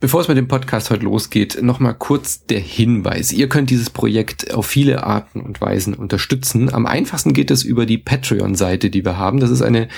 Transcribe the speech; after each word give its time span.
Bevor 0.00 0.20
es 0.20 0.28
mit 0.28 0.36
dem 0.36 0.46
Podcast 0.46 0.90
heute 0.90 1.06
losgeht, 1.06 1.60
nochmal 1.60 1.92
kurz 1.92 2.46
der 2.46 2.60
Hinweis. 2.60 3.32
Ihr 3.32 3.48
könnt 3.48 3.68
dieses 3.68 3.90
Projekt 3.90 4.54
auf 4.54 4.64
viele 4.64 5.02
Arten 5.02 5.40
und 5.40 5.60
Weisen 5.60 5.94
unterstützen. 5.94 6.72
Am 6.72 6.86
einfachsten 6.86 7.32
geht 7.32 7.50
es 7.50 7.64
über 7.64 7.84
die 7.84 7.98
Patreon-Seite, 7.98 8.90
die 8.90 9.04
wir 9.04 9.18
haben. 9.18 9.40
Das 9.40 9.50
ist 9.50 9.60
eine 9.60 9.88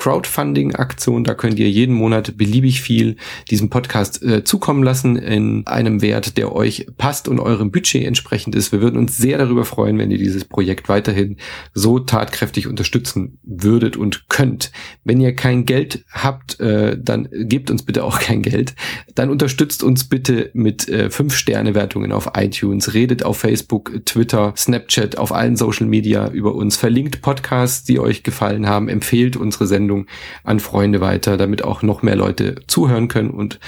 Crowdfunding-Aktion. 0.00 1.24
Da 1.24 1.34
könnt 1.34 1.58
ihr 1.58 1.68
jeden 1.68 1.94
Monat 1.94 2.38
beliebig 2.38 2.80
viel 2.80 3.16
diesem 3.50 3.68
Podcast 3.68 4.22
äh, 4.22 4.44
zukommen 4.44 4.82
lassen 4.82 5.16
in 5.16 5.66
einem 5.66 6.00
Wert, 6.00 6.38
der 6.38 6.54
euch 6.56 6.86
passt 6.96 7.28
und 7.28 7.38
eurem 7.38 7.70
Budget 7.70 8.06
entsprechend 8.06 8.54
ist. 8.54 8.72
Wir 8.72 8.80
würden 8.80 8.96
uns 8.96 9.18
sehr 9.18 9.36
darüber 9.36 9.66
freuen, 9.66 9.98
wenn 9.98 10.10
ihr 10.10 10.16
dieses 10.16 10.46
Projekt 10.46 10.88
weiterhin 10.88 11.36
so 11.74 11.98
tatkräftig 11.98 12.66
unterstützen 12.66 13.38
würdet 13.42 13.98
und 13.98 14.30
könnt. 14.30 14.72
Wenn 15.04 15.20
ihr 15.20 15.36
kein 15.36 15.66
Geld 15.66 16.02
habt, 16.10 16.58
äh, 16.60 16.96
dann 16.98 17.28
gebt 17.30 17.70
uns 17.70 17.82
bitte 17.82 18.02
auch 18.02 18.20
kein 18.20 18.40
Geld. 18.40 18.74
Dann 19.14 19.28
unterstützt 19.28 19.82
uns 19.82 20.04
bitte 20.04 20.50
mit 20.54 20.88
äh, 20.88 21.10
5-Sterne-Wertungen 21.12 22.12
auf 22.12 22.30
iTunes. 22.36 22.94
Redet 22.94 23.22
auf 23.22 23.36
Facebook, 23.36 23.92
Twitter, 24.06 24.54
Snapchat, 24.56 25.18
auf 25.18 25.32
allen 25.32 25.56
Social 25.56 25.86
Media 25.86 26.30
über 26.30 26.54
uns. 26.54 26.78
Verlinkt 26.78 27.20
Podcasts, 27.20 27.84
die 27.84 28.00
euch 28.00 28.22
gefallen 28.22 28.66
haben. 28.66 28.88
Empfehlt 28.88 29.36
unsere 29.36 29.66
Sendung 29.66 29.89
Sendung 29.90 30.06
an 30.44 30.60
Freunde 30.60 31.00
weiter, 31.00 31.36
damit 31.36 31.64
auch 31.64 31.82
noch 31.82 32.02
mehr 32.02 32.16
Leute 32.16 32.56
zuhören 32.66 33.08
können 33.08 33.30
und 33.30 33.58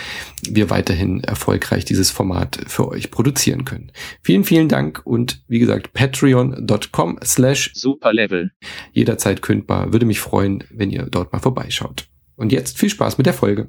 wir 0.49 0.71
weiterhin 0.71 1.23
erfolgreich 1.25 1.85
dieses 1.85 2.11
Format 2.11 2.61
für 2.67 2.89
euch 2.89 3.11
produzieren 3.11 3.65
können. 3.65 3.91
Vielen, 4.23 4.45
vielen 4.45 4.69
Dank 4.69 5.03
und 5.05 5.43
wie 5.49 5.59
gesagt, 5.59 5.93
patreon.com 5.93 7.19
slash 7.25 7.73
superlevel. 7.75 8.53
Jederzeit 8.93 9.43
kündbar. 9.43 9.93
Würde 9.93 10.07
mich 10.07 10.21
freuen, 10.21 10.65
wenn 10.71 10.91
ihr 10.91 11.07
dort 11.11 11.33
mal 11.33 11.41
vorbeischaut. 11.41 12.07
Und 12.37 12.53
jetzt 12.53 12.79
viel 12.79 12.91
Spaß 12.91 13.19
mit 13.19 13.27
der 13.27 13.35
Folge. 13.35 13.69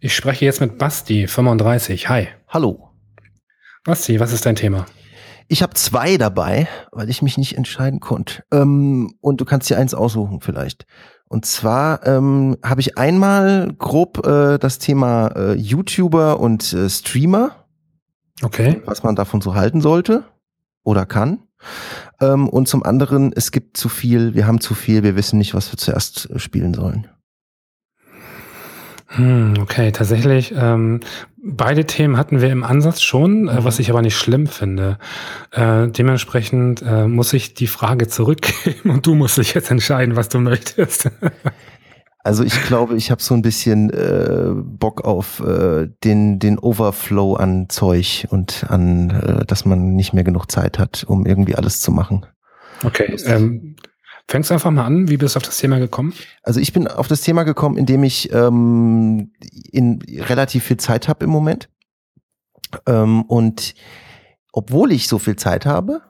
Ich 0.00 0.14
spreche 0.14 0.44
jetzt 0.44 0.60
mit 0.60 0.78
Basti, 0.78 1.26
35. 1.26 2.08
Hi. 2.08 2.28
Hallo. 2.48 2.90
Basti, 3.84 4.20
was 4.20 4.32
ist 4.32 4.46
dein 4.46 4.56
Thema? 4.56 4.86
Ich 5.52 5.64
habe 5.64 5.74
zwei 5.74 6.16
dabei, 6.16 6.68
weil 6.92 7.10
ich 7.10 7.22
mich 7.22 7.36
nicht 7.36 7.56
entscheiden 7.56 7.98
konnte. 7.98 8.44
Ähm, 8.52 9.16
und 9.20 9.40
du 9.40 9.44
kannst 9.44 9.68
dir 9.68 9.78
eins 9.78 9.94
aussuchen 9.94 10.40
vielleicht. 10.40 10.86
Und 11.32 11.46
zwar 11.46 12.04
ähm, 12.08 12.56
habe 12.64 12.80
ich 12.80 12.98
einmal 12.98 13.72
grob 13.78 14.26
äh, 14.26 14.58
das 14.58 14.80
Thema 14.80 15.28
äh, 15.28 15.52
YouTuber 15.54 16.40
und 16.40 16.72
äh, 16.72 16.90
Streamer. 16.90 17.66
Okay. 18.42 18.82
Was 18.84 19.04
man 19.04 19.14
davon 19.14 19.40
so 19.40 19.54
halten 19.54 19.80
sollte 19.80 20.24
oder 20.82 21.06
kann. 21.06 21.44
Ähm, 22.20 22.48
und 22.48 22.66
zum 22.66 22.82
anderen, 22.82 23.32
es 23.32 23.52
gibt 23.52 23.76
zu 23.76 23.88
viel, 23.88 24.34
wir 24.34 24.48
haben 24.48 24.60
zu 24.60 24.74
viel, 24.74 25.04
wir 25.04 25.14
wissen 25.14 25.38
nicht, 25.38 25.54
was 25.54 25.72
wir 25.72 25.78
zuerst 25.78 26.28
äh, 26.30 26.40
spielen 26.40 26.74
sollen. 26.74 27.06
Hm, 29.12 29.54
okay, 29.60 29.90
tatsächlich. 29.90 30.54
Ähm, 30.56 31.00
beide 31.42 31.84
Themen 31.84 32.16
hatten 32.16 32.40
wir 32.40 32.50
im 32.50 32.62
Ansatz 32.62 33.02
schon, 33.02 33.48
äh, 33.48 33.64
was 33.64 33.80
ich 33.80 33.90
aber 33.90 34.02
nicht 34.02 34.16
schlimm 34.16 34.46
finde. 34.46 34.98
Äh, 35.50 35.88
dementsprechend 35.88 36.82
äh, 36.82 37.08
muss 37.08 37.32
ich 37.32 37.54
die 37.54 37.66
Frage 37.66 38.06
zurückgeben 38.06 38.90
und 38.90 39.06
du 39.06 39.14
musst 39.14 39.36
dich 39.36 39.54
jetzt 39.54 39.70
entscheiden, 39.70 40.16
was 40.16 40.28
du 40.28 40.38
möchtest. 40.38 41.10
Also 42.22 42.44
ich 42.44 42.62
glaube, 42.64 42.96
ich 42.96 43.10
habe 43.10 43.22
so 43.22 43.32
ein 43.32 43.40
bisschen 43.40 43.88
äh, 43.88 44.50
Bock 44.52 45.06
auf 45.06 45.40
äh, 45.40 45.88
den, 46.04 46.38
den 46.38 46.58
Overflow 46.58 47.36
an 47.36 47.70
Zeug 47.70 48.26
und 48.28 48.66
an, 48.68 49.08
äh, 49.08 49.46
dass 49.46 49.64
man 49.64 49.94
nicht 49.94 50.12
mehr 50.12 50.22
genug 50.22 50.50
Zeit 50.50 50.78
hat, 50.78 51.04
um 51.04 51.24
irgendwie 51.24 51.54
alles 51.54 51.80
zu 51.80 51.90
machen. 51.90 52.26
Okay, 52.84 53.16
ähm, 53.24 53.74
Fängst 54.30 54.52
einfach 54.52 54.70
mal 54.70 54.84
an, 54.84 55.08
wie 55.08 55.16
bist 55.16 55.34
du 55.34 55.38
auf 55.38 55.42
das 55.42 55.58
Thema 55.58 55.80
gekommen? 55.80 56.14
Also 56.44 56.60
ich 56.60 56.72
bin 56.72 56.86
auf 56.86 57.08
das 57.08 57.22
Thema 57.22 57.42
gekommen, 57.42 57.76
indem 57.76 58.04
ich 58.04 58.32
ähm, 58.32 59.32
in 59.72 60.00
relativ 60.08 60.62
viel 60.62 60.76
Zeit 60.76 61.08
habe 61.08 61.24
im 61.24 61.30
Moment. 61.30 61.68
Ähm, 62.86 63.22
und 63.22 63.74
obwohl 64.52 64.92
ich 64.92 65.08
so 65.08 65.18
viel 65.18 65.34
Zeit 65.34 65.66
habe, 65.66 66.02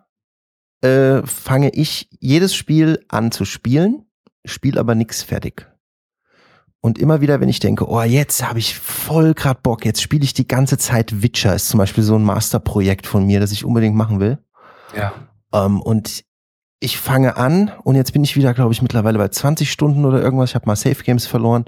äh, 0.83 1.23
fange 1.27 1.71
ich 1.71 2.11
jedes 2.21 2.55
Spiel 2.55 3.03
an 3.09 3.33
zu 3.33 3.47
spielen, 3.47 4.05
spiele 4.45 4.79
aber 4.79 4.95
nichts 4.95 5.23
fertig. 5.23 5.67
Und 6.83 6.99
immer 6.99 7.23
wieder, 7.23 7.41
wenn 7.41 7.49
ich 7.49 7.61
denke, 7.61 7.89
oh, 7.89 8.03
jetzt 8.03 8.47
habe 8.47 8.59
ich 8.59 8.79
voll 8.79 9.33
grad 9.33 9.63
Bock, 9.63 9.87
jetzt 9.87 10.03
spiele 10.03 10.25
ich 10.25 10.35
die 10.35 10.47
ganze 10.47 10.77
Zeit 10.77 11.23
Witcher, 11.23 11.55
ist 11.55 11.71
zum 11.71 11.79
Beispiel 11.79 12.05
so 12.05 12.17
ein 12.17 12.25
Masterprojekt 12.25 13.07
von 13.07 13.25
mir, 13.25 13.41
das 13.41 13.51
ich 13.51 13.65
unbedingt 13.65 13.97
machen 13.97 14.21
will. 14.21 14.37
Ja. 14.95 15.15
Ähm, 15.55 15.81
und 15.81 16.29
ich 16.81 16.99
fange 16.99 17.37
an 17.37 17.71
und 17.85 17.95
jetzt 17.95 18.13
bin 18.13 18.25
ich 18.25 18.37
wieder, 18.37 18.55
glaube 18.55 18.73
ich, 18.73 18.81
mittlerweile 18.81 19.19
bei 19.19 19.29
20 19.29 19.71
Stunden 19.71 20.07
oder 20.07 20.23
irgendwas. 20.23 20.51
Ich 20.51 20.55
habe 20.55 20.67
mal 20.67 20.77
Safe 20.77 21.03
Games 21.05 21.27
verloren 21.27 21.67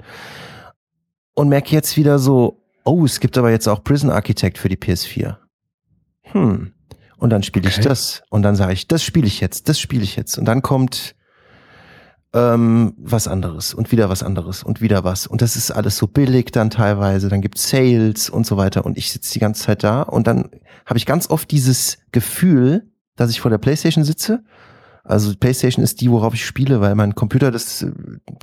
und 1.35 1.49
merke 1.49 1.71
jetzt 1.71 1.95
wieder 1.97 2.17
so, 2.17 2.63
oh, 2.83 3.05
es 3.05 3.19
gibt 3.19 3.37
aber 3.37 3.51
jetzt 3.51 3.67
auch 3.67 3.83
Prison 3.83 4.09
Architect 4.09 4.57
für 4.57 4.69
die 4.69 4.75
PS4. 4.77 5.37
Hm. 6.23 6.73
Und 7.17 7.29
dann 7.29 7.43
spiele 7.43 7.67
okay. 7.67 7.79
ich 7.79 7.85
das 7.85 8.23
und 8.29 8.41
dann 8.41 8.55
sage 8.55 8.73
ich, 8.73 8.87
das 8.87 9.03
spiele 9.03 9.27
ich 9.27 9.39
jetzt, 9.39 9.69
das 9.69 9.79
spiele 9.79 10.03
ich 10.03 10.15
jetzt 10.15 10.37
und 10.37 10.45
dann 10.45 10.61
kommt 10.61 11.15
ähm, 12.33 12.95
was 12.97 13.27
anderes 13.27 13.75
und 13.75 13.91
wieder 13.91 14.09
was 14.09 14.23
anderes 14.23 14.63
und 14.63 14.81
wieder 14.81 15.03
was 15.03 15.27
und 15.27 15.41
das 15.41 15.55
ist 15.55 15.69
alles 15.69 15.95
so 15.95 16.07
billig 16.07 16.51
dann 16.51 16.71
teilweise. 16.71 17.29
Dann 17.29 17.41
gibt's 17.41 17.69
Sales 17.69 18.29
und 18.31 18.47
so 18.47 18.57
weiter 18.57 18.83
und 18.83 18.97
ich 18.97 19.11
sitze 19.11 19.31
die 19.31 19.39
ganze 19.39 19.63
Zeit 19.63 19.83
da 19.83 20.01
und 20.01 20.25
dann 20.25 20.49
habe 20.87 20.97
ich 20.97 21.05
ganz 21.05 21.29
oft 21.29 21.51
dieses 21.51 21.99
Gefühl, 22.11 22.91
dass 23.15 23.29
ich 23.29 23.39
vor 23.39 23.51
der 23.51 23.59
PlayStation 23.59 24.03
sitze 24.03 24.43
also 25.03 25.35
PlayStation 25.35 25.83
ist 25.83 26.01
die, 26.01 26.09
worauf 26.09 26.33
ich 26.33 26.45
spiele, 26.45 26.79
weil 26.81 26.95
mein 26.95 27.15
Computer, 27.15 27.51
das, 27.51 27.85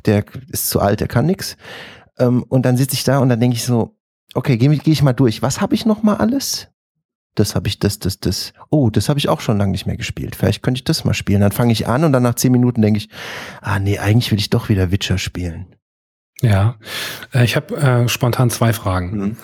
der 0.04 0.24
ist 0.48 0.68
zu 0.68 0.80
alt, 0.80 1.00
der 1.00 1.08
kann 1.08 1.26
nix. 1.26 1.56
Ähm, 2.18 2.44
und 2.48 2.66
dann 2.66 2.76
sitze 2.76 2.94
ich 2.94 3.04
da 3.04 3.18
und 3.18 3.30
dann 3.30 3.40
denke 3.40 3.56
ich 3.56 3.64
so, 3.64 3.96
okay, 4.34 4.56
gehe 4.56 4.76
geh 4.76 4.92
ich 4.92 5.02
mal 5.02 5.12
durch. 5.12 5.42
Was 5.42 5.60
habe 5.60 5.74
ich 5.74 5.86
noch 5.86 6.02
mal 6.02 6.16
alles? 6.16 6.68
Das 7.34 7.54
habe 7.54 7.68
ich, 7.68 7.78
das, 7.78 7.98
das, 7.98 8.20
das. 8.20 8.52
Oh, 8.70 8.90
das 8.90 9.08
habe 9.08 9.18
ich 9.18 9.28
auch 9.28 9.40
schon 9.40 9.56
lange 9.56 9.72
nicht 9.72 9.86
mehr 9.86 9.96
gespielt. 9.96 10.36
Vielleicht 10.36 10.62
könnte 10.62 10.78
ich 10.78 10.84
das 10.84 11.04
mal 11.04 11.14
spielen. 11.14 11.40
Dann 11.40 11.52
fange 11.52 11.72
ich 11.72 11.86
an 11.86 12.04
und 12.04 12.12
dann 12.12 12.22
nach 12.22 12.34
zehn 12.34 12.52
Minuten 12.52 12.82
denke 12.82 12.98
ich, 12.98 13.08
ah 13.62 13.78
nee, 13.78 13.98
eigentlich 13.98 14.30
will 14.30 14.38
ich 14.38 14.50
doch 14.50 14.68
wieder 14.68 14.90
Witcher 14.90 15.16
spielen. 15.16 15.74
Ja, 16.42 16.76
äh, 17.34 17.44
ich 17.44 17.56
habe 17.56 17.76
äh, 17.76 18.08
spontan 18.08 18.50
zwei 18.50 18.72
Fragen. 18.72 19.16
Mhm. 19.16 19.36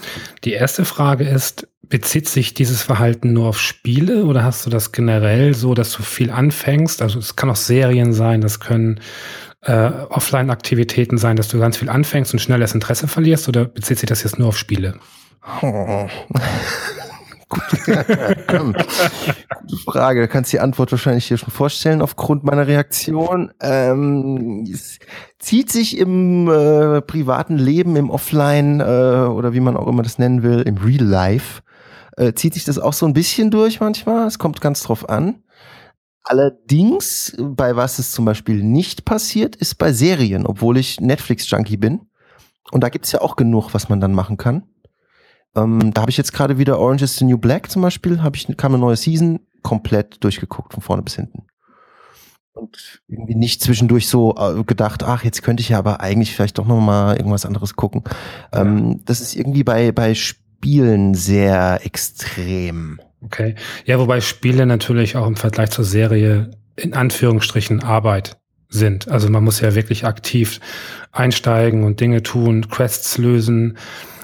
Die 0.45 0.53
erste 0.53 0.84
Frage 0.84 1.25
ist, 1.25 1.69
bezieht 1.83 2.29
sich 2.29 2.55
dieses 2.55 2.83
Verhalten 2.83 3.33
nur 3.33 3.49
auf 3.49 3.61
Spiele 3.61 4.25
oder 4.25 4.43
hast 4.43 4.67
du 4.67 4.71
das 4.71 4.93
generell 4.93 5.55
so, 5.55 5.75
dass 5.75 5.93
du 5.93 6.03
viel 6.03 6.31
anfängst? 6.31 7.03
Also 7.03 7.19
es 7.19 7.37
kann 7.37 7.51
auch 7.51 7.56
Serien 7.56 8.12
sein, 8.12 8.41
das 8.41 8.61
können 8.61 9.01
äh, 9.62 9.91
Offline-Aktivitäten 10.09 11.19
sein, 11.19 11.37
dass 11.37 11.49
du 11.49 11.59
ganz 11.59 11.77
viel 11.77 11.89
anfängst 11.89 12.33
und 12.33 12.41
schnell 12.41 12.61
das 12.61 12.75
Interesse 12.75 13.09
verlierst 13.09 13.49
oder 13.49 13.65
bezieht 13.65 13.99
sich 13.99 14.09
das 14.09 14.23
jetzt 14.23 14.39
nur 14.39 14.49
auf 14.49 14.59
Spiele? 14.59 14.99
Oh. 15.62 16.09
Gute 17.49 17.77
Frage. 19.84 20.23
Du 20.23 20.29
kannst 20.29 20.53
die 20.53 20.59
Antwort 20.59 20.91
wahrscheinlich 20.91 21.27
hier 21.27 21.37
schon 21.37 21.53
vorstellen 21.53 22.03
aufgrund 22.03 22.43
meiner 22.43 22.67
Reaktion. 22.67 23.53
Ähm, 23.61 24.65
es 24.73 24.99
zieht 25.39 25.71
sich 25.71 25.97
im 25.97 26.49
äh, 26.49 27.01
privaten 27.03 27.56
Leben, 27.56 27.95
im 27.97 28.11
Offline 28.11 28.81
äh, 28.81 28.85
oder 28.85 29.53
wie 29.53 29.61
man 29.61 29.77
auch 29.77 29.87
immer 29.87 30.03
das 30.03 30.19
nennen 30.19 30.43
will, 30.43 30.62
im 30.62 30.79
Real 30.79 31.05
Life, 31.05 31.62
äh, 32.17 32.33
zieht 32.33 32.55
sich 32.55 32.65
das 32.65 32.79
auch 32.79 32.93
so 32.93 33.06
ein 33.06 33.12
bisschen 33.12 33.51
durch 33.51 33.79
manchmal. 33.81 34.27
Es 34.27 34.39
kommt 34.39 34.61
ganz 34.61 34.83
drauf 34.83 35.09
an. 35.09 35.43
Allerdings, 36.25 37.37
bei 37.39 37.77
was 37.77 38.01
es 38.01 38.11
zum 38.11 38.25
Beispiel 38.25 38.65
nicht 38.65 39.05
passiert, 39.05 39.55
ist 39.55 39.77
bei 39.77 39.93
Serien, 39.93 40.45
obwohl 40.45 40.77
ich 40.77 41.01
Netflix-Junkie 41.01 41.77
bin. 41.77 42.09
Und 42.73 42.81
da 42.83 42.89
gibt's 42.89 43.12
ja 43.12 43.21
auch 43.21 43.37
genug, 43.37 43.73
was 43.75 43.89
man 43.89 44.01
dann 44.01 44.12
machen 44.12 44.37
kann. 44.37 44.65
Ähm, 45.56 45.93
da 45.93 46.03
habe 46.03 46.11
ich 46.11 46.17
jetzt 46.17 46.33
gerade 46.33 46.59
wieder 46.59 46.78
Orange 46.78 47.05
is 47.05 47.17
the 47.17 47.25
New 47.25 47.39
Black 47.39 47.71
zum 47.71 47.83
Beispiel, 47.83 48.22
habe 48.22 48.37
ich 48.37 48.56
kam 48.56 48.75
eine 48.75 48.81
neue 48.81 48.97
Season 48.97 49.41
komplett 49.62 50.22
durchgeguckt 50.22 50.75
von 50.75 50.83
vorne 50.83 51.03
bis 51.03 51.17
hinten 51.17 51.47
und 52.56 53.03
irgendwie 53.06 53.34
nicht 53.34 53.62
zwischendurch 53.62 54.09
so 54.09 54.34
äh, 54.37 54.65
gedacht, 54.65 55.03
ach 55.03 55.25
jetzt 55.25 55.43
könnte 55.43 55.61
ich 55.61 55.69
ja 55.71 55.78
aber 55.78 56.00
eigentlich 56.00 56.34
vielleicht 56.34 56.59
doch 56.59 56.67
noch 56.67 56.81
mal 56.81 57.17
irgendwas 57.17 57.47
anderes 57.47 57.77
gucken. 57.77 58.03
Ja. 58.53 58.62
Ähm, 58.62 59.03
das 59.05 59.21
ist 59.21 59.37
irgendwie 59.37 59.62
bei 59.62 59.93
bei 59.93 60.15
Spielen 60.15 61.15
sehr 61.15 61.81
extrem. 61.85 63.00
Okay, 63.23 63.55
ja, 63.85 63.99
wobei 63.99 64.20
Spiele 64.20 64.67
natürlich 64.67 65.17
auch 65.17 65.26
im 65.26 65.37
Vergleich 65.37 65.70
zur 65.70 65.85
Serie 65.85 66.50
in 66.76 66.94
Anführungsstrichen 66.94 67.82
Arbeit 67.82 68.38
sind. 68.69 69.08
Also 69.08 69.29
man 69.31 69.44
muss 69.44 69.61
ja 69.61 69.75
wirklich 69.75 70.05
aktiv 70.05 70.61
einsteigen 71.12 71.85
und 71.85 72.00
Dinge 72.00 72.23
tun, 72.23 72.69
Quests 72.69 73.19
lösen 73.19 73.79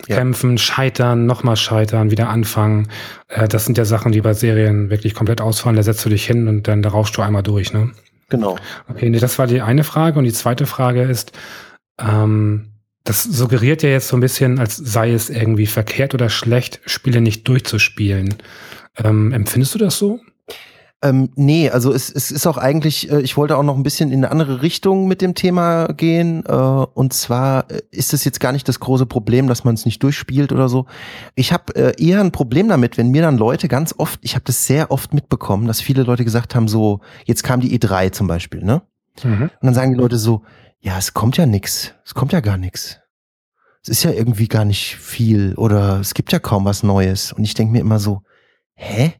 ja. 0.08 0.16
kämpfen, 0.16 0.58
scheitern, 0.58 1.26
nochmal 1.26 1.56
scheitern, 1.56 2.10
wieder 2.10 2.28
anfangen. 2.28 2.88
Äh, 3.28 3.49
das 3.49 3.64
sind 3.64 3.78
ja 3.78 3.84
Sachen, 3.84 4.12
die 4.12 4.20
bei 4.20 4.34
Serien 4.34 4.90
wirklich 4.90 5.14
komplett 5.14 5.40
ausfallen. 5.40 5.76
Da 5.76 5.82
setzt 5.82 6.04
du 6.04 6.08
dich 6.08 6.26
hin 6.26 6.49
und 6.49 6.69
dann 6.69 6.82
da 6.82 6.90
rauschst 6.90 7.16
du 7.16 7.22
einmal 7.22 7.43
durch, 7.43 7.72
ne? 7.72 7.90
Genau. 8.28 8.56
Okay, 8.88 9.10
nee, 9.10 9.19
das 9.19 9.38
war 9.38 9.46
die 9.46 9.60
eine 9.60 9.84
Frage. 9.84 10.19
Und 10.19 10.25
die 10.25 10.32
zweite 10.32 10.66
Frage 10.66 11.02
ist, 11.02 11.32
ähm, 12.00 12.72
das 13.04 13.25
suggeriert 13.25 13.82
ja 13.82 13.90
jetzt 13.90 14.08
so 14.08 14.16
ein 14.16 14.20
bisschen, 14.20 14.58
als 14.58 14.76
sei 14.76 15.12
es 15.12 15.28
irgendwie 15.28 15.66
verkehrt 15.66 16.14
oder 16.14 16.28
schlecht, 16.28 16.81
Spiele 16.87 17.20
nicht 17.20 17.46
durchzuspielen. 17.48 18.34
Ähm, 18.96 19.32
empfindest 19.32 19.75
du 19.75 19.78
das 19.78 19.98
so? 19.98 20.20
Ähm, 21.04 21.31
nee, 21.34 21.69
also 21.69 21.93
es, 21.93 22.10
es 22.10 22.31
ist 22.31 22.46
auch 22.46 22.58
eigentlich, 22.58 23.10
äh, 23.10 23.20
ich 23.22 23.37
wollte 23.37 23.56
auch 23.56 23.64
noch 23.64 23.76
ein 23.76 23.82
bisschen 23.82 24.12
in 24.12 24.25
eine 24.25 24.31
andere 24.31 24.62
Richtung 24.62 25.08
mit 25.08 25.20
dem 25.20 25.34
Thema 25.34 25.88
gehen. 25.88 26.44
Äh, 26.46 26.52
und 26.52 27.12
zwar 27.12 27.69
äh, 27.70 27.82
ist 27.90 28.14
es 28.14 28.25
jetzt 28.25 28.38
gar 28.38 28.52
nicht 28.52 28.69
das 28.69 28.78
große 28.78 29.06
Problem, 29.06 29.49
dass 29.49 29.64
man 29.64 29.75
es 29.75 29.84
nicht 29.84 30.00
durchspielt 30.02 30.52
oder 30.52 30.69
so. 30.69 30.87
Ich 31.34 31.52
habe 31.52 31.75
äh, 31.75 32.00
eher 32.00 32.20
ein 32.20 32.31
Problem 32.31 32.69
damit, 32.69 32.99
wenn 32.99 33.10
mir 33.10 33.22
dann 33.22 33.37
Leute 33.37 33.66
ganz 33.66 33.94
oft, 33.99 34.20
ich 34.22 34.37
habe 34.37 34.44
das 34.44 34.64
sehr 34.66 34.93
oft 34.93 35.12
mitbekommen, 35.12 35.66
dass 35.66 35.81
viele 35.81 36.04
Leute 36.04 36.25
gesagt 36.25 36.54
haben, 36.54 36.69
so, 36.69 37.00
jetzt 37.25 37.43
kam 37.43 37.60
die 37.60 37.76
E3 37.76 38.12
zum 38.12 38.28
Beispiel, 38.28 38.62
ne? 38.62 38.82
Mhm. 39.25 39.43
Und 39.43 39.50
dann 39.62 39.75
sagen 39.75 39.93
die 39.93 39.98
Leute 39.98 40.19
so, 40.19 40.43
ja, 40.78 40.98
es 40.98 41.14
kommt 41.14 41.37
ja 41.37 41.46
nix, 41.46 41.94
es 42.05 42.14
kommt 42.14 42.32
ja 42.32 42.40
gar 42.40 42.56
nix. 42.56 43.00
Es 43.82 43.88
ist 43.88 44.05
ja 44.05 44.12
irgendwie 44.12 44.46
gar 44.46 44.64
nicht 44.64 44.96
viel 44.96 45.55
oder 45.56 45.98
es 45.98 46.14
gibt 46.14 46.31
ja 46.31 46.38
kaum 46.38 46.64
was 46.64 46.84
Neues. 46.84 47.32
Und 47.32 47.43
ich 47.43 47.55
denke 47.55 47.72
mir 47.72 47.81
immer 47.81 47.98
so, 47.98 48.22
hä? 48.75 49.14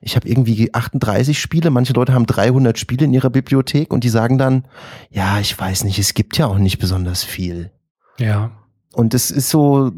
Ich 0.00 0.16
habe 0.16 0.28
irgendwie 0.28 0.72
38 0.72 1.38
Spiele, 1.40 1.70
manche 1.70 1.92
Leute 1.92 2.14
haben 2.14 2.26
300 2.26 2.78
Spiele 2.78 3.04
in 3.04 3.12
ihrer 3.12 3.30
Bibliothek 3.30 3.92
und 3.92 4.04
die 4.04 4.08
sagen 4.08 4.38
dann, 4.38 4.64
ja, 5.10 5.38
ich 5.40 5.58
weiß 5.58 5.84
nicht, 5.84 5.98
es 5.98 6.14
gibt 6.14 6.38
ja 6.38 6.46
auch 6.46 6.58
nicht 6.58 6.78
besonders 6.78 7.24
viel. 7.24 7.70
Ja. 8.18 8.52
Und 8.92 9.14
es 9.14 9.30
ist 9.30 9.50
so, 9.50 9.92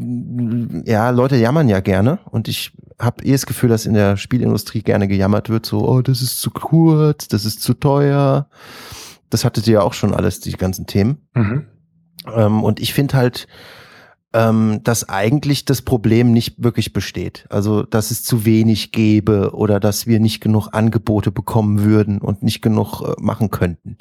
ja, 0.85 1.11
Leute 1.11 1.37
jammern 1.37 1.69
ja 1.69 1.81
gerne 1.81 2.19
und 2.31 2.49
ich 2.49 2.73
habe 2.99 3.25
eh 3.25 3.33
das 3.33 3.47
Gefühl, 3.47 3.69
dass 3.69 3.87
in 3.87 3.95
der 3.95 4.17
Spielindustrie 4.17 4.83
gerne 4.83 5.09
gejammert 5.09 5.49
wird, 5.49 5.65
so, 5.65 5.89
oh, 5.89 6.03
das 6.03 6.21
ist 6.21 6.41
zu 6.41 6.51
kurz, 6.51 7.29
das 7.29 7.45
ist 7.45 7.63
zu 7.63 7.75
teuer. 7.75 8.49
Das 9.31 9.45
hattet 9.45 9.67
ihr 9.69 9.75
ja 9.75 9.83
auch 9.83 9.95
schon 9.95 10.13
alles, 10.13 10.41
die 10.41 10.53
ganzen 10.53 10.87
Themen. 10.87 11.19
Mhm. 11.35 11.67
Ähm, 12.35 12.63
und 12.65 12.81
ich 12.81 12.93
finde 12.93 13.17
halt, 13.17 13.47
ähm, 14.33 14.81
dass 14.85 15.09
eigentlich 15.09 15.65
das 15.65 15.83
Problem 15.83 16.33
nicht 16.33 16.63
wirklich 16.63 16.93
besteht. 16.93 17.47
Also, 17.51 17.83
dass 17.83 18.11
es 18.11 18.23
zu 18.23 18.45
wenig 18.45 18.93
gäbe 18.93 19.55
oder 19.55 19.81
dass 19.81 20.07
wir 20.07 20.21
nicht 20.21 20.41
genug 20.41 20.69
Angebote 20.73 21.33
bekommen 21.33 21.83
würden 21.83 22.19
und 22.19 22.43
nicht 22.43 22.63
genug 22.63 23.03
äh, 23.03 23.15
machen 23.21 23.51
könnten. 23.51 23.99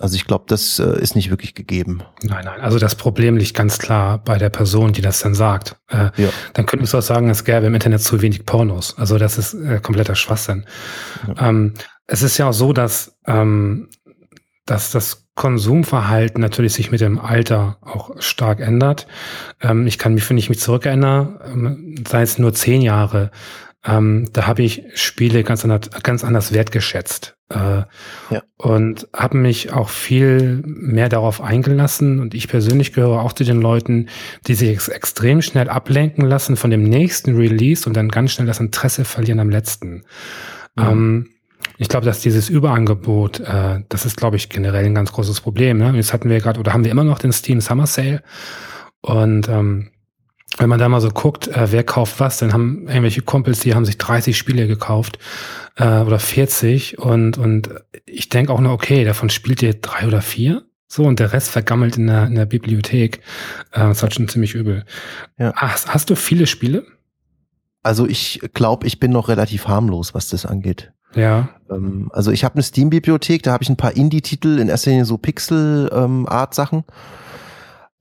Also 0.00 0.16
ich 0.16 0.24
glaube, 0.24 0.44
das 0.48 0.78
äh, 0.78 0.98
ist 1.00 1.14
nicht 1.14 1.28
wirklich 1.28 1.54
gegeben. 1.54 2.02
Nein, 2.22 2.44
nein. 2.46 2.60
Also 2.60 2.78
das 2.78 2.94
Problem 2.94 3.36
liegt 3.36 3.54
ganz 3.54 3.78
klar 3.78 4.18
bei 4.18 4.38
der 4.38 4.48
Person, 4.48 4.92
die 4.92 5.02
das 5.02 5.20
dann 5.20 5.34
sagt. 5.34 5.76
Äh, 5.88 6.10
ja. 6.16 6.30
Dann 6.54 6.64
könntest 6.64 6.94
du 6.94 6.98
auch 6.98 7.02
sagen, 7.02 7.28
es 7.28 7.44
gäbe 7.44 7.66
im 7.66 7.74
Internet 7.74 8.00
zu 8.00 8.22
wenig 8.22 8.46
Pornos. 8.46 8.96
Also 8.96 9.18
das 9.18 9.36
ist 9.36 9.52
äh, 9.54 9.78
kompletter 9.82 10.14
Schwachsinn. 10.14 10.64
Ja. 11.28 11.48
Ähm, 11.48 11.74
es 12.06 12.22
ist 12.22 12.38
ja 12.38 12.48
auch 12.48 12.52
so, 12.52 12.72
dass, 12.72 13.16
ähm, 13.26 13.88
dass 14.70 14.92
das 14.92 15.26
Konsumverhalten 15.34 16.40
natürlich 16.40 16.74
sich 16.74 16.90
mit 16.90 17.00
dem 17.00 17.18
Alter 17.18 17.78
auch 17.80 18.10
stark 18.20 18.60
ändert. 18.60 19.06
Ähm, 19.60 19.86
ich 19.86 19.98
kann 19.98 20.14
mich, 20.14 20.28
wenn 20.30 20.38
ich 20.38 20.48
mich 20.48 20.60
zurückerinnere, 20.60 21.40
ähm, 21.52 21.96
sei 22.06 22.22
es 22.22 22.38
nur 22.38 22.54
zehn 22.54 22.80
Jahre, 22.80 23.30
ähm, 23.84 24.28
da 24.32 24.46
habe 24.46 24.62
ich 24.62 24.84
Spiele 24.94 25.42
ganz 25.42 25.64
anders, 25.64 25.90
ganz 26.02 26.22
anders 26.22 26.52
wertgeschätzt 26.52 27.36
äh, 27.48 27.82
ja. 28.30 28.42
und 28.58 29.08
habe 29.16 29.38
mich 29.38 29.72
auch 29.72 29.88
viel 29.88 30.62
mehr 30.64 31.08
darauf 31.08 31.40
eingelassen. 31.40 32.20
Und 32.20 32.34
ich 32.34 32.46
persönlich 32.46 32.92
gehöre 32.92 33.22
auch 33.22 33.32
zu 33.32 33.42
den 33.42 33.60
Leuten, 33.60 34.08
die 34.46 34.54
sich 34.54 34.68
ex 34.68 34.88
extrem 34.88 35.40
schnell 35.40 35.70
ablenken 35.70 36.26
lassen 36.26 36.56
von 36.56 36.70
dem 36.70 36.82
nächsten 36.82 37.34
Release 37.34 37.88
und 37.88 37.96
dann 37.96 38.10
ganz 38.10 38.32
schnell 38.32 38.46
das 38.46 38.60
Interesse 38.60 39.04
verlieren 39.06 39.40
am 39.40 39.50
letzten. 39.50 40.04
Mhm. 40.76 40.84
Ähm, 40.84 41.28
ich 41.80 41.88
glaube, 41.88 42.04
dass 42.04 42.20
dieses 42.20 42.50
Überangebot, 42.50 43.40
äh, 43.40 43.80
das 43.88 44.04
ist, 44.04 44.18
glaube 44.18 44.36
ich, 44.36 44.50
generell 44.50 44.84
ein 44.84 44.94
ganz 44.94 45.12
großes 45.12 45.40
Problem. 45.40 45.78
Ne? 45.78 45.90
Jetzt 45.96 46.12
hatten 46.12 46.28
wir 46.28 46.38
gerade, 46.38 46.60
oder 46.60 46.74
haben 46.74 46.84
wir 46.84 46.90
immer 46.90 47.04
noch 47.04 47.18
den 47.18 47.32
Steam 47.32 47.62
Summer 47.62 47.86
Sale. 47.86 48.22
Und 49.00 49.48
ähm, 49.48 49.88
wenn 50.58 50.68
man 50.68 50.78
da 50.78 50.90
mal 50.90 51.00
so 51.00 51.08
guckt, 51.08 51.48
äh, 51.48 51.72
wer 51.72 51.82
kauft 51.82 52.20
was, 52.20 52.36
dann 52.36 52.52
haben 52.52 52.86
irgendwelche 52.86 53.22
Kumpels, 53.22 53.60
die 53.60 53.74
haben 53.74 53.86
sich 53.86 53.96
30 53.96 54.36
Spiele 54.36 54.66
gekauft 54.66 55.18
äh, 55.76 56.00
oder 56.00 56.18
40 56.18 56.98
und, 56.98 57.38
und 57.38 57.70
ich 58.04 58.28
denke 58.28 58.52
auch 58.52 58.60
nur, 58.60 58.72
okay, 58.72 59.06
davon 59.06 59.30
spielt 59.30 59.62
ihr 59.62 59.72
drei 59.72 60.06
oder 60.06 60.20
vier. 60.20 60.66
So, 60.86 61.04
und 61.04 61.18
der 61.18 61.32
Rest 61.32 61.48
vergammelt 61.48 61.96
in 61.96 62.08
der, 62.08 62.26
in 62.26 62.34
der 62.34 62.46
Bibliothek. 62.46 63.22
Äh, 63.72 63.78
das 63.78 63.96
ist 63.96 64.02
halt 64.02 64.14
schon 64.14 64.28
ziemlich 64.28 64.54
übel. 64.54 64.84
Ja. 65.38 65.54
Ach, 65.56 65.78
hast 65.86 66.10
du 66.10 66.14
viele 66.14 66.46
Spiele? 66.46 66.84
Also 67.82 68.06
ich 68.06 68.40
glaube, 68.52 68.86
ich 68.86 69.00
bin 69.00 69.12
noch 69.12 69.28
relativ 69.28 69.66
harmlos, 69.66 70.12
was 70.12 70.28
das 70.28 70.44
angeht. 70.44 70.92
Ja. 71.14 71.50
Ähm, 71.70 72.10
also 72.12 72.30
ich 72.30 72.44
habe 72.44 72.54
eine 72.54 72.62
Steam-Bibliothek, 72.62 73.42
da 73.42 73.52
habe 73.52 73.62
ich 73.62 73.70
ein 73.70 73.76
paar 73.76 73.96
Indie-Titel, 73.96 74.58
in 74.58 74.68
erster 74.68 74.90
Linie 74.90 75.04
so 75.04 75.18
Pixel-Art-Sachen. 75.18 76.84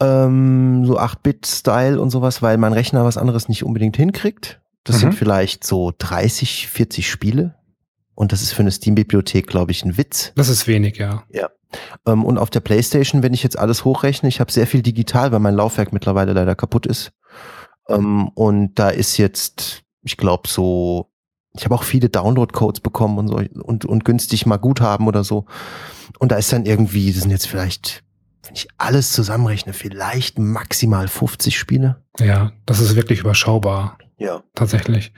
Ähm, 0.01 0.85
so 0.85 1.00
8-Bit-Style 1.00 2.00
und 2.00 2.09
sowas, 2.09 2.41
weil 2.41 2.57
mein 2.57 2.73
Rechner 2.73 3.03
was 3.03 3.17
anderes 3.17 3.50
nicht 3.50 3.63
unbedingt 3.63 3.97
hinkriegt. 3.97 4.61
Das 4.83 4.97
mhm. 4.97 5.00
sind 5.00 5.15
vielleicht 5.15 5.63
so 5.63 5.91
30, 5.97 6.67
40 6.67 7.09
Spiele. 7.09 7.56
Und 8.15 8.31
das 8.31 8.41
ist 8.41 8.53
für 8.53 8.61
eine 8.61 8.71
Steam-Bibliothek, 8.71 9.47
glaube 9.47 9.71
ich, 9.71 9.83
ein 9.83 9.97
Witz. 9.97 10.33
Das 10.35 10.50
ist 10.50 10.67
wenig, 10.67 10.97
ja. 10.97 11.23
Ja. 11.29 11.50
Ähm, 12.05 12.25
und 12.25 12.38
auf 12.38 12.50
der 12.50 12.59
Playstation, 12.59 13.23
wenn 13.23 13.33
ich 13.33 13.44
jetzt 13.44 13.57
alles 13.57 13.85
hochrechne, 13.85 14.27
ich 14.29 14.39
habe 14.39 14.51
sehr 14.51 14.67
viel 14.67 14.81
digital, 14.81 15.31
weil 15.31 15.39
mein 15.39 15.55
Laufwerk 15.55 15.94
mittlerweile 15.94 16.33
leider 16.33 16.55
kaputt 16.55 16.85
ist. 16.85 17.12
Ähm, 17.88 18.29
und 18.29 18.75
da 18.75 18.89
ist 18.89 19.17
jetzt, 19.17 19.83
ich 20.03 20.17
glaube, 20.17 20.50
so 20.50 21.12
ich 21.54 21.66
habe 21.66 21.75
auch 21.75 21.84
viele 21.84 22.10
Download-Codes 22.10 22.81
bekommen 22.81 23.18
und 23.18 23.28
so 23.28 23.42
und, 23.63 23.86
und 23.86 24.06
günstig 24.06 24.46
mal 24.46 24.57
Guthaben 24.57 25.07
oder 25.07 25.24
so. 25.24 25.46
Und 26.19 26.31
da 26.31 26.38
ist 26.38 26.51
dann 26.54 26.66
irgendwie, 26.66 27.12
das 27.12 27.22
sind 27.22 27.31
jetzt 27.31 27.48
vielleicht, 27.48 28.04
wenn 28.44 28.56
ich 28.56 28.68
alles 28.78 29.13
zusammenrechne, 29.13 29.74
vielleicht 29.74 30.40
maximal 30.40 31.07
50 31.07 31.57
Spiele. 31.57 32.04
Ja, 32.19 32.51
das 32.66 32.80
ist 32.80 32.96
wirklich 32.96 33.22
überschaubar. 33.22 33.98
Ja. 34.18 34.44
Tatsächlich. 34.54 35.13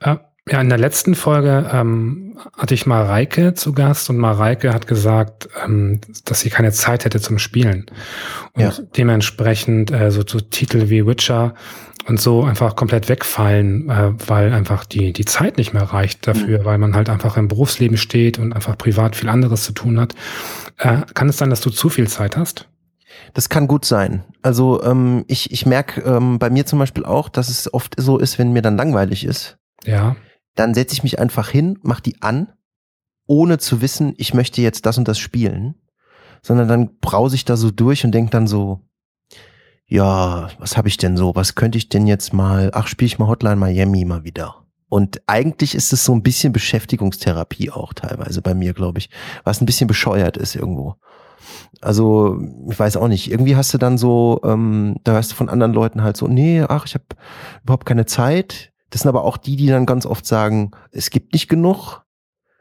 Äh, 0.00 0.16
ja, 0.48 0.60
in 0.60 0.68
der 0.68 0.78
letzten 0.78 1.16
Folge 1.16 1.68
ähm, 1.72 2.38
hatte 2.56 2.74
ich 2.74 2.86
Mareike 2.86 3.54
zu 3.54 3.72
Gast 3.72 4.08
und 4.10 4.18
Mareike 4.18 4.72
hat 4.72 4.86
gesagt, 4.86 5.48
ähm, 5.64 6.00
dass 6.24 6.40
sie 6.40 6.50
keine 6.50 6.70
Zeit 6.70 7.04
hätte 7.04 7.20
zum 7.20 7.38
Spielen. 7.38 7.86
Und 8.52 8.62
ja. 8.62 8.72
dementsprechend 8.96 9.90
äh, 9.90 10.12
so, 10.12 10.22
so 10.24 10.38
Titel 10.38 10.88
wie 10.88 11.04
Witcher 11.04 11.54
und 12.06 12.20
so 12.20 12.44
einfach 12.44 12.76
komplett 12.76 13.08
wegfallen, 13.08 13.90
äh, 13.90 14.12
weil 14.26 14.52
einfach 14.52 14.84
die, 14.84 15.12
die 15.12 15.24
Zeit 15.24 15.56
nicht 15.56 15.72
mehr 15.72 15.82
reicht 15.82 16.26
dafür, 16.26 16.60
mhm. 16.60 16.64
weil 16.64 16.78
man 16.78 16.94
halt 16.94 17.08
einfach 17.08 17.36
im 17.36 17.48
Berufsleben 17.48 17.96
steht 17.96 18.38
und 18.38 18.52
einfach 18.52 18.78
privat 18.78 19.16
viel 19.16 19.28
anderes 19.28 19.64
zu 19.64 19.72
tun 19.72 19.98
hat. 19.98 20.14
Äh, 20.78 21.02
kann 21.14 21.28
es 21.28 21.38
sein, 21.38 21.50
dass 21.50 21.60
du 21.60 21.70
zu 21.70 21.88
viel 21.88 22.08
Zeit 22.08 22.36
hast? 22.36 22.68
Das 23.34 23.48
kann 23.48 23.66
gut 23.66 23.84
sein. 23.84 24.24
Also 24.42 24.82
ähm, 24.82 25.24
ich, 25.26 25.50
ich 25.50 25.66
merke 25.66 26.00
ähm, 26.02 26.38
bei 26.38 26.50
mir 26.50 26.66
zum 26.66 26.78
Beispiel 26.78 27.04
auch, 27.04 27.28
dass 27.28 27.48
es 27.48 27.72
oft 27.72 27.94
so 27.98 28.18
ist, 28.18 28.38
wenn 28.38 28.52
mir 28.52 28.62
dann 28.62 28.76
langweilig 28.76 29.24
ist. 29.24 29.58
Ja. 29.84 30.16
Dann 30.54 30.74
setze 30.74 30.94
ich 30.94 31.02
mich 31.02 31.18
einfach 31.18 31.48
hin, 31.48 31.78
mach 31.82 32.00
die 32.00 32.22
an, 32.22 32.52
ohne 33.26 33.58
zu 33.58 33.80
wissen, 33.80 34.14
ich 34.16 34.32
möchte 34.32 34.62
jetzt 34.62 34.86
das 34.86 34.98
und 34.98 35.08
das 35.08 35.18
spielen. 35.18 35.74
Sondern 36.42 36.68
dann 36.68 36.98
brause 37.00 37.34
ich 37.34 37.44
da 37.44 37.56
so 37.56 37.70
durch 37.70 38.04
und 38.04 38.12
denke 38.12 38.30
dann 38.30 38.46
so, 38.46 38.86
ja, 39.86 40.48
was 40.58 40.76
habe 40.76 40.88
ich 40.88 40.96
denn 40.96 41.16
so? 41.16 41.34
Was 41.34 41.54
könnte 41.54 41.78
ich 41.78 41.88
denn 41.88 42.06
jetzt 42.06 42.32
mal? 42.32 42.70
Ach, 42.74 42.86
spiele 42.88 43.06
ich 43.06 43.18
mal 43.18 43.28
Hotline 43.28 43.56
Miami 43.56 44.04
mal 44.04 44.24
wieder. 44.24 44.66
Und 44.88 45.20
eigentlich 45.26 45.74
ist 45.74 45.92
es 45.92 46.04
so 46.04 46.12
ein 46.12 46.22
bisschen 46.22 46.52
Beschäftigungstherapie 46.52 47.70
auch 47.70 47.92
teilweise 47.92 48.40
bei 48.42 48.54
mir, 48.54 48.72
glaube 48.72 48.98
ich, 48.98 49.10
was 49.44 49.60
ein 49.60 49.66
bisschen 49.66 49.88
bescheuert 49.88 50.36
ist 50.36 50.54
irgendwo. 50.54 50.96
Also, 51.80 52.40
ich 52.70 52.78
weiß 52.78 52.96
auch 52.96 53.08
nicht, 53.08 53.30
irgendwie 53.30 53.56
hast 53.56 53.74
du 53.74 53.78
dann 53.78 53.98
so, 53.98 54.40
ähm, 54.44 54.96
da 55.04 55.12
hörst 55.12 55.32
du 55.32 55.36
von 55.36 55.48
anderen 55.48 55.72
Leuten 55.72 56.02
halt 56.02 56.16
so, 56.16 56.26
nee, 56.26 56.62
ach, 56.62 56.86
ich 56.86 56.94
habe 56.94 57.04
überhaupt 57.62 57.86
keine 57.86 58.06
Zeit. 58.06 58.72
Das 58.90 59.02
sind 59.02 59.08
aber 59.08 59.24
auch 59.24 59.36
die, 59.36 59.56
die 59.56 59.66
dann 59.66 59.86
ganz 59.86 60.06
oft 60.06 60.26
sagen, 60.26 60.70
es 60.92 61.10
gibt 61.10 61.32
nicht 61.32 61.48
genug. 61.48 62.02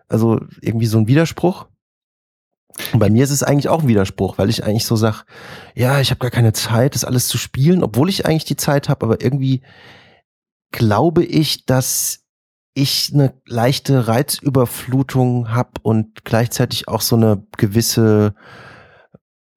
Also 0.07 0.39
irgendwie 0.61 0.85
so 0.87 0.97
ein 0.97 1.07
Widerspruch. 1.07 1.67
Und 2.93 2.99
bei 2.99 3.09
mir 3.09 3.23
ist 3.23 3.31
es 3.31 3.43
eigentlich 3.43 3.69
auch 3.69 3.83
ein 3.83 3.87
Widerspruch, 3.87 4.37
weil 4.37 4.49
ich 4.49 4.63
eigentlich 4.63 4.85
so 4.85 4.95
sag, 4.95 5.25
ja, 5.75 5.99
ich 5.99 6.11
habe 6.11 6.19
gar 6.19 6.31
keine 6.31 6.53
Zeit, 6.53 6.95
das 6.95 7.05
alles 7.05 7.27
zu 7.27 7.37
spielen, 7.37 7.83
obwohl 7.83 8.09
ich 8.09 8.25
eigentlich 8.25 8.45
die 8.45 8.57
Zeit 8.57 8.89
habe, 8.89 9.05
aber 9.05 9.21
irgendwie 9.21 9.61
glaube 10.71 11.23
ich, 11.23 11.65
dass 11.65 12.25
ich 12.73 13.11
eine 13.13 13.33
leichte 13.45 14.07
Reizüberflutung 14.07 15.53
habe 15.53 15.71
und 15.81 16.25
gleichzeitig 16.25 16.89
auch 16.89 16.99
so 16.99 17.15
eine 17.15 17.47
gewisse 17.57 18.35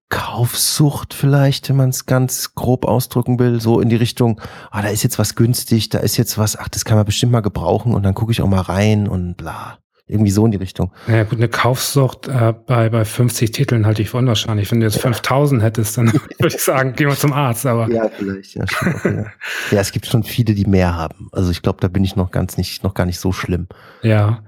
Kaufsucht 0.09 1.13
vielleicht, 1.13 1.69
wenn 1.69 1.77
man 1.77 1.91
es 1.91 2.07
ganz 2.07 2.55
grob 2.55 2.87
ausdrücken 2.87 3.39
will, 3.39 3.61
so 3.61 3.81
in 3.81 3.89
die 3.89 3.97
Richtung, 3.97 4.41
ah, 4.71 4.81
da 4.81 4.89
ist 4.89 5.03
jetzt 5.03 5.19
was 5.19 5.35
günstig, 5.35 5.91
da 5.91 5.99
ist 5.99 6.17
jetzt 6.17 6.39
was, 6.39 6.57
ach, 6.57 6.69
das 6.69 6.85
kann 6.85 6.97
man 6.97 7.05
bestimmt 7.05 7.33
mal 7.33 7.41
gebrauchen 7.41 7.95
und 7.95 8.05
dann 8.05 8.15
gucke 8.15 8.33
ich 8.33 8.41
auch 8.41 8.49
mal 8.49 8.61
rein 8.61 9.09
und 9.09 9.37
bla. 9.37 9.79
Irgendwie 10.09 10.31
so 10.31 10.45
in 10.47 10.53
die 10.53 10.57
Richtung. 10.57 10.91
Ja 11.07 11.25
gut, 11.25 11.39
eine 11.39 11.49
Kaufsucht 11.49 12.29
äh, 12.29 12.55
bei, 12.67 12.89
bei 12.89 13.05
50 13.05 13.53
Titeln 13.53 13.85
halte 13.85 14.01
ich 14.01 14.11
für 14.11 14.17
unwahrscheinlich. 14.17 14.71
Wenn 14.71 14.81
du 14.81 14.87
jetzt 14.87 14.97
ja. 14.97 15.03
5000 15.03 15.63
hättest, 15.63 15.99
dann 15.99 16.13
würde 16.39 16.57
ich 16.57 16.63
sagen, 16.63 16.95
gehen 16.95 17.09
wir 17.09 17.17
zum 17.17 17.35
Arzt. 17.35 17.67
Aber 17.67 17.91
ja, 17.91 18.09
vielleicht. 18.09 18.55
Ja, 18.55 18.65
ja. 19.05 19.11
ja, 19.71 19.81
es 19.81 19.93
gibt 19.93 20.07
schon 20.07 20.25
viele, 20.25 20.55
die 20.55 20.65
mehr 20.65 20.97
haben. 20.97 21.29
Also 21.33 21.51
ich 21.51 21.61
glaube, 21.61 21.79
da 21.81 21.89
bin 21.89 22.05
ich 22.05 22.17
noch 22.17 22.31
ganz 22.31 22.57
nicht, 22.57 22.83
noch 22.83 22.95
gar 22.95 23.05
nicht 23.05 23.21
so 23.21 23.33
schlimm. 23.33 23.69
Ja. 24.03 24.43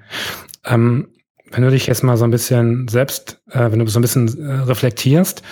Ähm, 0.64 1.08
wenn 1.50 1.62
du 1.62 1.70
dich 1.70 1.86
jetzt 1.86 2.02
mal 2.02 2.16
so 2.16 2.24
ein 2.24 2.30
bisschen 2.30 2.88
selbst, 2.88 3.42
äh, 3.50 3.70
wenn 3.70 3.80
du 3.80 3.86
so 3.86 3.98
ein 3.98 4.02
bisschen 4.02 4.40
äh, 4.40 4.52
reflektierst, 4.62 5.42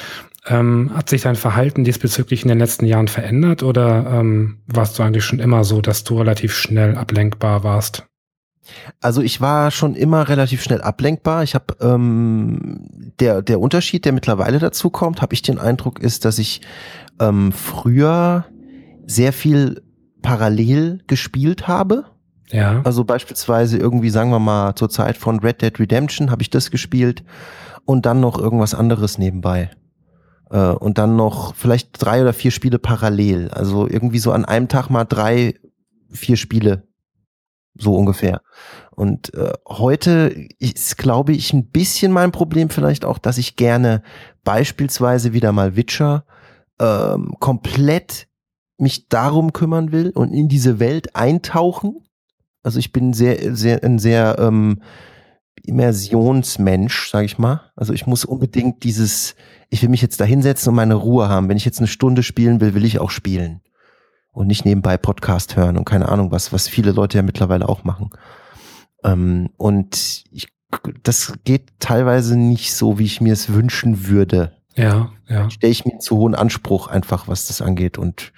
ähm, 0.46 0.90
hat 0.94 1.08
sich 1.08 1.22
dein 1.22 1.36
Verhalten 1.36 1.84
diesbezüglich 1.84 2.42
in 2.42 2.48
den 2.48 2.58
letzten 2.58 2.86
Jahren 2.86 3.08
verändert 3.08 3.62
oder 3.62 4.06
ähm, 4.10 4.58
warst 4.66 4.98
du 4.98 5.02
eigentlich 5.02 5.24
schon 5.24 5.40
immer 5.40 5.64
so, 5.64 5.80
dass 5.80 6.04
du 6.04 6.18
relativ 6.18 6.54
schnell 6.54 6.96
ablenkbar 6.96 7.64
warst? 7.64 8.06
Also 9.00 9.22
ich 9.22 9.40
war 9.40 9.70
schon 9.70 9.94
immer 9.94 10.28
relativ 10.28 10.62
schnell 10.62 10.82
ablenkbar. 10.82 11.42
Ich 11.42 11.54
habe 11.54 11.76
ähm, 11.80 13.12
der 13.20 13.42
der 13.42 13.60
Unterschied, 13.60 14.04
der 14.04 14.12
mittlerweile 14.12 14.58
dazu 14.58 14.90
kommt, 14.90 15.22
habe 15.22 15.34
ich 15.34 15.42
den 15.42 15.58
Eindruck, 15.58 16.00
ist, 16.00 16.24
dass 16.24 16.38
ich 16.38 16.60
ähm, 17.20 17.52
früher 17.52 18.46
sehr 19.06 19.32
viel 19.32 19.82
parallel 20.22 21.02
gespielt 21.06 21.68
habe. 21.68 22.04
Ja. 22.50 22.82
Also 22.84 23.04
beispielsweise 23.04 23.78
irgendwie, 23.78 24.10
sagen 24.10 24.30
wir 24.30 24.38
mal, 24.38 24.74
zur 24.74 24.88
Zeit 24.88 25.16
von 25.16 25.40
Red 25.40 25.62
Dead 25.62 25.78
Redemption 25.78 26.30
habe 26.30 26.42
ich 26.42 26.50
das 26.50 26.70
gespielt 26.70 27.22
und 27.84 28.06
dann 28.06 28.20
noch 28.20 28.38
irgendwas 28.38 28.74
anderes 28.74 29.18
nebenbei. 29.18 29.70
Äh, 30.50 30.70
und 30.70 30.98
dann 30.98 31.16
noch 31.16 31.54
vielleicht 31.54 31.90
drei 32.02 32.22
oder 32.22 32.32
vier 32.32 32.50
Spiele 32.50 32.78
parallel. 32.78 33.50
Also 33.50 33.88
irgendwie 33.88 34.18
so 34.18 34.32
an 34.32 34.44
einem 34.44 34.68
Tag 34.68 34.88
mal 34.88 35.04
drei, 35.04 35.54
vier 36.10 36.36
Spiele. 36.36 36.87
So 37.78 37.94
ungefähr. 37.94 38.42
Und 38.90 39.32
äh, 39.34 39.52
heute 39.68 40.48
ist, 40.58 40.98
glaube 40.98 41.32
ich, 41.32 41.52
ein 41.52 41.70
bisschen 41.70 42.10
mein 42.12 42.32
Problem 42.32 42.68
vielleicht 42.68 43.04
auch, 43.04 43.18
dass 43.18 43.38
ich 43.38 43.54
gerne 43.54 44.02
beispielsweise 44.42 45.32
wieder 45.32 45.52
mal 45.52 45.76
Witcher 45.76 46.24
ähm, 46.80 47.34
komplett 47.38 48.26
mich 48.76 49.08
darum 49.08 49.52
kümmern 49.52 49.92
will 49.92 50.10
und 50.10 50.32
in 50.32 50.48
diese 50.48 50.80
Welt 50.80 51.14
eintauchen. 51.14 52.04
Also 52.62 52.78
ich 52.78 52.92
bin 52.92 53.12
sehr, 53.12 53.54
sehr, 53.54 53.82
ein 53.84 53.98
sehr 53.98 54.36
ähm, 54.38 54.82
Immersionsmensch, 55.64 57.10
sage 57.10 57.26
ich 57.26 57.38
mal. 57.38 57.70
Also 57.76 57.92
ich 57.92 58.06
muss 58.06 58.24
unbedingt 58.24 58.84
dieses, 58.84 59.34
ich 59.68 59.82
will 59.82 59.90
mich 59.90 60.02
jetzt 60.02 60.20
da 60.20 60.24
hinsetzen 60.24 60.70
und 60.70 60.76
meine 60.76 60.94
Ruhe 60.94 61.28
haben. 61.28 61.48
Wenn 61.48 61.56
ich 61.56 61.64
jetzt 61.64 61.78
eine 61.78 61.88
Stunde 61.88 62.22
spielen 62.22 62.60
will, 62.60 62.74
will 62.74 62.84
ich 62.84 62.98
auch 62.98 63.10
spielen. 63.10 63.60
Und 64.38 64.46
nicht 64.46 64.64
nebenbei 64.64 64.96
Podcast 64.96 65.56
hören 65.56 65.76
und 65.76 65.84
keine 65.84 66.08
Ahnung 66.08 66.30
was, 66.30 66.52
was 66.52 66.68
viele 66.68 66.92
Leute 66.92 67.18
ja 67.18 67.22
mittlerweile 67.22 67.68
auch 67.68 67.82
machen. 67.82 68.10
Ähm, 69.02 69.50
und 69.56 70.22
ich, 70.30 70.46
das 71.02 71.32
geht 71.42 71.72
teilweise 71.80 72.38
nicht 72.38 72.72
so, 72.72 73.00
wie 73.00 73.04
ich 73.04 73.20
mir 73.20 73.32
es 73.32 73.52
wünschen 73.52 74.06
würde. 74.06 74.52
Ja, 74.76 75.10
ja. 75.26 75.50
Stelle 75.50 75.72
ich 75.72 75.84
mir 75.84 75.98
zu 75.98 76.18
hohen 76.18 76.36
Anspruch 76.36 76.86
einfach, 76.86 77.26
was 77.26 77.48
das 77.48 77.60
angeht 77.60 77.98
und 77.98 78.32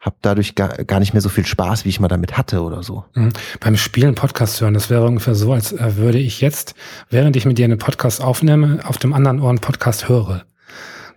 habe 0.00 0.16
dadurch 0.20 0.54
gar, 0.54 0.84
gar 0.84 1.00
nicht 1.00 1.14
mehr 1.14 1.22
so 1.22 1.30
viel 1.30 1.46
Spaß, 1.46 1.86
wie 1.86 1.88
ich 1.88 1.98
mal 1.98 2.08
damit 2.08 2.36
hatte 2.36 2.62
oder 2.62 2.82
so. 2.82 3.06
Mhm. 3.14 3.32
Beim 3.60 3.78
Spielen 3.78 4.16
Podcast 4.16 4.60
hören, 4.60 4.74
das 4.74 4.90
wäre 4.90 5.06
ungefähr 5.06 5.34
so, 5.34 5.54
als 5.54 5.72
äh, 5.72 5.96
würde 5.96 6.18
ich 6.18 6.42
jetzt, 6.42 6.74
während 7.08 7.36
ich 7.36 7.46
mit 7.46 7.56
dir 7.56 7.64
einen 7.64 7.78
Podcast 7.78 8.20
aufnehme, 8.20 8.80
auf 8.84 8.98
dem 8.98 9.14
anderen 9.14 9.40
Ohr 9.40 9.48
einen 9.48 9.60
Podcast 9.60 10.10
höre. 10.10 10.44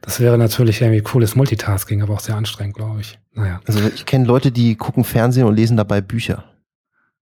Das 0.01 0.20
wäre 0.20 0.38
natürlich 0.38 0.82
irgendwie 0.82 1.01
cooles 1.01 1.36
Multitasking, 1.36 2.01
aber 2.01 2.13
auch 2.13 2.20
sehr 2.20 2.36
anstrengend, 2.36 2.75
glaube 2.75 3.01
ich. 3.01 3.20
Naja. 3.34 3.60
Also 3.65 3.79
ich 3.94 4.06
kenne 4.06 4.25
Leute, 4.25 4.51
die 4.51 4.75
gucken 4.75 5.03
Fernsehen 5.03 5.46
und 5.46 5.56
lesen 5.56 5.77
dabei 5.77 6.01
Bücher. 6.01 6.46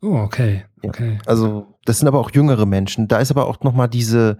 Oh, 0.01 0.17
okay. 0.17 0.65
Ja. 0.84 0.89
okay. 0.89 1.17
Also 1.25 1.77
das 1.86 2.00
sind 2.00 2.07
aber 2.07 2.19
auch 2.19 2.31
jüngere 2.31 2.65
Menschen. 2.65 3.07
Da 3.07 3.19
ist 3.19 3.31
aber 3.31 3.48
auch 3.48 3.62
noch 3.63 3.74
mal 3.74 3.88
diese, 3.88 4.38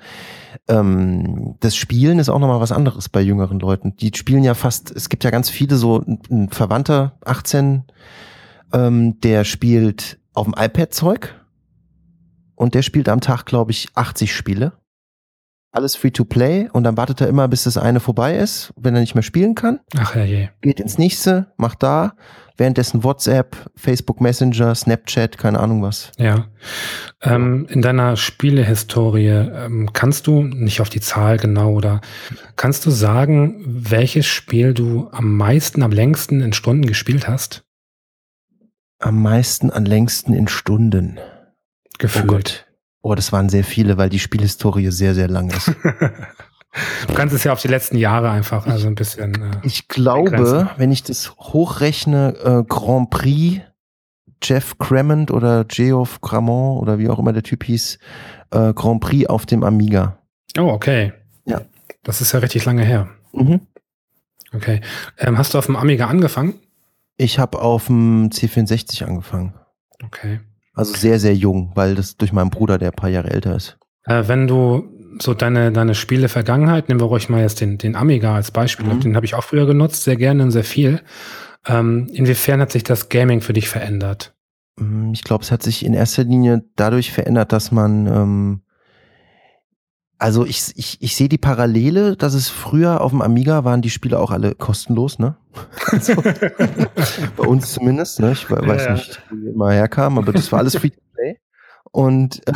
ähm, 0.68 1.56
das 1.62 1.76
Spielen 1.76 2.20
ist 2.20 2.30
auch 2.30 2.40
noch 2.40 2.48
mal 2.48 2.60
was 2.60 2.72
anderes 2.72 3.10
bei 3.10 3.22
jüngeren 3.22 3.60
Leuten. 3.60 3.96
Die 3.96 4.12
spielen 4.16 4.44
ja 4.44 4.54
fast, 4.54 4.92
es 4.92 5.10
gibt 5.10 5.24
ja 5.24 5.32
ganz 5.32 5.50
viele 5.50 5.78
so, 5.78 6.04
ein 6.30 6.50
Verwandter, 6.50 7.18
18, 7.26 7.86
ähm, 8.74 9.20
der 9.22 9.46
spielt 9.46 10.20
auf 10.34 10.46
dem 10.46 10.56
iPad 10.58 10.94
Zeug 10.94 11.36
und 12.56 12.76
der 12.76 12.82
spielt 12.82 13.10
am 13.10 13.22
Tag, 13.22 13.46
glaube 13.46 13.72
ich, 13.72 13.88
80 13.96 14.36
Spiele. 14.36 14.74
Alles 15.78 15.96
free 15.96 16.10
to 16.10 16.26
play 16.26 16.68
und 16.74 16.86
dann 16.86 16.98
wartet 16.98 17.22
er 17.22 17.28
immer, 17.28 17.48
bis 17.48 17.66
das 17.66 17.78
eine 17.78 18.00
vorbei 18.00 18.36
ist, 18.36 18.74
wenn 18.78 18.96
er 18.96 19.02
nicht 19.02 19.14
mehr 19.14 19.22
spielen 19.22 19.54
kann. 19.54 19.80
Ach 19.96 20.16
ja, 20.16 20.24
je. 20.24 20.50
Geht 20.62 20.80
ins 20.80 20.98
nächste, 20.98 21.54
macht 21.58 21.84
da, 21.84 22.16
währenddessen 22.58 23.04
WhatsApp, 23.04 23.56
Facebook 23.76 24.20
Messenger, 24.20 24.74
Snapchat, 24.74 25.38
keine 25.38 25.60
Ahnung 25.60 25.84
was. 25.84 26.12
Ja. 26.18 26.48
Ähm, 27.22 27.68
in 27.70 27.84
deiner 27.84 28.18
Spielehistorie 28.18 29.28
ähm, 29.28 29.92
kannst 29.94 30.26
du, 30.26 30.42
nicht 30.42 30.82
auf 30.82 30.90
die 30.90 31.00
Zahl 31.00 31.38
genau, 31.38 31.74
oder 31.74 32.02
kannst 32.56 32.88
du 32.88 32.90
sagen, 32.90 33.64
welches 33.64 34.26
Spiel 34.26 34.74
du 34.74 35.10
am 35.12 35.38
meisten, 35.38 35.84
am 35.84 35.92
längsten 35.92 36.42
in 36.42 36.54
Stunden 36.54 36.88
gespielt 36.88 37.28
hast? 37.28 37.66
Am 38.98 39.22
meisten, 39.22 39.72
am 39.72 39.86
längsten 39.86 40.34
in 40.34 40.48
Stunden. 40.48 41.20
Gefühlt. 42.00 42.26
Oh 42.26 42.28
Gott. 42.28 42.67
Oh, 43.10 43.16
das 43.16 43.32
waren 43.32 43.48
sehr 43.48 43.64
viele, 43.64 43.98
weil 43.98 44.10
die 44.10 44.20
Spielhistorie 44.20 44.92
sehr, 44.92 45.16
sehr 45.16 45.30
lang 45.30 45.50
ist. 45.50 45.72
Du 47.08 47.14
kannst 47.16 47.34
es 47.34 47.44
ja 47.44 47.54
auf 47.54 47.62
die 47.62 47.70
letzten 47.70 47.98
Jahre 47.98 48.30
einfach, 48.30 48.68
also 48.68 48.86
ein 48.88 48.94
bisschen. 48.94 49.34
Äh, 49.42 49.52
Ich 49.64 49.88
glaube, 49.88 50.30
Eingrenzen. 50.32 50.70
wenn 50.78 50.92
ich 50.92 51.02
das 51.02 51.36
hochrechne, 51.38 52.36
äh, 52.44 52.64
Grand 52.68 53.10
Prix, 53.10 53.62
Jeff 54.44 54.78
Cremont 54.78 55.32
oder 55.32 55.64
Geoff 55.66 56.22
Cramont 56.22 56.80
oder 56.82 57.00
wie 57.00 57.10
auch 57.10 57.18
immer 57.18 57.34
der 57.34 57.42
Typ 57.42 57.64
hieß, 57.64 57.98
äh, 58.52 58.74
Grand 58.74 59.02
Prix 59.02 59.28
auf 59.28 59.48
dem 59.48 59.64
Amiga. 59.64 60.20
oh, 60.60 60.70
okay. 60.70 61.14
Ja. 61.46 61.62
Das 62.04 62.22
ist 62.22 62.34
ja 62.34 62.40
richtig 62.40 62.66
lange 62.66 62.84
her. 62.84 63.08
Mhm. 63.32 63.62
Okay. 64.54 64.82
Ähm, 65.18 65.38
hast 65.40 65.54
du 65.56 65.58
auf 65.58 65.66
dem 65.66 65.78
Amiga 65.78 66.06
angefangen? 66.08 66.54
Ich 67.16 67.40
habe 67.40 67.60
auf 67.60 67.88
dem 67.88 68.30
C64 68.30 69.04
angefangen. 69.04 69.56
Okay. 70.06 70.42
Also 70.78 70.94
sehr, 70.96 71.20
sehr 71.20 71.36
jung, 71.36 71.72
weil 71.76 71.96
das 71.96 72.18
durch 72.18 72.32
meinen 72.32 72.50
Bruder, 72.50 72.78
der 72.78 72.90
ein 72.90 72.96
paar 72.96 73.10
Jahre 73.10 73.30
älter 73.32 73.56
ist. 73.56 73.78
Äh, 74.06 74.24
wenn 74.28 74.48
du 74.48 74.88
so 75.20 75.34
deine, 75.34 75.72
deine 75.72 75.96
Spiele 75.96 76.30
Vergangenheit, 76.30 76.88
nehmen 76.88 77.02
wir 77.02 77.06
ruhig 77.08 77.28
mal 77.30 77.42
jetzt 77.42 77.60
den, 77.62 77.78
den 77.78 77.96
Amiga 77.96 78.36
als 78.36 78.52
Beispiel, 78.52 78.86
Mhm. 78.86 79.00
den 79.02 79.16
habe 79.16 79.26
ich 79.26 79.34
auch 79.36 79.44
früher 79.44 79.66
genutzt, 79.66 80.04
sehr 80.04 80.16
gerne 80.16 80.44
und 80.44 80.52
sehr 80.52 80.64
viel. 80.64 81.02
Ähm, 81.66 82.08
inwiefern 82.14 82.62
hat 82.62 82.72
sich 82.72 82.84
das 82.84 83.10
Gaming 83.10 83.42
für 83.42 83.54
dich 83.54 83.68
verändert? 83.68 84.36
Mm, 84.80 85.12
Ich 85.14 85.24
glaube, 85.24 85.44
es 85.44 85.52
hat 85.52 85.64
sich 85.64 85.84
in 85.84 85.94
erster 85.96 86.24
Linie 86.24 86.64
dadurch 86.76 87.12
verändert, 87.12 87.52
dass 87.52 87.72
man, 87.72 88.06
ähm, 88.08 88.62
also 90.20 90.46
ich, 90.46 90.72
ich, 90.76 90.98
ich 91.02 91.16
sehe 91.16 91.30
die 91.30 91.38
Parallele, 91.38 92.16
dass 92.16 92.34
es 92.34 92.50
früher 92.50 93.02
auf 93.02 93.12
dem 93.12 93.22
Amiga 93.22 93.64
waren 93.64 93.82
die 93.82 93.90
Spiele 93.90 94.20
auch 94.20 94.32
alle 94.32 94.56
kostenlos, 94.56 95.20
ne? 95.20 95.36
Also, 95.92 96.14
bei 97.36 97.44
uns 97.48 97.74
zumindest, 97.74 98.20
ne? 98.20 98.32
Ich 98.32 98.50
we- 98.50 98.56
weiß 98.68 98.86
Ja. 98.86 98.94
nicht, 98.94 99.22
wo 99.30 99.36
die 99.36 99.48
immer 99.48 99.72
herkamen, 99.72 100.18
aber 100.20 100.34
das 100.34 100.52
war 100.52 100.60
alles 100.60 100.76
free 100.78 100.90
to 100.90 101.00
play. 101.14 101.38
Und 101.92 102.48
äh, 102.48 102.54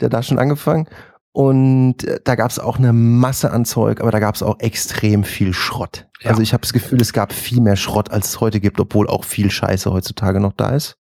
der 0.00 0.08
da 0.08 0.22
schon 0.22 0.38
angefangen. 0.38 0.88
Und 1.32 2.04
äh, 2.04 2.18
da 2.24 2.34
gab 2.34 2.50
es 2.50 2.58
auch 2.58 2.78
eine 2.78 2.92
Masse 2.92 3.52
an 3.52 3.64
Zeug, 3.64 4.00
aber 4.00 4.10
da 4.10 4.18
gab 4.18 4.34
es 4.34 4.42
auch 4.42 4.58
extrem 4.60 5.22
viel 5.24 5.52
Schrott. 5.52 6.08
Ja. 6.20 6.30
Also 6.30 6.42
ich 6.42 6.52
habe 6.52 6.62
das 6.62 6.72
Gefühl, 6.72 7.00
es 7.00 7.12
gab 7.12 7.32
viel 7.32 7.60
mehr 7.60 7.76
Schrott, 7.76 8.10
als 8.10 8.28
es 8.30 8.40
heute 8.40 8.58
gibt, 8.60 8.80
obwohl 8.80 9.06
auch 9.08 9.24
viel 9.24 9.50
Scheiße 9.50 9.92
heutzutage 9.92 10.40
noch 10.40 10.52
da 10.54 10.70
ist. 10.70 10.96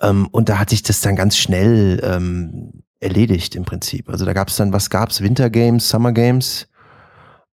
Ähm, 0.00 0.28
und 0.30 0.48
da 0.48 0.58
hat 0.58 0.70
sich 0.70 0.82
das 0.82 1.00
dann 1.00 1.16
ganz 1.16 1.36
schnell 1.36 2.00
ähm, 2.04 2.84
erledigt 3.00 3.54
im 3.54 3.64
Prinzip. 3.64 4.08
Also 4.08 4.24
da 4.24 4.32
gab 4.32 4.48
es 4.48 4.56
dann, 4.56 4.72
was 4.72 4.90
gab's? 4.90 5.20
Winter 5.20 5.50
Games, 5.50 5.88
Summer 5.88 6.12
Games. 6.12 6.68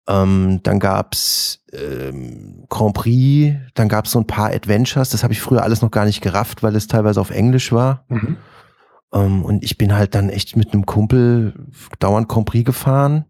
Ähm, 0.07 0.59
dann 0.63 0.79
gab's 0.79 1.63
ähm, 1.71 2.65
Grand 2.69 2.93
Prix, 2.93 3.55
dann 3.75 3.87
gab's 3.87 4.11
so 4.11 4.19
ein 4.19 4.27
paar 4.27 4.51
Adventures. 4.51 5.09
Das 5.09 5.23
habe 5.23 5.33
ich 5.33 5.41
früher 5.41 5.63
alles 5.63 5.81
noch 5.81 5.91
gar 5.91 6.05
nicht 6.05 6.21
gerafft, 6.21 6.63
weil 6.63 6.75
es 6.75 6.87
teilweise 6.87 7.21
auf 7.21 7.29
Englisch 7.29 7.71
war. 7.71 8.05
Mhm. 8.09 8.37
Ähm, 9.13 9.43
und 9.43 9.63
ich 9.63 9.77
bin 9.77 9.93
halt 9.93 10.15
dann 10.15 10.29
echt 10.29 10.55
mit 10.55 10.73
einem 10.73 10.85
Kumpel 10.85 11.53
dauernd 11.99 12.29
Grand 12.29 12.47
Prix 12.47 12.65
gefahren. 12.65 13.25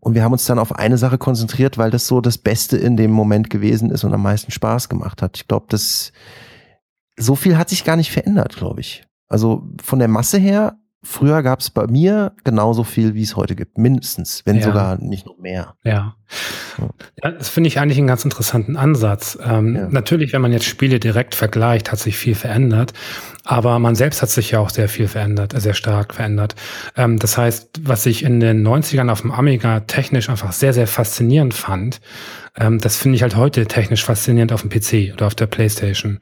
Und 0.00 0.14
wir 0.14 0.22
haben 0.22 0.32
uns 0.32 0.46
dann 0.46 0.60
auf 0.60 0.74
eine 0.76 0.96
Sache 0.96 1.18
konzentriert, 1.18 1.76
weil 1.76 1.90
das 1.90 2.06
so 2.06 2.20
das 2.20 2.38
Beste 2.38 2.76
in 2.76 2.96
dem 2.96 3.10
Moment 3.10 3.50
gewesen 3.50 3.90
ist 3.90 4.04
und 4.04 4.14
am 4.14 4.22
meisten 4.22 4.52
Spaß 4.52 4.88
gemacht 4.88 5.22
hat. 5.22 5.36
Ich 5.36 5.48
glaube, 5.48 5.66
das 5.68 6.12
so 7.18 7.34
viel 7.34 7.58
hat 7.58 7.68
sich 7.68 7.84
gar 7.84 7.96
nicht 7.96 8.12
verändert, 8.12 8.56
glaube 8.56 8.80
ich. 8.80 9.04
Also 9.28 9.68
von 9.82 9.98
der 9.98 10.08
Masse 10.08 10.38
her, 10.38 10.78
früher 11.02 11.42
gab 11.42 11.60
es 11.60 11.70
bei 11.70 11.86
mir 11.86 12.32
genauso 12.44 12.84
viel, 12.84 13.14
wie 13.14 13.22
es 13.22 13.36
heute 13.36 13.54
gibt. 13.54 13.78
Mindestens, 13.78 14.42
wenn 14.44 14.56
Ja. 14.56 14.62
sogar 14.62 14.98
nicht 15.00 15.26
noch 15.26 15.38
mehr. 15.38 15.74
Ja. 15.84 16.16
Ja. 16.78 17.30
das 17.32 17.48
finde 17.48 17.68
ich 17.68 17.78
eigentlich 17.80 17.98
einen 17.98 18.06
ganz 18.06 18.24
interessanten 18.24 18.76
Ansatz. 18.76 19.38
Ähm, 19.42 19.74
Ja. 19.76 19.88
Natürlich, 19.90 20.32
wenn 20.32 20.42
man 20.42 20.52
jetzt 20.52 20.66
Spiele 20.66 21.00
direkt 21.00 21.34
vergleicht, 21.34 21.90
hat 21.92 21.98
sich 21.98 22.16
viel 22.16 22.34
verändert. 22.34 22.92
Aber 23.50 23.78
man 23.78 23.94
selbst 23.94 24.20
hat 24.20 24.28
sich 24.28 24.50
ja 24.50 24.60
auch 24.60 24.68
sehr 24.68 24.90
viel 24.90 25.08
verändert, 25.08 25.54
äh, 25.54 25.60
sehr 25.60 25.72
stark 25.72 26.12
verändert. 26.12 26.54
Ähm, 26.96 27.18
das 27.18 27.38
heißt, 27.38 27.80
was 27.82 28.04
ich 28.04 28.22
in 28.22 28.40
den 28.40 28.62
90ern 28.62 29.10
auf 29.10 29.22
dem 29.22 29.32
Amiga 29.32 29.80
technisch 29.80 30.28
einfach 30.28 30.52
sehr, 30.52 30.74
sehr 30.74 30.86
faszinierend 30.86 31.54
fand, 31.54 32.02
ähm, 32.58 32.78
das 32.78 32.98
finde 32.98 33.16
ich 33.16 33.22
halt 33.22 33.36
heute 33.36 33.64
technisch 33.64 34.04
faszinierend 34.04 34.52
auf 34.52 34.60
dem 34.60 34.68
PC 34.68 35.14
oder 35.14 35.26
auf 35.26 35.34
der 35.34 35.46
Playstation. 35.46 36.18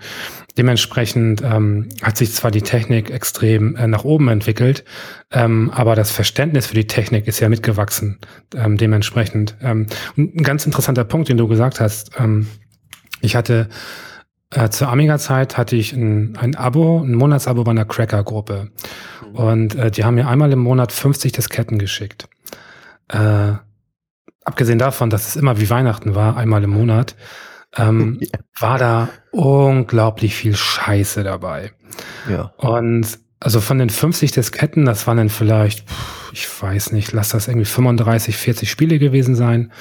Dementsprechend 0.56 1.42
ähm, 1.42 1.88
hat 2.00 2.16
sich 2.16 2.33
zwar 2.33 2.52
die 2.52 2.62
Technik 2.62 3.11
extrem 3.11 3.75
äh, 3.75 3.88
nach 3.88 4.04
oben 4.04 4.28
entwickelt, 4.28 4.85
ähm, 5.33 5.73
aber 5.75 5.97
das 5.97 6.12
Verständnis 6.12 6.66
für 6.66 6.76
die 6.76 6.87
Technik 6.87 7.26
ist 7.26 7.40
ja 7.40 7.49
mitgewachsen. 7.49 8.21
Ähm, 8.54 8.76
dementsprechend. 8.76 9.56
Ähm, 9.61 9.87
und 10.16 10.37
ein 10.37 10.45
ganz 10.45 10.64
interessanter 10.64 11.02
Punkt, 11.02 11.28
den 11.28 11.38
du 11.38 11.49
gesagt 11.49 11.80
hast. 11.80 12.12
Ich 13.21 13.35
hatte 13.35 13.68
äh, 14.50 14.68
zur 14.70 14.88
Amiga-Zeit 14.88 15.58
hatte 15.58 15.76
ich 15.76 15.92
ein, 15.92 16.36
ein 16.36 16.54
Abo, 16.54 17.00
ein 17.00 17.14
Monatsabo 17.14 17.64
bei 17.64 17.72
einer 17.72 17.84
Cracker-Gruppe. 17.84 18.70
Und 19.32 19.74
äh, 19.74 19.90
die 19.90 20.04
haben 20.04 20.14
mir 20.14 20.28
einmal 20.28 20.52
im 20.52 20.60
Monat 20.60 20.92
50 20.92 21.32
Disketten 21.32 21.78
geschickt. 21.78 22.28
Äh, 23.08 23.52
abgesehen 24.44 24.78
davon, 24.78 25.10
dass 25.10 25.28
es 25.28 25.36
immer 25.36 25.60
wie 25.60 25.68
Weihnachten 25.68 26.14
war, 26.14 26.36
einmal 26.36 26.62
im 26.64 26.70
Monat, 26.70 27.16
ähm, 27.76 28.20
war 28.58 28.78
da 28.78 29.08
unglaublich 29.32 30.34
viel 30.34 30.54
Scheiße 30.56 31.24
dabei. 31.24 31.72
Ja. 32.28 32.52
Und 32.56 33.18
Also 33.38 33.60
von 33.60 33.78
den 33.78 33.90
50 33.90 34.32
Disketten, 34.32 34.86
das 34.86 35.06
waren 35.06 35.18
dann 35.18 35.28
vielleicht, 35.28 35.84
ich 36.32 36.48
weiß 36.62 36.92
nicht, 36.92 37.12
lass 37.12 37.30
das 37.30 37.48
irgendwie 37.48 37.66
35, 37.66 38.36
40 38.36 38.70
Spiele 38.70 38.98
gewesen 38.98 39.34
sein 39.34 39.72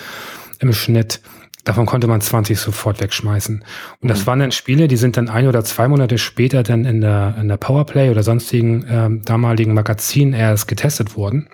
im 0.59 0.73
Schnitt. 0.73 1.21
Davon 1.65 1.87
konnte 1.87 2.07
man 2.07 2.21
20 2.21 2.59
sofort 2.59 3.01
wegschmeißen. 3.01 3.63
Und 3.99 4.07
das 4.07 4.21
mhm. 4.21 4.27
waren 4.27 4.39
dann 4.39 4.51
Spiele, 4.51 4.87
die 4.87 4.97
sind 4.97 5.17
dann 5.17 5.29
ein 5.29 5.47
oder 5.47 5.63
zwei 5.63 5.87
Monate 5.87 6.17
später 6.17 6.63
dann 6.63 6.85
in 6.85 7.01
der, 7.01 7.35
in 7.39 7.47
der 7.47 7.57
Powerplay 7.57 8.11
oder 8.11 8.23
sonstigen 8.23 8.85
ähm, 8.87 9.21
damaligen 9.25 9.73
Magazin 9.73 10.33
erst 10.33 10.67
getestet 10.67 11.17
worden. 11.17 11.49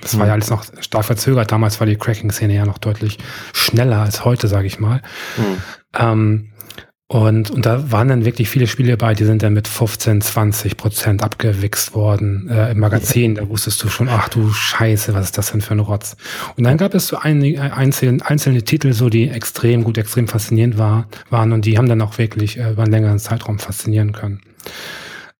Das 0.00 0.14
mhm. 0.14 0.20
war 0.20 0.26
ja 0.26 0.32
alles 0.34 0.50
noch 0.50 0.64
stark 0.80 1.06
verzögert. 1.06 1.50
Damals 1.50 1.80
war 1.80 1.86
die 1.86 1.96
Cracking-Szene 1.96 2.54
ja 2.54 2.66
noch 2.66 2.78
deutlich 2.78 3.18
schneller 3.54 4.00
als 4.00 4.24
heute, 4.24 4.48
sage 4.48 4.66
ich 4.66 4.78
mal. 4.78 5.00
Mhm. 5.38 5.62
Ähm, 5.98 6.51
und, 7.12 7.50
und 7.50 7.66
da 7.66 7.92
waren 7.92 8.08
dann 8.08 8.24
wirklich 8.24 8.48
viele 8.48 8.66
Spiele 8.66 8.96
bei, 8.96 9.12
die 9.12 9.26
sind 9.26 9.42
dann 9.42 9.52
mit 9.52 9.68
15, 9.68 10.22
20 10.22 10.78
Prozent 10.78 11.22
abgewichst 11.22 11.94
worden 11.94 12.48
äh, 12.48 12.70
im 12.70 12.78
Magazin. 12.78 13.34
Da 13.34 13.46
wusstest 13.50 13.84
du 13.84 13.90
schon, 13.90 14.08
ach 14.08 14.30
du 14.30 14.50
Scheiße, 14.50 15.12
was 15.12 15.26
ist 15.26 15.36
das 15.36 15.52
denn 15.52 15.60
für 15.60 15.72
ein 15.72 15.80
Rotz? 15.80 16.16
Und 16.56 16.64
dann 16.64 16.78
gab 16.78 16.94
es 16.94 17.08
so 17.08 17.18
einige, 17.18 17.60
einzelne, 17.60 18.24
einzelne 18.24 18.62
Titel, 18.62 18.94
so 18.94 19.10
die 19.10 19.28
extrem 19.28 19.84
gut, 19.84 19.98
extrem 19.98 20.26
faszinierend 20.26 20.78
war, 20.78 21.06
waren 21.28 21.52
und 21.52 21.66
die 21.66 21.76
haben 21.76 21.86
dann 21.86 22.00
auch 22.00 22.16
wirklich 22.16 22.58
äh, 22.58 22.70
über 22.70 22.84
einen 22.84 22.92
längeren 22.92 23.18
Zeitraum 23.18 23.58
faszinieren 23.58 24.12
können. 24.12 24.40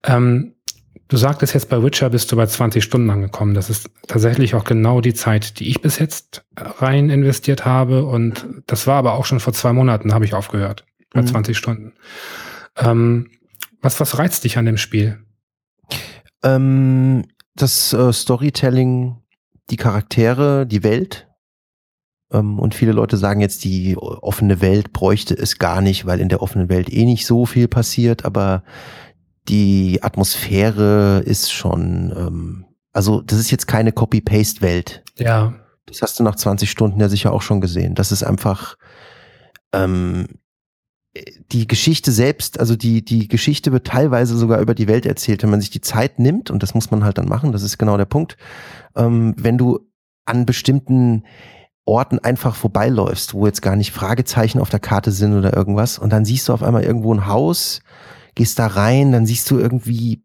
Ähm, 0.04 0.52
du 1.08 1.16
sagtest 1.16 1.54
jetzt 1.54 1.70
bei 1.70 1.82
Witcher 1.82 2.10
bist 2.10 2.30
du 2.32 2.36
bei 2.36 2.44
20 2.44 2.84
Stunden 2.84 3.08
angekommen. 3.08 3.54
Das 3.54 3.70
ist 3.70 3.88
tatsächlich 4.08 4.54
auch 4.54 4.64
genau 4.64 5.00
die 5.00 5.14
Zeit, 5.14 5.58
die 5.58 5.70
ich 5.70 5.80
bis 5.80 5.98
jetzt 5.98 6.44
rein 6.54 7.08
investiert 7.08 7.64
habe. 7.64 8.04
Und 8.04 8.46
das 8.66 8.86
war 8.86 8.96
aber 8.96 9.14
auch 9.14 9.24
schon 9.24 9.40
vor 9.40 9.54
zwei 9.54 9.72
Monaten, 9.72 10.12
habe 10.12 10.26
ich 10.26 10.34
aufgehört 10.34 10.84
bei 11.12 11.22
mhm. 11.22 11.26
20 11.26 11.56
Stunden. 11.56 11.92
Ähm, 12.76 13.30
was, 13.80 14.00
was 14.00 14.18
reizt 14.18 14.44
dich 14.44 14.58
an 14.58 14.66
dem 14.66 14.76
Spiel? 14.78 15.18
Ähm, 16.42 17.24
das 17.54 17.92
äh, 17.92 18.12
Storytelling, 18.12 19.16
die 19.70 19.76
Charaktere, 19.76 20.66
die 20.66 20.82
Welt. 20.82 21.28
Ähm, 22.32 22.58
und 22.58 22.74
viele 22.74 22.92
Leute 22.92 23.16
sagen 23.16 23.40
jetzt, 23.40 23.64
die 23.64 23.96
offene 23.96 24.60
Welt 24.60 24.92
bräuchte 24.92 25.34
es 25.34 25.58
gar 25.58 25.80
nicht, 25.80 26.06
weil 26.06 26.20
in 26.20 26.28
der 26.28 26.42
offenen 26.42 26.68
Welt 26.68 26.92
eh 26.92 27.04
nicht 27.04 27.26
so 27.26 27.46
viel 27.46 27.68
passiert, 27.68 28.24
aber 28.24 28.62
die 29.48 30.00
Atmosphäre 30.02 31.22
ist 31.24 31.52
schon, 31.52 32.12
ähm, 32.16 32.64
also 32.92 33.20
das 33.20 33.38
ist 33.38 33.50
jetzt 33.50 33.66
keine 33.66 33.92
Copy-Paste-Welt. 33.92 35.02
Ja. 35.18 35.54
Das 35.86 36.00
hast 36.00 36.18
du 36.18 36.22
nach 36.22 36.36
20 36.36 36.70
Stunden 36.70 37.00
ja 37.00 37.08
sicher 37.08 37.32
auch 37.32 37.42
schon 37.42 37.60
gesehen. 37.60 37.94
Das 37.94 38.12
ist 38.12 38.22
einfach, 38.22 38.76
ähm, 39.72 40.26
die 41.52 41.66
Geschichte 41.66 42.10
selbst, 42.10 42.58
also 42.58 42.74
die, 42.74 43.04
die 43.04 43.28
Geschichte 43.28 43.70
wird 43.72 43.86
teilweise 43.86 44.36
sogar 44.36 44.60
über 44.60 44.74
die 44.74 44.88
Welt 44.88 45.04
erzählt, 45.04 45.42
wenn 45.42 45.50
man 45.50 45.60
sich 45.60 45.70
die 45.70 45.82
Zeit 45.82 46.18
nimmt, 46.18 46.50
und 46.50 46.62
das 46.62 46.74
muss 46.74 46.90
man 46.90 47.04
halt 47.04 47.18
dann 47.18 47.28
machen, 47.28 47.52
das 47.52 47.62
ist 47.62 47.78
genau 47.78 47.96
der 47.96 48.06
Punkt, 48.06 48.36
ähm, 48.96 49.34
wenn 49.36 49.58
du 49.58 49.80
an 50.24 50.46
bestimmten 50.46 51.24
Orten 51.84 52.18
einfach 52.18 52.54
vorbeiläufst, 52.54 53.34
wo 53.34 53.46
jetzt 53.46 53.60
gar 53.60 53.76
nicht 53.76 53.92
Fragezeichen 53.92 54.60
auf 54.60 54.70
der 54.70 54.80
Karte 54.80 55.10
sind 55.10 55.36
oder 55.36 55.54
irgendwas, 55.54 55.98
und 55.98 56.10
dann 56.10 56.24
siehst 56.24 56.48
du 56.48 56.54
auf 56.54 56.62
einmal 56.62 56.84
irgendwo 56.84 57.12
ein 57.12 57.26
Haus, 57.26 57.80
gehst 58.34 58.58
da 58.58 58.66
rein, 58.68 59.12
dann 59.12 59.26
siehst 59.26 59.50
du 59.50 59.58
irgendwie 59.58 60.24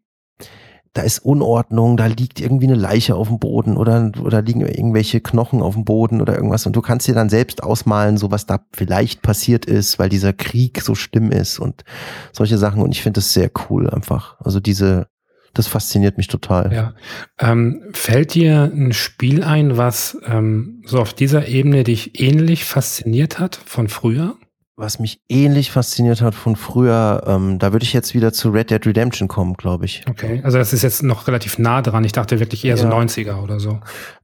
da 0.98 1.04
ist 1.04 1.20
Unordnung, 1.20 1.96
da 1.96 2.06
liegt 2.06 2.40
irgendwie 2.40 2.66
eine 2.66 2.74
Leiche 2.74 3.14
auf 3.14 3.28
dem 3.28 3.38
Boden 3.38 3.76
oder, 3.76 4.10
oder 4.20 4.42
liegen 4.42 4.62
irgendwelche 4.62 5.20
Knochen 5.20 5.62
auf 5.62 5.74
dem 5.74 5.84
Boden 5.84 6.20
oder 6.20 6.34
irgendwas 6.34 6.66
und 6.66 6.74
du 6.74 6.82
kannst 6.82 7.06
dir 7.06 7.14
dann 7.14 7.28
selbst 7.28 7.62
ausmalen, 7.62 8.16
so 8.16 8.32
was 8.32 8.46
da 8.46 8.66
vielleicht 8.72 9.22
passiert 9.22 9.64
ist, 9.64 10.00
weil 10.00 10.08
dieser 10.08 10.32
Krieg 10.32 10.80
so 10.80 10.96
schlimm 10.96 11.30
ist 11.30 11.60
und 11.60 11.84
solche 12.32 12.58
Sachen 12.58 12.82
und 12.82 12.90
ich 12.90 13.02
finde 13.02 13.18
das 13.18 13.32
sehr 13.32 13.48
cool 13.70 13.88
einfach. 13.88 14.40
Also 14.40 14.58
diese, 14.58 15.06
das 15.54 15.68
fasziniert 15.68 16.16
mich 16.16 16.26
total. 16.26 16.72
Ja. 16.72 16.94
Ähm, 17.38 17.84
fällt 17.92 18.34
dir 18.34 18.64
ein 18.64 18.92
Spiel 18.92 19.44
ein, 19.44 19.76
was 19.76 20.18
ähm, 20.26 20.82
so 20.84 20.98
auf 20.98 21.14
dieser 21.14 21.46
Ebene 21.46 21.84
dich 21.84 22.20
ähnlich 22.20 22.64
fasziniert 22.64 23.38
hat 23.38 23.54
von 23.54 23.86
früher? 23.86 24.34
Was 24.78 25.00
mich 25.00 25.20
ähnlich 25.28 25.72
fasziniert 25.72 26.22
hat 26.22 26.36
von 26.36 26.54
früher, 26.54 27.24
ähm, 27.26 27.58
da 27.58 27.72
würde 27.72 27.82
ich 27.82 27.92
jetzt 27.92 28.14
wieder 28.14 28.32
zu 28.32 28.50
Red 28.50 28.70
Dead 28.70 28.86
Redemption 28.86 29.26
kommen, 29.26 29.54
glaube 29.54 29.84
ich. 29.86 30.04
Okay, 30.08 30.40
also 30.44 30.56
das 30.56 30.72
ist 30.72 30.82
jetzt 30.82 31.02
noch 31.02 31.26
relativ 31.26 31.58
nah 31.58 31.82
dran. 31.82 32.04
Ich 32.04 32.12
dachte 32.12 32.38
wirklich 32.38 32.64
eher 32.64 32.76
ja. 32.76 32.82
so 32.82 32.86
90er 32.86 33.42
oder 33.42 33.58
so. 33.58 33.80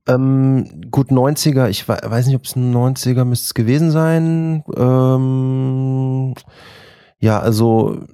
Ähm, 0.06 0.88
gut, 0.92 1.10
90er, 1.10 1.68
ich 1.68 1.88
weiß 1.88 2.26
nicht, 2.26 2.36
ob 2.36 2.44
es 2.44 2.54
ein 2.54 2.72
90er 2.72 3.24
müsste 3.24 3.46
es 3.46 3.54
gewesen 3.54 3.90
sein. 3.90 4.62
Ähm, 4.76 6.34
ja, 7.18 7.40
also 7.40 8.04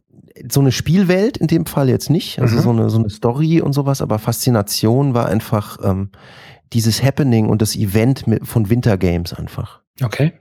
so 0.50 0.60
eine 0.60 0.72
Spielwelt 0.72 1.36
in 1.36 1.46
dem 1.46 1.66
Fall 1.66 1.90
jetzt 1.90 2.08
nicht, 2.08 2.40
also 2.40 2.56
mhm. 2.56 2.60
so, 2.62 2.70
eine, 2.70 2.90
so 2.90 2.98
eine 2.98 3.10
Story 3.10 3.60
und 3.60 3.74
sowas, 3.74 4.00
aber 4.00 4.18
Faszination 4.18 5.12
war 5.12 5.26
einfach 5.26 5.76
ähm, 5.84 6.08
dieses 6.72 7.02
Happening 7.02 7.50
und 7.50 7.60
das 7.60 7.76
Event 7.76 8.26
mit, 8.26 8.46
von 8.46 8.70
Winter 8.70 8.96
Games 8.96 9.34
einfach. 9.34 9.82
Okay. 10.02 10.32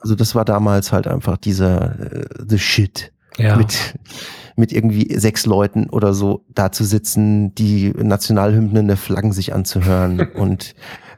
Also 0.00 0.14
das 0.14 0.34
war 0.34 0.44
damals 0.44 0.92
halt 0.92 1.06
einfach 1.06 1.36
dieser 1.36 2.00
äh, 2.00 2.24
the 2.46 2.58
shit. 2.58 3.12
Ja. 3.36 3.56
Mit, 3.56 3.94
mit 4.56 4.72
irgendwie 4.72 5.16
sechs 5.16 5.46
Leuten 5.46 5.88
oder 5.88 6.12
so 6.12 6.44
da 6.48 6.72
zu 6.72 6.84
sitzen, 6.84 7.54
die 7.54 7.90
Nationalhymnen 7.90 8.88
der 8.88 8.96
Flaggen 8.96 9.32
sich 9.32 9.54
anzuhören 9.54 10.20
und 10.34 10.74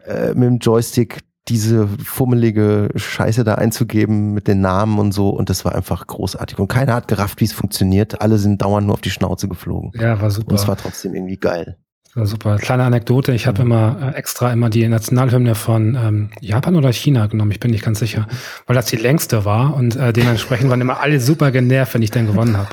äh, 0.06 0.28
mit 0.34 0.44
dem 0.44 0.58
Joystick 0.58 1.20
diese 1.48 1.88
fummelige 1.88 2.90
Scheiße 2.94 3.42
da 3.42 3.56
einzugeben 3.56 4.32
mit 4.32 4.46
den 4.46 4.60
Namen 4.60 4.98
und 4.98 5.12
so. 5.12 5.30
Und 5.30 5.50
das 5.50 5.64
war 5.64 5.74
einfach 5.74 6.06
großartig. 6.06 6.58
Und 6.58 6.68
keiner 6.68 6.94
hat 6.94 7.08
gerafft, 7.08 7.40
wie 7.40 7.46
es 7.46 7.52
funktioniert. 7.52 8.20
Alle 8.20 8.38
sind 8.38 8.62
dauernd 8.62 8.86
nur 8.86 8.94
auf 8.94 9.00
die 9.00 9.10
Schnauze 9.10 9.48
geflogen. 9.48 9.90
Ja, 9.94 10.20
war 10.20 10.30
super. 10.30 10.50
Und 10.50 10.54
es 10.54 10.68
war 10.68 10.76
trotzdem 10.76 11.14
irgendwie 11.14 11.38
geil. 11.38 11.78
Super. 12.14 12.58
Kleine 12.58 12.84
Anekdote. 12.84 13.32
Ich 13.32 13.46
habe 13.46 13.64
mhm. 13.64 13.70
immer 13.70 14.12
äh, 14.14 14.18
extra 14.18 14.52
immer 14.52 14.68
die 14.68 14.86
Nationalhymne 14.86 15.54
von 15.54 15.94
ähm, 15.94 16.30
Japan 16.40 16.76
oder 16.76 16.92
China 16.92 17.26
genommen. 17.26 17.52
Ich 17.52 17.60
bin 17.60 17.70
nicht 17.70 17.84
ganz 17.84 18.00
sicher, 18.00 18.26
weil 18.66 18.76
das 18.76 18.86
die 18.86 18.96
längste 18.96 19.46
war 19.46 19.74
und 19.74 19.96
äh, 19.96 20.12
dementsprechend 20.12 20.68
waren 20.68 20.80
immer 20.80 21.00
alle 21.00 21.20
super 21.20 21.50
genervt, 21.50 21.94
wenn 21.94 22.02
ich 22.02 22.10
dann 22.10 22.26
gewonnen 22.26 22.58
habe. 22.58 22.68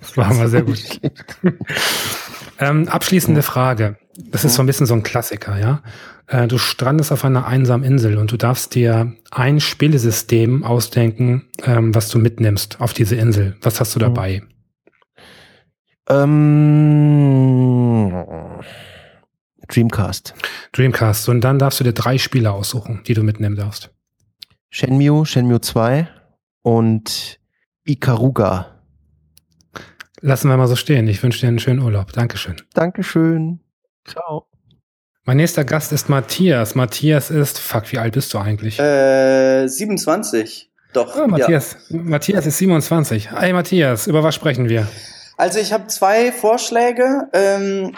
das 0.00 0.16
war 0.16 0.32
immer 0.32 0.48
sehr 0.48 0.62
gut. 0.62 0.82
ähm, 2.58 2.88
abschließende 2.88 3.42
Frage. 3.42 3.96
Das 4.32 4.44
ist 4.44 4.54
so 4.54 4.62
ein 4.62 4.66
bisschen 4.66 4.86
so 4.86 4.94
ein 4.94 5.04
Klassiker, 5.04 5.58
ja. 5.58 5.82
Äh, 6.26 6.48
du 6.48 6.58
strandest 6.58 7.12
auf 7.12 7.24
einer 7.24 7.46
einsamen 7.46 7.84
Insel 7.84 8.18
und 8.18 8.32
du 8.32 8.36
darfst 8.36 8.74
dir 8.74 9.12
ein 9.30 9.60
Spielesystem 9.60 10.64
ausdenken, 10.64 11.44
ähm, 11.64 11.94
was 11.94 12.08
du 12.08 12.18
mitnimmst 12.18 12.80
auf 12.80 12.92
diese 12.92 13.14
Insel. 13.14 13.56
Was 13.62 13.78
hast 13.78 13.94
du 13.94 14.00
dabei? 14.00 14.42
Mhm. 14.42 14.55
Ähm, 16.08 17.06
Dreamcast. 19.68 20.34
Dreamcast. 20.72 21.28
Und 21.28 21.40
dann 21.40 21.58
darfst 21.58 21.80
du 21.80 21.84
dir 21.84 21.92
drei 21.92 22.18
Spiele 22.18 22.52
aussuchen, 22.52 23.02
die 23.06 23.14
du 23.14 23.22
mitnehmen 23.22 23.56
darfst. 23.56 23.90
Shenmue, 24.70 25.26
Shenmue 25.26 25.60
2 25.60 26.08
und 26.62 27.40
Ikaruga. 27.84 28.82
Lassen 30.20 30.48
wir 30.48 30.56
mal 30.56 30.68
so 30.68 30.76
stehen. 30.76 31.08
Ich 31.08 31.22
wünsche 31.22 31.40
dir 31.40 31.48
einen 31.48 31.58
schönen 31.58 31.80
Urlaub. 31.80 32.12
Dankeschön. 32.12 32.56
Dankeschön. 32.74 33.60
Ciao. 34.04 34.46
Mein 35.24 35.38
nächster 35.38 35.64
Gast 35.64 35.92
ist 35.92 36.08
Matthias. 36.08 36.74
Matthias 36.74 37.30
ist, 37.30 37.58
fuck, 37.58 37.90
wie 37.92 37.98
alt 37.98 38.14
bist 38.14 38.32
du 38.32 38.38
eigentlich? 38.38 38.78
Äh, 38.78 39.66
27. 39.66 40.70
Doch. 40.92 41.16
Oh, 41.16 41.26
Matthias. 41.26 41.76
Ja. 41.88 41.98
Matthias 41.98 42.46
ist 42.46 42.58
27. 42.58 43.32
Hey 43.32 43.52
Matthias, 43.52 44.06
über 44.06 44.22
was 44.22 44.34
sprechen 44.34 44.68
wir? 44.68 44.86
Also 45.36 45.58
ich 45.58 45.72
habe 45.72 45.86
zwei 45.88 46.32
Vorschläge. 46.32 47.28
Ähm, 47.32 47.94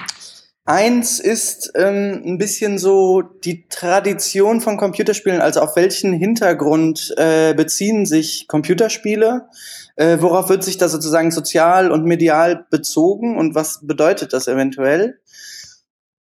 eins 0.65 1.21
ist 1.21 1.73
ähm, 1.77 2.23
ein 2.25 2.39
bisschen 2.39 2.79
so 2.79 3.23
die 3.23 3.69
Tradition 3.69 4.61
von 4.61 4.77
Computerspielen, 4.77 5.41
also 5.41 5.61
auf 5.61 5.77
welchen 5.77 6.13
Hintergrund 6.13 7.15
äh, 7.17 7.55
beziehen 7.55 8.07
sich 8.07 8.49
Computerspiele? 8.49 9.49
Äh, 9.97 10.19
worauf 10.21 10.49
wird 10.49 10.65
sich 10.65 10.79
das 10.79 10.93
sozusagen 10.93 11.31
sozial 11.31 11.91
und 11.91 12.05
medial 12.05 12.67
bezogen 12.71 13.37
und 13.39 13.55
was 13.55 13.81
bedeutet 13.87 14.33
das 14.33 14.49
eventuell? 14.49 15.21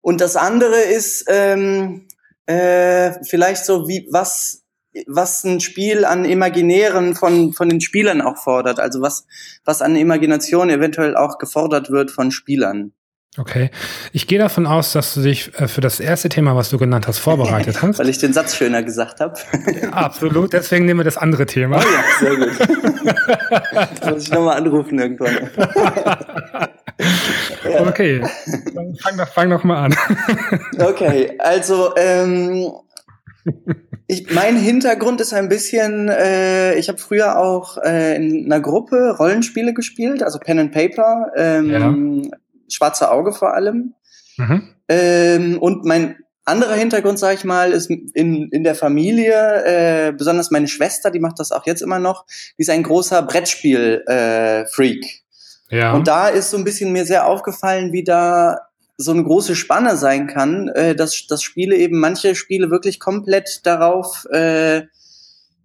Und 0.00 0.20
das 0.20 0.36
andere 0.36 0.80
ist 0.80 1.24
ähm, 1.28 2.08
äh, 2.46 3.12
vielleicht 3.24 3.64
so 3.64 3.86
wie 3.86 4.08
was 4.10 4.61
was 5.06 5.44
ein 5.44 5.60
Spiel 5.60 6.04
an 6.04 6.24
Imaginären 6.24 7.14
von, 7.14 7.52
von 7.52 7.68
den 7.68 7.80
Spielern 7.80 8.20
auch 8.20 8.36
fordert. 8.36 8.78
Also 8.78 9.00
was, 9.00 9.26
was 9.64 9.82
an 9.82 9.96
Imagination 9.96 10.70
eventuell 10.70 11.16
auch 11.16 11.38
gefordert 11.38 11.90
wird 11.90 12.10
von 12.10 12.30
Spielern. 12.30 12.92
Okay. 13.38 13.70
Ich 14.12 14.26
gehe 14.26 14.38
davon 14.38 14.66
aus, 14.66 14.92
dass 14.92 15.14
du 15.14 15.22
dich 15.22 15.58
äh, 15.58 15.66
für 15.66 15.80
das 15.80 16.00
erste 16.00 16.28
Thema, 16.28 16.54
was 16.54 16.68
du 16.68 16.76
genannt 16.76 17.06
hast, 17.06 17.18
vorbereitet 17.18 17.80
hast. 17.82 17.98
Weil 17.98 18.10
ich 18.10 18.18
den 18.18 18.34
Satz 18.34 18.54
schöner 18.54 18.82
gesagt 18.82 19.20
habe. 19.20 19.34
Absolut. 19.92 20.52
Deswegen 20.52 20.84
nehmen 20.84 21.00
wir 21.00 21.04
das 21.04 21.16
andere 21.16 21.46
Thema. 21.46 21.78
Oh 21.78 21.80
ja, 21.80 22.04
sehr 22.20 22.36
gut. 22.36 22.50
das 24.00 24.10
muss 24.10 24.22
ich 24.24 24.30
nochmal 24.30 24.58
anrufen 24.58 24.98
irgendwann. 24.98 25.48
ja. 27.64 27.86
Okay. 27.86 28.22
Dann 28.74 28.96
fang 28.96 29.16
doch, 29.16 29.28
fang 29.28 29.48
doch 29.48 29.64
mal 29.64 29.84
an. 29.86 29.96
okay. 30.78 31.38
Also, 31.38 31.96
ähm, 31.96 32.70
ich, 34.06 34.30
mein 34.32 34.56
Hintergrund 34.56 35.20
ist 35.20 35.32
ein 35.32 35.48
bisschen, 35.48 36.08
äh, 36.08 36.74
ich 36.74 36.88
habe 36.88 36.98
früher 36.98 37.38
auch 37.38 37.78
äh, 37.78 38.16
in 38.16 38.44
einer 38.46 38.60
Gruppe 38.60 39.16
Rollenspiele 39.18 39.74
gespielt, 39.74 40.22
also 40.22 40.38
Pen 40.38 40.58
and 40.58 40.72
Paper, 40.72 41.32
ähm, 41.36 41.70
ja. 41.70 42.32
Schwarze 42.68 43.10
Auge 43.10 43.32
vor 43.32 43.54
allem. 43.54 43.94
Mhm. 44.36 44.68
Ähm, 44.88 45.58
und 45.58 45.84
mein 45.84 46.16
anderer 46.44 46.74
Hintergrund, 46.74 47.18
sage 47.18 47.36
ich 47.36 47.44
mal, 47.44 47.72
ist 47.72 47.90
in, 47.90 48.48
in 48.50 48.64
der 48.64 48.74
Familie, 48.74 49.64
äh, 49.64 50.12
besonders 50.12 50.50
meine 50.50 50.68
Schwester, 50.68 51.10
die 51.10 51.20
macht 51.20 51.38
das 51.38 51.52
auch 51.52 51.66
jetzt 51.66 51.82
immer 51.82 51.98
noch, 51.98 52.26
die 52.58 52.62
ist 52.62 52.70
ein 52.70 52.82
großer 52.82 53.22
Brettspiel-Freak. 53.22 55.04
Äh, 55.70 55.78
ja. 55.78 55.92
Und 55.92 56.08
da 56.08 56.28
ist 56.28 56.50
so 56.50 56.56
ein 56.56 56.64
bisschen 56.64 56.92
mir 56.92 57.06
sehr 57.06 57.26
aufgefallen, 57.26 57.92
wie 57.92 58.04
da 58.04 58.58
so 58.96 59.12
eine 59.12 59.24
große 59.24 59.56
Spanne 59.56 59.96
sein 59.96 60.26
kann, 60.26 60.68
äh, 60.68 60.94
dass, 60.94 61.26
dass 61.26 61.42
Spiele 61.42 61.76
eben, 61.76 61.98
manche 61.98 62.34
Spiele 62.34 62.70
wirklich 62.70 63.00
komplett 63.00 63.60
darauf 63.64 64.26
äh, 64.30 64.82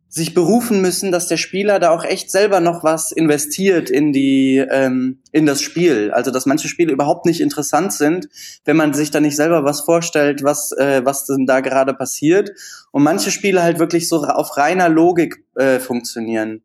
sich 0.10 0.34
berufen 0.34 0.82
müssen, 0.82 1.12
dass 1.12 1.28
der 1.28 1.38
Spieler 1.38 1.80
da 1.80 1.92
auch 1.92 2.04
echt 2.04 2.32
selber 2.32 2.60
noch 2.60 2.84
was 2.84 3.12
investiert 3.12 3.90
in 3.90 4.13
die 4.13 4.58
ähm, 4.58 5.20
in 5.32 5.46
das 5.46 5.62
Spiel. 5.62 6.12
Also 6.12 6.32
dass 6.32 6.46
manche 6.46 6.70
Spiele 6.70 6.94
überhaupt 6.94 7.26
nicht 7.26 7.42
interessant 7.42 7.94
sind, 7.94 8.30
wenn 8.63 8.78
man 8.78 8.94
sich 8.94 9.12
da 9.12 9.20
nicht 9.20 9.36
selber 9.36 9.66
was 9.66 9.82
vorstellt, 9.82 10.44
was 10.44 10.72
äh, 10.72 11.02
was 11.04 11.26
denn 11.26 11.46
da 11.46 11.60
gerade 11.60 11.94
passiert. 11.94 12.52
Und 12.92 13.04
manche 13.04 13.32
Spiele 13.32 13.62
halt 13.62 13.80
wirklich 13.80 14.08
so 14.08 14.24
auf 14.24 14.56
reiner 14.58 14.88
Logik 14.88 15.44
äh, 15.56 15.80
funktionieren. 15.80 16.63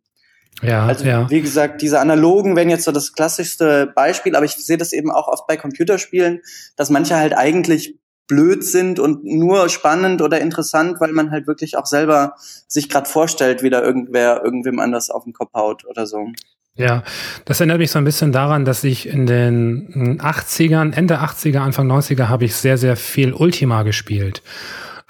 Ja, 0.60 0.86
also 0.86 1.04
ja. 1.04 1.30
wie 1.30 1.40
gesagt, 1.40 1.82
diese 1.82 1.98
analogen 1.98 2.54
wären 2.56 2.70
jetzt 2.70 2.84
so 2.84 2.92
das 2.92 3.14
klassischste 3.14 3.90
Beispiel, 3.94 4.36
aber 4.36 4.44
ich 4.44 4.52
sehe 4.52 4.76
das 4.76 4.92
eben 4.92 5.10
auch 5.10 5.28
oft 5.28 5.46
bei 5.46 5.56
Computerspielen, 5.56 6.40
dass 6.76 6.90
manche 6.90 7.16
halt 7.16 7.34
eigentlich 7.34 7.98
blöd 8.28 8.64
sind 8.64 8.98
und 8.98 9.24
nur 9.24 9.68
spannend 9.68 10.22
oder 10.22 10.40
interessant, 10.40 11.00
weil 11.00 11.12
man 11.12 11.30
halt 11.30 11.46
wirklich 11.46 11.76
auch 11.76 11.86
selber 11.86 12.34
sich 12.68 12.88
gerade 12.88 13.08
vorstellt, 13.08 13.62
wie 13.62 13.70
da 13.70 13.82
irgendwer 13.82 14.42
irgendwem 14.44 14.78
anders 14.78 15.10
auf 15.10 15.24
den 15.24 15.32
Kopf 15.32 15.52
haut 15.54 15.84
oder 15.84 16.06
so. 16.06 16.28
Ja, 16.74 17.02
das 17.44 17.60
erinnert 17.60 17.78
mich 17.78 17.90
so 17.90 17.98
ein 17.98 18.04
bisschen 18.04 18.32
daran, 18.32 18.64
dass 18.64 18.82
ich 18.82 19.06
in 19.06 19.26
den 19.26 20.18
80ern, 20.20 20.94
Ende 20.94 21.20
80er, 21.20 21.58
Anfang 21.58 21.90
90er 21.90 22.28
habe 22.28 22.46
ich 22.46 22.56
sehr, 22.56 22.78
sehr 22.78 22.96
viel 22.96 23.34
Ultima 23.34 23.82
gespielt. 23.82 24.42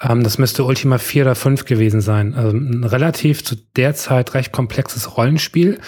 Ähm, 0.03 0.23
das 0.23 0.37
müsste 0.37 0.63
Ultima 0.63 0.97
4 0.97 1.23
oder 1.23 1.35
5 1.35 1.65
gewesen 1.65 2.01
sein. 2.01 2.33
Also 2.35 2.55
ein 2.55 2.83
relativ 2.83 3.43
zu 3.43 3.55
der 3.75 3.95
Zeit 3.95 4.33
recht 4.33 4.51
komplexes 4.51 5.17
Rollenspiel. 5.17 5.79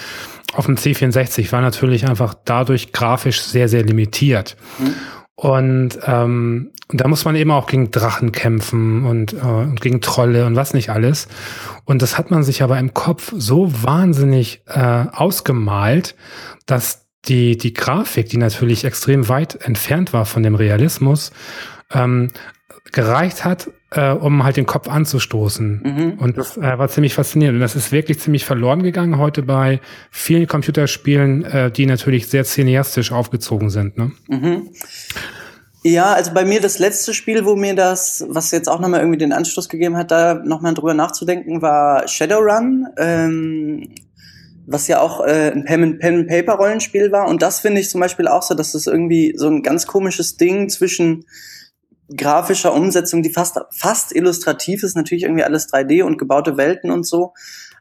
Auf 0.53 0.65
dem 0.65 0.75
C64 0.75 1.51
war 1.51 1.61
natürlich 1.61 2.07
einfach 2.07 2.33
dadurch 2.45 2.91
grafisch 2.91 3.41
sehr, 3.41 3.67
sehr 3.67 3.83
limitiert. 3.83 4.55
Mhm. 4.79 4.93
Und 5.35 5.99
ähm, 6.05 6.71
da 6.89 7.07
muss 7.07 7.25
man 7.25 7.35
eben 7.35 7.51
auch 7.51 7.67
gegen 7.67 7.91
Drachen 7.91 8.31
kämpfen 8.31 9.05
und, 9.05 9.33
äh, 9.33 9.37
und 9.37 9.81
gegen 9.81 9.99
Trolle 9.99 10.45
und 10.45 10.55
was 10.55 10.73
nicht 10.73 10.89
alles. 10.89 11.27
Und 11.83 12.01
das 12.01 12.17
hat 12.17 12.31
man 12.31 12.43
sich 12.43 12.63
aber 12.63 12.79
im 12.79 12.93
Kopf 12.93 13.33
so 13.35 13.83
wahnsinnig 13.83 14.61
äh, 14.67 15.05
ausgemalt, 15.11 16.15
dass 16.65 17.05
die, 17.25 17.57
die 17.57 17.73
Grafik, 17.73 18.29
die 18.29 18.37
natürlich 18.37 18.85
extrem 18.85 19.27
weit 19.27 19.55
entfernt 19.65 20.13
war 20.13 20.25
von 20.25 20.43
dem 20.43 20.55
Realismus, 20.55 21.31
ähm, 21.91 22.29
gereicht 22.91 23.43
hat, 23.43 23.69
äh, 23.95 24.11
um 24.11 24.43
halt 24.43 24.57
den 24.57 24.65
Kopf 24.65 24.87
anzustoßen. 24.87 25.81
Mhm. 25.83 26.19
Und 26.19 26.37
das 26.37 26.57
äh, 26.57 26.77
war 26.77 26.87
ziemlich 26.89 27.13
faszinierend. 27.13 27.55
Und 27.55 27.61
das 27.61 27.75
ist 27.75 27.91
wirklich 27.91 28.19
ziemlich 28.19 28.45
verloren 28.45 28.83
gegangen 28.83 29.17
heute 29.17 29.41
bei 29.41 29.79
vielen 30.11 30.47
Computerspielen, 30.47 31.43
äh, 31.45 31.71
die 31.71 31.85
natürlich 31.85 32.27
sehr 32.27 32.43
cineastisch 32.43 33.11
aufgezogen 33.11 33.69
sind. 33.69 33.97
Ne? 33.97 34.11
Mhm. 34.27 34.69
Ja, 35.83 36.13
also 36.13 36.33
bei 36.33 36.45
mir 36.45 36.61
das 36.61 36.79
letzte 36.79 37.13
Spiel, 37.13 37.45
wo 37.45 37.55
mir 37.55 37.75
das, 37.75 38.25
was 38.27 38.51
jetzt 38.51 38.67
auch 38.67 38.79
nochmal 38.79 39.01
irgendwie 39.01 39.19
den 39.19 39.31
Anschluss 39.31 39.69
gegeben 39.69 39.95
hat, 39.95 40.11
da 40.11 40.33
nochmal 40.33 40.73
drüber 40.73 40.95
nachzudenken, 40.95 41.61
war 41.61 42.07
Shadowrun. 42.07 42.87
Ähm, 42.97 43.89
was 44.67 44.87
ja 44.87 44.99
auch 44.99 45.21
äh, 45.21 45.51
ein 45.51 45.63
Pen-and-Paper-Rollenspiel 45.63 47.11
war. 47.11 47.27
Und 47.27 47.43
das 47.43 47.59
finde 47.59 47.81
ich 47.81 47.89
zum 47.91 48.01
Beispiel 48.01 48.27
auch 48.27 48.41
so, 48.41 48.55
dass 48.55 48.71
das 48.71 48.87
irgendwie 48.87 49.35
so 49.37 49.47
ein 49.47 49.61
ganz 49.61 49.85
komisches 49.85 50.37
Ding 50.37 50.69
zwischen 50.69 51.25
grafischer 52.15 52.73
Umsetzung, 52.73 53.23
die 53.23 53.31
fast, 53.31 53.59
fast 53.71 54.15
illustrativ 54.15 54.83
ist, 54.83 54.95
natürlich 54.95 55.23
irgendwie 55.23 55.43
alles 55.43 55.67
3D 55.71 56.03
und 56.03 56.17
gebaute 56.17 56.57
Welten 56.57 56.91
und 56.91 57.05
so. 57.05 57.33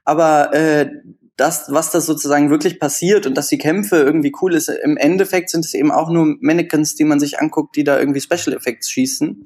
Aber 0.04 0.54
äh, 0.54 0.90
das, 1.36 1.66
was 1.68 1.90
da 1.90 2.00
sozusagen 2.00 2.50
wirklich 2.50 2.78
passiert 2.78 3.26
und 3.26 3.36
dass 3.36 3.48
die 3.48 3.58
Kämpfe 3.58 3.96
irgendwie 3.96 4.32
cool 4.40 4.54
ist, 4.54 4.68
im 4.68 4.96
Endeffekt 4.96 5.50
sind 5.50 5.64
es 5.64 5.74
eben 5.74 5.90
auch 5.90 6.08
nur 6.10 6.36
Mannequins, 6.40 6.94
die 6.94 7.04
man 7.04 7.18
sich 7.18 7.40
anguckt, 7.40 7.76
die 7.76 7.84
da 7.84 7.98
irgendwie 7.98 8.20
Special 8.20 8.56
Effects 8.56 8.90
schießen. 8.90 9.44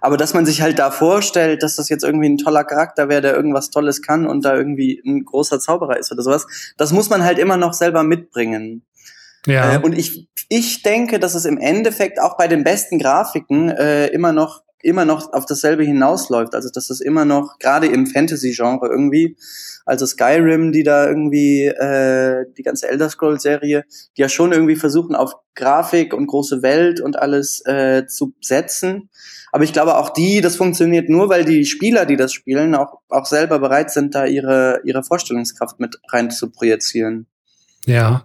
Aber 0.00 0.16
dass 0.16 0.32
man 0.32 0.46
sich 0.46 0.62
halt 0.62 0.78
da 0.78 0.90
vorstellt, 0.90 1.62
dass 1.62 1.76
das 1.76 1.88
jetzt 1.88 2.04
irgendwie 2.04 2.28
ein 2.28 2.38
toller 2.38 2.64
Charakter 2.64 3.08
wäre, 3.08 3.20
der 3.20 3.34
irgendwas 3.34 3.70
Tolles 3.70 4.00
kann 4.00 4.26
und 4.26 4.44
da 4.44 4.56
irgendwie 4.56 5.02
ein 5.04 5.24
großer 5.24 5.58
Zauberer 5.60 5.98
ist 5.98 6.12
oder 6.12 6.22
sowas, 6.22 6.46
das 6.76 6.92
muss 6.92 7.10
man 7.10 7.24
halt 7.24 7.38
immer 7.38 7.56
noch 7.56 7.74
selber 7.74 8.04
mitbringen. 8.04 8.84
Ja. 9.48 9.76
Äh, 9.76 9.78
und 9.78 9.96
ich, 9.96 10.28
ich 10.48 10.82
denke, 10.82 11.18
dass 11.18 11.34
es 11.34 11.44
im 11.44 11.58
Endeffekt 11.58 12.20
auch 12.20 12.36
bei 12.36 12.48
den 12.48 12.64
besten 12.64 12.98
Grafiken 12.98 13.70
äh, 13.70 14.06
immer 14.08 14.32
noch 14.32 14.62
immer 14.80 15.04
noch 15.04 15.32
auf 15.32 15.46
dasselbe 15.46 15.82
hinausläuft. 15.82 16.54
Also 16.54 16.70
dass 16.72 16.90
es 16.90 17.00
immer 17.00 17.24
noch, 17.24 17.58
gerade 17.58 17.86
im 17.86 18.06
Fantasy-Genre 18.06 18.88
irgendwie, 18.88 19.36
also 19.84 20.06
Skyrim, 20.06 20.72
die 20.72 20.82
da 20.82 21.08
irgendwie, 21.08 21.64
äh, 21.64 22.44
die 22.56 22.62
ganze 22.62 22.88
Elder 22.88 23.08
Scrolls-Serie, 23.08 23.84
die 24.16 24.20
ja 24.20 24.28
schon 24.28 24.52
irgendwie 24.52 24.76
versuchen, 24.76 25.14
auf 25.16 25.34
Grafik 25.54 26.14
und 26.14 26.26
große 26.26 26.62
Welt 26.62 27.00
und 27.00 27.18
alles 27.18 27.64
äh, 27.66 28.06
zu 28.06 28.34
setzen. 28.40 29.10
Aber 29.50 29.64
ich 29.64 29.72
glaube, 29.72 29.96
auch 29.96 30.10
die, 30.10 30.40
das 30.40 30.56
funktioniert 30.56 31.08
nur, 31.08 31.28
weil 31.28 31.44
die 31.44 31.64
Spieler, 31.64 32.06
die 32.06 32.16
das 32.16 32.32
spielen, 32.32 32.74
auch, 32.74 33.00
auch 33.08 33.26
selber 33.26 33.58
bereit 33.58 33.90
sind, 33.90 34.14
da 34.14 34.26
ihre, 34.26 34.80
ihre 34.84 35.02
Vorstellungskraft 35.02 35.80
mit 35.80 35.98
rein 36.12 36.30
zu 36.30 36.50
projizieren. 36.50 37.26
Ja. 37.86 38.24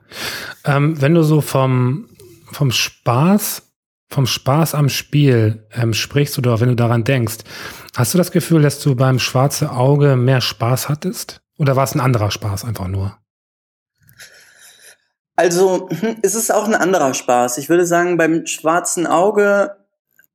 Ähm, 0.66 1.02
wenn 1.02 1.14
du 1.14 1.24
so 1.24 1.42
vom, 1.42 2.10
vom 2.52 2.72
Spaß, 2.72 3.64
vom 4.10 4.26
Spaß 4.26 4.76
am 4.76 4.90
Spiel 4.90 5.68
ähm, 5.74 5.94
sprichst 5.94 6.38
oder 6.38 6.60
wenn 6.60 6.70
du 6.70 6.76
daran 6.76 7.04
denkst, 7.04 7.38
hast 7.96 8.14
du 8.14 8.18
das 8.18 8.32
Gefühl, 8.32 8.62
dass 8.62 8.80
du 8.80 8.96
beim 8.96 9.20
Schwarze 9.20 9.72
Auge 9.72 10.16
mehr 10.16 10.42
Spaß 10.42 10.90
hattest? 10.90 11.42
Oder 11.58 11.76
war 11.76 11.84
es 11.84 11.96
ein 11.96 12.02
anderer 12.02 12.32
Spaß 12.32 12.66
einfach 12.66 12.88
nur? 12.88 13.18
Also, 15.36 15.90
hm, 15.90 16.18
es 16.22 16.36
ist 16.36 16.54
auch 16.54 16.66
ein 16.66 16.76
anderer 16.76 17.14
Spaß. 17.14 17.58
Ich 17.58 17.70
würde 17.70 17.86
sagen, 17.86 18.18
beim 18.18 18.46
Schwarzen 18.46 19.08
Auge 19.08 19.76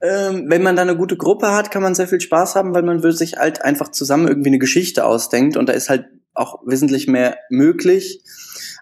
ähm, 0.01 0.45
wenn 0.49 0.63
man 0.63 0.77
da 0.77 0.83
eine 0.83 0.97
gute 0.97 1.17
Gruppe 1.17 1.53
hat, 1.53 1.71
kann 1.71 1.83
man 1.83 1.95
sehr 1.95 2.09
viel 2.09 2.21
Spaß 2.21 2.55
haben, 2.55 2.75
weil 2.75 2.83
man 2.83 3.01
sich 3.13 3.37
halt 3.37 3.63
einfach 3.63 3.91
zusammen 3.91 4.29
irgendwie 4.29 4.51
eine 4.51 4.59
Geschichte 4.59 5.05
ausdenkt 5.05 5.57
und 5.57 5.69
da 5.69 5.73
ist 5.73 5.91
halt 5.91 6.07
auch 6.35 6.61
wesentlich 6.67 7.09
mehr 7.09 7.39
möglich. 7.51 8.23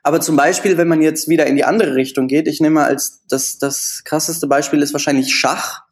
Aber 0.02 0.20
zum 0.20 0.36
Beispiel, 0.36 0.76
wenn 0.76 0.88
man 0.88 1.02
jetzt 1.02 1.28
wieder 1.28 1.46
in 1.46 1.56
die 1.56 1.64
andere 1.64 1.94
Richtung 1.94 2.28
geht, 2.28 2.48
ich 2.48 2.60
nehme 2.60 2.76
mal 2.76 2.86
als 2.86 3.22
das, 3.28 3.58
das 3.58 4.02
krasseste 4.04 4.46
Beispiel 4.46 4.82
ist 4.82 4.92
wahrscheinlich 4.92 5.34
Schach. 5.34 5.82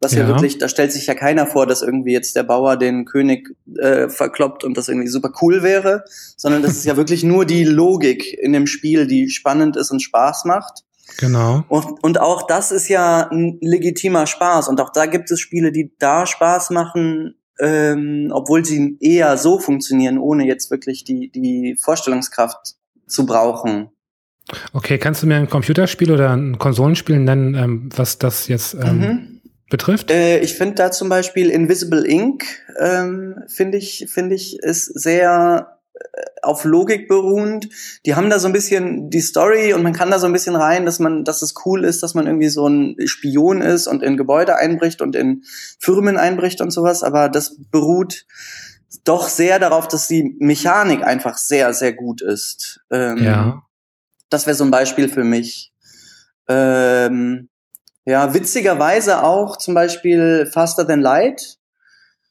Was 0.00 0.12
ja. 0.12 0.20
ja. 0.20 0.28
wirklich, 0.28 0.58
da 0.58 0.68
stellt 0.68 0.92
sich 0.92 1.06
ja 1.06 1.14
keiner 1.14 1.46
vor, 1.46 1.66
dass 1.66 1.82
irgendwie 1.82 2.12
jetzt 2.12 2.36
der 2.36 2.44
Bauer 2.44 2.76
den 2.76 3.04
König 3.04 3.56
äh, 3.78 4.08
verkloppt 4.08 4.62
und 4.62 4.76
das 4.76 4.88
irgendwie 4.88 5.08
super 5.08 5.32
cool 5.42 5.62
wäre, 5.62 6.04
sondern 6.36 6.62
das 6.62 6.72
ist 6.72 6.84
ja 6.84 6.96
wirklich 6.96 7.24
nur 7.24 7.44
die 7.44 7.64
Logik 7.64 8.32
in 8.32 8.52
dem 8.52 8.68
Spiel, 8.68 9.08
die 9.08 9.28
spannend 9.28 9.76
ist 9.76 9.90
und 9.90 10.00
Spaß 10.00 10.44
macht. 10.44 10.84
Genau. 11.16 11.64
Und, 11.68 12.02
und 12.04 12.20
auch 12.20 12.46
das 12.46 12.70
ist 12.70 12.88
ja 12.88 13.28
ein 13.30 13.58
legitimer 13.60 14.26
Spaß. 14.26 14.68
Und 14.68 14.80
auch 14.80 14.90
da 14.90 15.06
gibt 15.06 15.30
es 15.30 15.40
Spiele, 15.40 15.72
die 15.72 15.92
da 15.98 16.26
Spaß 16.26 16.70
machen, 16.70 17.34
ähm, 17.58 18.30
obwohl 18.32 18.64
sie 18.64 18.96
eher 19.00 19.36
so 19.36 19.58
funktionieren, 19.58 20.18
ohne 20.18 20.46
jetzt 20.46 20.70
wirklich 20.70 21.02
die, 21.02 21.30
die 21.30 21.76
Vorstellungskraft 21.80 22.76
zu 23.08 23.26
brauchen. 23.26 23.90
Okay, 24.72 24.98
kannst 24.98 25.22
du 25.22 25.26
mir 25.26 25.36
ein 25.36 25.48
Computerspiel 25.48 26.10
oder 26.10 26.30
ein 26.30 26.58
Konsolenspiel 26.58 27.18
nennen, 27.18 27.54
ähm, 27.54 27.88
was 27.94 28.18
das 28.18 28.48
jetzt 28.48 28.74
ähm, 28.74 28.98
mhm. 28.98 29.40
betrifft? 29.68 30.10
Äh, 30.10 30.38
ich 30.40 30.54
finde 30.54 30.76
da 30.76 30.90
zum 30.90 31.08
Beispiel 31.08 31.50
Invisible 31.50 32.06
Ink, 32.08 32.44
ähm, 32.78 33.42
finde 33.46 33.78
ich, 33.78 34.06
finde 34.08 34.34
ich, 34.34 34.58
ist 34.60 34.86
sehr 34.86 35.78
äh, 35.94 35.98
auf 36.42 36.64
Logik 36.64 37.08
beruhend. 37.08 37.68
Die 38.06 38.14
haben 38.14 38.30
da 38.30 38.38
so 38.38 38.46
ein 38.46 38.54
bisschen 38.54 39.10
die 39.10 39.20
Story 39.20 39.74
und 39.74 39.82
man 39.82 39.92
kann 39.92 40.10
da 40.10 40.18
so 40.18 40.26
ein 40.26 40.32
bisschen 40.32 40.56
rein, 40.56 40.86
dass 40.86 40.98
man, 40.98 41.24
dass 41.24 41.42
es 41.42 41.54
cool 41.66 41.84
ist, 41.84 42.02
dass 42.02 42.14
man 42.14 42.26
irgendwie 42.26 42.48
so 42.48 42.66
ein 42.66 42.96
Spion 43.04 43.60
ist 43.60 43.86
und 43.86 44.02
in 44.02 44.16
Gebäude 44.16 44.56
einbricht 44.56 45.02
und 45.02 45.14
in 45.14 45.42
Firmen 45.78 46.16
einbricht 46.16 46.62
und 46.62 46.70
sowas, 46.70 47.02
aber 47.02 47.28
das 47.28 47.58
beruht 47.70 48.24
doch 49.04 49.28
sehr 49.28 49.58
darauf, 49.58 49.88
dass 49.88 50.08
die 50.08 50.36
Mechanik 50.38 51.02
einfach 51.02 51.36
sehr, 51.36 51.74
sehr 51.74 51.92
gut 51.92 52.22
ist. 52.22 52.80
Ähm, 52.90 53.18
ja. 53.18 53.62
Das 54.30 54.46
wäre 54.46 54.56
so 54.56 54.64
ein 54.64 54.70
Beispiel 54.70 55.08
für 55.08 55.24
mich. 55.24 55.72
Ähm, 56.48 57.48
ja, 58.04 58.32
witzigerweise 58.32 59.22
auch 59.22 59.58
zum 59.58 59.74
Beispiel 59.74 60.48
Faster 60.52 60.86
Than 60.86 61.00
Light. 61.00 61.58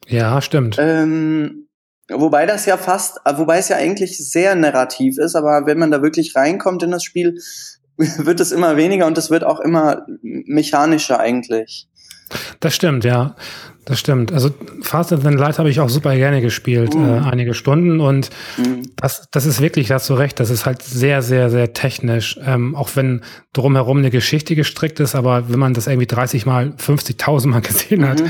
Ja, 0.07 0.41
stimmt. 0.41 0.77
Ähm, 0.79 1.67
wobei 2.09 2.45
das 2.45 2.65
ja 2.65 2.77
fast, 2.77 3.19
wobei 3.25 3.59
es 3.59 3.69
ja 3.69 3.77
eigentlich 3.77 4.17
sehr 4.17 4.55
narrativ 4.55 5.17
ist, 5.19 5.35
aber 5.35 5.65
wenn 5.65 5.77
man 5.77 5.91
da 5.91 6.01
wirklich 6.01 6.35
reinkommt 6.35 6.81
in 6.81 6.91
das 6.91 7.03
Spiel, 7.03 7.39
wird 7.97 8.39
es 8.39 8.51
immer 8.51 8.77
weniger 8.77 9.05
und 9.05 9.17
es 9.17 9.29
wird 9.29 9.43
auch 9.43 9.59
immer 9.59 10.05
mechanischer 10.21 11.19
eigentlich. 11.19 11.87
Das 12.59 12.75
stimmt, 12.75 13.03
ja. 13.05 13.35
Das 13.87 14.01
stimmt. 14.01 14.33
Also 14.33 14.49
Fast 14.81 15.13
and 15.13 15.23
Light 15.23 15.59
habe 15.59 15.69
ich 15.69 15.79
auch 15.79 15.87
super 15.87 16.13
gerne 16.13 16.41
gespielt, 16.41 16.93
mhm. 16.93 17.05
äh, 17.05 17.19
einige 17.19 17.53
Stunden. 17.53 18.01
Und 18.01 18.29
mhm. 18.57 18.81
das, 18.97 19.29
das 19.31 19.45
ist 19.45 19.61
wirklich, 19.61 19.87
da 19.87 19.95
hast 19.95 20.09
du 20.09 20.13
recht, 20.13 20.41
das 20.41 20.49
ist 20.49 20.65
halt 20.65 20.81
sehr, 20.81 21.21
sehr, 21.21 21.49
sehr 21.49 21.71
technisch. 21.71 22.37
Ähm, 22.45 22.75
auch 22.75 22.89
wenn 22.95 23.21
drumherum 23.53 23.99
eine 23.99 24.09
Geschichte 24.09 24.55
gestrickt 24.55 24.99
ist, 24.99 25.15
aber 25.15 25.49
wenn 25.49 25.59
man 25.59 25.73
das 25.73 25.87
irgendwie 25.87 26.05
30 26.05 26.45
mal, 26.45 26.73
50.000 26.77 27.47
Mal 27.47 27.61
gesehen 27.61 28.01
mhm. 28.01 28.09
hat, 28.09 28.23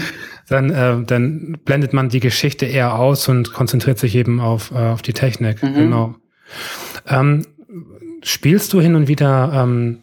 dann, 0.48 0.70
äh, 0.70 1.04
dann 1.04 1.58
blendet 1.66 1.92
man 1.92 2.10
die 2.10 2.20
Geschichte 2.20 2.68
eher 2.68 2.94
aus 2.94 3.28
und 3.28 3.52
konzentriert 3.52 3.98
sich 3.98 4.14
eben 4.14 4.40
auf, 4.40 4.70
äh, 4.70 4.76
auf 4.76 5.02
die 5.02 5.14
Technik. 5.14 5.64
Mhm. 5.64 5.74
Genau. 5.74 6.16
Ähm, 7.08 7.42
spielst 8.22 8.74
du 8.74 8.80
hin 8.80 8.94
und 8.94 9.08
wieder 9.08 9.52
ähm, 9.56 10.02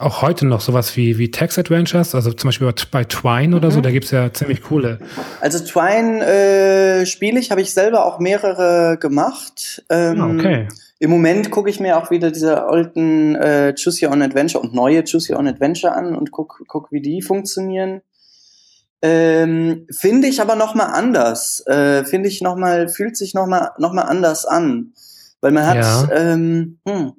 auch 0.00 0.22
heute 0.22 0.46
noch 0.46 0.60
sowas 0.60 0.96
wie, 0.96 1.18
wie 1.18 1.30
Text 1.30 1.58
Adventures, 1.58 2.14
also 2.14 2.32
zum 2.32 2.48
Beispiel 2.48 2.72
bei 2.90 3.04
Twine 3.04 3.56
oder 3.56 3.68
mhm. 3.68 3.72
so, 3.72 3.80
da 3.80 3.90
gibt's 3.90 4.10
ja 4.10 4.32
ziemlich 4.32 4.62
coole. 4.62 4.98
Also 5.40 5.60
Twine 5.60 6.24
äh, 6.24 7.06
spiele 7.06 7.38
ich, 7.38 7.50
habe 7.50 7.60
ich 7.60 7.72
selber 7.72 8.04
auch 8.04 8.18
mehrere 8.18 8.98
gemacht. 8.98 9.84
Ähm, 9.90 10.20
ah, 10.20 10.34
okay. 10.34 10.68
Im 10.98 11.10
Moment 11.10 11.50
gucke 11.50 11.70
ich 11.70 11.80
mir 11.80 11.96
auch 11.96 12.10
wieder 12.10 12.30
diese 12.30 12.64
alten 12.64 13.36
äh, 13.36 13.74
Choose 13.74 14.04
Your 14.04 14.12
Own 14.12 14.22
Adventure 14.22 14.62
und 14.62 14.74
neue 14.74 15.04
Choose 15.04 15.32
Your 15.32 15.38
Own 15.38 15.46
Adventure 15.46 15.94
an 15.94 16.16
und 16.16 16.30
guck, 16.32 16.64
guck 16.66 16.90
wie 16.90 17.00
die 17.00 17.22
funktionieren. 17.22 18.00
Ähm, 19.02 19.86
Finde 19.90 20.28
ich 20.28 20.40
aber 20.40 20.56
noch 20.56 20.74
mal 20.74 20.86
anders. 20.86 21.62
Äh, 21.66 22.04
Finde 22.04 22.28
ich 22.28 22.40
noch 22.40 22.56
mal, 22.56 22.88
fühlt 22.88 23.16
sich 23.16 23.34
noch 23.34 23.46
mal, 23.46 23.70
noch 23.78 23.92
mal 23.92 24.02
anders 24.02 24.44
an. 24.46 24.94
Weil 25.40 25.52
man 25.52 25.66
hat, 25.66 25.76
ja. 25.76 26.08
ähm, 26.10 26.78
hm, 26.88 27.12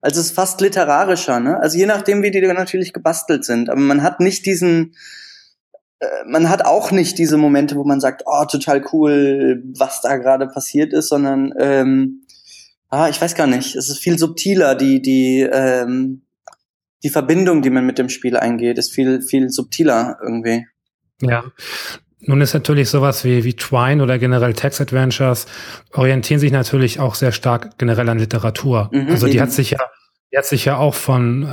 also 0.00 0.20
es 0.20 0.28
ist 0.28 0.34
fast 0.34 0.60
literarischer, 0.60 1.40
ne? 1.40 1.58
Also 1.60 1.76
je 1.76 1.86
nachdem, 1.86 2.22
wie 2.22 2.30
die 2.30 2.40
natürlich 2.40 2.92
gebastelt 2.92 3.44
sind. 3.44 3.68
Aber 3.68 3.80
man 3.80 4.02
hat 4.02 4.20
nicht 4.20 4.46
diesen, 4.46 4.94
äh, 5.98 6.06
man 6.26 6.48
hat 6.48 6.64
auch 6.64 6.90
nicht 6.92 7.18
diese 7.18 7.36
Momente, 7.36 7.76
wo 7.76 7.84
man 7.84 8.00
sagt, 8.00 8.22
oh, 8.26 8.44
total 8.44 8.84
cool, 8.92 9.62
was 9.76 10.00
da 10.00 10.16
gerade 10.16 10.46
passiert 10.46 10.92
ist, 10.92 11.08
sondern 11.08 11.52
ähm, 11.58 12.22
ah, 12.90 13.08
ich 13.08 13.20
weiß 13.20 13.34
gar 13.34 13.46
nicht. 13.46 13.74
Es 13.74 13.88
ist 13.88 13.98
viel 13.98 14.18
subtiler, 14.18 14.74
die, 14.76 15.02
die, 15.02 15.40
ähm, 15.40 16.22
die 17.02 17.10
Verbindung, 17.10 17.62
die 17.62 17.70
man 17.70 17.86
mit 17.86 17.98
dem 17.98 18.08
Spiel 18.08 18.36
eingeht, 18.36 18.78
ist 18.78 18.92
viel, 18.92 19.22
viel 19.22 19.50
subtiler 19.50 20.18
irgendwie. 20.22 20.66
Ja, 21.20 21.44
nun 22.20 22.40
ist 22.40 22.54
natürlich 22.54 22.90
sowas 22.90 23.24
wie, 23.24 23.44
wie 23.44 23.54
Twine 23.54 24.02
oder 24.02 24.18
generell 24.18 24.52
Text 24.52 24.80
Adventures 24.80 25.46
orientieren 25.92 26.40
sich 26.40 26.52
natürlich 26.52 26.98
auch 27.00 27.14
sehr 27.14 27.32
stark 27.32 27.78
generell 27.78 28.08
an 28.08 28.18
Literatur. 28.18 28.90
Mhm, 28.92 29.08
also 29.08 29.26
die 29.26 29.34
eben. 29.34 29.42
hat 29.42 29.52
sich 29.52 29.70
ja, 29.70 29.78
die 30.30 30.36
hat 30.36 30.44
sich 30.44 30.66
ja 30.66 30.76
auch 30.76 30.94
von, 30.94 31.44
äh, 31.44 31.46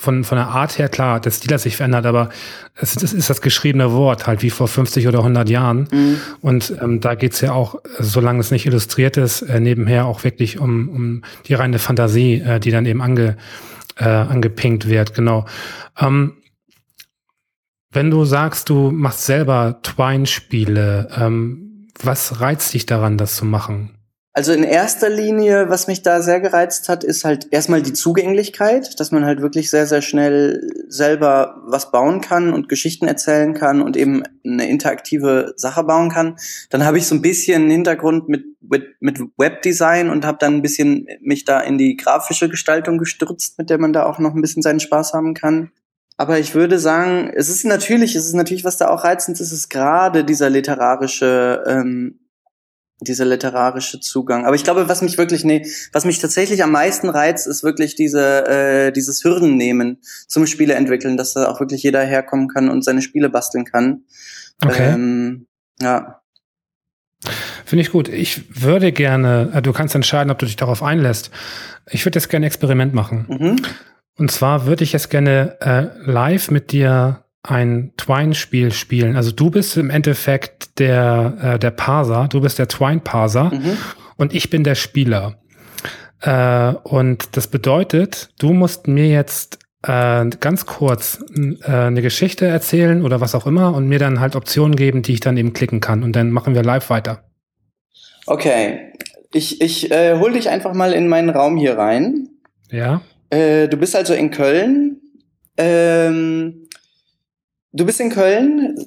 von, 0.00 0.22
von 0.22 0.36
der 0.36 0.48
Art 0.48 0.78
her, 0.78 0.88
klar, 0.88 1.18
der 1.18 1.32
Stil 1.32 1.52
hat 1.52 1.60
sich 1.60 1.76
verändert, 1.76 2.06
aber 2.06 2.28
es, 2.76 2.94
es 2.96 3.12
ist 3.12 3.30
das 3.30 3.40
geschriebene 3.40 3.92
Wort, 3.92 4.28
halt 4.28 4.42
wie 4.42 4.50
vor 4.50 4.68
50 4.68 5.08
oder 5.08 5.18
100 5.18 5.48
Jahren. 5.48 5.88
Mhm. 5.90 6.20
Und 6.40 6.72
ähm, 6.80 7.00
da 7.00 7.16
geht's 7.16 7.40
ja 7.40 7.52
auch, 7.52 7.80
solange 7.98 8.40
es 8.40 8.52
nicht 8.52 8.66
illustriert 8.66 9.16
ist, 9.16 9.42
äh, 9.42 9.58
nebenher 9.58 10.06
auch 10.06 10.22
wirklich 10.22 10.60
um, 10.60 10.88
um 10.88 11.22
die 11.46 11.54
reine 11.54 11.80
Fantasie, 11.80 12.42
äh, 12.42 12.60
die 12.60 12.70
dann 12.70 12.86
eben 12.86 13.02
ange, 13.02 13.36
äh, 13.96 14.04
angepinkt 14.04 14.88
wird, 14.88 15.14
genau. 15.14 15.46
Ähm, 15.98 16.34
wenn 17.96 18.10
du 18.10 18.26
sagst, 18.26 18.68
du 18.68 18.90
machst 18.90 19.24
selber 19.24 19.80
Twine-Spiele, 19.82 21.08
ähm, 21.18 21.88
was 22.00 22.42
reizt 22.42 22.74
dich 22.74 22.84
daran, 22.84 23.16
das 23.16 23.36
zu 23.36 23.46
machen? 23.46 23.96
Also 24.34 24.52
in 24.52 24.64
erster 24.64 25.08
Linie, 25.08 25.70
was 25.70 25.86
mich 25.86 26.02
da 26.02 26.20
sehr 26.20 26.40
gereizt 26.40 26.90
hat, 26.90 27.04
ist 27.04 27.24
halt 27.24 27.48
erstmal 27.52 27.80
die 27.80 27.94
Zugänglichkeit, 27.94 29.00
dass 29.00 29.12
man 29.12 29.24
halt 29.24 29.40
wirklich 29.40 29.70
sehr, 29.70 29.86
sehr 29.86 30.02
schnell 30.02 30.60
selber 30.88 31.62
was 31.66 31.90
bauen 31.90 32.20
kann 32.20 32.52
und 32.52 32.68
Geschichten 32.68 33.08
erzählen 33.08 33.54
kann 33.54 33.80
und 33.80 33.96
eben 33.96 34.24
eine 34.44 34.68
interaktive 34.68 35.54
Sache 35.56 35.82
bauen 35.82 36.10
kann. 36.10 36.36
Dann 36.68 36.84
habe 36.84 36.98
ich 36.98 37.06
so 37.06 37.14
ein 37.14 37.22
bisschen 37.22 37.70
Hintergrund 37.70 38.28
mit, 38.28 38.44
mit, 38.60 38.84
mit 39.00 39.18
Webdesign 39.38 40.10
und 40.10 40.26
habe 40.26 40.36
dann 40.38 40.56
ein 40.56 40.62
bisschen 40.62 41.06
mich 41.22 41.46
da 41.46 41.60
in 41.60 41.78
die 41.78 41.96
grafische 41.96 42.50
Gestaltung 42.50 42.98
gestürzt, 42.98 43.56
mit 43.56 43.70
der 43.70 43.78
man 43.78 43.94
da 43.94 44.04
auch 44.04 44.18
noch 44.18 44.34
ein 44.34 44.42
bisschen 44.42 44.60
seinen 44.60 44.80
Spaß 44.80 45.14
haben 45.14 45.32
kann. 45.32 45.70
Aber 46.16 46.38
ich 46.38 46.54
würde 46.54 46.78
sagen, 46.78 47.30
es 47.34 47.48
ist 47.48 47.64
natürlich, 47.64 48.14
es 48.14 48.26
ist 48.26 48.34
natürlich, 48.34 48.64
was 48.64 48.78
da 48.78 48.88
auch 48.88 49.04
reizend 49.04 49.38
ist, 49.40 49.52
ist 49.52 49.68
gerade 49.68 50.24
dieser 50.24 50.48
literarische, 50.48 51.62
ähm, 51.66 52.20
dieser 53.00 53.26
literarische 53.26 54.00
Zugang. 54.00 54.46
Aber 54.46 54.56
ich 54.56 54.64
glaube, 54.64 54.88
was 54.88 55.02
mich 55.02 55.18
wirklich, 55.18 55.44
nee, 55.44 55.66
was 55.92 56.06
mich 56.06 56.18
tatsächlich 56.18 56.62
am 56.62 56.70
meisten 56.70 57.10
reizt, 57.10 57.46
ist 57.46 57.62
wirklich 57.62 57.94
diese, 57.94 58.46
äh, 58.46 58.92
dieses 58.92 59.22
Hürden 59.22 59.58
nehmen 59.58 59.98
zum 60.26 60.46
Spiele 60.46 60.74
entwickeln, 60.74 61.18
dass 61.18 61.34
da 61.34 61.48
auch 61.48 61.60
wirklich 61.60 61.82
jeder 61.82 62.02
herkommen 62.02 62.48
kann 62.48 62.70
und 62.70 62.82
seine 62.82 63.02
Spiele 63.02 63.28
basteln 63.28 63.66
kann. 63.66 64.04
Okay. 64.64 64.94
Ähm, 64.94 65.46
ja. 65.82 66.22
Finde 67.66 67.82
ich 67.82 67.90
gut. 67.90 68.08
Ich 68.08 68.62
würde 68.62 68.92
gerne, 68.92 69.50
äh, 69.52 69.60
du 69.60 69.74
kannst 69.74 69.94
entscheiden, 69.94 70.30
ob 70.30 70.38
du 70.38 70.46
dich 70.46 70.56
darauf 70.56 70.82
einlässt. 70.82 71.30
Ich 71.90 72.06
würde 72.06 72.18
jetzt 72.18 72.30
gerne 72.30 72.46
ein 72.46 72.48
Experiment 72.48 72.94
machen. 72.94 73.26
Mhm. 73.28 73.56
Und 74.18 74.30
zwar 74.30 74.66
würde 74.66 74.84
ich 74.84 74.92
jetzt 74.92 75.10
gerne 75.10 75.56
äh, 75.60 76.10
live 76.10 76.50
mit 76.50 76.72
dir 76.72 77.24
ein 77.42 77.92
Twine-Spiel 77.96 78.72
spielen. 78.72 79.16
Also 79.16 79.30
du 79.30 79.50
bist 79.50 79.76
im 79.76 79.90
Endeffekt 79.90 80.78
der, 80.78 81.36
äh, 81.40 81.58
der 81.58 81.70
Parser, 81.70 82.28
du 82.28 82.40
bist 82.40 82.58
der 82.58 82.68
Twine-Parser 82.68 83.54
mhm. 83.54 83.76
und 84.16 84.34
ich 84.34 84.50
bin 84.50 84.64
der 84.64 84.74
Spieler. 84.74 85.38
Äh, 86.20 86.72
und 86.82 87.36
das 87.36 87.48
bedeutet, 87.48 88.30
du 88.38 88.52
musst 88.52 88.88
mir 88.88 89.08
jetzt 89.08 89.58
äh, 89.82 90.28
ganz 90.40 90.66
kurz 90.66 91.24
äh, 91.36 91.70
eine 91.70 92.02
Geschichte 92.02 92.46
erzählen 92.46 93.02
oder 93.02 93.20
was 93.20 93.34
auch 93.34 93.46
immer 93.46 93.74
und 93.74 93.86
mir 93.86 93.98
dann 93.98 94.20
halt 94.20 94.34
Optionen 94.34 94.76
geben, 94.76 95.02
die 95.02 95.12
ich 95.12 95.20
dann 95.20 95.36
eben 95.36 95.52
klicken 95.52 95.80
kann. 95.80 96.02
Und 96.02 96.16
dann 96.16 96.30
machen 96.30 96.54
wir 96.54 96.62
live 96.62 96.90
weiter. 96.90 97.24
Okay. 98.26 98.92
Ich, 99.32 99.60
ich 99.60 99.90
äh, 99.90 100.18
hol 100.18 100.32
dich 100.32 100.48
einfach 100.48 100.72
mal 100.72 100.92
in 100.92 101.08
meinen 101.08 101.30
Raum 101.30 101.56
hier 101.56 101.76
rein. 101.76 102.28
Ja. 102.70 103.02
Äh, 103.36 103.68
du 103.68 103.76
bist 103.76 103.94
also 103.94 104.14
in 104.14 104.30
Köln. 104.30 105.02
Ähm, 105.58 106.68
du 107.72 107.84
bist 107.84 108.00
in 108.00 108.08
Köln, 108.08 108.78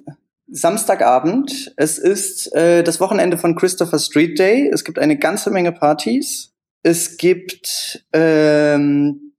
Samstagabend. 0.48 1.72
Es 1.78 2.00
ist 2.00 2.52
äh, 2.56 2.82
das 2.82 3.00
Wochenende 3.00 3.38
von 3.38 3.56
Christopher 3.56 4.00
Street 4.00 4.40
Day. 4.40 4.68
Es 4.74 4.84
gibt 4.84 4.98
eine 4.98 5.20
ganze 5.20 5.52
Menge 5.52 5.72
Partys. 5.72 6.52
Es 6.82 7.18
gibt 7.18 8.04
ähm, 8.12 9.34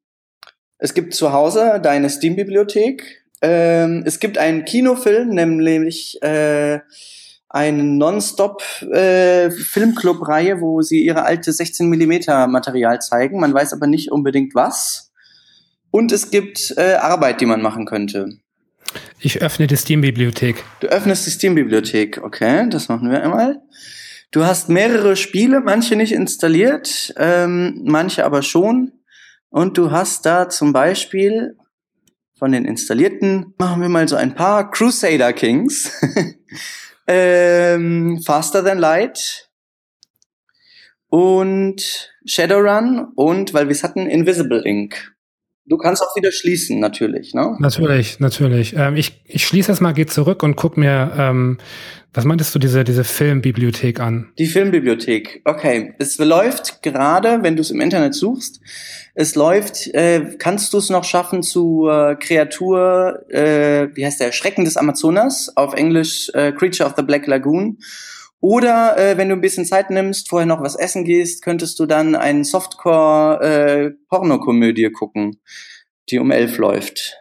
es 0.79 0.95
gibt 0.95 1.13
zu 1.15 1.33
Hause 1.33 1.81
deine 1.83 2.09
Steam-Bibliothek. 2.09 3.25
Ähm, 3.43 4.05
es 4.07 4.21
gibt 4.21 4.39
einen 4.39 4.65
Kinofilm, 4.65 5.31
nämlich 5.31 6.23
äh, 6.23 6.79
eine 7.51 7.83
Non-Stop-Filmclub-Reihe, 7.83 10.53
äh, 10.53 10.61
wo 10.61 10.83
sie 10.83 11.05
ihre 11.05 11.25
alte 11.25 11.53
16 11.53 11.89
Millimeter 11.89 12.47
Material 12.47 13.01
zeigen. 13.01 13.41
Man 13.41 13.53
weiß 13.53 13.73
aber 13.73 13.89
nicht 13.89 14.13
unbedingt 14.13 14.55
was. 14.55 15.11
Und 15.91 16.13
es 16.13 16.31
gibt 16.31 16.75
äh, 16.77 16.95
Arbeit, 16.95 17.41
die 17.41 17.47
man 17.47 17.61
machen 17.61 17.87
könnte. 17.87 18.39
Ich 19.19 19.43
öffne 19.43 19.67
die 19.67 19.77
Steam-Bibliothek. 19.77 20.63
Du 20.79 20.87
öffnest 20.87 21.27
die 21.27 21.31
Steam-Bibliothek, 21.31 22.21
okay, 22.23 22.69
das 22.71 22.89
machen 22.89 23.11
wir 23.11 23.21
einmal. 23.23 23.61
Du 24.31 24.45
hast 24.45 24.69
mehrere 24.69 25.17
Spiele, 25.17 25.61
manche 25.61 25.97
nicht 25.97 26.13
installiert, 26.13 27.13
ähm, 27.17 27.81
manche 27.85 28.25
aber 28.25 28.43
schon. 28.43 28.93
Und 29.49 29.77
du 29.77 29.91
hast 29.91 30.25
da 30.25 30.49
zum 30.49 30.73
Beispiel 30.73 31.57
von 32.39 32.53
den 32.53 32.65
installierten, 32.65 33.55
machen 33.59 33.83
wir 33.83 33.89
mal 33.89 34.07
so 34.07 34.15
ein 34.15 34.37
paar 34.37 34.71
Crusader 34.71 35.33
Kings. 35.33 35.91
ähm, 37.11 38.23
Faster 38.25 38.65
Than 38.65 38.79
Light 38.79 39.51
und 41.09 42.13
Shadowrun 42.25 43.09
und, 43.17 43.53
weil 43.53 43.67
wir 43.67 43.73
es 43.73 43.83
hatten, 43.83 44.07
Invisible 44.07 44.65
Ink. 44.65 45.13
Du 45.67 45.77
kannst 45.77 46.03
auch 46.03 46.15
wieder 46.17 46.31
schließen, 46.31 46.79
natürlich, 46.79 47.35
ne? 47.35 47.57
Natürlich, 47.59 48.21
natürlich. 48.21 48.75
Ähm, 48.77 48.97
ich, 48.97 49.23
ich 49.25 49.45
schließe 49.47 49.73
es 49.73 49.81
mal, 49.81 49.93
gehe 49.93 50.07
zurück 50.07 50.43
und 50.43 50.57
guck 50.57 50.77
mir, 50.77 51.13
ähm, 51.17 51.59
was 52.13 52.25
meintest 52.25 52.53
du, 52.55 52.59
diese, 52.59 52.83
diese 52.83 53.05
Filmbibliothek 53.05 54.01
an? 54.01 54.33
Die 54.39 54.47
Filmbibliothek, 54.47 55.43
okay. 55.45 55.95
Es 55.99 56.19
läuft 56.19 56.83
gerade, 56.83 57.43
wenn 57.43 57.55
du 57.57 57.63
es 57.63 57.71
im 57.71 57.81
Internet 57.81 58.15
suchst, 58.15 58.61
es 59.15 59.37
läuft, 59.37 59.87
äh, 59.95 60.37
kannst 60.39 60.73
du 60.73 60.79
es 60.79 60.89
noch 60.91 61.05
schaffen 61.05 61.43
zu 61.43 61.89
äh, 61.89 62.17
Kreatur, 62.17 63.25
äh, 63.29 63.89
wie 63.95 64.05
heißt 64.05 64.21
der, 64.21 64.33
Schrecken 64.33 64.65
des 64.65 64.77
Amazonas, 64.77 65.57
auf 65.57 65.75
Englisch 65.75 66.31
äh, 66.35 66.51
Creature 66.53 66.89
of 66.89 66.95
the 66.97 67.03
Black 67.03 67.27
Lagoon. 67.27 67.79
Oder 68.41 68.97
äh, 68.97 69.19
wenn 69.19 69.29
du 69.29 69.35
ein 69.37 69.43
bisschen 69.43 69.67
Zeit 69.67 69.91
nimmst, 69.91 70.31
vorher 70.31 70.47
noch 70.47 70.63
was 70.63 70.75
essen 70.75 71.05
gehst, 71.05 71.45
könntest 71.45 71.79
du 71.79 71.85
dann 71.87 72.17
einen 72.17 72.43
Softcore-Pornokomödie 72.45 74.85
äh, 74.85 74.91
gucken, 74.91 75.43
die 76.09 76.19
um 76.19 76.31
elf 76.31 76.57
läuft. 76.57 77.20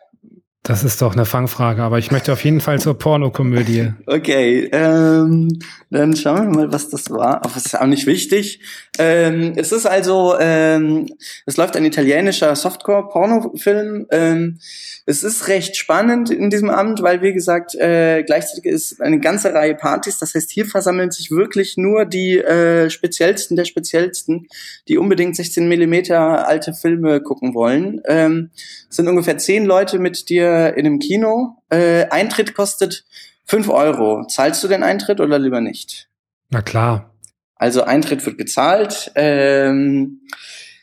Das 0.63 0.83
ist 0.83 1.01
doch 1.01 1.13
eine 1.13 1.25
Fangfrage, 1.25 1.81
aber 1.81 1.99
ich 1.99 2.11
möchte 2.11 2.33
auf 2.33 2.43
jeden 2.43 2.59
Fall 2.59 2.79
zur 2.79 2.97
Pornokomödie. 2.97 3.93
Okay, 4.05 4.67
ähm, 4.71 5.59
dann 5.91 6.15
schauen 6.15 6.51
wir 6.51 6.57
mal, 6.57 6.73
was 6.73 6.89
das 6.89 7.09
war. 7.09 7.37
Aber 7.45 7.55
es 7.55 7.67
ist 7.67 7.79
auch 7.79 7.85
nicht 7.85 8.07
wichtig. 8.07 8.59
Ähm, 8.97 9.53
es 9.55 9.71
ist 9.71 9.85
also, 9.85 10.35
ähm, 10.39 11.07
es 11.45 11.57
läuft 11.57 11.77
ein 11.77 11.85
italienischer 11.85 12.55
Softcore-Pornofilm. 12.55 14.07
Ähm, 14.11 14.59
es 15.05 15.23
ist 15.23 15.47
recht 15.47 15.77
spannend 15.77 16.29
in 16.29 16.49
diesem 16.49 16.69
Abend, 16.69 17.01
weil, 17.01 17.21
wie 17.21 17.33
gesagt, 17.33 17.75
äh, 17.75 18.23
gleichzeitig 18.23 18.65
ist 18.65 19.01
eine 19.01 19.19
ganze 19.19 19.53
Reihe 19.53 19.75
Partys. 19.75 20.19
Das 20.19 20.35
heißt, 20.35 20.51
hier 20.51 20.65
versammeln 20.65 21.11
sich 21.11 21.31
wirklich 21.31 21.77
nur 21.77 22.05
die 22.05 22.37
äh, 22.37 22.89
speziellsten 22.89 23.55
der 23.55 23.65
speziellsten, 23.65 24.47
die 24.87 24.97
unbedingt 24.97 25.35
16 25.35 25.67
Millimeter 25.67 26.47
alte 26.47 26.73
Filme 26.73 27.21
gucken 27.21 27.53
wollen. 27.53 28.01
Ähm, 28.05 28.49
es 28.89 28.97
sind 28.97 29.07
ungefähr 29.07 29.37
zehn 29.37 29.65
Leute 29.65 29.97
mit 29.99 30.29
dir 30.29 30.58
in 30.67 30.85
einem 30.85 30.99
Kino. 30.99 31.63
Äh, 31.69 32.05
Eintritt 32.09 32.53
kostet 32.53 33.05
fünf 33.45 33.69
Euro. 33.69 34.25
Zahlst 34.27 34.63
du 34.63 34.67
den 34.67 34.83
Eintritt 34.83 35.19
oder 35.19 35.39
lieber 35.39 35.61
nicht? 35.61 36.09
Na 36.49 36.61
klar. 36.61 37.13
Also 37.55 37.83
Eintritt 37.83 38.25
wird 38.25 38.37
gezahlt. 38.37 39.11
Ähm, 39.15 40.21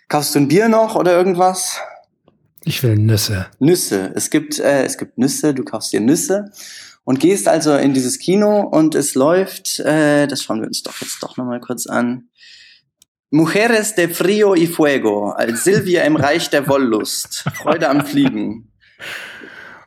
kaufst 0.09 0.35
du 0.35 0.41
ein 0.41 0.49
Bier 0.49 0.69
noch 0.69 0.95
oder 0.95 1.13
irgendwas? 1.13 1.81
Ich 2.65 2.83
will 2.83 2.97
Nüsse. 2.97 3.47
Nüsse. 3.61 4.13
Es 4.15 4.31
gibt, 4.31 4.59
äh, 4.59 4.85
es 4.85 4.99
gibt 4.99 5.19
Nüsse, 5.19 5.55
du 5.55 5.65
kaufst 5.65 5.93
dir 5.93 6.01
Nüsse 6.01 6.51
und 7.05 7.21
gehst 7.21 7.47
also 7.47 7.77
in 7.77 7.95
dieses 7.95 8.19
Kino 8.19 8.63
und 8.63 8.97
es 8.97 9.15
läuft, 9.15 9.79
äh, 9.79 10.27
das 10.27 10.43
schauen 10.43 10.61
wir 10.61 10.67
uns 10.67 10.83
doch 10.83 11.01
jetzt 11.01 11.23
doch 11.23 11.37
nochmal 11.37 11.61
kurz 11.61 11.87
an. 11.87 12.29
Mujeres 13.31 13.95
de 13.95 14.09
Frio 14.09 14.55
y 14.55 14.67
Fuego, 14.67 15.31
als 15.31 15.65
Silvia 15.65 16.03
im 16.03 16.17
Reich 16.17 16.51
der 16.51 16.67
Wollust. 16.69 17.45
Freude 17.55 17.89
am 17.89 18.05
Fliegen. 18.05 18.73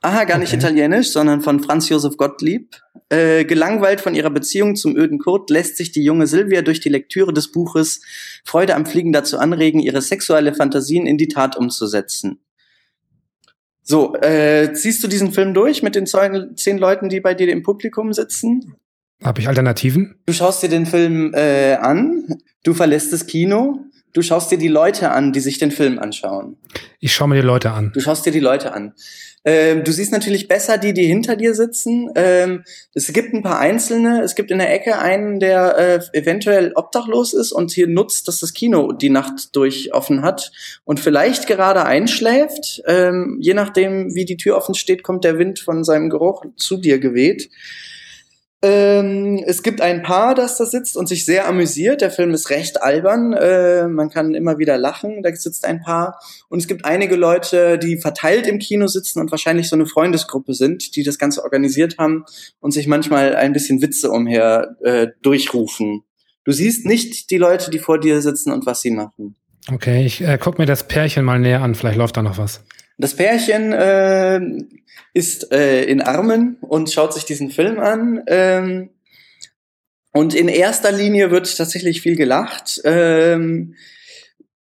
Aha, 0.02 0.24
gar 0.24 0.38
nicht 0.38 0.54
Okay. 0.54 0.60
italienisch, 0.60 1.10
sondern 1.10 1.42
von 1.42 1.60
Franz 1.62 1.90
Josef 1.90 2.16
Gottlieb. 2.18 2.78
Äh, 3.10 3.44
gelangweilt 3.46 4.02
von 4.02 4.14
ihrer 4.16 4.30
Beziehung 4.30 4.76
zum 4.76 4.96
öden 4.96 5.18
Kurt 5.18 5.50
lässt 5.50 5.78
sich 5.78 5.92
die 5.92 6.04
junge 6.04 6.28
Silvia 6.28 6.62
durch 6.62 6.80
die 6.80 6.90
Lektüre 6.90 7.34
des 7.34 7.52
Buches 7.52 8.02
Freude 8.46 8.76
am 8.76 8.86
Fliegen 8.86 9.12
dazu 9.12 9.40
anregen, 9.40 9.80
ihre 9.80 10.02
sexuelle 10.02 10.54
Fantasien 10.54 11.08
in 11.08 11.18
die 11.18 11.28
Tat 11.28 11.58
umzusetzen. 11.58 12.40
So, 13.82 14.16
äh, 14.18 14.72
ziehst 14.74 15.04
du 15.04 15.08
diesen 15.08 15.32
Film 15.32 15.56
durch 15.56 15.82
mit 15.82 15.96
den 15.96 16.06
zehn, 16.06 16.56
zehn 16.56 16.78
Leuten, 16.78 17.10
die 17.10 17.20
bei 17.20 17.34
dir 17.34 17.50
im 17.50 17.64
Publikum 17.64 18.14
sitzen? 18.14 18.76
Habe 19.24 19.42
ich 19.42 19.48
Alternativen? 19.48 20.16
Du 20.28 20.34
schaust 20.34 20.62
dir 20.62 20.70
den 20.70 20.86
Film 20.86 21.34
äh, 21.34 21.74
an, 21.74 22.38
du 22.64 22.76
verlässt 22.76 23.12
das 23.12 23.26
Kino, 23.26 23.80
du 24.14 24.22
schaust 24.22 24.52
dir 24.52 24.58
die 24.58 24.68
Leute 24.68 25.12
an, 25.12 25.34
die 25.34 25.40
sich 25.40 25.58
den 25.58 25.72
Film 25.72 26.00
anschauen. 26.00 26.58
Ich 27.00 27.14
schaue 27.14 27.30
mir 27.30 27.36
die 27.36 27.48
Leute 27.48 27.72
an. 27.72 27.92
Du 27.94 28.00
schaust 28.00 28.26
dir 28.26 28.32
die 28.32 28.40
Leute 28.40 28.74
an. 28.74 28.94
Ähm, 29.46 29.84
du 29.86 29.92
siehst 29.92 30.12
natürlich 30.12 30.48
besser 30.48 30.78
die, 30.78 30.94
die 30.94 31.06
hinter 31.06 31.38
dir 31.38 31.56
sitzen. 31.56 32.10
Ähm, 32.16 32.64
es 32.94 33.12
gibt 33.14 33.34
ein 33.34 33.42
paar 33.42 33.60
Einzelne. 33.60 34.22
Es 34.22 34.36
gibt 34.36 34.52
in 34.52 34.58
der 34.58 34.74
Ecke 34.74 35.00
einen, 35.00 35.40
der 35.40 35.78
äh, 35.78 36.18
eventuell 36.18 36.74
obdachlos 36.76 37.34
ist 37.34 37.52
und 37.54 37.72
hier 37.72 37.88
nutzt, 37.88 38.28
dass 38.28 38.42
das 38.42 38.54
Kino 38.54 38.92
die 38.92 39.10
Nacht 39.10 39.56
durch 39.56 39.94
offen 39.94 40.24
hat 40.24 40.52
und 40.84 41.00
vielleicht 41.00 41.48
gerade 41.48 41.86
einschläft. 41.86 42.82
Ähm, 42.86 43.38
je 43.40 43.54
nachdem, 43.54 44.14
wie 44.14 44.26
die 44.26 44.38
Tür 44.38 44.58
offen 44.58 44.76
steht, 44.76 45.04
kommt 45.04 45.24
der 45.24 45.38
Wind 45.38 45.60
von 45.60 45.86
seinem 45.86 46.10
Geruch 46.10 46.44
zu 46.58 46.78
dir 46.78 47.00
geweht. 47.00 47.50
Ähm, 48.62 49.42
es 49.46 49.64
gibt 49.64 49.80
ein 49.80 50.04
Paar, 50.04 50.36
das 50.36 50.58
da 50.58 50.66
sitzt 50.66 50.98
und 50.98 51.08
sich 51.08 51.24
sehr 51.24 51.48
amüsiert. 51.48 52.02
Der 52.02 52.12
Film 52.12 52.34
ist 52.34 52.50
recht 52.50 52.84
albern. 52.84 53.32
Äh, 53.32 53.88
man 53.88 54.10
kann 54.10 54.34
immer 54.34 54.58
wieder 54.58 54.78
lachen. 54.78 55.24
Da 55.24 55.34
sitzt 55.34 55.66
ein 55.66 55.80
Paar. 55.80 56.20
Und 56.50 56.60
es 56.60 56.68
gibt 56.68 56.84
einige 56.84 57.16
Leute, 57.16 57.78
die 57.78 57.98
verteilt 57.98 58.48
im 58.48 58.60
Kino 58.60 58.88
sitzen 58.88 59.22
und 59.22 59.32
wahrscheinlich 59.32 59.70
so 59.70 59.78
eine 59.78 59.86
Freundesgruppe 59.86 60.54
sind, 60.54 60.98
die 60.98 61.04
das 61.04 61.18
Ganze 61.18 61.44
organisiert 61.44 61.98
haben 61.98 62.26
und 62.60 62.72
sich 62.72 62.88
manchmal 62.88 63.36
ein 63.36 63.54
bisschen 63.54 63.82
Witze 63.82 64.12
umher 64.12 64.76
äh, 64.84 65.08
durchrufen. 65.22 66.04
Du 66.44 66.52
siehst 66.52 66.86
nicht 66.86 67.30
die 67.30 67.38
Leute, 67.38 67.72
die 67.72 67.80
vor 67.80 68.00
dir 68.00 68.22
sitzen 68.22 68.52
und 68.52 68.66
was 68.66 68.82
sie 68.82 68.92
machen. 68.92 69.36
Okay, 69.72 70.06
ich 70.06 70.22
äh, 70.22 70.38
guck 70.42 70.58
mir 70.58 70.66
das 70.66 70.88
Pärchen 70.88 71.24
mal 71.24 71.40
näher 71.40 71.62
an. 71.62 71.76
Vielleicht 71.76 71.98
läuft 71.98 72.18
da 72.18 72.24
noch 72.24 72.38
was. 72.38 72.62
Das 73.00 73.16
Pärchen 73.16 73.72
äh, 73.72 74.42
ist 75.14 75.54
äh, 75.54 75.86
in 75.86 76.02
Armen 76.02 76.58
und 76.60 76.92
schaut 76.92 77.14
sich 77.14 77.24
diesen 77.24 77.50
Film 77.50 77.80
an. 77.80 78.24
Ähm, 78.28 78.90
und 80.12 80.34
in 80.34 80.50
erster 80.50 80.92
Linie 80.92 81.32
wird 81.32 81.56
tatsächlich 81.56 82.02
viel 82.02 82.18
gelacht. 82.18 82.82
Ähm, 82.84 83.76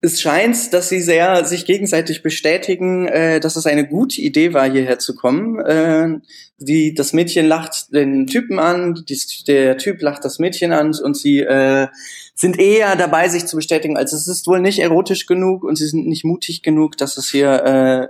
es 0.01 0.19
scheint, 0.19 0.73
dass 0.73 0.89
sie 0.89 0.99
sehr 0.99 1.45
sich 1.45 1.65
gegenseitig 1.65 2.23
bestätigen, 2.23 3.07
äh, 3.07 3.39
dass 3.39 3.55
es 3.55 3.67
eine 3.67 3.87
gute 3.87 4.19
Idee 4.19 4.51
war, 4.53 4.69
hierher 4.69 4.97
zu 4.97 5.15
kommen. 5.15 5.59
Äh, 5.59 6.19
die, 6.57 6.95
das 6.95 7.13
Mädchen 7.13 7.45
lacht 7.45 7.93
den 7.93 8.25
Typen 8.25 8.57
an, 8.57 9.05
die, 9.07 9.19
der 9.45 9.77
Typ 9.77 10.01
lacht 10.01 10.25
das 10.25 10.39
Mädchen 10.39 10.73
an 10.73 10.91
und 11.03 11.15
sie 11.15 11.41
äh, 11.41 11.87
sind 12.35 12.59
eher 12.59 12.95
dabei, 12.95 13.29
sich 13.29 13.45
zu 13.45 13.55
bestätigen, 13.55 13.97
als 13.97 14.13
es 14.13 14.27
ist 14.27 14.47
wohl 14.47 14.59
nicht 14.59 14.79
erotisch 14.79 15.25
genug 15.25 15.63
und 15.63 15.77
sie 15.77 15.87
sind 15.87 16.07
nicht 16.07 16.25
mutig 16.25 16.63
genug, 16.63 16.97
dass 16.97 17.17
es 17.17 17.29
hier 17.29 17.63
äh, 17.63 18.07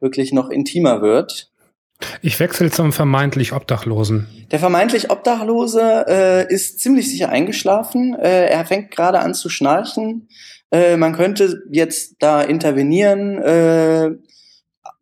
wirklich 0.00 0.32
noch 0.32 0.50
intimer 0.50 1.02
wird. 1.02 1.50
Ich 2.22 2.38
wechsle 2.40 2.70
zum 2.70 2.92
vermeintlich 2.92 3.52
Obdachlosen. 3.52 4.26
Der 4.50 4.58
vermeintlich 4.58 5.10
Obdachlose 5.10 6.04
äh, 6.08 6.52
ist 6.52 6.80
ziemlich 6.80 7.10
sicher 7.10 7.28
eingeschlafen. 7.30 8.14
Äh, 8.14 8.46
er 8.46 8.64
fängt 8.66 8.90
gerade 8.90 9.20
an 9.20 9.34
zu 9.34 9.48
schnarchen. 9.48 10.28
Äh, 10.70 10.96
man 10.96 11.14
könnte 11.14 11.62
jetzt 11.70 12.16
da 12.18 12.42
intervenieren 12.42 13.38
äh, 13.38 14.10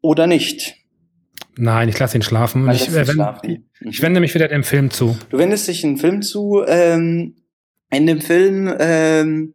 oder 0.01 0.27
nicht. 0.27 0.77
Nein, 1.57 1.89
ich 1.89 1.99
lasse 1.99 2.17
ihn 2.17 2.23
schlafen. 2.23 2.71
Ich, 2.71 2.93
wenn, 2.93 3.07
schlafen. 3.07 3.69
ich 3.81 4.01
wende 4.01 4.21
mich 4.21 4.35
wieder 4.35 4.49
dem 4.49 4.65
Film 4.65 4.91
zu. 4.91 5.17
Du 5.31 5.39
wendest 5.39 5.69
dich 5.69 5.85
einen 5.85 5.99
Film 5.99 6.23
zu. 6.23 6.63
Ähm, 6.67 7.37
in 7.93 8.07
dem 8.07 8.21
Film 8.21 8.75
ähm, 8.79 9.55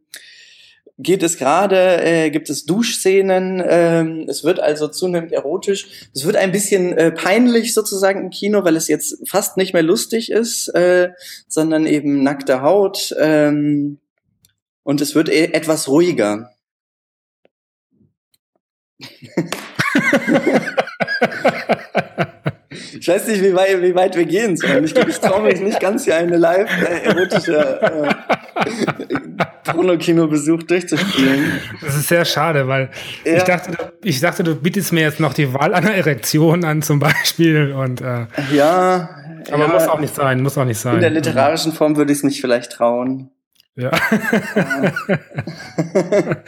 geht 0.99 1.23
es 1.23 1.37
gerade, 1.37 2.03
äh, 2.03 2.29
gibt 2.29 2.49
es 2.49 2.65
Duschszenen. 2.65 3.63
Ähm, 3.67 4.25
es 4.29 4.43
wird 4.43 4.59
also 4.59 4.87
zunehmend 4.87 5.31
erotisch. 5.31 6.09
Es 6.13 6.25
wird 6.25 6.35
ein 6.35 6.51
bisschen 6.51 6.97
äh, 6.97 7.11
peinlich 7.11 7.73
sozusagen 7.73 8.21
im 8.21 8.29
Kino, 8.29 8.63
weil 8.63 8.75
es 8.75 8.87
jetzt 8.87 9.27
fast 9.27 9.57
nicht 9.57 9.73
mehr 9.73 9.83
lustig 9.83 10.31
ist, 10.31 10.69
äh, 10.69 11.09
sondern 11.47 11.85
eben 11.85 12.23
nackte 12.23 12.61
Haut. 12.61 13.15
Ähm, 13.19 13.99
und 14.83 15.01
es 15.01 15.15
wird 15.15 15.29
e 15.29 15.53
etwas 15.53 15.87
ruhiger. 15.87 16.51
Ich 22.99 23.07
weiß 23.07 23.27
nicht, 23.27 23.41
wie 23.43 23.53
weit, 23.55 23.81
wie 23.81 23.95
weit 23.95 24.15
wir 24.15 24.25
gehen 24.25 24.55
sollen. 24.57 24.83
Ich, 24.83 24.95
ich 24.95 25.19
traue 25.19 25.43
mich 25.43 25.59
nicht 25.61 25.79
ganz 25.79 26.05
hier 26.05 26.15
eine 26.17 26.37
live 26.37 26.69
äh, 26.81 27.05
erotische 27.07 27.81
äh, 27.81 28.13
Pornokino-Besuch 29.63 30.63
durchzuspielen. 30.63 31.59
Das 31.81 31.95
ist 31.95 32.07
sehr 32.07 32.25
schade, 32.25 32.67
weil 32.67 32.89
Ja. 33.25 33.37
ich 33.37 33.43
dachte, 33.43 33.71
du, 33.71 33.77
ich 34.03 34.19
dachte, 34.19 34.43
du 34.43 34.55
bietest 34.55 34.93
mir 34.93 35.01
jetzt 35.01 35.19
noch 35.19 35.33
die 35.33 35.53
Wahl 35.53 35.73
einer 35.73 35.93
Erektion 35.93 36.63
an 36.65 36.81
zum 36.81 36.99
Beispiel 36.99 37.73
und 37.73 38.01
äh, 38.01 38.25
Ja, 38.53 39.09
aber 39.51 39.65
ja, 39.67 39.73
muss 39.73 39.87
auch 39.87 39.99
nicht 39.99 40.15
sein, 40.15 40.41
muss 40.41 40.57
auch 40.57 40.65
nicht 40.65 40.79
sein. 40.79 40.95
in 40.95 41.01
der 41.01 41.09
literarischen 41.09 41.71
Form 41.73 41.95
würde 41.97 42.11
ich 42.11 42.19
es 42.19 42.23
mich 42.23 42.41
vielleicht 42.41 42.71
trauen. 42.73 43.29
Ja. 43.77 43.91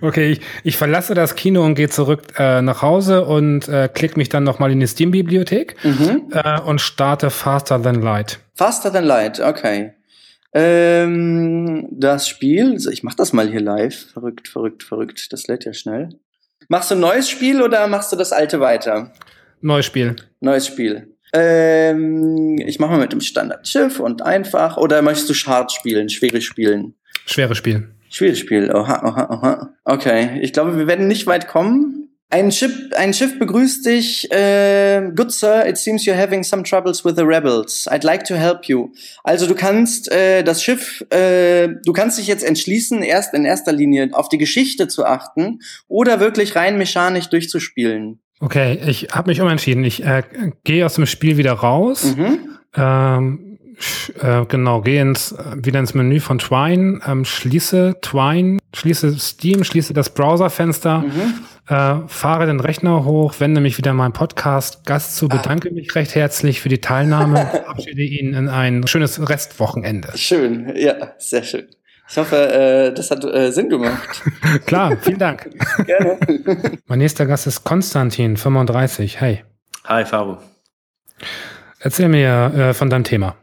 okay, 0.00 0.32
ich, 0.32 0.40
ich 0.62 0.76
verlasse 0.76 1.14
das 1.14 1.34
Kino 1.34 1.64
und 1.64 1.74
gehe 1.74 1.88
zurück 1.88 2.22
äh, 2.38 2.62
nach 2.62 2.82
Hause 2.82 3.24
und 3.24 3.68
äh, 3.68 3.88
klicke 3.92 4.16
mich 4.16 4.28
dann 4.28 4.44
nochmal 4.44 4.70
in 4.70 4.80
die 4.80 4.86
Steam-Bibliothek 4.86 5.76
Mhm. 5.82 6.30
äh, 6.32 6.60
und 6.60 6.80
starte 6.80 7.30
Faster 7.30 7.82
Than 7.82 8.02
Light. 8.02 8.38
Faster 8.54 8.90
than 8.92 9.04
light, 9.04 9.40
okay. 9.40 9.92
Ähm, 10.54 11.88
das 11.90 12.28
Spiel, 12.28 12.78
ich 12.90 13.02
mach 13.02 13.14
das 13.14 13.32
mal 13.34 13.48
hier 13.48 13.60
live. 13.60 14.12
Verrückt, 14.12 14.48
verrückt, 14.48 14.82
verrückt. 14.82 15.30
Das 15.32 15.46
lädt 15.48 15.66
ja 15.66 15.74
schnell. 15.74 16.08
Machst 16.68 16.90
du 16.90 16.94
ein 16.94 17.00
neues 17.00 17.28
Spiel 17.28 17.60
oder 17.60 17.86
machst 17.88 18.12
du 18.12 18.16
das 18.16 18.32
alte 18.32 18.60
weiter? 18.60 19.12
Neues 19.60 19.84
Spiel. 19.84 20.16
Neues 20.40 20.66
Spiel. 20.66 21.15
Ähm, 21.32 22.58
ich 22.58 22.78
mache 22.78 22.92
mal 22.92 23.00
mit 23.00 23.12
dem 23.12 23.20
Standardschiff 23.20 24.00
und 24.00 24.22
einfach. 24.22 24.76
Oder 24.76 25.02
möchtest 25.02 25.28
du 25.28 25.34
Schad 25.34 25.72
spielen, 25.72 26.08
schwere 26.08 26.40
spielen? 26.40 26.94
Schweres 27.26 27.58
Spiel. 27.58 27.88
Schweres 28.08 28.38
Spiel, 28.38 28.70
oha, 28.72 29.02
oha, 29.04 29.28
oha. 29.30 29.74
Okay, 29.84 30.38
ich 30.40 30.52
glaube, 30.52 30.78
wir 30.78 30.86
werden 30.86 31.08
nicht 31.08 31.26
weit 31.26 31.48
kommen. 31.48 31.96
Ein 32.28 32.50
Schiff, 32.50 32.72
ein 32.96 33.14
Schiff 33.14 33.38
begrüßt 33.38 33.86
dich. 33.86 34.30
Äh, 34.32 35.12
Good 35.14 35.30
Sir, 35.30 35.64
it 35.66 35.76
seems 35.76 36.04
you're 36.04 36.20
having 36.20 36.42
some 36.42 36.64
troubles 36.64 37.04
with 37.04 37.14
the 37.16 37.22
rebels. 37.22 37.86
I'd 37.88 38.02
like 38.02 38.24
to 38.24 38.34
help 38.34 38.64
you. 38.64 38.92
Also 39.22 39.46
du 39.46 39.54
kannst 39.54 40.10
äh, 40.10 40.42
das 40.42 40.62
Schiff, 40.62 41.04
äh, 41.10 41.68
du 41.84 41.92
kannst 41.92 42.18
dich 42.18 42.26
jetzt 42.26 42.42
entschließen, 42.42 43.02
erst 43.02 43.32
in 43.32 43.44
erster 43.44 43.72
Linie 43.72 44.10
auf 44.12 44.28
die 44.28 44.38
Geschichte 44.38 44.88
zu 44.88 45.04
achten 45.04 45.60
oder 45.86 46.18
wirklich 46.18 46.56
rein 46.56 46.78
mechanisch 46.78 47.28
durchzuspielen. 47.28 48.20
Okay, 48.40 48.78
ich 48.86 49.08
habe 49.12 49.30
mich 49.30 49.40
umentschieden. 49.40 49.84
Ich 49.84 50.04
äh, 50.04 50.22
gehe 50.64 50.84
aus 50.84 50.94
dem 50.94 51.06
Spiel 51.06 51.36
wieder 51.36 51.52
raus. 51.52 52.16
Mhm. 52.16 52.38
Ähm, 52.76 53.58
äh, 54.20 54.44
genau, 54.46 54.80
gehe 54.80 55.02
ins, 55.02 55.34
wieder 55.56 55.80
ins 55.80 55.94
Menü 55.94 56.20
von 56.20 56.38
Twine, 56.38 57.00
ähm, 57.06 57.24
schließe 57.24 57.96
Twine, 58.00 58.58
schließe 58.74 59.18
Steam, 59.18 59.64
schließe 59.64 59.92
das 59.92 60.10
Browserfenster, 60.10 61.00
Mhm. 61.00 61.34
äh, 61.68 62.08
fahre 62.08 62.46
den 62.46 62.60
Rechner 62.60 63.04
hoch, 63.04 63.34
wende 63.38 63.60
mich 63.60 63.76
wieder 63.76 63.92
meinem 63.92 64.12
Podcast-Gast 64.12 65.16
zu, 65.16 65.28
bedanke 65.28 65.68
ah. 65.70 65.74
mich 65.74 65.94
recht 65.94 66.14
herzlich 66.14 66.60
für 66.60 66.70
die 66.70 66.80
Teilnahme 66.80 67.36
verabschiede 67.50 68.02
ihn 68.02 68.32
in 68.32 68.48
ein 68.48 68.86
schönes 68.86 69.28
Restwochenende. 69.28 70.12
Schön, 70.16 70.72
ja, 70.76 71.12
sehr 71.18 71.42
schön. 71.42 71.66
Ich 72.08 72.16
hoffe, 72.16 72.36
äh, 72.36 72.94
das 72.94 73.10
hat 73.10 73.24
äh, 73.24 73.50
Sinn 73.50 73.68
gemacht. 73.68 74.22
Klar, 74.66 74.96
vielen 75.00 75.18
Dank. 75.18 75.50
Gerne. 75.86 76.18
mein 76.86 76.98
nächster 76.98 77.26
Gast 77.26 77.46
ist 77.46 77.64
Konstantin, 77.64 78.36
35. 78.36 79.20
Hey. 79.20 79.44
Hi, 79.84 80.04
Faro. 80.04 80.38
Erzähl 81.80 82.08
mir 82.08 82.52
äh, 82.54 82.74
von 82.74 82.90
deinem 82.90 83.04
Thema. 83.04 83.36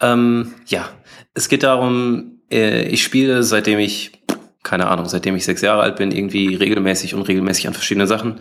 Ähm, 0.00 0.54
ja, 0.66 0.88
es 1.34 1.48
geht 1.48 1.62
darum, 1.62 2.40
äh, 2.50 2.82
ich 2.82 3.02
spiele 3.02 3.42
seitdem 3.42 3.78
ich 3.78 4.24
keine 4.64 4.88
Ahnung, 4.88 5.06
seitdem 5.06 5.36
ich 5.36 5.44
sechs 5.44 5.60
Jahre 5.60 5.82
alt 5.82 5.96
bin, 5.96 6.10
irgendwie 6.10 6.56
regelmäßig 6.56 7.14
und 7.14 7.22
regelmäßig 7.22 7.68
an 7.68 7.74
verschiedene 7.74 8.08
Sachen. 8.08 8.40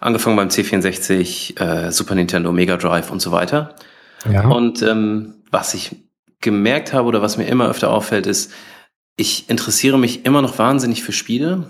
Angefangen 0.00 0.36
beim 0.36 0.48
C64, 0.48 1.60
äh, 1.60 1.92
Super 1.92 2.14
Nintendo, 2.16 2.52
Mega 2.52 2.76
Drive 2.76 3.10
und 3.10 3.22
so 3.22 3.32
weiter. 3.32 3.74
Ja. 4.30 4.48
Und 4.48 4.82
ähm, 4.82 5.34
was 5.50 5.72
ich 5.72 5.96
gemerkt 6.40 6.92
habe 6.92 7.06
oder 7.06 7.22
was 7.22 7.38
mir 7.38 7.46
immer 7.46 7.68
öfter 7.68 7.90
auffällt, 7.90 8.26
ist, 8.26 8.52
ich 9.20 9.50
interessiere 9.50 9.98
mich 9.98 10.24
immer 10.24 10.40
noch 10.40 10.58
wahnsinnig 10.58 11.02
für 11.02 11.12
Spiele, 11.12 11.66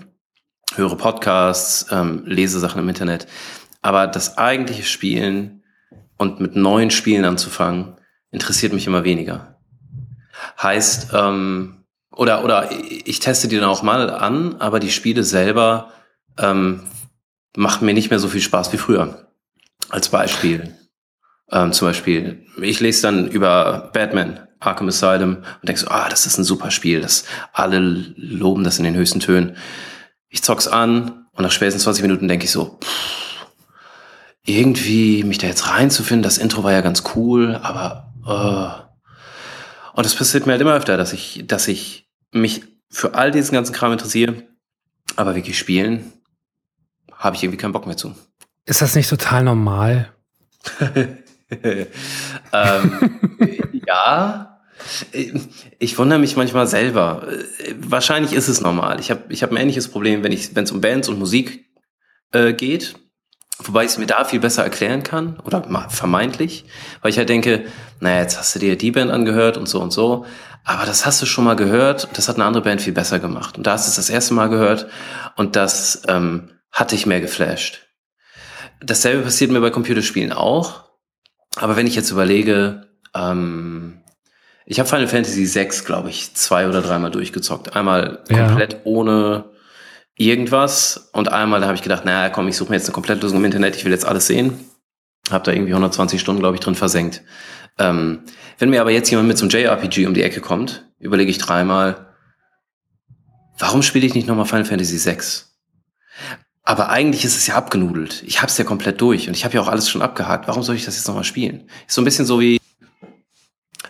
höre 0.75 0.95
Podcasts, 0.95 1.85
ähm, 1.91 2.23
lese 2.25 2.61
Sachen 2.61 2.79
im 2.79 2.87
Internet. 2.87 3.27
Aber 3.81 4.07
das 4.07 4.37
eigentliche 4.37 4.83
Spielen 4.83 5.61
und 6.17 6.39
mit 6.39 6.55
neuen 6.55 6.91
Spielen 6.91 7.25
anzufangen, 7.25 7.97
interessiert 8.31 8.71
mich 8.71 8.87
immer 8.87 9.03
weniger. 9.03 9.59
Heißt, 10.61 11.09
ähm, 11.13 11.83
oder, 12.15 12.45
oder 12.45 12.69
ich 12.71 13.19
teste 13.19 13.49
die 13.49 13.57
dann 13.57 13.67
auch 13.67 13.83
mal 13.83 14.09
an, 14.09 14.55
aber 14.61 14.79
die 14.79 14.91
Spiele 14.91 15.25
selber 15.25 15.91
ähm, 16.37 16.83
machen 17.57 17.85
mir 17.85 17.93
nicht 17.93 18.11
mehr 18.11 18.19
so 18.19 18.29
viel 18.29 18.41
Spaß 18.41 18.71
wie 18.71 18.77
früher. 18.77 19.27
Als 19.89 20.07
Beispiel. 20.07 20.73
Ähm, 21.51 21.73
zum 21.73 21.87
Beispiel, 21.87 22.45
ich 22.61 22.79
lese 22.79 23.01
dann 23.01 23.27
über 23.27 23.89
Batman, 23.93 24.39
Arkham 24.59 24.87
Asylum 24.87 25.37
und 25.37 25.67
denke 25.67 25.81
so, 25.81 25.87
ah, 25.87 26.07
das 26.09 26.25
ist 26.25 26.37
ein 26.37 26.43
super 26.43 26.71
Spiel. 26.71 27.01
Das, 27.01 27.25
alle 27.51 27.79
loben 27.79 28.63
das 28.63 28.77
in 28.77 28.85
den 28.85 28.95
höchsten 28.95 29.19
Tönen. 29.19 29.57
Ich 30.29 30.43
zock's 30.43 30.67
an 30.67 31.25
und 31.33 31.43
nach 31.43 31.51
spätestens 31.51 31.83
20 31.83 32.03
Minuten 32.03 32.27
denke 32.27 32.45
ich 32.45 32.51
so, 32.51 32.77
pff, 32.81 33.47
irgendwie 34.45 35.23
mich 35.23 35.37
da 35.37 35.47
jetzt 35.47 35.69
reinzufinden, 35.69 36.23
das 36.23 36.37
Intro 36.37 36.63
war 36.63 36.71
ja 36.71 36.81
ganz 36.81 37.03
cool, 37.15 37.59
aber 37.61 38.11
uh, 38.25 38.91
und 39.93 40.05
es 40.05 40.15
passiert 40.15 40.45
mir 40.45 40.53
halt 40.53 40.61
immer 40.61 40.73
öfter, 40.73 40.97
dass 40.97 41.13
ich, 41.13 41.43
dass 41.45 41.67
ich 41.67 42.07
mich 42.31 42.63
für 42.89 43.13
all 43.13 43.31
diesen 43.31 43.53
ganzen 43.53 43.73
Kram 43.73 43.91
interessiere, 43.91 44.43
aber 45.15 45.35
wirklich 45.35 45.57
spielen 45.57 46.13
habe 47.13 47.35
ich 47.35 47.43
irgendwie 47.43 47.57
keinen 47.57 47.73
Bock 47.73 47.85
mehr 47.85 47.97
zu. 47.97 48.15
Ist 48.65 48.81
das 48.81 48.95
nicht 48.95 49.09
total 49.09 49.43
normal? 49.43 50.11
ähm, 52.53 53.11
ja, 53.85 54.59
ich 55.79 55.97
wundere 55.97 56.19
mich 56.19 56.35
manchmal 56.35 56.67
selber. 56.67 57.27
Wahrscheinlich 57.77 58.33
ist 58.33 58.47
es 58.47 58.61
normal. 58.61 58.99
Ich 58.99 59.11
habe 59.11 59.23
ich 59.29 59.43
hab 59.43 59.51
ein 59.51 59.57
ähnliches 59.57 59.87
Problem, 59.87 60.23
wenn 60.23 60.33
es 60.33 60.71
um 60.71 60.81
Bands 60.81 61.09
und 61.09 61.19
Musik 61.19 61.65
äh, 62.31 62.53
geht. 62.53 62.95
Wobei 63.63 63.83
ich 63.83 63.91
es 63.91 63.97
mir 63.97 64.07
da 64.07 64.25
viel 64.25 64.39
besser 64.39 64.63
erklären 64.63 65.03
kann, 65.03 65.39
oder 65.41 65.61
vermeintlich, 65.89 66.65
weil 67.01 67.11
ich 67.11 67.17
halt 67.17 67.29
denke, 67.29 67.65
naja, 67.99 68.21
jetzt 68.21 68.39
hast 68.39 68.55
du 68.55 68.59
dir 68.59 68.75
die 68.75 68.91
Band 68.91 69.11
angehört 69.11 69.55
und 69.57 69.69
so 69.69 69.79
und 69.81 69.93
so, 69.93 70.25
aber 70.63 70.85
das 70.85 71.05
hast 71.05 71.21
du 71.21 71.27
schon 71.27 71.43
mal 71.43 71.55
gehört, 71.55 72.09
das 72.13 72.27
hat 72.27 72.37
eine 72.37 72.45
andere 72.45 72.63
Band 72.63 72.81
viel 72.81 72.93
besser 72.93 73.19
gemacht. 73.19 73.57
Und 73.57 73.67
da 73.67 73.73
hast 73.73 73.85
du 73.85 73.89
es 73.89 73.95
das 73.97 74.09
erste 74.09 74.33
Mal 74.33 74.47
gehört 74.47 74.87
und 75.35 75.55
das 75.55 76.01
ähm, 76.07 76.49
hat 76.71 76.91
dich 76.91 77.05
mehr 77.05 77.21
geflasht. 77.21 77.87
Dasselbe 78.79 79.23
passiert 79.23 79.51
mir 79.51 79.61
bei 79.61 79.69
Computerspielen 79.69 80.31
auch, 80.31 80.90
aber 81.55 81.75
wenn 81.75 81.87
ich 81.87 81.95
jetzt 81.95 82.11
überlege, 82.11 82.87
ähm, 83.13 84.01
ich 84.65 84.79
habe 84.79 84.87
Final 84.87 85.07
Fantasy 85.07 85.53
VI, 85.53 85.69
glaube 85.85 86.09
ich, 86.09 86.33
zwei 86.33 86.67
oder 86.67 86.81
dreimal 86.81 87.11
durchgezockt. 87.11 87.75
Einmal 87.75 88.23
komplett 88.27 88.73
ja. 88.73 88.79
ohne 88.85 89.51
irgendwas 90.15 91.09
und 91.13 91.31
einmal 91.31 91.61
da 91.61 91.67
habe 91.67 91.75
ich 91.75 91.81
gedacht, 91.81 92.05
naja, 92.05 92.29
komm, 92.29 92.47
ich 92.47 92.55
suche 92.55 92.69
mir 92.69 92.75
jetzt 92.75 92.85
eine 92.85 92.93
Komplettlösung 92.93 93.39
im 93.39 93.45
Internet, 93.45 93.75
ich 93.75 93.85
will 93.85 93.91
jetzt 93.91 94.05
alles 94.05 94.27
sehen. 94.27 94.59
Habe 95.29 95.43
da 95.45 95.51
irgendwie 95.51 95.73
120 95.73 96.19
Stunden, 96.19 96.41
glaube 96.41 96.55
ich, 96.55 96.61
drin 96.61 96.75
versenkt. 96.75 97.23
Ähm, 97.77 98.19
wenn 98.59 98.69
mir 98.69 98.81
aber 98.81 98.91
jetzt 98.91 99.09
jemand 99.09 99.27
mit 99.27 99.37
so 99.37 99.45
einem 99.45 99.51
JRPG 99.51 100.05
um 100.07 100.13
die 100.13 100.23
Ecke 100.23 100.41
kommt, 100.41 100.85
überlege 100.99 101.31
ich 101.31 101.37
dreimal, 101.37 102.13
warum 103.57 103.81
spiele 103.81 104.05
ich 104.05 104.13
nicht 104.13 104.27
nochmal 104.27 104.45
Final 104.45 104.65
Fantasy 104.65 105.03
VI? 105.03 105.17
Aber 106.63 106.89
eigentlich 106.89 107.25
ist 107.25 107.35
es 107.35 107.47
ja 107.47 107.55
abgenudelt. 107.55 108.23
Ich 108.25 108.41
habe 108.41 108.51
es 108.51 108.57
ja 108.57 108.63
komplett 108.63 109.01
durch 109.01 109.27
und 109.27 109.35
ich 109.35 109.45
habe 109.45 109.55
ja 109.55 109.61
auch 109.61 109.67
alles 109.67 109.89
schon 109.89 110.01
abgehakt. 110.01 110.47
Warum 110.47 110.61
soll 110.63 110.75
ich 110.75 110.85
das 110.85 110.95
jetzt 110.95 111.07
nochmal 111.07 111.23
spielen? 111.23 111.69
Ist 111.87 111.95
so 111.95 112.01
ein 112.01 112.05
bisschen 112.05 112.25
so 112.25 112.39
wie 112.39 112.59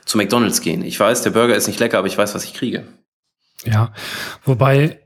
zu 0.05 0.17
McDonald's 0.17 0.61
gehen. 0.61 0.83
Ich 0.83 0.99
weiß, 0.99 1.21
der 1.21 1.31
Burger 1.31 1.55
ist 1.55 1.67
nicht 1.67 1.79
lecker, 1.79 1.97
aber 1.97 2.07
ich 2.07 2.17
weiß, 2.17 2.33
was 2.33 2.45
ich 2.45 2.53
kriege. 2.53 2.87
Ja, 3.63 3.93
wobei 4.45 5.01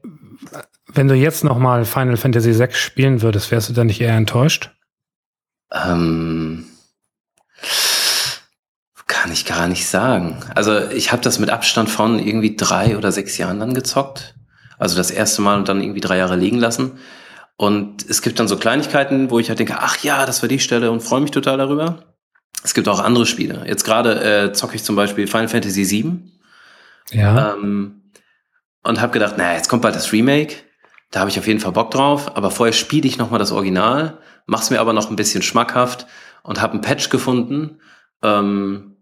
wenn 0.95 1.07
du 1.07 1.16
jetzt 1.16 1.43
noch 1.43 1.57
mal 1.57 1.86
Final 1.86 2.18
Fantasy 2.18 2.57
VI 2.57 2.72
spielen 2.72 3.22
würdest, 3.22 3.51
wärst 3.51 3.70
du 3.70 3.74
dann 3.74 3.88
nicht 3.88 4.01
eher 4.01 4.16
enttäuscht? 4.16 4.72
Ähm, 5.72 6.66
kann 9.07 9.32
ich 9.32 9.45
gar 9.45 9.68
nicht 9.68 9.88
sagen. 9.88 10.38
Also 10.55 10.89
ich 10.89 11.11
habe 11.11 11.22
das 11.22 11.39
mit 11.39 11.49
Abstand 11.49 11.89
von 11.89 12.20
irgendwie 12.20 12.55
drei 12.55 12.97
oder 12.97 13.11
sechs 13.11 13.38
Jahren 13.38 13.59
dann 13.59 13.74
gezockt. 13.74 14.36
Also 14.78 14.95
das 14.95 15.11
erste 15.11 15.41
Mal 15.41 15.57
und 15.57 15.68
dann 15.68 15.82
irgendwie 15.82 16.01
drei 16.01 16.18
Jahre 16.18 16.36
liegen 16.36 16.57
lassen. 16.57 16.99
Und 17.58 18.08
es 18.10 18.22
gibt 18.22 18.39
dann 18.39 18.47
so 18.47 18.58
Kleinigkeiten, 18.58 19.30
wo 19.30 19.39
ich 19.39 19.49
halt 19.49 19.60
denke, 19.60 19.78
ach 19.80 19.97
ja, 20.03 20.26
das 20.26 20.41
war 20.41 20.49
die 20.49 20.60
Stelle 20.60 20.91
und 20.91 21.01
freue 21.01 21.22
mich 21.22 21.32
total 21.32 21.58
darüber. 21.58 22.03
Es 22.64 22.74
gibt 22.74 22.88
auch 22.88 22.99
andere 22.99 23.26
Spiele. 23.26 23.64
Jetzt 23.68 23.84
gerade 23.84 24.47
äh, 24.47 24.53
zocke 24.53 24.76
ich 24.76 24.84
zum 24.84 24.95
Beispiel 24.95 25.28
Final 25.28 25.47
Fantasy 25.47 25.89
VII. 25.89 26.32
Ja. 27.12 27.53
Ähm, 27.53 28.12
und 28.84 29.01
habe 29.01 29.14
gedacht, 29.14 29.38
naja, 29.38 29.56
jetzt 29.56 29.70
kommt 29.70 29.84
bald 29.84 29.95
das 29.95 30.12
Remake. 30.12 30.56
Da 31.12 31.22
habe 31.22 31.30
ich 31.30 31.39
auf 31.39 31.47
jeden 31.47 31.60
Fall 31.60 31.72
Bock 31.72 31.91
drauf. 31.91 32.36
Aber 32.36 32.51
vorher 32.51 32.74
spiele 32.74 33.08
ich 33.08 33.18
nochmal 33.18 33.39
das 33.39 33.51
Original, 33.51 34.18
mach's 34.47 34.70
mir 34.70 34.80
aber 34.80 34.93
noch 34.93 35.10
ein 35.10 35.16
bisschen 35.16 35.41
schmackhaft 35.41 36.08
und 36.43 36.62
habe 36.62 36.74
einen 36.74 36.82
Patch 36.82 37.10
gefunden, 37.10 37.80
ähm, 38.22 38.97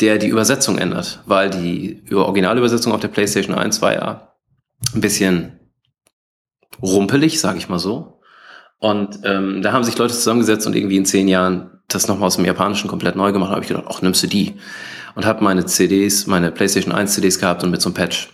der 0.00 0.18
die 0.18 0.28
Übersetzung 0.28 0.78
ändert, 0.78 1.20
weil 1.26 1.50
die 1.50 2.04
Originalübersetzung 2.12 2.92
auf 2.92 3.00
der 3.00 3.08
PlayStation 3.08 3.54
1 3.54 3.82
war 3.82 3.94
ja 3.94 4.32
ein 4.94 5.00
bisschen 5.00 5.65
rumpelig, 6.82 7.40
sage 7.40 7.58
ich 7.58 7.68
mal 7.68 7.78
so. 7.78 8.20
Und 8.78 9.20
ähm, 9.24 9.62
da 9.62 9.72
haben 9.72 9.84
sich 9.84 9.96
Leute 9.96 10.14
zusammengesetzt 10.14 10.66
und 10.66 10.76
irgendwie 10.76 10.96
in 10.96 11.06
zehn 11.06 11.28
Jahren 11.28 11.70
das 11.88 12.08
nochmal 12.08 12.26
aus 12.26 12.36
dem 12.36 12.44
Japanischen 12.44 12.88
komplett 12.88 13.16
neu 13.16 13.32
gemacht. 13.32 13.50
Habe 13.50 13.62
ich 13.62 13.68
gedacht, 13.68 13.86
ach, 13.88 14.02
nimmst 14.02 14.22
du 14.22 14.26
die? 14.26 14.56
Und 15.14 15.24
habe 15.24 15.42
meine 15.42 15.64
CDs, 15.64 16.26
meine 16.26 16.50
PlayStation 16.50 16.92
1 16.92 17.14
CDs 17.14 17.38
gehabt 17.38 17.62
und 17.64 17.70
mit 17.70 17.80
so 17.80 17.88
einem 17.88 17.94
Patch 17.94 18.28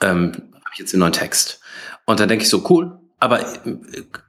ähm, 0.00 0.32
habe 0.32 0.70
ich 0.72 0.78
jetzt 0.78 0.92
den 0.92 1.00
neuen 1.00 1.12
Text. 1.12 1.60
Und 2.06 2.20
dann 2.20 2.28
denke 2.28 2.44
ich 2.44 2.50
so, 2.50 2.64
cool, 2.70 2.98
aber 3.20 3.44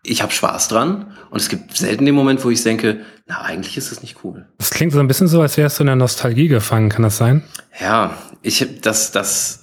ich 0.03 0.21
habe 0.21 0.31
Spaß 0.31 0.67
dran 0.67 1.15
und 1.29 1.39
es 1.39 1.47
gibt 1.47 1.77
selten 1.77 2.05
den 2.05 2.15
Moment, 2.15 2.43
wo 2.43 2.49
ich 2.49 2.63
denke, 2.63 3.05
na, 3.27 3.41
eigentlich 3.41 3.77
ist 3.77 3.91
es 3.91 4.01
nicht 4.01 4.17
cool. 4.23 4.47
Das 4.57 4.71
klingt 4.71 4.91
so 4.91 4.99
ein 4.99 5.07
bisschen 5.07 5.27
so, 5.27 5.41
als 5.41 5.57
wärst 5.57 5.79
du 5.79 5.83
in 5.83 5.87
der 5.87 5.95
Nostalgie 5.95 6.47
gefangen, 6.47 6.89
kann 6.89 7.03
das 7.03 7.17
sein? 7.17 7.43
Ja, 7.79 8.17
ich 8.41 8.81
das 8.81 9.11
das 9.11 9.58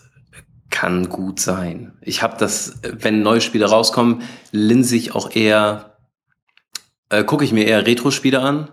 kann 0.77 1.09
gut 1.09 1.41
sein. 1.41 1.97
Ich 2.03 2.23
habe 2.23 2.37
das, 2.39 2.81
wenn 2.83 3.23
neue 3.23 3.41
Spiele 3.41 3.67
rauskommen, 3.67 4.23
linse 4.51 4.97
ich 4.97 5.15
auch 5.15 5.35
eher, 5.35 5.97
äh, 7.09 7.25
gucke 7.25 7.45
ich 7.45 7.53
mir 7.53 7.67
eher 7.67 7.87
Retro-Spiele 7.87 8.41
an 8.41 8.71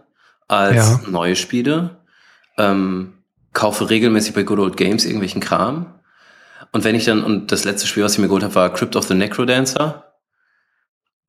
als 0.48 0.76
ja. 0.76 1.02
neue 1.10 1.36
Spiele. 1.36 2.02
Ähm, 2.58 3.14
kaufe 3.54 3.90
regelmäßig 3.90 4.34
bei 4.34 4.44
Good 4.44 4.60
Old 4.60 4.78
Games 4.78 5.06
irgendwelchen 5.06 5.42
Kram 5.42 6.00
und 6.74 6.84
wenn 6.84 6.96
ich 6.96 7.06
dann, 7.06 7.24
und 7.24 7.52
das 7.52 7.64
letzte 7.66 7.88
Spiel, 7.88 8.04
was 8.04 8.14
ich 8.14 8.20
mir 8.20 8.28
geholt 8.28 8.44
habe, 8.44 8.56
war 8.56 8.74
Crypt 8.74 8.96
of 8.96 9.06
the 9.06 9.14
Necrodancer. 9.14 10.12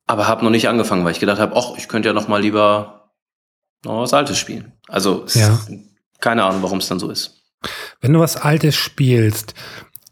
Aber 0.07 0.27
habe 0.27 0.43
noch 0.43 0.49
nicht 0.49 0.67
angefangen, 0.67 1.05
weil 1.05 1.11
ich 1.11 1.19
gedacht 1.19 1.39
habe, 1.39 1.55
ach, 1.55 1.77
ich 1.77 1.87
könnte 1.87 2.09
ja 2.09 2.13
noch 2.13 2.27
mal 2.27 2.41
lieber 2.41 3.11
noch 3.83 4.01
was 4.01 4.13
Altes 4.13 4.39
spielen. 4.39 4.73
Also 4.87 5.25
ja. 5.33 5.59
keine 6.19 6.43
Ahnung, 6.43 6.63
warum 6.63 6.79
es 6.79 6.87
dann 6.87 6.99
so 6.99 7.11
ist. 7.11 7.43
Wenn 8.01 8.13
du 8.13 8.19
was 8.19 8.37
Altes 8.37 8.75
spielst, 8.75 9.53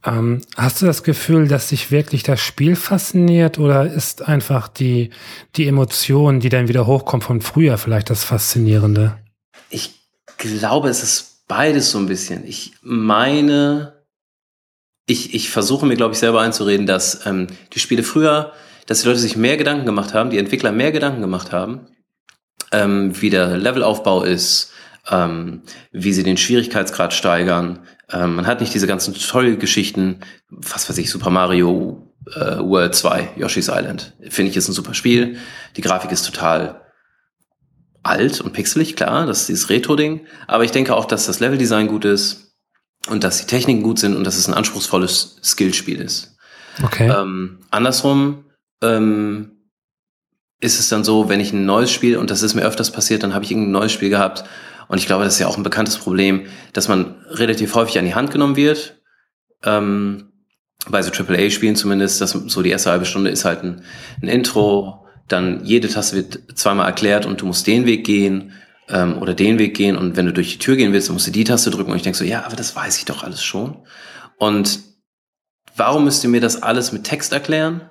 ähm, 0.06 0.42
hast 0.58 0.82
du 0.82 0.86
das 0.86 1.04
Gefühl, 1.04 1.48
dass 1.48 1.70
dich 1.70 1.92
wirklich 1.92 2.24
das 2.24 2.42
Spiel 2.42 2.76
fasziniert 2.76 3.58
oder 3.58 3.92
ist 3.92 4.28
einfach 4.28 4.68
die, 4.68 5.12
die 5.56 5.68
Emotion, 5.68 6.40
die 6.40 6.50
dann 6.50 6.68
wieder 6.68 6.86
hochkommt 6.86 7.24
von 7.24 7.42
früher, 7.42 7.78
vielleicht 7.78 8.10
das 8.10 8.24
Faszinierende? 8.24 9.18
Ich 9.70 9.92
glaube, 10.38 10.90
es 10.90 11.04
ist 11.04 11.48
beides 11.48 11.92
so 11.92 12.00
ein 12.00 12.08
bisschen. 12.08 12.46
Ich 12.46 12.74
meine, 12.82 14.04
ich, 15.06 15.34
ich 15.34 15.50
versuche 15.50 15.86
mir, 15.86 15.96
glaube 15.96 16.14
ich, 16.14 16.20
selber 16.20 16.42
einzureden, 16.42 16.86
dass 16.86 17.26
ähm, 17.26 17.48
die 17.74 17.80
Spiele 17.80 18.04
früher, 18.04 18.52
dass 18.88 19.02
die 19.02 19.08
Leute 19.08 19.20
sich 19.20 19.38
mehr 19.38 19.58
Gedanken 19.58 19.86
gemacht 19.86 20.14
haben, 20.14 20.30
die 20.30 20.38
Entwickler 20.38 20.72
mehr 20.72 20.92
Gedanken 20.92 21.22
gemacht 21.22 21.52
haben, 21.52 21.88
ähm, 22.72 23.22
wie 23.22 23.30
der 23.30 23.58
Levelaufbau 23.58 24.24
ist, 24.24 24.72
ähm, 25.10 25.62
wie 25.92 26.14
sie 26.14 26.24
den 26.24 26.38
Schwierigkeitsgrad 26.38 27.14
steigern. 27.14 27.80
Ähm, 28.14 28.36
man 28.36 28.48
hat 28.48 28.62
nicht 28.62 28.74
diese 28.74 28.88
ganzen 28.88 29.14
tollen 29.14 29.60
Geschichten, 29.60 30.20
was 30.50 30.88
weiß 30.88 30.98
ich, 31.00 31.10
Super 31.10 31.32
Mario 31.32 32.14
äh, 32.36 32.60
World 32.60 32.96
2, 32.96 33.32
Yoshi's 33.38 33.70
Island. 33.70 34.14
Finde 34.30 34.52
ich 34.52 34.58
ist 34.58 34.68
ein 34.68 34.74
super 34.74 34.94
Spiel. 34.94 35.38
Die 35.76 35.82
Grafik 35.82 36.12
ist 36.12 36.26
total 36.26 36.82
alt 38.04 38.42
und 38.42 38.54
pixelig, 38.54 38.96
klar, 38.96 39.26
das 39.26 39.42
ist 39.42 39.50
dieses 39.50 39.70
Retro-Ding. 39.70 40.28
Aber 40.48 40.64
ich 40.64 40.72
denke 40.72 40.96
auch, 40.96 41.06
dass 41.06 41.26
das 41.26 41.40
Leveldesign 41.40 41.88
gut 41.88 42.06
ist 42.06 42.54
und 43.08 43.24
dass 43.24 43.40
die 43.40 43.48
Techniken 43.48 43.82
gut 43.82 44.00
sind 44.00 44.16
und 44.16 44.26
dass 44.26 44.38
es 44.38 44.48
ein 44.48 44.54
anspruchsvolles 44.54 45.38
Skillspiel 45.44 46.00
ist. 46.00 46.36
Okay. 46.84 47.10
Ähm, 47.10 47.60
andersrum 47.72 48.46
ähm, 48.82 49.52
ist 50.60 50.80
es 50.80 50.90
dann 50.90 51.04
so, 51.04 51.30
wenn 51.30 51.40
ich 51.40 51.54
ein 51.54 51.66
neues 51.66 51.92
Spiel, 51.92 52.18
und 52.18 52.30
das 52.30 52.42
ist 52.42 52.54
mir 52.54 52.64
öfters 52.64 52.92
passiert, 52.92 53.24
dann 53.24 53.34
habe 53.34 53.46
ich 53.46 53.52
irgendein 53.52 53.72
neues 53.72 53.92
Spiel 53.92 54.10
gehabt. 54.10 54.44
Und 54.88 54.98
ich 54.98 55.06
glaube, 55.06 55.24
das 55.24 55.34
ist 55.34 55.40
ja 55.40 55.48
auch 55.48 55.58
ein 55.58 55.64
bekanntes 55.64 55.98
Problem, 55.98 56.48
dass 56.74 56.88
man 56.88 57.16
relativ 57.30 57.76
häufig 57.76 57.98
an 58.00 58.06
die 58.06 58.16
Hand 58.16 58.32
genommen 58.32 58.56
wird. 58.56 59.02
Ähm, 59.64 60.32
bei 60.88 61.02
so 61.02 61.12
AAA-Spielen 61.12 61.76
zumindest, 61.76 62.20
dass 62.22 62.32
so 62.32 62.62
die 62.62 62.70
erste 62.70 62.92
halbe 62.92 63.06
Stunde 63.06 63.30
ist 63.30 63.46
halt 63.46 63.64
ein, 63.64 63.84
ein 64.22 64.28
Intro, 64.28 65.06
dann 65.28 65.64
jede 65.64 65.88
Taste 65.88 66.16
wird 66.18 66.58
zweimal 66.58 66.88
erklärt 66.88 67.26
und 67.26 67.42
du 67.42 67.46
musst 67.46 67.68
den 67.68 67.86
Weg 67.86 68.06
gehen 68.06 68.52
ähm, 68.90 69.18
oder 69.20 69.34
den 69.34 69.60
Weg 69.60 69.76
gehen 69.76 69.98
und 69.98 70.18
wenn 70.18 70.26
du 70.26 70.34
durch 70.34 70.52
die 70.52 70.60
Tür 70.60 70.76
gehen 70.76 70.92
willst, 70.92 71.08
dann 71.08 71.14
musst 71.14 71.28
du 71.28 71.32
die 71.32 71.46
Taste 71.46 71.70
drücken 71.70 71.92
und 71.92 71.98
ich 71.98 72.04
denke 72.04 72.18
so, 72.18 72.26
ja, 72.26 72.46
aber 72.46 72.56
das 72.56 72.76
weiß 72.76 72.98
ich 72.98 73.06
doch 73.06 73.24
alles 73.24 73.44
schon. 73.44 73.86
Und 74.38 74.80
warum 75.76 76.04
müsst 76.04 76.24
ihr 76.24 76.30
mir 76.30 76.42
das 76.42 76.62
alles 76.62 76.92
mit 76.92 77.06
Text 77.06 77.32
erklären? 77.32 77.90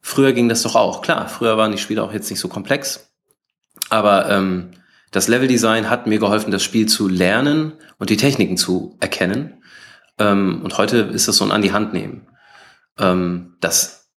Früher 0.00 0.32
ging 0.32 0.48
das 0.48 0.62
doch 0.62 0.76
auch. 0.76 1.02
Klar, 1.02 1.28
früher 1.28 1.56
waren 1.56 1.72
die 1.72 1.78
Spiele 1.78 2.02
auch 2.04 2.12
jetzt 2.12 2.30
nicht 2.30 2.38
so 2.38 2.48
komplex. 2.48 3.12
Aber 3.90 4.30
ähm, 4.30 4.70
das 5.10 5.28
Leveldesign 5.28 5.88
hat 5.90 6.06
mir 6.06 6.18
geholfen, 6.18 6.50
das 6.50 6.62
Spiel 6.62 6.86
zu 6.86 7.08
lernen 7.08 7.72
und 7.98 8.10
die 8.10 8.16
Techniken 8.16 8.56
zu 8.56 8.96
erkennen. 9.00 9.62
Ähm, 10.18 10.60
und 10.62 10.76
heute 10.78 10.98
ist 10.98 11.28
das 11.28 11.36
so 11.36 11.44
ein 11.44 11.50
an 11.50 11.62
die 11.62 11.72
Hand 11.72 11.92
nehmen. 11.92 12.26
Ähm, 12.98 13.56
das 13.60 14.10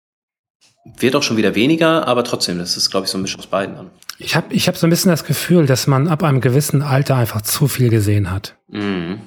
wird 0.97 1.15
auch 1.15 1.23
schon 1.23 1.37
wieder 1.37 1.55
weniger, 1.55 2.07
aber 2.07 2.23
trotzdem, 2.23 2.57
das 2.57 2.75
ist, 2.75 2.89
glaube 2.89 3.05
ich, 3.05 3.11
so 3.11 3.17
ein 3.17 3.21
Misch 3.21 3.37
aus 3.37 3.47
beiden 3.47 3.75
dann. 3.75 3.91
Ich 4.17 4.35
habe 4.35 4.53
ich 4.53 4.67
hab 4.67 4.77
so 4.77 4.87
ein 4.87 4.89
bisschen 4.89 5.11
das 5.11 5.23
Gefühl, 5.23 5.65
dass 5.65 5.87
man 5.87 6.07
ab 6.07 6.23
einem 6.23 6.41
gewissen 6.41 6.81
Alter 6.81 7.15
einfach 7.15 7.41
zu 7.41 7.67
viel 7.67 7.89
gesehen 7.89 8.31
hat. 8.31 8.55
Mhm. 8.67 9.21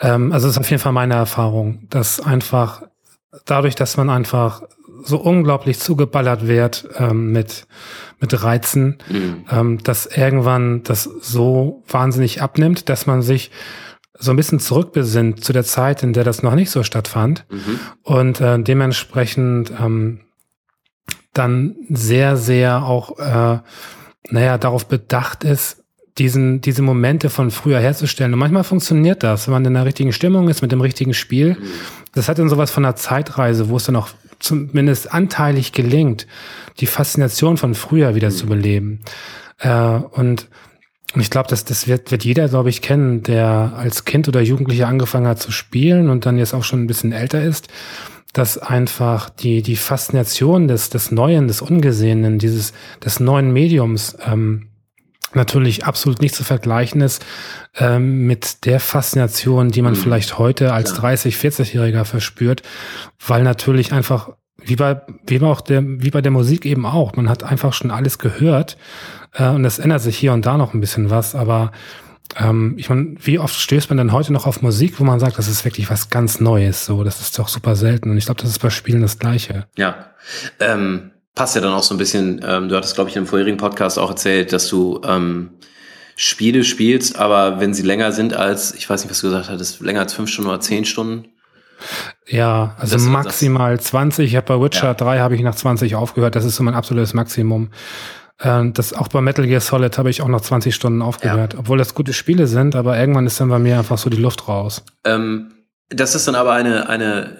Ähm, 0.00 0.32
also 0.32 0.46
das 0.46 0.56
ist 0.56 0.60
auf 0.60 0.70
jeden 0.70 0.82
Fall 0.82 0.92
meine 0.92 1.14
Erfahrung, 1.14 1.86
dass 1.90 2.20
einfach 2.20 2.82
dadurch, 3.46 3.74
dass 3.74 3.96
man 3.96 4.10
einfach 4.10 4.62
so 5.04 5.18
unglaublich 5.18 5.78
zugeballert 5.78 6.46
wird 6.48 6.88
ähm, 6.98 7.30
mit, 7.32 7.66
mit 8.20 8.42
Reizen, 8.42 8.96
Mhm. 9.10 9.44
ähm, 9.50 9.82
dass 9.82 10.06
irgendwann 10.06 10.82
das 10.82 11.04
so 11.04 11.82
wahnsinnig 11.88 12.42
abnimmt, 12.42 12.88
dass 12.88 13.06
man 13.06 13.22
sich 13.22 13.50
so 14.18 14.30
ein 14.30 14.36
bisschen 14.36 14.60
zurückbesinnt 14.60 15.44
zu 15.44 15.52
der 15.52 15.64
Zeit, 15.64 16.02
in 16.02 16.12
der 16.12 16.24
das 16.24 16.42
noch 16.42 16.54
nicht 16.54 16.70
so 16.70 16.82
stattfand 16.82 17.44
Mhm. 17.50 17.80
und 18.02 18.40
äh, 18.40 18.58
dementsprechend 18.58 19.70
ähm, 19.78 20.20
dann 21.32 21.74
sehr, 21.90 22.36
sehr 22.36 22.84
auch, 22.84 23.18
äh, 23.18 23.58
naja, 24.30 24.56
darauf 24.58 24.86
bedacht 24.86 25.44
ist, 25.44 25.82
diesen, 26.16 26.60
diese 26.60 26.80
Momente 26.82 27.28
von 27.28 27.50
früher 27.50 27.80
herzustellen. 27.80 28.32
Und 28.32 28.38
manchmal 28.38 28.62
funktioniert 28.62 29.24
das, 29.24 29.48
wenn 29.48 29.52
man 29.52 29.64
in 29.64 29.74
der 29.74 29.84
richtigen 29.84 30.12
Stimmung 30.12 30.48
ist, 30.48 30.62
mit 30.62 30.70
dem 30.70 30.80
richtigen 30.80 31.12
Spiel. 31.12 31.56
Das 32.14 32.28
hat 32.28 32.38
dann 32.38 32.48
sowas 32.48 32.70
von 32.70 32.84
einer 32.84 32.94
Zeitreise, 32.94 33.68
wo 33.68 33.76
es 33.78 33.84
dann 33.84 33.96
auch 33.96 34.08
zumindest 34.44 35.12
anteilig 35.12 35.72
gelingt, 35.72 36.26
die 36.80 36.86
Faszination 36.86 37.56
von 37.56 37.74
früher 37.74 38.14
wieder 38.14 38.30
zu 38.30 38.46
beleben. 38.46 39.00
Äh, 39.58 39.70
und 39.70 40.48
und 41.14 41.20
ich 41.20 41.30
glaube, 41.30 41.48
das, 41.48 41.64
das 41.64 41.86
wird, 41.86 42.10
wird 42.10 42.24
jeder, 42.24 42.48
glaube 42.48 42.70
ich, 42.70 42.82
kennen, 42.82 43.22
der 43.22 43.74
als 43.76 44.04
Kind 44.04 44.26
oder 44.26 44.40
Jugendlicher 44.40 44.88
angefangen 44.88 45.28
hat 45.28 45.40
zu 45.40 45.52
spielen 45.52 46.10
und 46.10 46.26
dann 46.26 46.38
jetzt 46.38 46.54
auch 46.54 46.64
schon 46.64 46.82
ein 46.82 46.86
bisschen 46.88 47.12
älter 47.12 47.40
ist, 47.40 47.68
dass 48.32 48.58
einfach 48.58 49.30
die, 49.30 49.62
die 49.62 49.76
Faszination 49.76 50.66
des, 50.66 50.90
des 50.90 51.12
Neuen, 51.12 51.46
des 51.46 51.62
Ungesehenen, 51.62 52.40
dieses, 52.40 52.72
des 53.04 53.20
neuen 53.20 53.52
Mediums, 53.52 54.16
ähm, 54.26 54.70
natürlich 55.36 55.84
absolut 55.84 56.20
nicht 56.20 56.34
zu 56.34 56.44
vergleichen 56.44 57.00
ist 57.00 57.24
ähm, 57.76 58.26
mit 58.26 58.64
der 58.64 58.80
Faszination, 58.80 59.70
die 59.70 59.82
man 59.82 59.92
Mhm. 59.94 59.98
vielleicht 59.98 60.38
heute 60.38 60.72
als 60.72 60.90
Klar. 60.92 61.02
30, 61.12 61.36
40-Jähriger 61.36 62.04
verspürt, 62.04 62.62
weil 63.26 63.42
natürlich 63.42 63.92
einfach 63.92 64.30
wie 64.66 64.76
bei 64.76 65.02
wie 65.26 65.38
bei 65.38 65.46
auch 65.46 65.60
der 65.60 65.82
wie 65.84 66.10
bei 66.10 66.22
der 66.22 66.32
Musik 66.32 66.64
eben 66.64 66.86
auch, 66.86 67.14
man 67.16 67.28
hat 67.28 67.42
einfach 67.42 67.72
schon 67.72 67.90
alles 67.90 68.18
gehört 68.18 68.76
äh, 69.34 69.48
und 69.48 69.64
es 69.64 69.78
ändert 69.78 70.00
sich 70.02 70.16
hier 70.16 70.32
und 70.32 70.46
da 70.46 70.56
noch 70.56 70.72
ein 70.74 70.80
bisschen 70.80 71.10
was, 71.10 71.34
aber 71.34 71.72
ähm, 72.36 72.74
ich 72.78 72.88
meine, 72.88 73.16
wie 73.20 73.38
oft 73.38 73.54
stößt 73.54 73.90
man 73.90 73.98
denn 73.98 74.12
heute 74.12 74.32
noch 74.32 74.46
auf 74.46 74.62
Musik, 74.62 74.98
wo 74.98 75.04
man 75.04 75.20
sagt, 75.20 75.36
das 75.38 75.48
ist 75.48 75.64
wirklich 75.66 75.90
was 75.90 76.08
ganz 76.08 76.40
Neues, 76.40 76.86
so, 76.86 77.04
das 77.04 77.20
ist 77.20 77.38
doch 77.38 77.48
super 77.48 77.76
selten 77.76 78.10
und 78.10 78.16
ich 78.16 78.24
glaube, 78.24 78.40
das 78.40 78.50
ist 78.50 78.60
bei 78.60 78.70
Spielen 78.70 79.02
das 79.02 79.18
Gleiche. 79.18 79.66
Ja. 79.76 80.06
Ähm, 80.60 81.10
passt 81.34 81.54
ja 81.56 81.60
dann 81.60 81.72
auch 81.72 81.82
so 81.82 81.94
ein 81.94 81.98
bisschen, 81.98 82.40
ähm, 82.46 82.68
du 82.68 82.76
hattest, 82.76 82.94
glaube 82.94 83.10
ich, 83.10 83.16
in 83.16 83.20
einem 83.20 83.26
vorherigen 83.26 83.56
Podcast 83.58 83.98
auch 83.98 84.10
erzählt, 84.10 84.52
dass 84.52 84.68
du 84.68 85.00
ähm, 85.06 85.50
Spiele 86.16 86.62
spielst, 86.64 87.18
aber 87.18 87.60
wenn 87.60 87.74
sie 87.74 87.82
länger 87.82 88.12
sind 88.12 88.34
als, 88.34 88.72
ich 88.74 88.88
weiß 88.88 89.02
nicht, 89.02 89.10
was 89.10 89.20
du 89.20 89.26
gesagt 89.28 89.48
hattest, 89.50 89.80
länger 89.80 90.00
als 90.00 90.14
fünf 90.14 90.30
Stunden 90.30 90.48
oder 90.50 90.60
zehn 90.60 90.84
Stunden. 90.84 91.26
Ja, 92.26 92.76
also 92.78 92.94
Das- 92.94 93.02
das- 93.04 93.12
maximal 93.12 93.78
20. 93.80 94.26
Ich 94.30 94.36
habe 94.36 94.46
bei 94.46 94.64
Witcher 94.64 94.86
Ja. 94.88 94.94
3 94.94 95.18
habe 95.18 95.34
ich 95.34 95.42
nach 95.42 95.54
20 95.56 95.96
aufgehört. 95.96 96.36
Das 96.36 96.44
ist 96.44 96.56
so 96.56 96.62
mein 96.62 96.74
absolutes 96.74 97.14
Maximum. 97.14 97.70
Ähm, 98.40 98.72
Das 98.72 98.92
auch 98.92 99.08
bei 99.08 99.20
Metal 99.20 99.46
Gear 99.46 99.60
Solid 99.60 99.98
habe 99.98 100.10
ich 100.10 100.22
auch 100.22 100.28
nach 100.28 100.40
20 100.40 100.74
Stunden 100.74 101.02
aufgehört, 101.02 101.56
obwohl 101.58 101.78
das 101.78 101.94
gute 101.94 102.12
Spiele 102.12 102.46
sind, 102.46 102.74
aber 102.76 102.98
irgendwann 102.98 103.26
ist 103.26 103.40
dann 103.40 103.48
bei 103.48 103.58
mir 103.58 103.78
einfach 103.78 103.98
so 103.98 104.08
die 104.08 104.16
Luft 104.16 104.48
raus. 104.48 104.84
Ähm, 105.04 105.52
das 105.90 106.14
ist 106.14 106.26
dann 106.28 106.34
aber 106.36 106.52
eine, 106.52 106.88
eine, 106.88 107.36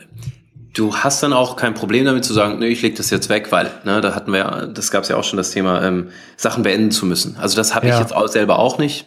du 0.75 0.97
hast 0.97 1.23
dann 1.23 1.33
auch 1.33 1.57
kein 1.57 1.73
Problem 1.75 2.05
damit 2.05 2.25
zu 2.25 2.35
sagen, 2.35 2.59
nee, 2.59 2.69
ich 2.69 2.83
leg 2.83 2.97
das 2.97 3.11
jetzt 3.11 3.29
weg, 3.29 3.51
weil, 3.51 3.71
ne, 3.85 4.01
da 4.01 4.15
hatten 4.15 4.33
wir 4.33 4.39
ja, 4.41 4.67
das 4.67 4.91
gab 4.91 5.05
es 5.05 5.09
ja 5.09 5.17
auch 5.17 5.25
schon 5.25 5.37
das 5.37 5.51
Thema, 5.53 5.83
ähm, 5.83 6.11
Sachen 6.37 6.63
beenden 6.63 6.91
zu 6.91 7.07
müssen. 7.07 7.37
Also 7.39 7.57
das 7.57 7.75
habe 7.75 7.87
Ja. 7.87 7.95
ich 7.95 8.01
jetzt 8.01 8.15
auch 8.15 8.29
selber 8.29 8.59
auch 8.59 8.79
nicht. 8.79 9.07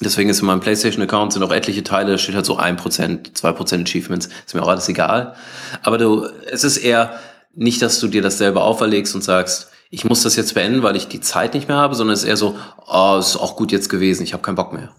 Deswegen 0.00 0.28
ist 0.28 0.40
in 0.40 0.46
meinem 0.46 0.60
PlayStation-Account 0.60 1.32
sind 1.32 1.42
auch 1.42 1.52
etliche 1.52 1.82
Teile, 1.82 2.12
da 2.12 2.18
steht 2.18 2.34
halt 2.34 2.44
so 2.44 2.58
1%, 2.58 3.32
2% 3.34 3.82
Achievements, 3.82 4.28
ist 4.44 4.54
mir 4.54 4.62
auch 4.62 4.68
alles 4.68 4.88
egal. 4.90 5.34
Aber 5.82 5.96
du, 5.96 6.26
es 6.50 6.64
ist 6.64 6.76
eher 6.76 7.18
nicht, 7.54 7.80
dass 7.80 7.98
du 8.00 8.08
dir 8.08 8.20
das 8.20 8.36
selber 8.36 8.64
auferlegst 8.64 9.14
und 9.14 9.22
sagst, 9.24 9.70
ich 9.88 10.04
muss 10.04 10.22
das 10.22 10.36
jetzt 10.36 10.52
beenden, 10.54 10.82
weil 10.82 10.96
ich 10.96 11.08
die 11.08 11.20
Zeit 11.20 11.54
nicht 11.54 11.68
mehr 11.68 11.78
habe, 11.78 11.94
sondern 11.94 12.12
es 12.12 12.24
ist 12.24 12.28
eher 12.28 12.36
so, 12.36 12.58
oh, 12.86 13.16
ist 13.18 13.36
auch 13.36 13.56
gut 13.56 13.72
jetzt 13.72 13.88
gewesen, 13.88 14.24
ich 14.24 14.34
habe 14.34 14.42
keinen 14.42 14.56
Bock 14.56 14.72
mehr. 14.74 14.90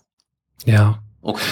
Ja. 0.66 0.98
Okay. 1.22 1.44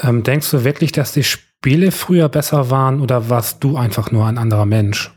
Ähm, 0.00 0.22
denkst 0.22 0.50
du 0.50 0.64
wirklich, 0.64 0.92
dass 0.92 1.12
die 1.12 1.24
Spiele 1.60 1.90
früher 1.90 2.28
besser 2.28 2.70
waren 2.70 3.00
oder 3.00 3.30
warst 3.30 3.64
du 3.64 3.76
einfach 3.76 4.12
nur 4.12 4.26
ein 4.26 4.38
anderer 4.38 4.64
Mensch? 4.64 5.10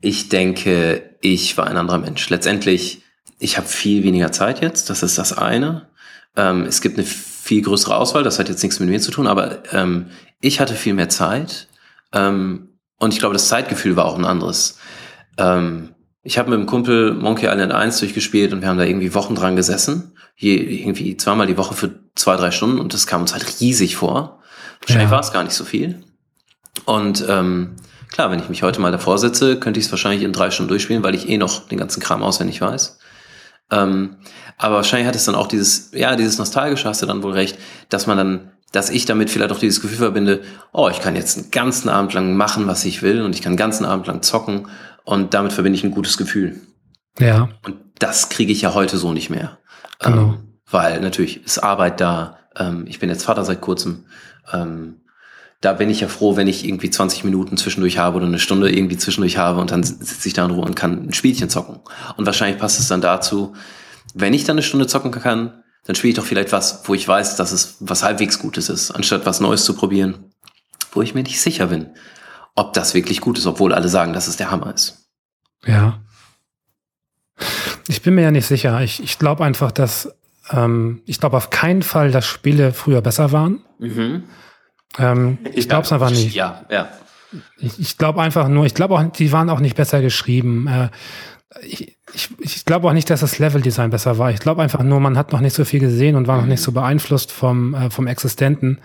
Ich 0.00 0.30
denke, 0.30 1.16
ich 1.20 1.58
war 1.58 1.66
ein 1.66 1.76
anderer 1.76 1.98
Mensch. 1.98 2.30
Letztendlich, 2.30 3.02
ich 3.38 3.58
habe 3.58 3.68
viel 3.68 4.02
weniger 4.02 4.32
Zeit 4.32 4.62
jetzt, 4.62 4.88
das 4.88 5.02
ist 5.02 5.18
das 5.18 5.36
eine. 5.36 5.88
Ähm, 6.34 6.62
es 6.62 6.80
gibt 6.80 6.96
eine 6.96 7.06
viel 7.06 7.60
größere 7.60 7.94
Auswahl, 7.94 8.22
das 8.22 8.38
hat 8.38 8.48
jetzt 8.48 8.62
nichts 8.62 8.80
mit 8.80 8.88
mir 8.88 9.00
zu 9.00 9.10
tun, 9.10 9.26
aber 9.26 9.70
ähm, 9.74 10.06
ich 10.40 10.60
hatte 10.60 10.74
viel 10.74 10.94
mehr 10.94 11.10
Zeit 11.10 11.68
ähm, 12.14 12.70
und 12.98 13.12
ich 13.12 13.18
glaube, 13.18 13.34
das 13.34 13.48
Zeitgefühl 13.48 13.94
war 13.94 14.06
auch 14.06 14.18
ein 14.18 14.24
anderes. 14.24 14.78
Ähm, 15.36 15.90
ich 16.22 16.38
habe 16.38 16.50
mit 16.50 16.58
dem 16.58 16.66
Kumpel 16.66 17.12
Monkey 17.12 17.46
Island 17.46 17.72
1 17.72 17.98
durchgespielt 17.98 18.54
und 18.54 18.62
wir 18.62 18.68
haben 18.68 18.78
da 18.78 18.84
irgendwie 18.84 19.12
Wochen 19.12 19.34
dran 19.34 19.56
gesessen, 19.56 20.16
je, 20.36 20.56
irgendwie 20.56 21.18
zweimal 21.18 21.46
die 21.46 21.58
Woche 21.58 21.74
für 21.74 22.00
zwei, 22.14 22.36
drei 22.36 22.50
Stunden 22.50 22.80
und 22.80 22.94
das 22.94 23.06
kam 23.06 23.20
uns 23.20 23.34
halt 23.34 23.60
riesig 23.60 23.96
vor. 23.96 24.41
Wahrscheinlich 24.82 25.10
Ja. 25.10 25.12
war 25.12 25.20
es 25.20 25.32
gar 25.32 25.42
nicht 25.44 25.54
so 25.54 25.64
viel. 25.64 26.02
Und 26.84 27.24
ähm, 27.28 27.76
klar, 28.10 28.30
wenn 28.30 28.38
ich 28.40 28.48
mich 28.48 28.62
heute 28.62 28.80
mal 28.80 28.92
davor 28.92 29.18
setze, 29.18 29.58
könnte 29.58 29.80
ich 29.80 29.86
es 29.86 29.92
wahrscheinlich 29.92 30.22
in 30.22 30.32
drei 30.32 30.50
Stunden 30.50 30.68
durchspielen, 30.68 31.02
weil 31.02 31.14
ich 31.14 31.28
eh 31.28 31.38
noch 31.38 31.68
den 31.68 31.78
ganzen 31.78 32.00
Kram 32.02 32.22
auswendig 32.22 32.60
weiß. 32.60 32.98
Ähm, 33.70 34.16
aber 34.58 34.76
wahrscheinlich 34.76 35.08
hat 35.08 35.16
es 35.16 35.24
dann 35.24 35.34
auch 35.34 35.46
dieses, 35.46 35.90
ja, 35.92 36.14
dieses 36.16 36.38
Nostalgische, 36.38 36.88
hast 36.88 37.02
du 37.02 37.06
dann 37.06 37.22
wohl 37.22 37.32
recht, 37.32 37.58
dass 37.88 38.06
man 38.06 38.16
dann, 38.16 38.50
dass 38.72 38.90
ich 38.90 39.04
damit 39.06 39.30
vielleicht 39.30 39.52
auch 39.52 39.58
dieses 39.58 39.80
Gefühl 39.80 39.98
verbinde, 39.98 40.42
oh, 40.72 40.88
ich 40.90 41.00
kann 41.00 41.16
jetzt 41.16 41.38
einen 41.38 41.50
ganzen 41.50 41.88
Abend 41.88 42.12
lang 42.14 42.36
machen, 42.36 42.66
was 42.66 42.84
ich 42.84 43.02
will 43.02 43.22
und 43.22 43.34
ich 43.34 43.42
kann 43.42 43.50
einen 43.50 43.56
ganzen 43.58 43.84
Abend 43.84 44.06
lang 44.06 44.22
zocken 44.22 44.68
und 45.04 45.34
damit 45.34 45.52
verbinde 45.52 45.78
ich 45.78 45.84
ein 45.84 45.90
gutes 45.90 46.16
Gefühl. 46.16 46.60
Ja, 47.18 47.48
Und 47.64 47.76
das 47.98 48.28
kriege 48.30 48.52
ich 48.52 48.62
ja 48.62 48.72
heute 48.74 48.96
so 48.96 49.12
nicht 49.12 49.30
mehr. 49.30 49.58
Genau. 50.00 50.22
Ähm, 50.22 50.38
weil 50.70 51.00
natürlich 51.00 51.44
ist 51.44 51.58
Arbeit 51.58 52.00
da. 52.00 52.38
Ähm, 52.56 52.84
ich 52.86 52.98
bin 52.98 53.10
jetzt 53.10 53.24
Vater 53.24 53.44
seit 53.44 53.60
kurzem. 53.60 54.06
Ähm, 54.52 55.02
da 55.60 55.72
bin 55.72 55.90
ich 55.90 56.00
ja 56.00 56.08
froh, 56.08 56.36
wenn 56.36 56.48
ich 56.48 56.64
irgendwie 56.64 56.90
20 56.90 57.22
Minuten 57.22 57.56
zwischendurch 57.56 57.96
habe 57.98 58.16
oder 58.16 58.26
eine 58.26 58.40
Stunde 58.40 58.70
irgendwie 58.70 58.96
zwischendurch 58.96 59.38
habe 59.38 59.60
und 59.60 59.70
dann 59.70 59.84
sitze 59.84 60.26
ich 60.26 60.34
da 60.34 60.44
in 60.44 60.50
Ruhe 60.50 60.64
und 60.64 60.74
kann 60.74 61.06
ein 61.06 61.14
Spielchen 61.14 61.48
zocken. 61.48 61.78
Und 62.16 62.26
wahrscheinlich 62.26 62.58
passt 62.58 62.80
es 62.80 62.88
dann 62.88 63.00
dazu, 63.00 63.54
wenn 64.14 64.34
ich 64.34 64.44
dann 64.44 64.54
eine 64.54 64.64
Stunde 64.64 64.88
zocken 64.88 65.12
kann, 65.12 65.62
dann 65.84 65.96
spiele 65.96 66.10
ich 66.10 66.16
doch 66.16 66.24
vielleicht 66.24 66.52
was, 66.52 66.82
wo 66.88 66.94
ich 66.94 67.06
weiß, 67.06 67.36
dass 67.36 67.52
es 67.52 67.76
was 67.80 68.02
halbwegs 68.02 68.40
Gutes 68.40 68.68
ist, 68.68 68.90
anstatt 68.90 69.24
was 69.24 69.40
Neues 69.40 69.64
zu 69.64 69.74
probieren, 69.74 70.32
wo 70.92 71.02
ich 71.02 71.14
mir 71.14 71.22
nicht 71.22 71.40
sicher 71.40 71.68
bin, 71.68 71.90
ob 72.54 72.72
das 72.72 72.94
wirklich 72.94 73.20
gut 73.20 73.38
ist, 73.38 73.46
obwohl 73.46 73.72
alle 73.72 73.88
sagen, 73.88 74.12
dass 74.12 74.28
es 74.28 74.36
der 74.36 74.50
Hammer 74.50 74.74
ist. 74.74 75.06
ja. 75.66 76.00
Ich 77.88 78.02
bin 78.02 78.14
mir 78.14 78.22
ja 78.22 78.30
nicht 78.30 78.46
sicher. 78.46 78.80
Ich, 78.82 79.02
ich 79.02 79.18
glaube 79.18 79.44
einfach, 79.44 79.72
dass 79.72 80.14
ähm, 80.52 81.02
ich 81.06 81.20
glaube 81.20 81.36
auf 81.36 81.50
keinen 81.50 81.82
Fall, 81.82 82.10
dass 82.10 82.26
Spiele 82.26 82.72
früher 82.72 83.00
besser 83.00 83.32
waren. 83.32 83.60
Mhm. 83.78 84.24
Ähm, 84.98 85.38
ich 85.54 85.68
glaube 85.68 85.84
es 85.84 85.92
einfach 85.92 86.10
nicht. 86.10 86.34
Ja, 86.34 86.64
ja. 86.70 86.88
Ich, 87.58 87.78
ich 87.80 87.98
glaube 87.98 88.20
einfach 88.20 88.48
nur, 88.48 88.66
ich 88.66 88.74
glaube 88.74 88.94
auch, 88.94 89.02
die 89.10 89.32
waren 89.32 89.48
auch 89.48 89.60
nicht 89.60 89.76
besser 89.76 90.02
geschrieben. 90.02 90.66
Äh, 90.66 90.88
ich, 91.62 91.96
ich, 92.14 92.28
ich 92.40 92.64
glaube 92.64 92.88
auch 92.88 92.92
nicht, 92.92 93.08
dass 93.10 93.20
das 93.20 93.38
Leveldesign 93.38 93.90
besser 93.90 94.18
war. 94.18 94.30
Ich 94.30 94.40
glaube 94.40 94.62
einfach 94.62 94.82
nur, 94.82 95.00
man 95.00 95.16
hat 95.16 95.32
noch 95.32 95.40
nicht 95.40 95.54
so 95.54 95.64
viel 95.64 95.80
gesehen 95.80 96.16
und 96.16 96.26
war 96.26 96.38
noch 96.38 96.46
nicht 96.46 96.62
so 96.62 96.72
beeinflusst 96.72 97.32
vom, 97.32 97.74
äh, 97.74 97.90
vom 97.90 98.06
Existenten. 98.06 98.80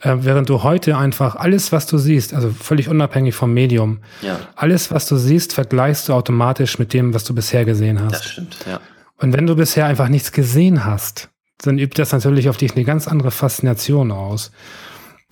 Äh, 0.00 0.16
während 0.20 0.48
du 0.48 0.62
heute 0.62 0.96
einfach 0.96 1.36
alles, 1.36 1.72
was 1.72 1.86
du 1.86 1.98
siehst, 1.98 2.34
also 2.34 2.50
völlig 2.50 2.88
unabhängig 2.88 3.34
vom 3.34 3.54
Medium, 3.54 4.00
Ja, 4.22 4.38
alles, 4.54 4.90
was 4.90 5.06
du 5.06 5.16
siehst, 5.16 5.52
vergleichst 5.52 6.08
du 6.08 6.12
automatisch 6.12 6.78
mit 6.78 6.92
dem, 6.92 7.14
was 7.14 7.24
du 7.24 7.34
bisher 7.34 7.64
gesehen 7.64 8.00
hast. 8.02 8.12
das 8.12 8.24
stimmt, 8.24 8.56
ja. 8.66 8.80
Und 9.18 9.32
wenn 9.32 9.46
du 9.46 9.56
bisher 9.56 9.86
einfach 9.86 10.08
nichts 10.08 10.32
gesehen 10.32 10.84
hast, 10.84 11.30
dann 11.62 11.78
übt 11.78 12.00
das 12.00 12.12
natürlich 12.12 12.48
auf 12.48 12.56
dich 12.56 12.74
eine 12.74 12.84
ganz 12.84 13.06
andere 13.08 13.30
Faszination 13.30 14.10
aus. 14.10 14.50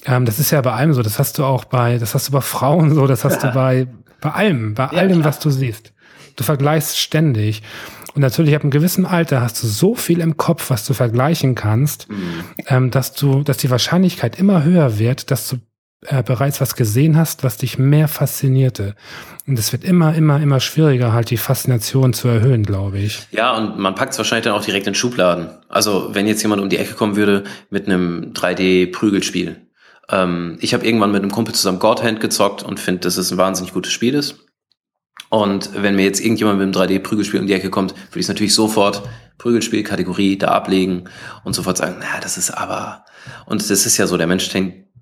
Ähm, 0.07 0.24
das 0.24 0.39
ist 0.39 0.51
ja 0.51 0.61
bei 0.61 0.72
allem 0.72 0.93
so. 0.95 1.03
Das 1.03 1.18
hast 1.18 1.39
du 1.39 1.45
auch 1.45 1.64
bei, 1.64 1.99
das 1.99 2.14
hast 2.14 2.28
du 2.28 2.33
bei 2.33 2.41
Frauen 2.55 2.95
so, 2.95 3.07
das 3.07 3.24
hast 3.24 3.43
du 3.43 3.51
bei, 3.53 3.89
bei 4.20 4.30
allem, 4.30 4.74
bei 4.74 4.85
Ja, 4.85 4.91
allem, 4.91 5.20
klar. 5.20 5.24
was 5.24 5.39
du 5.41 5.51
siehst. 5.51 5.93
Du 6.37 6.45
vergleichst 6.45 6.99
ständig. 6.99 7.62
Und 8.14 8.20
natürlich 8.20 8.55
ab 8.55 8.62
einem 8.62 8.70
gewissen 8.70 9.07
Alter 9.07 9.41
hast 9.41 9.62
du 9.62 9.66
so 9.66 9.95
viel 9.95 10.20
im 10.20 10.37
Kopf, 10.37 10.68
was 10.70 10.85
du 10.87 10.93
vergleichen 10.95 11.55
kannst, 11.55 12.09
Mhm. 12.11 12.45
ähm, 12.66 12.91
dass 12.91 13.14
du, 13.14 13.43
dass 13.43 13.57
die 13.57 13.70
Wahrscheinlichkeit 13.70 14.39
immer 14.39 14.64
höher 14.64 14.99
wird, 14.99 15.30
dass 15.30 15.49
du 15.49 15.57
äh, 16.07 16.22
bereits 16.22 16.61
was 16.61 16.74
gesehen 16.74 17.16
hast, 17.16 17.44
was 17.44 17.57
dich 17.57 17.78
mehr 17.78 18.09
faszinierte. 18.09 18.94
Und 19.46 19.59
es 19.59 19.72
wird 19.72 19.84
immer, 19.84 20.14
immer, 20.14 20.40
immer 20.40 20.61
schwieriger, 20.61 21.12
halt 21.12 21.30
die 21.30 21.36
Faszination 21.36 22.12
zu 22.12 22.28
erhöhen, 22.28 22.64
glaube 22.64 22.98
ich. 22.98 23.26
Ja, 23.30 23.57
und 23.57 23.78
man 23.78 23.94
packt 23.94 24.12
es 24.12 24.18
wahrscheinlich 24.18 24.44
dann 24.44 24.55
auch 24.55 24.64
direkt 24.64 24.86
in 24.86 24.94
Schubladen. 24.94 25.50
Also 25.68 26.11
wenn 26.12 26.26
jetzt 26.26 26.42
jemand 26.42 26.61
um 26.62 26.68
die 26.68 26.78
Ecke 26.78 26.94
kommen 26.94 27.16
würde 27.16 27.44
mit 27.70 27.86
einem 27.86 28.32
3D-Prügelspiel. 28.32 29.57
Ähm, 30.11 30.59
ich 30.61 30.74
habe 30.74 30.84
irgendwann 30.84 31.12
mit 31.12 31.22
einem 31.22 31.30
Kumpel 31.30 31.55
zusammen 31.55 31.78
God 31.78 32.03
Hand 32.03 32.20
gezockt 32.20 32.62
und 32.62 32.80
finde, 32.80 33.03
dass 33.03 33.16
es 33.16 33.30
ein 33.30 33.38
wahnsinnig 33.38 33.72
gutes 33.72 33.92
Spiel 33.92 34.14
ist. 34.14 34.36
Und 35.30 35.70
wenn 35.74 35.96
mir 35.96 36.05
jetzt 36.05 36.20
irgendjemand 36.20 36.59
mit 36.59 36.76
einem 36.76 36.90
3D-Prügelspiel 36.90 37.40
um 37.40 37.46
die 37.46 37.55
Ecke 37.55 37.70
kommt, 37.70 37.92
würde 37.92 38.18
ich 38.18 38.24
es 38.24 38.28
natürlich 38.28 38.55
sofort 38.55 39.03
Prügelspiel-Kategorie 39.38 40.36
da 40.36 40.48
ablegen 40.48 41.05
und 41.44 41.55
sofort 41.55 41.78
sagen, 41.78 41.96
na, 42.00 42.20
das 42.20 42.38
ist 42.38 42.50
aber. 42.50 43.05
Und 43.46 43.62
das 43.62 43.86
ist 43.86 43.96
ja 43.96 44.07
so, 44.07 44.16
der 44.16 44.26
Mensch 44.26 44.48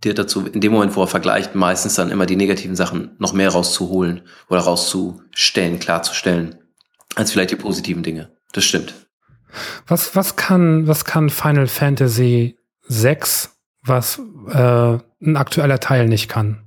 tendiert 0.01 0.19
dazu, 0.19 0.47
in 0.47 0.61
dem 0.61 0.73
Moment, 0.73 0.97
wo 0.97 1.03
er 1.03 1.07
vergleicht, 1.07 1.55
meistens 1.55 1.95
dann 1.95 2.11
immer 2.11 2.27
die 2.27 2.37
negativen 2.37 2.77
Sachen 2.77 3.17
noch 3.19 3.33
mehr 3.33 3.51
rauszuholen 3.51 4.23
oder 4.49 4.61
rauszustellen, 4.61 5.79
klarzustellen, 5.79 6.59
als 7.17 7.33
vielleicht 7.33 7.51
die 7.51 7.57
positiven 7.57 8.03
Dinge. 8.03 8.31
Das 8.53 8.65
stimmt. 8.65 8.95
Was, 9.87 10.17
was 10.17 10.37
kann, 10.37 10.87
was 10.87 11.05
kann 11.05 11.29
Final 11.29 11.67
Fantasy 11.67 12.57
6, 12.89 13.51
was 13.83 14.21
äh, 14.49 14.99
ein 15.23 15.37
aktueller 15.37 15.81
Teil 15.81 16.09
nicht 16.09 16.29
kann? 16.29 16.63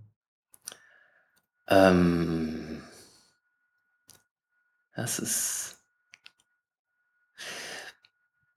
Ähm, 1.67 2.81
das 4.95 5.19
ist. 5.19 5.77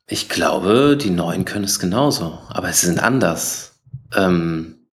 Ich 0.09 0.29
glaube, 0.29 0.97
die 1.01 1.11
neuen 1.11 1.45
können 1.45 1.65
es 1.65 1.81
genauso, 1.81 2.39
aber 2.49 2.73
sie 2.73 2.87
sind 2.87 3.01
anders. 3.03 3.76
Ähm, 4.15 4.89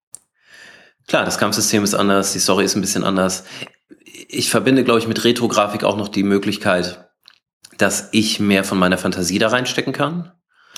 klar, 1.08 1.26
das 1.26 1.38
Kampfsystem 1.38 1.84
ist 1.84 1.94
anders, 1.94 2.34
die 2.34 2.40
Story 2.40 2.66
ist 2.66 2.76
ein 2.76 2.82
bisschen 2.82 3.04
anders. 3.04 3.44
Ich 4.28 4.50
verbinde, 4.50 4.84
glaube 4.84 5.00
ich, 5.00 5.08
mit 5.08 5.24
Retro-Grafik 5.24 5.84
auch 5.84 5.98
noch 5.98 6.08
die 6.08 6.24
Möglichkeit, 6.24 7.10
dass 7.78 8.10
ich 8.12 8.40
mehr 8.40 8.64
von 8.64 8.78
meiner 8.78 8.98
Fantasie 8.98 9.40
da 9.40 9.50
reinstecken 9.50 9.94
kann. 9.94 10.32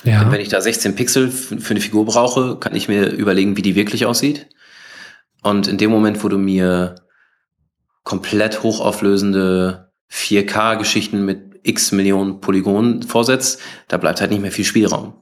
Ja. 0.04 0.30
Wenn 0.30 0.40
ich 0.40 0.48
da 0.48 0.60
16 0.60 0.96
Pixel 0.96 1.30
für 1.30 1.70
eine 1.70 1.80
Figur 1.80 2.04
brauche, 2.04 2.58
kann 2.58 2.74
ich 2.74 2.88
mir 2.88 3.10
überlegen, 3.10 3.56
wie 3.56 3.62
die 3.62 3.74
wirklich 3.74 4.06
aussieht. 4.06 4.48
Und 5.42 5.66
in 5.66 5.78
dem 5.78 5.90
Moment, 5.90 6.22
wo 6.22 6.28
du 6.28 6.38
mir 6.38 6.96
komplett 8.02 8.62
hochauflösende 8.62 9.92
4K-Geschichten 10.10 11.24
mit 11.24 11.60
x 11.62 11.92
Millionen 11.92 12.40
Polygonen 12.40 13.02
vorsetzt, 13.02 13.60
da 13.88 13.96
bleibt 13.96 14.20
halt 14.20 14.30
nicht 14.30 14.42
mehr 14.42 14.52
viel 14.52 14.64
Spielraum. 14.64 15.14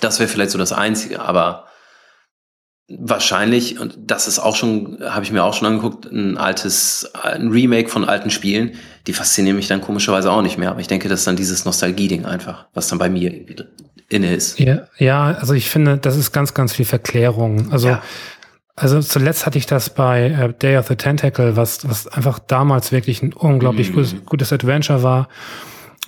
Das 0.00 0.18
wäre 0.18 0.28
vielleicht 0.28 0.50
so 0.50 0.58
das 0.58 0.72
Einzige, 0.72 1.20
aber 1.20 1.66
wahrscheinlich, 2.88 3.78
und 3.80 3.96
das 4.06 4.28
ist 4.28 4.38
auch 4.38 4.56
schon, 4.56 4.98
habe 5.02 5.24
ich 5.24 5.32
mir 5.32 5.44
auch 5.44 5.54
schon 5.54 5.68
angeguckt, 5.68 6.06
ein 6.06 6.36
altes, 6.36 7.10
ein 7.22 7.48
Remake 7.48 7.88
von 7.88 8.04
alten 8.04 8.30
Spielen, 8.30 8.72
die 9.06 9.12
faszinieren 9.12 9.56
mich 9.56 9.68
dann 9.68 9.80
komischerweise 9.80 10.30
auch 10.30 10.42
nicht 10.42 10.58
mehr. 10.58 10.70
Aber 10.70 10.80
ich 10.80 10.88
denke, 10.88 11.08
das 11.08 11.20
ist 11.20 11.26
dann 11.26 11.36
dieses 11.36 11.64
Nostalgie-Ding 11.64 12.24
einfach, 12.26 12.66
was 12.74 12.88
dann 12.88 12.98
bei 12.98 13.08
mir 13.08 13.32
irgendwie 13.32 13.56
inne 14.08 14.34
ist. 14.34 14.58
Ja, 14.60 14.82
ja, 14.98 15.32
also 15.40 15.54
ich 15.54 15.70
finde, 15.70 15.96
das 15.96 16.16
ist 16.16 16.32
ganz, 16.32 16.52
ganz 16.54 16.72
viel 16.74 16.84
Verklärung. 16.84 17.72
Also, 17.72 17.88
Ja. 17.88 18.02
also 18.76 19.00
zuletzt 19.00 19.46
hatte 19.46 19.56
ich 19.58 19.66
das 19.66 19.90
bei 19.90 20.26
äh, 20.26 20.52
Day 20.52 20.76
of 20.76 20.88
the 20.88 20.96
Tentacle, 20.96 21.56
was, 21.56 21.88
was 21.88 22.08
einfach 22.08 22.38
damals 22.40 22.92
wirklich 22.92 23.22
ein 23.22 23.32
unglaublich 23.32 23.90
Mhm. 23.90 23.94
gutes, 23.94 24.14
gutes 24.26 24.52
Adventure 24.52 25.02
war. 25.02 25.28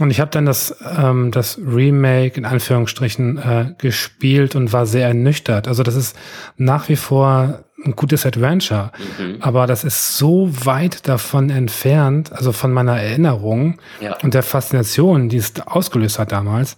Und 0.01 0.11
ich 0.11 0.19
habe 0.21 0.31
dann 0.33 0.45
das, 0.45 0.75
ähm, 0.99 1.31
das 1.31 1.57
Remake 1.59 2.37
in 2.37 2.45
Anführungsstrichen 2.45 3.39
äh, 3.39 3.75
gespielt 3.79 4.57
und 4.57 4.73
war 4.73 4.87
sehr 4.87 5.07
ernüchtert. 5.07 5.69
Also 5.69 5.83
das 5.85 5.95
ist 5.95 6.17
nach 6.57 6.89
wie 6.89 6.97
vor 6.97 7.61
ein 7.85 7.95
gutes 7.95 8.27
Adventure, 8.27 8.91
Mhm. 9.19 9.37
aber 9.41 9.67
das 9.67 9.85
ist 9.85 10.17
so 10.19 10.49
weit 10.65 11.07
davon 11.07 11.51
entfernt, 11.51 12.33
also 12.33 12.51
von 12.53 12.73
meiner 12.73 12.99
Erinnerung 13.01 13.79
Ja. 14.01 14.17
und 14.23 14.35
der 14.35 14.43
Faszination, 14.43 15.29
die 15.29 15.37
es 15.37 15.53
ausgelöst 15.67 16.19
hat 16.19 16.33
damals. 16.33 16.77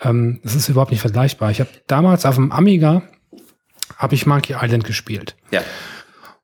Ähm, 0.00 0.40
das 0.42 0.54
ist 0.56 0.68
überhaupt 0.68 0.90
nicht 0.90 1.00
vergleichbar. 1.02 1.50
Ich 1.50 1.60
habe 1.60 1.70
damals 1.86 2.24
auf 2.26 2.36
dem 2.36 2.50
Amiga 2.50 3.02
habe 3.98 4.14
ich 4.14 4.26
Monkey 4.26 4.54
Island 4.60 4.84
gespielt. 4.84 5.36
Ja. 5.50 5.60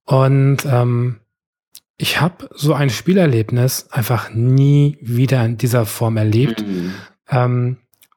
Und 0.05 0.59
ähm, 0.67 1.17
ich 1.97 2.21
habe 2.21 2.49
so 2.55 2.75
ein 2.75 2.91
Spielerlebnis 2.91 3.89
einfach 3.91 4.31
nie 4.31 4.99
wieder 5.01 5.45
in 5.45 5.57
dieser 5.57 5.87
Form 5.87 6.17
erlebt. 6.17 6.67
Mhm. 6.67 6.95
Ähm, 7.29 7.77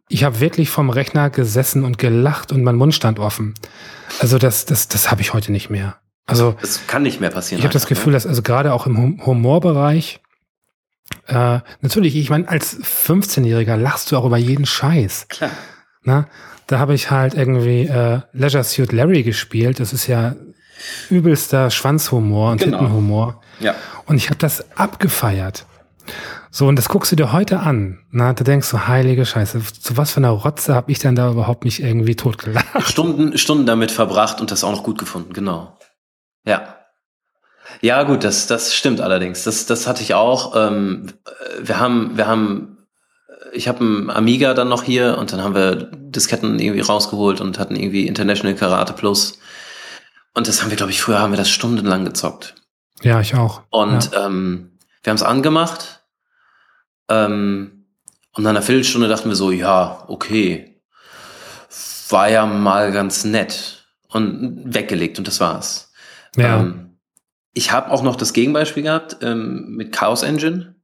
ich 0.09 0.23
habe 0.23 0.39
wirklich 0.39 0.69
vom 0.69 0.89
Rechner 0.89 1.29
gesessen 1.29 1.83
und 1.83 1.97
gelacht 1.97 2.51
und 2.51 2.63
mein 2.63 2.75
Mund 2.75 2.95
stand 2.95 3.19
offen. 3.19 3.53
Also 4.19 4.37
das, 4.37 4.65
das, 4.65 4.87
das 4.87 5.11
habe 5.11 5.21
ich 5.21 5.33
heute 5.33 5.51
nicht 5.51 5.69
mehr. 5.69 5.97
Also 6.25 6.55
Das 6.61 6.87
kann 6.87 7.03
nicht 7.03 7.19
mehr 7.21 7.29
passieren. 7.29 7.59
ich 7.59 7.65
habe 7.65 7.73
das 7.73 7.83
einfach, 7.83 7.89
Gefühl, 7.89 8.11
ne? 8.11 8.15
dass 8.17 8.25
also 8.25 8.41
gerade 8.41 8.73
auch 8.73 8.87
im 8.87 8.97
Hum- 8.97 9.25
Humorbereich, 9.25 10.21
äh, 11.27 11.59
natürlich, 11.81 12.15
ich 12.15 12.29
meine, 12.29 12.47
als 12.49 12.81
15-Jähriger 12.81 13.77
lachst 13.77 14.11
du 14.11 14.17
auch 14.17 14.25
über 14.25 14.37
jeden 14.37 14.65
Scheiß. 14.65 15.27
Klar. 15.29 15.51
Ne? 16.03 16.27
Da 16.67 16.79
habe 16.79 16.93
ich 16.93 17.11
halt 17.11 17.33
irgendwie 17.33 17.83
äh, 17.87 18.21
Leisure 18.33 18.63
Suit 18.63 18.91
Larry 18.91 19.23
gespielt. 19.23 19.79
Das 19.79 19.93
ist 19.93 20.07
ja 20.07 20.35
übelster 21.09 21.69
Schwanzhumor 21.69 22.51
und 22.51 22.61
Genau. 22.61 22.77
Tittenhumor. 22.79 23.41
Ja. 23.59 23.75
Und 24.05 24.17
ich 24.17 24.29
habe 24.29 24.39
das 24.39 24.65
abgefeiert. 24.77 25.65
So, 26.51 26.67
und 26.67 26.75
das 26.77 26.87
guckst 26.89 27.11
du 27.11 27.15
dir 27.15 27.33
heute 27.33 27.59
an. 27.59 27.99
Na, 28.11 28.33
da 28.33 28.43
denkst 28.43 28.71
du, 28.71 28.87
heilige 28.87 29.25
Scheiße, 29.25 29.61
zu 29.61 29.97
was 29.97 30.11
für 30.11 30.17
einer 30.17 30.29
Rotze 30.29 30.73
habe 30.73 30.91
ich 30.91 30.99
denn 30.99 31.15
da 31.15 31.29
überhaupt 31.31 31.65
mich 31.65 31.81
irgendwie 31.83 32.15
totgelacht? 32.15 32.65
Stunden, 32.83 33.37
Stunden 33.37 33.65
damit 33.65 33.91
verbracht 33.91 34.39
und 34.41 34.49
das 34.51 34.63
auch 34.63 34.71
noch 34.71 34.83
gut 34.83 34.97
gefunden, 34.97 35.33
genau. 35.33 35.77
Ja. 36.45 36.75
Ja, 37.81 38.03
gut, 38.03 38.23
das, 38.23 38.47
das 38.47 38.73
stimmt 38.73 39.01
allerdings. 39.01 39.43
Das, 39.43 39.65
das 39.65 39.85
hatte 39.85 40.01
ich 40.01 40.13
auch. 40.13 40.55
Ähm, 40.55 41.13
wir 41.61 41.79
haben, 41.79 42.15
wir 42.15 42.25
haben, 42.25 42.77
ich 43.53 43.67
habe 43.67 43.81
einen 43.81 44.09
Amiga 44.09 44.53
dann 44.53 44.69
noch 44.69 44.83
hier 44.83 45.17
und 45.17 45.33
dann 45.33 45.43
haben 45.43 45.53
wir 45.53 45.75
Disketten 45.93 46.57
irgendwie 46.59 46.81
rausgeholt 46.81 47.41
und 47.41 47.59
hatten 47.59 47.75
irgendwie 47.75 48.07
International 48.07 48.55
Karate 48.55 48.93
Plus. 48.93 49.37
Und 50.37 50.47
das 50.47 50.61
haben 50.61 50.69
wir, 50.69 50.77
glaube 50.77 50.91
ich, 50.91 51.01
früher 51.01 51.17
haben 51.17 51.31
wir 51.31 51.37
das 51.37 51.49
stundenlang 51.49 52.05
gezockt. 52.05 52.53
Ja, 53.01 53.19
ich 53.19 53.33
auch. 53.33 53.63
Und 53.71 54.11
ähm, 54.13 54.77
wir 55.01 55.09
haben 55.09 55.17
es 55.17 55.23
angemacht. 55.23 56.03
Ähm, 57.09 57.87
und 58.33 58.43
nach 58.43 58.51
einer 58.51 58.61
Viertelstunde 58.61 59.07
dachten 59.07 59.29
wir 59.29 59.35
so, 59.35 59.49
ja, 59.49 60.03
okay, 60.07 60.79
war 62.09 62.29
ja 62.29 62.45
mal 62.45 62.91
ganz 62.91 63.23
nett. 63.23 63.87
Und 64.09 64.75
weggelegt 64.75 65.17
und 65.17 65.27
das 65.27 65.39
war's. 65.39 65.91
Ja. 66.35 66.59
Ähm, 66.59 66.99
ich 67.53 67.71
habe 67.71 67.89
auch 67.89 68.03
noch 68.03 68.15
das 68.15 68.31
Gegenbeispiel 68.31 68.83
gehabt 68.83 69.17
ähm, 69.21 69.75
mit 69.75 69.91
Chaos 69.91 70.21
Engine. 70.21 70.75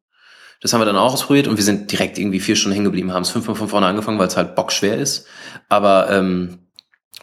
Das 0.61 0.73
haben 0.73 0.81
wir 0.81 0.85
dann 0.85 0.97
auch 0.97 1.13
ausprobiert 1.13 1.47
und 1.47 1.57
wir 1.57 1.63
sind 1.63 1.91
direkt 1.91 2.17
irgendwie 2.17 2.39
vier 2.39 2.55
Stunden 2.55 2.73
hängen 2.73 2.85
geblieben, 2.85 3.13
haben 3.13 3.21
es 3.21 3.29
fünfmal 3.29 3.55
von 3.55 3.69
vorne 3.69 3.85
angefangen, 3.85 4.17
weil 4.17 4.29
es 4.29 4.35
halt 4.35 4.55
bockschwer 4.55 4.97
ist. 4.97 5.27
Aber 5.69 6.09
ähm, 6.09 6.62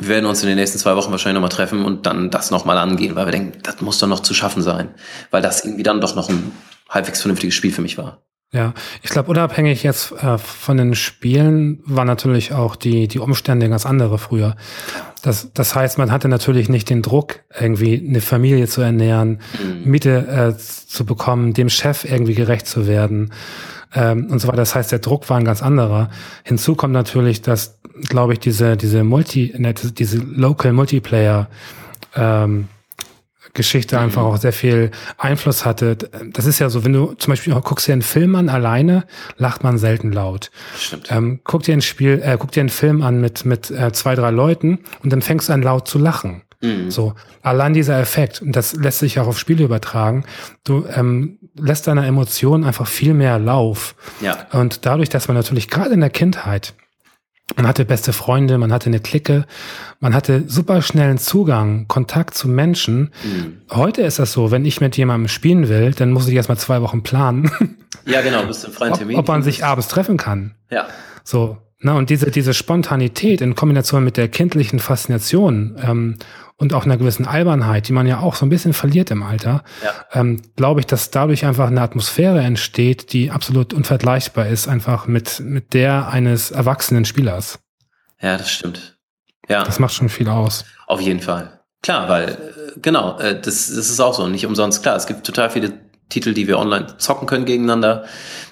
wir 0.01 0.09
werden 0.09 0.27
uns 0.27 0.43
in 0.43 0.49
den 0.49 0.57
nächsten 0.57 0.79
zwei 0.79 0.97
Wochen 0.97 1.11
wahrscheinlich 1.11 1.35
nochmal 1.35 1.55
treffen 1.55 1.85
und 1.85 2.07
dann 2.07 2.31
das 2.31 2.51
nochmal 2.51 2.79
angehen, 2.79 3.15
weil 3.15 3.27
wir 3.27 3.33
denken, 3.33 3.59
das 3.63 3.81
muss 3.81 3.99
doch 3.99 4.09
noch 4.09 4.21
zu 4.21 4.35
schaffen 4.35 4.63
sein. 4.63 4.89
Weil 5.31 5.43
das 5.43 5.65
irgendwie 5.65 5.83
dann 5.83 6.01
doch 6.01 6.17
noch 6.17 6.29
ein 6.29 6.53
halbwegs 6.89 7.21
vernünftiges 7.21 7.55
Spiel 7.55 7.73
für 7.73 7.83
mich 7.83 7.99
war. 7.99 8.23
Ja, 8.53 8.75
ich 9.03 9.11
glaube, 9.11 9.31
unabhängig 9.31 9.85
jetzt 9.85 10.11
äh, 10.11 10.37
von 10.37 10.77
den 10.77 10.97
Spielen 10.97 11.81
war 11.85 12.05
natürlich 12.05 12.53
auch 12.53 12.75
die, 12.75 13.07
die 13.07 13.21
Umstände 13.21 13.69
ganz 13.69 13.87
andere 13.87 14.19
früher. 14.19 14.57
Das, 15.23 15.53
das 15.53 15.77
heißt, 15.77 15.99
man 15.99 16.11
hatte 16.11 16.29
natürlich 16.29 16.69
nicht 16.69 16.91
den 16.91 17.03
Druck, 17.03 17.41
irgendwie 17.57 18.05
eine 18.05 18.21
Familie 18.21 18.67
zu 18.67 18.81
ernähren, 18.81 19.41
Mhm. 19.63 19.89
Miete 19.89 20.55
äh, 20.57 20.59
zu 20.59 21.05
bekommen, 21.05 21.53
dem 21.53 21.69
Chef 21.69 22.05
irgendwie 22.05 22.35
gerecht 22.35 22.67
zu 22.67 22.89
werden 22.89 23.31
ähm, 23.95 24.27
und 24.31 24.39
so 24.39 24.49
weiter. 24.49 24.59
Das 24.59 24.75
heißt, 24.75 24.93
der 24.93 25.01
Druck 25.01 25.29
war 25.31 25.39
ein 25.39 25.45
ganz 25.45 25.63
anderer. 25.63 26.11
Hinzu 26.45 26.75
kommt 26.75 26.93
natürlich, 26.93 27.43
dass, 27.43 27.79
glaube 28.09 28.35
ich, 28.35 28.39
diese, 28.39 28.77
diese 28.77 29.05
Multi, 29.05 29.55
ne, 29.57 29.75
diese 29.75 30.19
Local 30.19 30.73
Multiplayer 30.73 31.49
ähm, 32.15 32.69
Geschichte 33.55 33.97
mhm. 33.97 34.03
einfach 34.05 34.23
auch 34.23 34.37
sehr 34.37 34.53
viel 34.53 34.91
Einfluss 35.19 35.65
hatte. 35.65 35.97
Das 36.33 36.47
ist 36.47 36.59
ja 36.59 36.69
so, 36.71 36.85
wenn 36.85 36.93
du 36.93 37.15
zum 37.15 37.33
Beispiel 37.33 37.53
guckst 37.55 37.89
dir 37.89 37.93
einen 37.93 38.03
Film 38.03 38.35
an 38.37 38.49
alleine, 38.49 39.05
lacht 39.37 39.65
man 39.65 39.79
selten 39.79 40.13
laut. 40.13 40.51
Stimmt. 40.79 41.11
Ähm, 41.11 41.41
guck 41.45 41.63
dir 41.65 41.75
ein 41.75 41.83
Spiel, 41.83 42.21
äh, 42.23 42.37
guck 42.39 42.53
dir 42.53 42.61
einen 42.61 42.69
Film 42.69 43.03
an 43.03 43.21
mit 43.21 43.45
mit 43.45 43.71
äh, 43.71 43.93
zwei 43.93 44.15
drei 44.15 44.31
Leuten 44.31 44.81
und 45.03 45.13
dann 45.13 45.23
fängst 45.23 45.49
du 45.49 45.53
an 45.53 45.63
laut 45.63 45.89
zu 45.89 45.99
lachen. 45.99 46.43
Mhm. 46.61 46.91
So 46.91 47.15
allein 47.43 47.73
dieser 47.73 47.99
Effekt 47.99 48.43
und 48.43 48.55
das 48.55 48.75
lässt 48.75 48.99
sich 48.99 49.19
auch 49.19 49.27
auf 49.27 49.39
Spiele 49.39 49.65
übertragen. 49.65 50.25
Du 50.65 50.85
ähm, 50.95 51.39
lässt 51.59 51.87
deiner 51.87 52.07
Emotion 52.07 52.65
einfach 52.65 52.87
viel 52.87 53.15
mehr 53.15 53.39
Lauf. 53.39 53.95
Ja. 54.21 54.47
Und 54.53 54.85
dadurch, 54.87 55.09
dass 55.09 55.29
man 55.29 55.37
natürlich 55.37 55.69
gerade 55.69 55.95
in 55.95 56.01
der 56.01 56.11
Kindheit 56.11 56.75
man 57.57 57.67
hatte 57.67 57.85
beste 57.85 58.13
Freunde, 58.13 58.59
man 58.59 58.73
hatte 58.73 58.87
eine 58.87 59.01
Clique, 59.01 59.45
man 59.99 60.15
hatte 60.15 60.45
super 60.47 60.83
schnellen 60.83 61.19
Zugang, 61.19 61.89
Kontakt 61.89 62.35
zu 62.35 62.49
Menschen. 62.49 63.11
Mhm. 63.25 63.63
Heute 63.71 64.03
ist 64.03 64.19
das 64.19 64.33
so, 64.33 64.51
wenn 64.51 64.65
ich 64.65 64.81
mit 64.81 64.97
jemandem 64.97 65.29
spielen 65.29 65.69
will, 65.69 65.93
dann 65.93 66.13
muss 66.13 66.29
ich 66.29 66.35
erstmal 66.35 66.59
zwei 66.59 66.81
Wochen 66.83 67.03
planen. 67.03 67.51
Ja, 68.07 68.23
genau, 68.23 68.45
bist 68.45 68.63
du 68.63 68.69
im 68.69 68.73
freien 68.73 68.95
Termin. 68.95 69.17
Ob, 69.17 69.25
ob 69.25 69.29
man 69.29 69.43
sich 69.43 69.65
abends 69.65 69.89
treffen 69.89 70.17
kann. 70.17 70.55
Ja. 70.71 70.87
So, 71.23 71.59
na, 71.81 71.95
und 71.95 72.09
diese, 72.09 72.31
diese 72.31 72.55
Spontanität 72.55 73.41
in 73.41 73.55
Kombination 73.55 74.05
mit 74.05 74.17
der 74.17 74.29
kindlichen 74.29 74.79
Faszination 74.79 75.77
ähm, 75.83 76.17
und 76.61 76.75
auch 76.75 76.85
einer 76.85 76.99
gewissen 76.99 77.27
Albernheit, 77.27 77.89
die 77.89 77.93
man 77.93 78.07
ja 78.07 78.21
auch 78.21 78.35
so 78.35 78.45
ein 78.45 78.51
bisschen 78.51 78.75
verliert 78.75 79.11
im 79.11 79.23
Alter, 79.23 79.65
ja. 79.83 79.93
ähm, 80.13 80.43
glaube 80.57 80.81
ich, 80.81 80.87
dass 80.87 81.11
dadurch 81.11 81.47
einfach 81.47 81.69
eine 81.69 81.81
Atmosphäre 81.81 82.41
entsteht, 82.41 83.15
die 83.15 83.31
absolut 83.31 83.73
unvergleichbar 83.73 84.47
ist, 84.47 84.69
einfach 84.69 85.07
mit, 85.07 85.41
mit 85.41 85.73
der 85.73 86.09
eines 86.09 86.51
erwachsenen 86.51 87.07
Spielers. 87.07 87.59
Ja, 88.21 88.37
das 88.37 88.51
stimmt. 88.51 88.99
Ja. 89.49 89.65
Das 89.65 89.79
macht 89.79 89.95
schon 89.95 90.11
viel 90.11 90.29
aus. 90.29 90.67
Auf 90.87 91.01
jeden 91.01 91.21
Fall. 91.21 91.61
Klar, 91.83 92.11
weil, 92.11 92.29
äh, 92.29 92.79
genau, 92.81 93.19
äh, 93.19 93.41
das, 93.41 93.69
das 93.69 93.89
ist 93.89 93.99
auch 93.99 94.15
so, 94.15 94.29
nicht 94.29 94.45
umsonst. 94.45 94.83
Klar, 94.83 94.97
es 94.97 95.07
gibt 95.07 95.25
total 95.25 95.49
viele 95.49 95.73
Titel, 96.11 96.35
die 96.35 96.47
wir 96.47 96.59
online 96.59 96.99
zocken 96.99 97.27
können 97.27 97.47
gegeneinander, 97.47 98.05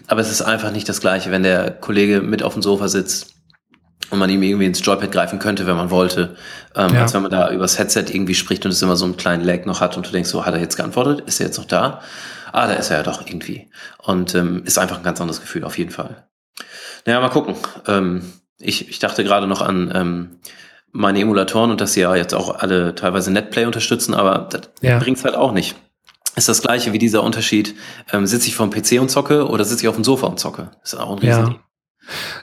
aber 0.07 0.23
es 0.23 0.31
ist 0.31 0.41
einfach 0.41 0.73
nicht 0.73 0.89
das 0.89 1.03
Gleiche, 1.03 1.31
wenn 1.31 1.43
der 1.43 1.73
Kollege 1.73 2.23
mit 2.23 2.43
auf 2.43 2.55
dem 2.55 2.63
Sofa 2.63 2.89
sitzt 2.89 3.38
und 4.11 4.19
man 4.19 4.31
ihm 4.31 4.43
irgendwie 4.43 4.67
ins 4.67 4.85
Joypad 4.85 5.13
greifen 5.13 5.39
könnte, 5.39 5.67
wenn 5.67 5.77
man 5.77 5.91
wollte, 5.91 6.37
ähm, 6.75 6.95
ja. 6.95 7.03
als 7.03 7.15
wenn 7.15 7.23
man 7.23 7.31
da 7.31 7.51
übers 7.51 7.79
Headset 7.79 8.07
irgendwie 8.09 8.35
spricht 8.35 8.65
und 8.65 8.73
es 8.73 8.83
immer 8.83 8.97
so 8.97 9.05
einen 9.05 9.17
kleinen 9.17 9.45
Lag 9.45 9.65
noch 9.65 9.81
hat 9.81 9.97
und 9.97 10.07
du 10.07 10.11
denkst, 10.11 10.31
so, 10.31 10.47
hat 10.47 10.55
er 10.55 10.61
jetzt 10.61 10.77
geantwortet? 10.77 11.23
Ist 11.27 11.41
er 11.41 11.47
jetzt 11.47 11.59
noch 11.59 11.67
da? 11.67 12.01
Ah, 12.53 12.67
da 12.67 12.75
ist 12.75 12.91
er 12.91 12.99
ja 12.99 13.03
doch 13.03 13.27
irgendwie. 13.27 13.71
Und 13.99 14.35
ähm, 14.35 14.63
ist 14.65 14.79
einfach 14.79 14.99
ein 14.99 15.03
ganz 15.03 15.21
anderes 15.21 15.41
Gefühl, 15.41 15.65
auf 15.65 15.77
jeden 15.77 15.91
Fall. 15.91 16.27
Naja, 17.05 17.21
mal 17.21 17.29
gucken. 17.29 17.55
Ähm, 17.87 18.33
ich, 18.59 18.89
ich 18.89 18.99
dachte 18.99 19.25
gerade 19.25 19.47
noch 19.47 19.63
an 19.63 19.93
ähm, 19.95 20.39
meine 20.91 21.21
Emulatoren 21.21 21.71
und 21.71 21.81
dass 21.81 21.93
sie 21.93 22.01
ja 22.01 22.15
jetzt 22.15 22.35
auch 22.35 22.59
alle 22.59 22.95
teilweise 22.95 23.31
Netplay 23.31 23.67
unterstützen, 23.67 24.15
aber 24.15 24.49
das 24.51 24.71
ja. 24.81 24.99
bringt's 24.99 25.25
halt 25.25 25.35
auch 25.35 25.53
nicht. 25.53 25.77
Ist 26.37 26.49
das 26.49 26.63
gleiche 26.63 26.93
wie 26.93 26.99
dieser 26.99 27.23
Unterschied, 27.23 27.75
ähm, 28.13 28.27
sitze 28.27 28.49
ich 28.49 28.57
vor 28.57 28.69
dem 28.69 28.71
PC 28.71 29.01
und 29.01 29.11
zocke 29.11 29.49
oder 29.49 29.65
sitze 29.65 29.83
ich 29.83 29.89
auf 29.89 29.97
dem 29.97 30.05
Sofa 30.05 30.27
und 30.29 30.39
zocke? 30.39 30.71
Ist 30.83 30.95
auch 30.95 31.11
ein 31.11 31.19
Riesending. 31.19 31.55
Ja. 31.55 31.68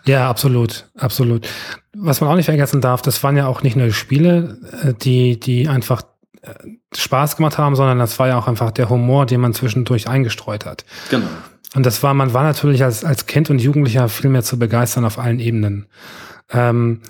Ja, 0.05 0.29
absolut, 0.29 0.87
absolut. 0.97 1.47
Was 1.95 2.21
man 2.21 2.29
auch 2.29 2.35
nicht 2.35 2.45
vergessen 2.45 2.81
darf, 2.81 3.01
das 3.01 3.23
waren 3.23 3.37
ja 3.37 3.47
auch 3.47 3.63
nicht 3.63 3.75
nur 3.75 3.91
Spiele, 3.91 4.59
äh, 4.83 4.93
die, 4.93 5.39
die 5.39 5.67
einfach 5.67 6.03
äh, 6.41 6.53
Spaß 6.95 7.37
gemacht 7.37 7.57
haben, 7.57 7.75
sondern 7.75 7.99
das 7.99 8.19
war 8.19 8.27
ja 8.27 8.37
auch 8.37 8.47
einfach 8.47 8.71
der 8.71 8.89
Humor, 8.89 9.25
den 9.25 9.41
man 9.41 9.53
zwischendurch 9.53 10.07
eingestreut 10.07 10.65
hat. 10.65 10.85
Genau. 11.09 11.27
Und 11.75 11.85
das 11.85 12.03
war, 12.03 12.13
man 12.13 12.33
war 12.33 12.43
natürlich 12.43 12.83
als, 12.83 13.03
als 13.03 13.25
Kind 13.25 13.49
und 13.49 13.59
Jugendlicher 13.59 14.07
viel 14.07 14.29
mehr 14.29 14.43
zu 14.43 14.57
begeistern 14.57 15.03
auf 15.03 15.19
allen 15.19 15.39
Ebenen. 15.39 15.87
Ähm, 16.51 17.01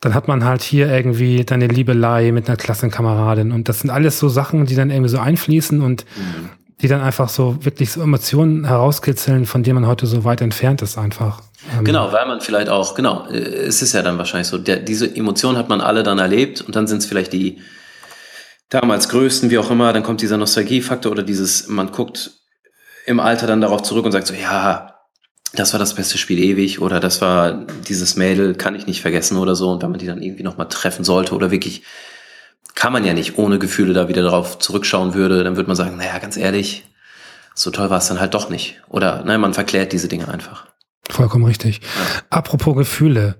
dann 0.00 0.14
hat 0.14 0.28
man 0.28 0.44
halt 0.44 0.62
hier 0.62 0.88
irgendwie 0.88 1.44
deine 1.44 1.66
Liebelei 1.66 2.32
mit 2.32 2.48
einer 2.48 2.56
Klassenkameradin 2.56 3.52
und 3.52 3.68
das 3.68 3.80
sind 3.80 3.90
alles 3.90 4.18
so 4.18 4.28
Sachen, 4.28 4.64
die 4.64 4.74
dann 4.74 4.90
irgendwie 4.90 5.10
so 5.10 5.18
einfließen 5.18 5.80
und 5.82 6.06
mhm. 6.16 6.48
Die 6.82 6.88
dann 6.88 7.00
einfach 7.00 7.28
so 7.28 7.64
wirklich 7.64 7.92
so 7.92 8.00
Emotionen 8.00 8.64
herauskitzeln, 8.66 9.46
von 9.46 9.62
denen 9.62 9.76
man 9.76 9.86
heute 9.86 10.06
so 10.06 10.24
weit 10.24 10.40
entfernt 10.40 10.82
ist 10.82 10.98
einfach. 10.98 11.42
Ähm, 11.76 11.84
genau, 11.84 12.12
weil 12.12 12.26
man 12.26 12.40
vielleicht 12.40 12.68
auch, 12.68 12.94
genau, 12.94 13.26
es 13.26 13.82
ist 13.82 13.92
ja 13.92 14.02
dann 14.02 14.18
wahrscheinlich 14.18 14.48
so, 14.48 14.58
der, 14.58 14.76
diese 14.76 15.14
Emotionen 15.14 15.58
hat 15.58 15.68
man 15.68 15.80
alle 15.80 16.02
dann 16.02 16.18
erlebt 16.18 16.62
und 16.62 16.74
dann 16.76 16.86
sind 16.86 16.98
es 16.98 17.06
vielleicht 17.06 17.32
die 17.32 17.60
damals 18.70 19.08
größten, 19.08 19.50
wie 19.50 19.58
auch 19.58 19.70
immer, 19.70 19.92
dann 19.92 20.02
kommt 20.02 20.22
dieser 20.22 20.36
Nostalgiefaktor 20.36 21.12
oder 21.12 21.22
dieses, 21.22 21.68
man 21.68 21.92
guckt 21.92 22.30
im 23.06 23.20
Alter 23.20 23.46
dann 23.46 23.60
darauf 23.60 23.82
zurück 23.82 24.04
und 24.04 24.12
sagt 24.12 24.26
so, 24.26 24.34
ja, 24.34 24.94
das 25.52 25.72
war 25.72 25.80
das 25.80 25.94
beste 25.94 26.16
Spiel 26.16 26.38
ewig 26.38 26.80
oder 26.80 27.00
das 27.00 27.20
war 27.20 27.66
dieses 27.88 28.14
Mädel, 28.16 28.54
kann 28.54 28.76
ich 28.76 28.86
nicht 28.86 29.02
vergessen 29.02 29.36
oder 29.36 29.56
so. 29.56 29.70
Und 29.70 29.82
wenn 29.82 29.90
man 29.90 29.98
die 29.98 30.06
dann 30.06 30.22
irgendwie 30.22 30.44
nochmal 30.44 30.68
treffen 30.68 31.04
sollte 31.04 31.34
oder 31.34 31.50
wirklich, 31.50 31.82
kann 32.74 32.92
man 32.92 33.04
ja 33.04 33.12
nicht 33.12 33.38
ohne 33.38 33.58
Gefühle 33.58 33.92
da 33.92 34.08
wieder 34.08 34.22
darauf 34.22 34.58
zurückschauen 34.58 35.14
würde, 35.14 35.44
dann 35.44 35.56
würde 35.56 35.68
man 35.68 35.76
sagen, 35.76 35.96
naja, 35.96 36.18
ganz 36.18 36.36
ehrlich, 36.36 36.84
so 37.54 37.70
toll 37.70 37.90
war 37.90 37.98
es 37.98 38.08
dann 38.08 38.20
halt 38.20 38.34
doch 38.34 38.48
nicht. 38.48 38.80
Oder 38.88 39.22
nein, 39.24 39.40
man 39.40 39.54
verklärt 39.54 39.92
diese 39.92 40.08
Dinge 40.08 40.28
einfach. 40.28 40.66
Vollkommen 41.08 41.44
richtig. 41.44 41.80
Ja. 41.82 42.22
Apropos 42.30 42.76
Gefühle. 42.76 43.36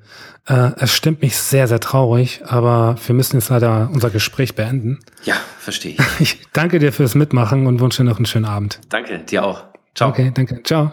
Äh, 0.47 0.73
es 0.79 0.95
stimmt 0.95 1.23
mich 1.23 1.37
sehr, 1.37 1.69
sehr 1.69 1.81
traurig, 1.81 2.43
aber 2.45 2.97
wir 3.07 3.15
müssen 3.15 3.37
jetzt 3.37 3.51
leider 3.51 3.89
unser 3.93 4.11
Gespräch 4.11 4.55
beenden. 4.55 4.99
Ja, 5.25 5.37
verstehe 5.59 5.93
ich. 5.93 6.01
Ich 6.21 6.39
danke 6.53 6.79
dir 6.79 6.93
fürs 6.93 7.15
Mitmachen 7.15 7.67
und 7.67 7.81
wünsche 7.81 8.03
noch 8.05 8.17
einen 8.17 8.27
schönen 8.27 8.47
Abend. 8.47 8.81
Danke, 8.89 9.19
dir 9.21 9.45
auch. 9.45 9.65
Ciao. 9.95 10.11
Okay, 10.11 10.33
danke. 10.35 10.63
Ciao. 10.65 10.93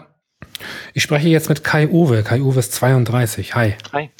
Ich 0.94 1.02
spreche 1.02 1.28
jetzt 1.28 1.48
mit 1.48 1.64
Kai 1.64 1.88
Uwe. 1.88 2.22
Kai 2.22 2.40
Uwe 2.40 2.58
ist 2.58 2.72
32. 2.74 3.54
Hi. 3.54 3.76
Hi. 3.92 4.10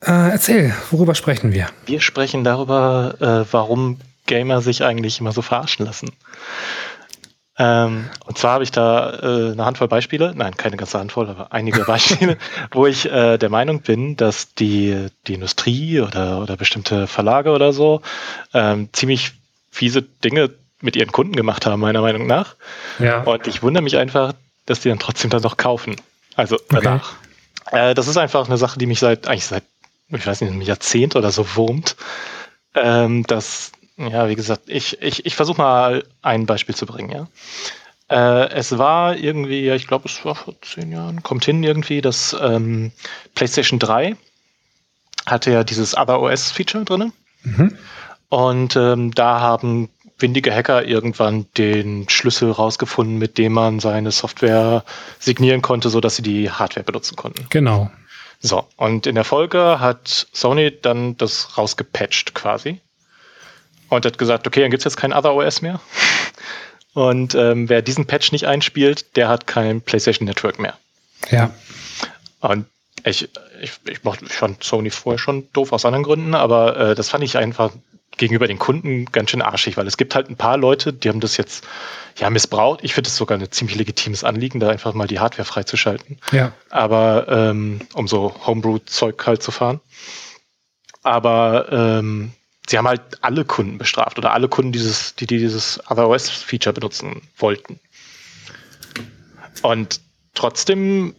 Äh, 0.00 0.30
erzähl, 0.30 0.74
worüber 0.90 1.14
sprechen 1.14 1.52
wir? 1.52 1.68
Wir 1.86 2.00
sprechen 2.00 2.44
darüber, 2.44 3.14
äh, 3.20 3.52
warum 3.52 3.98
Gamer 4.26 4.60
sich 4.60 4.84
eigentlich 4.84 5.20
immer 5.20 5.32
so 5.32 5.42
verarschen 5.42 5.86
lassen. 5.86 6.10
Ähm, 7.60 8.08
und 8.24 8.38
zwar 8.38 8.52
habe 8.52 8.62
ich 8.64 8.70
da 8.70 9.14
äh, 9.14 9.52
eine 9.52 9.64
Handvoll 9.64 9.88
Beispiele, 9.88 10.32
nein, 10.36 10.56
keine 10.56 10.76
ganze 10.76 11.00
Handvoll, 11.00 11.28
aber 11.28 11.52
einige 11.52 11.84
Beispiele, 11.86 12.38
wo 12.70 12.86
ich 12.86 13.10
äh, 13.10 13.36
der 13.36 13.48
Meinung 13.50 13.80
bin, 13.80 14.16
dass 14.16 14.54
die, 14.54 15.08
die 15.26 15.34
Industrie 15.34 16.00
oder, 16.00 16.38
oder 16.38 16.56
bestimmte 16.56 17.08
Verlage 17.08 17.50
oder 17.50 17.72
so 17.72 18.00
ähm, 18.54 18.90
ziemlich 18.92 19.32
fiese 19.72 20.02
Dinge 20.02 20.50
mit 20.80 20.94
ihren 20.94 21.10
Kunden 21.10 21.34
gemacht 21.34 21.66
haben, 21.66 21.80
meiner 21.80 22.00
Meinung 22.00 22.28
nach. 22.28 22.54
Ja. 23.00 23.22
Und 23.22 23.48
ich 23.48 23.62
wundere 23.62 23.82
mich 23.82 23.96
einfach, 23.96 24.34
dass 24.66 24.80
die 24.80 24.88
dann 24.88 25.00
trotzdem 25.00 25.30
dann 25.30 25.42
doch 25.42 25.56
kaufen. 25.56 25.96
Also 26.36 26.56
danach. 26.68 27.14
Okay. 27.66 27.90
Äh, 27.90 27.94
das 27.94 28.06
ist 28.06 28.16
einfach 28.16 28.46
eine 28.46 28.56
Sache, 28.56 28.78
die 28.78 28.86
mich 28.86 29.00
seit, 29.00 29.26
eigentlich 29.26 29.46
seit, 29.46 29.64
ich 30.10 30.26
weiß 30.26 30.40
nicht, 30.40 30.50
einem 30.50 30.62
Jahrzehnt 30.62 31.16
oder 31.16 31.30
so 31.30 31.56
wurmt. 31.56 31.96
Ähm, 32.74 33.24
dass 33.24 33.72
ja, 33.98 34.28
wie 34.28 34.36
gesagt, 34.36 34.62
ich, 34.66 35.02
ich, 35.02 35.26
ich 35.26 35.34
versuche 35.34 35.60
mal 35.60 36.04
ein 36.22 36.46
Beispiel 36.46 36.74
zu 36.74 36.86
bringen, 36.86 37.10
ja. 37.10 37.26
Äh, 38.08 38.50
es 38.52 38.78
war 38.78 39.16
irgendwie, 39.16 39.64
ja, 39.64 39.74
ich 39.74 39.86
glaube, 39.86 40.08
es 40.08 40.24
war 40.24 40.34
vor 40.34 40.54
zehn 40.62 40.92
Jahren, 40.92 41.22
kommt 41.22 41.44
hin 41.44 41.62
irgendwie, 41.62 42.00
dass 42.00 42.34
ähm, 42.40 42.92
PlayStation 43.34 43.78
3 43.78 44.16
hatte 45.26 45.50
ja 45.50 45.64
dieses 45.64 45.96
Other 45.96 46.20
OS-Feature 46.20 46.84
drin. 46.84 47.12
Mhm. 47.42 47.76
Und 48.30 48.76
ähm, 48.76 49.10
da 49.14 49.40
haben 49.40 49.90
windige 50.18 50.54
Hacker 50.54 50.86
irgendwann 50.86 51.46
den 51.56 52.08
Schlüssel 52.08 52.50
rausgefunden, 52.50 53.18
mit 53.18 53.36
dem 53.36 53.52
man 53.52 53.80
seine 53.80 54.10
Software 54.10 54.84
signieren 55.18 55.62
konnte, 55.62 55.90
sodass 55.90 56.16
sie 56.16 56.22
die 56.22 56.50
Hardware 56.50 56.84
benutzen 56.84 57.16
konnten. 57.16 57.46
Genau. 57.50 57.90
So, 58.40 58.66
und 58.76 59.06
in 59.06 59.14
der 59.16 59.24
Folge 59.24 59.80
hat 59.80 60.28
Sony 60.32 60.72
dann 60.80 61.16
das 61.16 61.58
rausgepatcht 61.58 62.34
quasi 62.34 62.80
und 63.88 64.04
hat 64.04 64.18
gesagt, 64.18 64.46
okay, 64.46 64.60
dann 64.60 64.70
gibt 64.70 64.80
es 64.80 64.84
jetzt 64.84 64.96
kein 64.96 65.12
Other 65.12 65.34
OS 65.34 65.62
mehr. 65.62 65.80
Und 66.94 67.34
ähm, 67.36 67.68
wer 67.68 67.80
diesen 67.80 68.06
Patch 68.06 68.32
nicht 68.32 68.46
einspielt, 68.46 69.14
der 69.16 69.28
hat 69.28 69.46
kein 69.46 69.82
PlayStation 69.82 70.26
Network 70.26 70.58
mehr. 70.58 70.76
Ja. 71.30 71.52
Und 72.40 72.66
ich, 73.04 73.28
ich, 73.60 73.72
ich, 73.84 74.02
mochte, 74.02 74.24
ich 74.24 74.32
fand 74.32 74.64
Sony 74.64 74.90
vorher 74.90 75.18
schon 75.18 75.48
doof 75.52 75.72
aus 75.72 75.84
anderen 75.84 76.02
Gründen, 76.02 76.34
aber 76.34 76.76
äh, 76.76 76.94
das 76.96 77.08
fand 77.08 77.22
ich 77.22 77.36
einfach 77.36 77.72
gegenüber 78.18 78.46
den 78.46 78.58
Kunden 78.58 79.06
ganz 79.06 79.30
schön 79.30 79.42
arschig, 79.42 79.76
weil 79.76 79.86
es 79.86 79.96
gibt 79.96 80.14
halt 80.14 80.28
ein 80.28 80.36
paar 80.36 80.56
Leute, 80.56 80.92
die 80.92 81.08
haben 81.08 81.20
das 81.20 81.36
jetzt 81.36 81.66
ja 82.18 82.28
missbraucht. 82.30 82.80
Ich 82.82 82.94
finde 82.94 83.08
es 83.08 83.16
sogar 83.16 83.38
ein 83.38 83.50
ziemlich 83.50 83.76
legitimes 83.76 84.24
Anliegen, 84.24 84.60
da 84.60 84.68
einfach 84.68 84.92
mal 84.92 85.06
die 85.06 85.20
Hardware 85.20 85.46
freizuschalten. 85.46 86.18
Ja. 86.32 86.52
Aber 86.68 87.26
ähm, 87.28 87.80
um 87.94 88.06
so 88.08 88.34
Homebrew-Zeug 88.46 89.24
halt 89.26 89.42
zu 89.42 89.50
fahren. 89.50 89.80
Aber 91.02 91.68
ähm, 91.70 92.32
sie 92.68 92.76
haben 92.76 92.88
halt 92.88 93.00
alle 93.22 93.44
Kunden 93.44 93.78
bestraft 93.78 94.18
oder 94.18 94.32
alle 94.32 94.48
Kunden, 94.48 94.72
dieses, 94.72 95.14
die, 95.14 95.26
die 95.26 95.38
dieses 95.38 95.80
Other 95.88 96.08
OS-Feature 96.08 96.74
benutzen 96.74 97.22
wollten. 97.38 97.80
Und 99.62 100.00
trotzdem, 100.34 101.14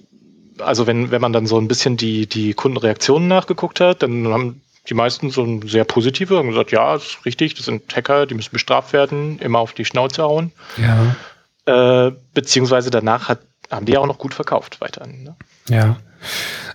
also 0.60 0.86
wenn, 0.88 1.12
wenn 1.12 1.22
man 1.22 1.34
dann 1.34 1.48
so 1.48 1.58
ein 1.58 1.68
bisschen 1.68 1.98
die, 1.98 2.28
die 2.28 2.54
Kundenreaktionen 2.54 3.28
nachgeguckt 3.28 3.80
hat, 3.80 4.04
dann 4.04 4.28
haben 4.28 4.62
die 4.88 4.94
meisten 4.94 5.30
so 5.30 5.44
ein 5.44 5.68
sehr 5.68 5.84
positive 5.84 6.40
und 6.40 6.50
gesagt, 6.50 6.72
ja, 6.72 6.94
das 6.94 7.04
ist 7.04 7.26
richtig, 7.26 7.54
das 7.56 7.66
sind 7.66 7.96
Hacker, 7.96 8.26
die 8.26 8.36
müssen 8.36 8.52
bestraft 8.52 8.94
werden, 8.94 9.40
immer 9.40 9.60
auf 9.60 9.74
die 9.74 9.86
Schnauze 9.86 10.24
hauen. 10.24 10.52
Ja. 10.78 11.16
Äh, 12.08 12.12
beziehungsweise 12.34 12.90
danach 12.90 13.28
hat, 13.28 13.42
haben 13.70 13.86
die 13.86 13.98
auch 13.98 14.08
noch 14.08 14.18
gut 14.18 14.34
verkauft 14.34 14.82
weiterhin. 14.82 15.24
Ne? 15.24 15.36
Ja. 15.70 15.98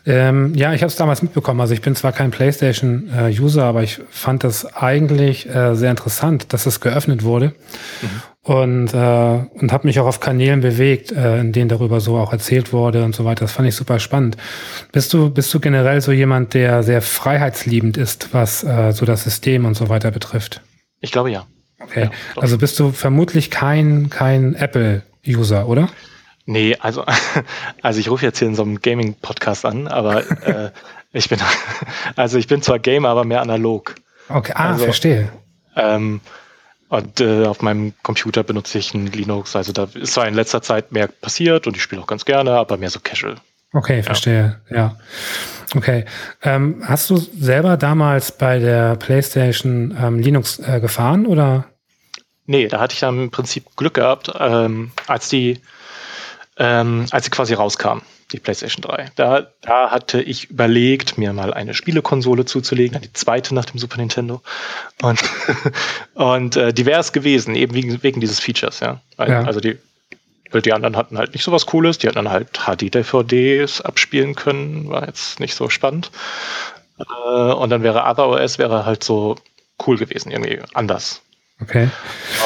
Ähm, 0.06 0.54
ja, 0.54 0.72
ich 0.74 0.82
habe 0.82 0.88
es 0.88 0.96
damals 0.96 1.22
mitbekommen. 1.22 1.60
Also 1.60 1.74
ich 1.74 1.80
bin 1.80 1.96
zwar 1.96 2.12
kein 2.12 2.30
PlayStation-User, 2.30 3.62
äh, 3.62 3.64
aber 3.64 3.82
ich 3.82 4.00
fand 4.10 4.44
das 4.44 4.66
eigentlich 4.74 5.48
äh, 5.48 5.74
sehr 5.74 5.90
interessant, 5.90 6.52
dass 6.52 6.66
es 6.66 6.80
geöffnet 6.80 7.24
wurde. 7.24 7.54
Mhm. 8.02 8.22
Und, 8.44 8.92
äh, 8.92 8.96
und 8.96 9.72
habe 9.72 9.86
mich 9.86 9.98
auch 10.00 10.06
auf 10.06 10.20
Kanälen 10.20 10.60
bewegt, 10.60 11.10
äh, 11.12 11.40
in 11.40 11.52
denen 11.52 11.70
darüber 11.70 12.00
so 12.00 12.18
auch 12.18 12.30
erzählt 12.30 12.74
wurde 12.74 13.02
und 13.02 13.14
so 13.14 13.24
weiter. 13.24 13.46
Das 13.46 13.52
fand 13.52 13.66
ich 13.66 13.74
super 13.74 13.98
spannend. 13.98 14.36
Bist 14.92 15.14
du, 15.14 15.30
bist 15.30 15.52
du 15.54 15.60
generell 15.60 16.02
so 16.02 16.12
jemand, 16.12 16.52
der 16.52 16.82
sehr 16.82 17.00
freiheitsliebend 17.00 17.96
ist, 17.96 18.34
was 18.34 18.62
äh, 18.62 18.92
so 18.92 19.06
das 19.06 19.24
System 19.24 19.64
und 19.64 19.74
so 19.74 19.88
weiter 19.88 20.10
betrifft? 20.10 20.60
Ich 21.00 21.10
glaube 21.10 21.30
ja. 21.30 21.46
Okay. 21.80 22.04
Ja, 22.04 22.10
also 22.42 22.58
bist 22.58 22.78
du 22.78 22.92
vermutlich 22.92 23.50
kein, 23.50 24.10
kein 24.10 24.54
Apple-User, 24.54 25.66
oder? 25.66 25.88
Nee, 26.46 26.76
also, 26.80 27.04
also 27.82 27.98
ich 27.98 28.10
rufe 28.10 28.26
jetzt 28.26 28.38
hier 28.38 28.48
in 28.48 28.54
so 28.54 28.62
einem 28.62 28.80
Gaming-Podcast 28.80 29.64
an, 29.64 29.88
aber 29.88 30.18
äh, 30.46 30.70
ich 31.12 31.28
bin, 31.28 31.38
also 32.16 32.38
ich 32.38 32.46
bin 32.46 32.60
zwar 32.60 32.78
Gamer, 32.78 33.08
aber 33.08 33.24
mehr 33.24 33.40
analog. 33.40 33.94
Okay, 34.28 34.52
ah, 34.54 34.70
also, 34.70 34.84
verstehe. 34.84 35.30
Ähm, 35.76 36.20
und 36.96 37.20
äh, 37.20 37.44
auf 37.44 37.62
meinem 37.62 37.92
Computer 38.02 38.42
benutze 38.42 38.78
ich 38.78 38.94
ein 38.94 39.06
Linux. 39.06 39.56
Also 39.56 39.72
da 39.72 39.88
ist 39.94 40.14
zwar 40.14 40.28
in 40.28 40.34
letzter 40.34 40.62
Zeit 40.62 40.92
mehr 40.92 41.08
passiert 41.08 41.66
und 41.66 41.76
ich 41.76 41.82
spiele 41.82 42.02
auch 42.02 42.06
ganz 42.06 42.24
gerne, 42.24 42.52
aber 42.52 42.76
mehr 42.76 42.90
so 42.90 43.00
casual. 43.00 43.36
Okay, 43.72 44.02
verstehe. 44.02 44.60
Ja. 44.70 44.76
ja. 44.76 44.96
Okay. 45.74 46.04
Ähm, 46.42 46.82
hast 46.86 47.10
du 47.10 47.16
selber 47.16 47.76
damals 47.76 48.32
bei 48.32 48.58
der 48.58 48.96
PlayStation 48.96 49.96
ähm, 50.00 50.20
Linux 50.20 50.60
äh, 50.60 50.80
gefahren 50.80 51.26
oder? 51.26 51.66
Nee, 52.46 52.68
da 52.68 52.80
hatte 52.80 52.94
ich 52.94 53.00
dann 53.00 53.24
im 53.24 53.30
Prinzip 53.30 53.74
Glück 53.76 53.94
gehabt, 53.94 54.30
ähm, 54.38 54.92
als 55.06 55.28
die 55.28 55.60
ähm, 56.56 57.06
als 57.10 57.24
sie 57.24 57.30
quasi 57.30 57.54
rauskam, 57.54 57.98
die 58.32 58.38
PlayStation 58.38 58.82
3. 58.82 59.10
Da, 59.16 59.46
da 59.62 59.90
hatte 59.90 60.22
ich 60.22 60.50
überlegt, 60.50 61.18
mir 61.18 61.32
mal 61.32 61.52
eine 61.52 61.74
Spielekonsole 61.74 62.44
zuzulegen, 62.44 63.00
die 63.00 63.12
zweite 63.12 63.54
nach 63.54 63.64
dem 63.64 63.78
Super 63.78 63.98
Nintendo. 63.98 64.40
Und, 65.02 65.20
und 66.14 66.56
äh, 66.56 66.72
die 66.72 66.86
wäre 66.86 67.00
es 67.00 67.12
gewesen, 67.12 67.54
eben 67.54 67.74
wegen, 67.74 68.02
wegen 68.02 68.20
dieses 68.20 68.40
Features, 68.40 68.80
ja. 68.80 69.00
ja. 69.18 69.42
Also 69.42 69.60
die, 69.60 69.78
die 70.52 70.72
anderen 70.72 70.96
hatten 70.96 71.18
halt 71.18 71.32
nicht 71.32 71.44
so 71.44 71.50
was 71.50 71.66
Cooles, 71.66 71.98
die 71.98 72.06
hatten 72.06 72.16
dann 72.16 72.30
halt 72.30 72.60
HD-DVDs 72.66 73.80
abspielen 73.80 74.34
können, 74.34 74.88
war 74.88 75.06
jetzt 75.06 75.40
nicht 75.40 75.54
so 75.54 75.68
spannend. 75.70 76.10
Äh, 76.98 77.52
und 77.52 77.70
dann 77.70 77.82
wäre 77.82 78.04
Other 78.04 78.28
OS 78.28 78.58
wäre 78.58 78.86
halt 78.86 79.02
so 79.02 79.36
cool 79.86 79.98
gewesen, 79.98 80.30
irgendwie 80.30 80.60
anders. 80.72 81.20
Okay. 81.64 81.88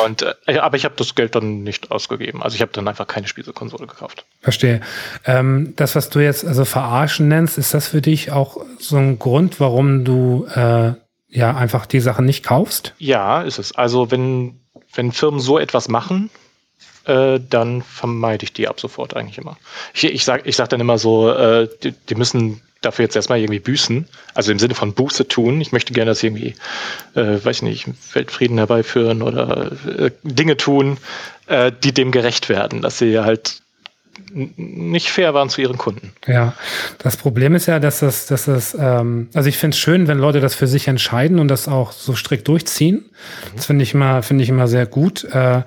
Und, 0.05 0.23
äh, 0.47 0.59
aber 0.59 0.77
ich 0.77 0.85
habe 0.85 0.95
das 0.97 1.15
Geld 1.15 1.35
dann 1.35 1.63
nicht 1.63 1.91
ausgegeben. 1.91 2.43
Also 2.43 2.55
ich 2.55 2.63
habe 2.63 2.73
dann 2.73 2.87
einfach 2.87 3.07
keine 3.07 3.27
Spielekonsole 3.27 3.87
gekauft. 3.87 4.25
Verstehe. 4.41 4.81
Ähm, 5.25 5.75
das, 5.77 5.97
was 5.97 6.09
du 6.09 6.21
jetzt 6.21 6.45
also 6.45 6.65
verarschen 6.65 7.29
nennst, 7.29 7.59
ist 7.59 7.75
das 7.75 7.89
für 7.89 8.01
dich 8.01 8.31
auch 8.31 8.65
so 8.79 8.97
ein 8.97 9.19
Grund, 9.19 9.61
warum 9.61 10.05
du 10.05 10.47
äh, 10.55 10.93
ja 11.29 11.57
einfach 11.57 11.87
die 11.87 12.01
Sachen 12.01 12.25
nicht 12.25 12.45
kaufst? 12.45 12.95
Ja, 12.99 13.43
ist 13.43 13.59
es. 13.59 13.75
Also 13.75 14.11
wenn, 14.11 14.61
wenn 14.95 15.13
Firmen 15.13 15.41
so 15.41 15.59
etwas 15.59 15.89
machen, 15.89 16.31
äh, 17.05 17.41
dann 17.41 17.83
vermeide 17.83 18.45
ich 18.45 18.53
die 18.53 18.69
ab 18.69 18.79
sofort 18.79 19.17
eigentlich 19.17 19.39
immer. 19.39 19.57
Ich, 19.95 20.05
ich 20.05 20.25
sage 20.25 20.43
ich 20.45 20.57
sag 20.57 20.69
dann 20.69 20.81
immer 20.81 20.99
so, 20.99 21.31
äh, 21.33 21.69
die, 21.83 21.93
die 21.93 22.15
müssen 22.15 22.63
dafür 22.81 23.05
jetzt 23.05 23.17
erstmal 23.17 23.39
irgendwie 23.39 23.61
büßen, 23.61 24.07
also 24.35 24.53
im 24.53 24.59
Sinne 24.59 24.75
von 24.75 24.93
Buße 24.93 25.27
tun. 25.27 25.61
Ich 25.61 25.73
möchte 25.73 25.93
gerne, 25.93 26.11
dass 26.11 26.23
irgendwie, 26.23 26.55
äh, 27.15 27.45
weiß 27.45 27.57
ich 27.57 27.63
nicht, 27.63 27.87
Weltfrieden 28.15 28.59
herbeiführen 28.59 29.23
oder 29.23 29.73
äh, 29.87 30.11
Dinge 30.23 30.57
tun, 30.57 30.99
äh, 31.47 31.73
die 31.83 31.93
dem 31.93 32.13
gerecht 32.13 32.49
werden, 32.49 32.83
dass 32.83 32.99
sie 32.99 33.19
halt 33.19 33.63
nicht 34.35 35.11
fair 35.11 35.35
waren 35.35 35.49
zu 35.49 35.61
ihren 35.61 35.79
Kunden. 35.79 36.13
Ja, 36.27 36.55
das 36.99 37.17
Problem 37.17 37.55
ist 37.55 37.67
ja, 37.67 37.79
dass 37.79 38.01
das, 38.01 38.27
dass 38.27 38.45
das, 38.47 38.77
ähm, 38.79 39.29
also 39.33 39.49
ich 39.49 39.57
finde 39.57 39.75
es 39.75 39.79
schön, 39.79 40.09
wenn 40.09 40.19
Leute 40.19 40.41
das 40.41 40.55
für 40.55 40.67
sich 40.67 40.89
entscheiden 40.89 41.39
und 41.39 41.49
das 41.49 41.69
auch 41.69 41.93
so 41.93 42.15
strikt 42.15 42.49
durchziehen. 42.49 43.05
Das 43.57 43.67
finde 43.67 43.85
ich 43.85 43.95
immer, 43.95 44.23
finde 44.23 44.45
ich 44.45 44.51
immer 44.51 44.69
sehr 44.69 44.87
gut. 44.87 45.25
Äh, 45.25 45.63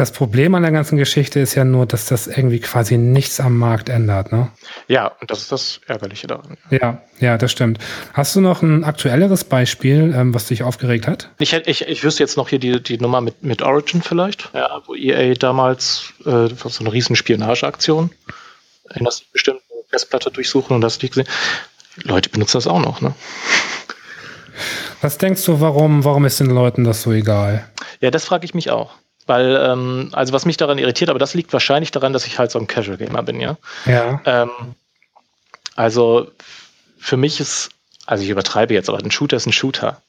das 0.00 0.12
Problem 0.12 0.54
an 0.54 0.62
der 0.62 0.72
ganzen 0.72 0.96
Geschichte 0.96 1.40
ist 1.40 1.54
ja 1.54 1.64
nur, 1.64 1.84
dass 1.84 2.06
das 2.06 2.26
irgendwie 2.26 2.58
quasi 2.58 2.96
nichts 2.96 3.38
am 3.38 3.58
Markt 3.58 3.90
ändert, 3.90 4.32
ne? 4.32 4.50
Ja, 4.88 5.08
und 5.20 5.30
das 5.30 5.42
ist 5.42 5.52
das 5.52 5.80
Ärgerliche 5.86 6.26
daran. 6.26 6.56
Ja, 6.70 7.02
ja, 7.18 7.36
das 7.36 7.52
stimmt. 7.52 7.78
Hast 8.14 8.34
du 8.34 8.40
noch 8.40 8.62
ein 8.62 8.82
aktuelleres 8.82 9.44
Beispiel, 9.44 10.14
ähm, 10.16 10.32
was 10.32 10.46
dich 10.46 10.62
aufgeregt 10.62 11.06
hat? 11.06 11.28
Ich, 11.38 11.52
ich, 11.52 11.82
ich 11.82 12.02
wüsste 12.02 12.22
jetzt 12.22 12.38
noch 12.38 12.48
hier 12.48 12.58
die, 12.58 12.82
die 12.82 12.96
Nummer 12.96 13.20
mit, 13.20 13.42
mit 13.42 13.60
Origin 13.60 14.00
vielleicht, 14.00 14.48
ja, 14.54 14.80
wo 14.86 14.94
EA 14.94 15.34
damals 15.34 16.14
äh, 16.24 16.48
so 16.48 16.80
eine 16.80 16.92
riesen 16.94 17.14
Spionageaktion, 17.14 18.10
erinnerst 18.88 19.20
du 19.20 19.24
bestimmt, 19.34 19.60
eine 19.70 19.82
Festplatte 19.90 20.30
durchsuchen 20.30 20.74
und 20.76 20.82
hast 20.82 21.02
nicht 21.02 21.12
gesehen. 21.12 21.28
Leute 22.04 22.30
benutzen 22.30 22.56
das 22.56 22.66
auch 22.66 22.80
noch, 22.80 23.02
ne? 23.02 23.14
Was 25.02 25.18
denkst 25.18 25.44
du, 25.44 25.60
warum, 25.60 26.04
warum 26.04 26.24
ist 26.24 26.40
den 26.40 26.48
Leuten 26.48 26.84
das 26.84 27.02
so 27.02 27.12
egal? 27.12 27.68
Ja, 28.00 28.10
das 28.10 28.24
frage 28.24 28.46
ich 28.46 28.54
mich 28.54 28.70
auch. 28.70 28.94
Weil, 29.30 29.54
ähm, 29.64 30.08
also 30.10 30.32
was 30.32 30.44
mich 30.44 30.56
daran 30.56 30.78
irritiert, 30.78 31.08
aber 31.08 31.20
das 31.20 31.34
liegt 31.34 31.52
wahrscheinlich 31.52 31.92
daran, 31.92 32.12
dass 32.12 32.26
ich 32.26 32.40
halt 32.40 32.50
so 32.50 32.58
ein 32.58 32.66
Casual 32.66 32.96
Gamer 32.96 33.22
bin, 33.22 33.38
ja. 33.38 33.58
Ja. 33.86 34.20
Ähm, 34.24 34.50
also 35.76 36.28
für 36.98 37.16
mich 37.16 37.38
ist, 37.38 37.70
also 38.06 38.24
ich 38.24 38.30
übertreibe 38.30 38.74
jetzt, 38.74 38.88
aber 38.88 38.98
ein 38.98 39.12
Shooter 39.12 39.36
ist 39.36 39.46
ein 39.46 39.52
Shooter. 39.52 40.02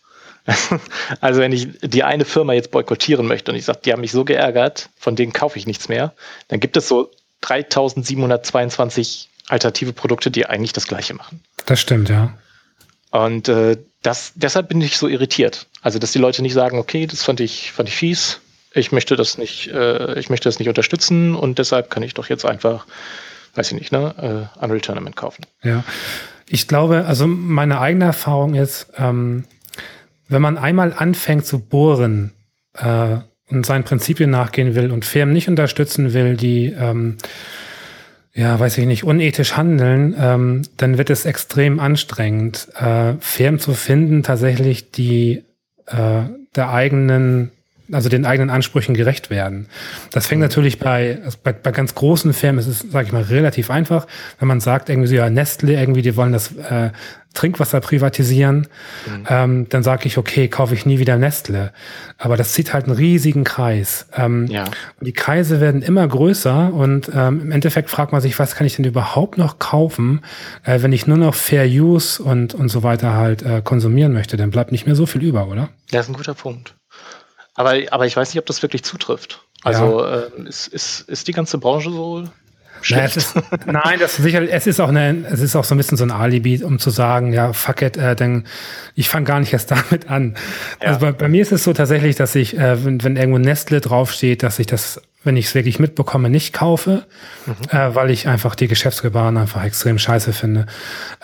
also 1.21 1.39
wenn 1.39 1.51
ich 1.51 1.67
die 1.83 2.03
eine 2.03 2.25
Firma 2.25 2.53
jetzt 2.53 2.71
boykottieren 2.71 3.27
möchte 3.27 3.51
und 3.51 3.57
ich 3.59 3.65
sage, 3.65 3.81
die 3.85 3.93
haben 3.93 4.01
mich 4.01 4.11
so 4.11 4.25
geärgert, 4.25 4.89
von 4.97 5.15
denen 5.15 5.33
kaufe 5.33 5.59
ich 5.59 5.67
nichts 5.67 5.87
mehr, 5.87 6.15
dann 6.47 6.59
gibt 6.59 6.75
es 6.75 6.87
so 6.87 7.11
3722 7.41 9.29
alternative 9.49 9.93
Produkte, 9.93 10.31
die 10.31 10.47
eigentlich 10.47 10.73
das 10.73 10.87
gleiche 10.87 11.13
machen. 11.13 11.43
Das 11.67 11.79
stimmt, 11.79 12.09
ja. 12.09 12.35
Und 13.11 13.49
äh, 13.49 13.77
das, 14.01 14.31
deshalb 14.33 14.69
bin 14.69 14.81
ich 14.81 14.97
so 14.97 15.07
irritiert. 15.07 15.67
Also, 15.83 15.99
dass 15.99 16.11
die 16.11 16.17
Leute 16.17 16.41
nicht 16.41 16.53
sagen, 16.53 16.79
okay, 16.79 17.05
das 17.05 17.21
fand 17.21 17.39
ich, 17.39 17.71
fand 17.71 17.87
ich 17.87 17.95
fies, 17.95 18.41
ich 18.73 18.91
möchte 18.91 19.15
das 19.15 19.37
nicht, 19.37 19.67
äh, 19.67 20.17
ich 20.19 20.29
möchte 20.29 20.47
das 20.47 20.59
nicht 20.59 20.69
unterstützen 20.69 21.35
und 21.35 21.59
deshalb 21.59 21.89
kann 21.89 22.03
ich 22.03 22.13
doch 22.13 22.29
jetzt 22.29 22.45
einfach, 22.45 22.85
weiß 23.55 23.71
ich 23.71 23.79
nicht, 23.79 23.91
ne, 23.91 24.49
äh, 24.59 24.63
Unreal 24.63 24.81
Tournament 24.81 25.15
kaufen. 25.15 25.45
Ja, 25.63 25.83
ich 26.47 26.67
glaube, 26.67 27.05
also 27.05 27.27
meine 27.27 27.79
eigene 27.79 28.05
Erfahrung 28.05 28.55
ist, 28.55 28.87
ähm, 28.97 29.45
wenn 30.27 30.41
man 30.41 30.57
einmal 30.57 30.93
anfängt 30.93 31.45
zu 31.45 31.59
bohren 31.59 32.33
äh, 32.77 33.17
und 33.49 33.65
seinen 33.65 33.83
Prinzipien 33.83 34.29
nachgehen 34.29 34.75
will 34.75 34.91
und 34.91 35.03
Firmen 35.03 35.33
nicht 35.33 35.49
unterstützen 35.49 36.13
will, 36.13 36.37
die 36.37 36.67
ähm, 36.67 37.17
ja, 38.33 38.57
weiß 38.57 38.77
ich 38.77 38.85
nicht, 38.85 39.03
unethisch 39.03 39.57
handeln, 39.57 40.15
ähm, 40.17 40.61
dann 40.77 40.97
wird 40.97 41.09
es 41.09 41.25
extrem 41.25 41.81
anstrengend, 41.81 42.69
äh, 42.79 43.15
Firmen 43.19 43.59
zu 43.59 43.73
finden, 43.73 44.23
tatsächlich 44.23 44.91
die 44.91 45.43
äh, 45.87 46.23
der 46.55 46.69
eigenen 46.69 47.51
also 47.91 48.09
den 48.09 48.25
eigenen 48.25 48.49
Ansprüchen 48.49 48.95
gerecht 48.95 49.29
werden. 49.29 49.67
Das 50.11 50.27
fängt 50.27 50.39
mhm. 50.39 50.47
natürlich 50.47 50.79
bei, 50.79 51.19
also 51.23 51.37
bei, 51.43 51.53
bei 51.53 51.71
ganz 51.71 51.95
großen 51.95 52.33
Firmen, 52.33 52.59
ist 52.59 52.67
es, 52.67 52.79
sage 52.79 53.07
ich 53.07 53.13
mal, 53.13 53.23
relativ 53.23 53.69
einfach, 53.69 54.07
wenn 54.39 54.47
man 54.47 54.59
sagt, 54.59 54.89
irgendwie 54.89 55.07
so, 55.07 55.15
ja, 55.15 55.29
Nestle, 55.29 55.73
irgendwie, 55.73 56.01
die 56.01 56.15
wollen 56.15 56.33
das 56.33 56.55
äh, 56.55 56.91
Trinkwasser 57.33 57.79
privatisieren, 57.79 58.67
mhm. 59.07 59.25
ähm, 59.29 59.69
dann 59.69 59.83
sage 59.83 60.05
ich, 60.05 60.17
okay, 60.17 60.49
kaufe 60.49 60.73
ich 60.73 60.85
nie 60.85 60.99
wieder 60.99 61.17
Nestle. 61.17 61.71
Aber 62.17 62.35
das 62.35 62.51
zieht 62.53 62.73
halt 62.73 62.85
einen 62.85 62.95
riesigen 62.95 63.45
Kreis. 63.45 64.07
Ähm, 64.15 64.47
ja. 64.47 64.65
Die 64.99 65.13
Kreise 65.13 65.61
werden 65.61 65.81
immer 65.81 66.05
größer 66.05 66.73
und 66.73 67.09
ähm, 67.15 67.41
im 67.41 67.51
Endeffekt 67.51 67.89
fragt 67.89 68.11
man 68.11 68.21
sich, 68.21 68.37
was 68.37 68.55
kann 68.55 68.67
ich 68.67 68.75
denn 68.75 68.85
überhaupt 68.85 69.37
noch 69.37 69.59
kaufen, 69.59 70.21
äh, 70.63 70.81
wenn 70.81 70.91
ich 70.91 71.07
nur 71.07 71.17
noch 71.17 71.35
Fair 71.35 71.65
Use 71.65 72.21
und, 72.21 72.53
und 72.53 72.67
so 72.67 72.83
weiter 72.83 73.13
halt 73.13 73.43
äh, 73.43 73.61
konsumieren 73.63 74.11
möchte, 74.11 74.35
dann 74.35 74.51
bleibt 74.51 74.73
nicht 74.73 74.85
mehr 74.85 74.95
so 74.95 75.05
viel 75.05 75.23
über, 75.23 75.47
oder? 75.47 75.69
Das 75.89 76.05
ist 76.05 76.09
ein 76.09 76.17
guter 76.17 76.33
Punkt. 76.33 76.75
Aber, 77.55 77.75
aber 77.91 78.05
ich 78.05 78.15
weiß 78.15 78.33
nicht, 78.33 78.39
ob 78.39 78.45
das 78.45 78.61
wirklich 78.61 78.83
zutrifft. 78.83 79.41
Also 79.63 80.03
ja. 80.03 80.19
äh, 80.19 80.47
ist, 80.47 80.67
ist, 80.67 81.01
ist 81.01 81.27
die 81.27 81.33
ganze 81.33 81.57
Branche 81.57 81.91
so 81.91 82.25
naja, 82.89 83.05
ist, 83.05 83.35
nein, 83.65 83.99
das 83.99 84.17
ist 84.17 84.23
sicher, 84.23 84.41
es 84.49 84.67
ist 84.67 84.79
auch 84.79 84.89
eine, 84.89 85.25
es 85.29 85.39
ist 85.39 85.55
auch 85.55 85.63
so 85.63 85.75
ein 85.75 85.77
bisschen 85.77 85.97
so 85.97 86.03
ein 86.03 86.11
Alibi, 86.11 86.63
um 86.63 86.79
zu 86.79 86.89
sagen, 86.89 87.31
ja, 87.31 87.53
fuck 87.53 87.81
it, 87.81 87.97
äh, 87.97 88.15
denn 88.15 88.45
ich 88.95 89.07
fange 89.07 89.25
gar 89.25 89.39
nicht 89.39 89.53
erst 89.53 89.71
damit 89.71 90.09
an. 90.09 90.35
Ja. 90.81 90.87
Also 90.87 90.99
bei, 91.01 91.11
bei, 91.11 91.27
mir 91.27 91.41
ist 91.41 91.51
es 91.51 91.63
so 91.63 91.73
tatsächlich, 91.73 92.15
dass 92.15 92.35
ich, 92.35 92.57
äh, 92.57 92.83
wenn, 92.83 93.03
wenn 93.03 93.17
irgendwo 93.17 93.37
Nestle 93.37 93.81
draufsteht, 93.81 94.43
dass 94.43 94.59
ich 94.59 94.67
das 94.67 95.01
wenn 95.23 95.37
ich 95.37 95.45
es 95.45 95.55
wirklich 95.55 95.79
mitbekomme, 95.79 96.29
nicht 96.29 96.53
kaufe, 96.53 97.05
mhm. 97.45 97.53
äh, 97.69 97.93
weil 97.93 98.09
ich 98.09 98.27
einfach 98.27 98.55
die 98.55 98.67
Geschäftsgebaren 98.67 99.37
einfach 99.37 99.63
extrem 99.63 99.99
scheiße 99.99 100.33
finde. 100.33 100.65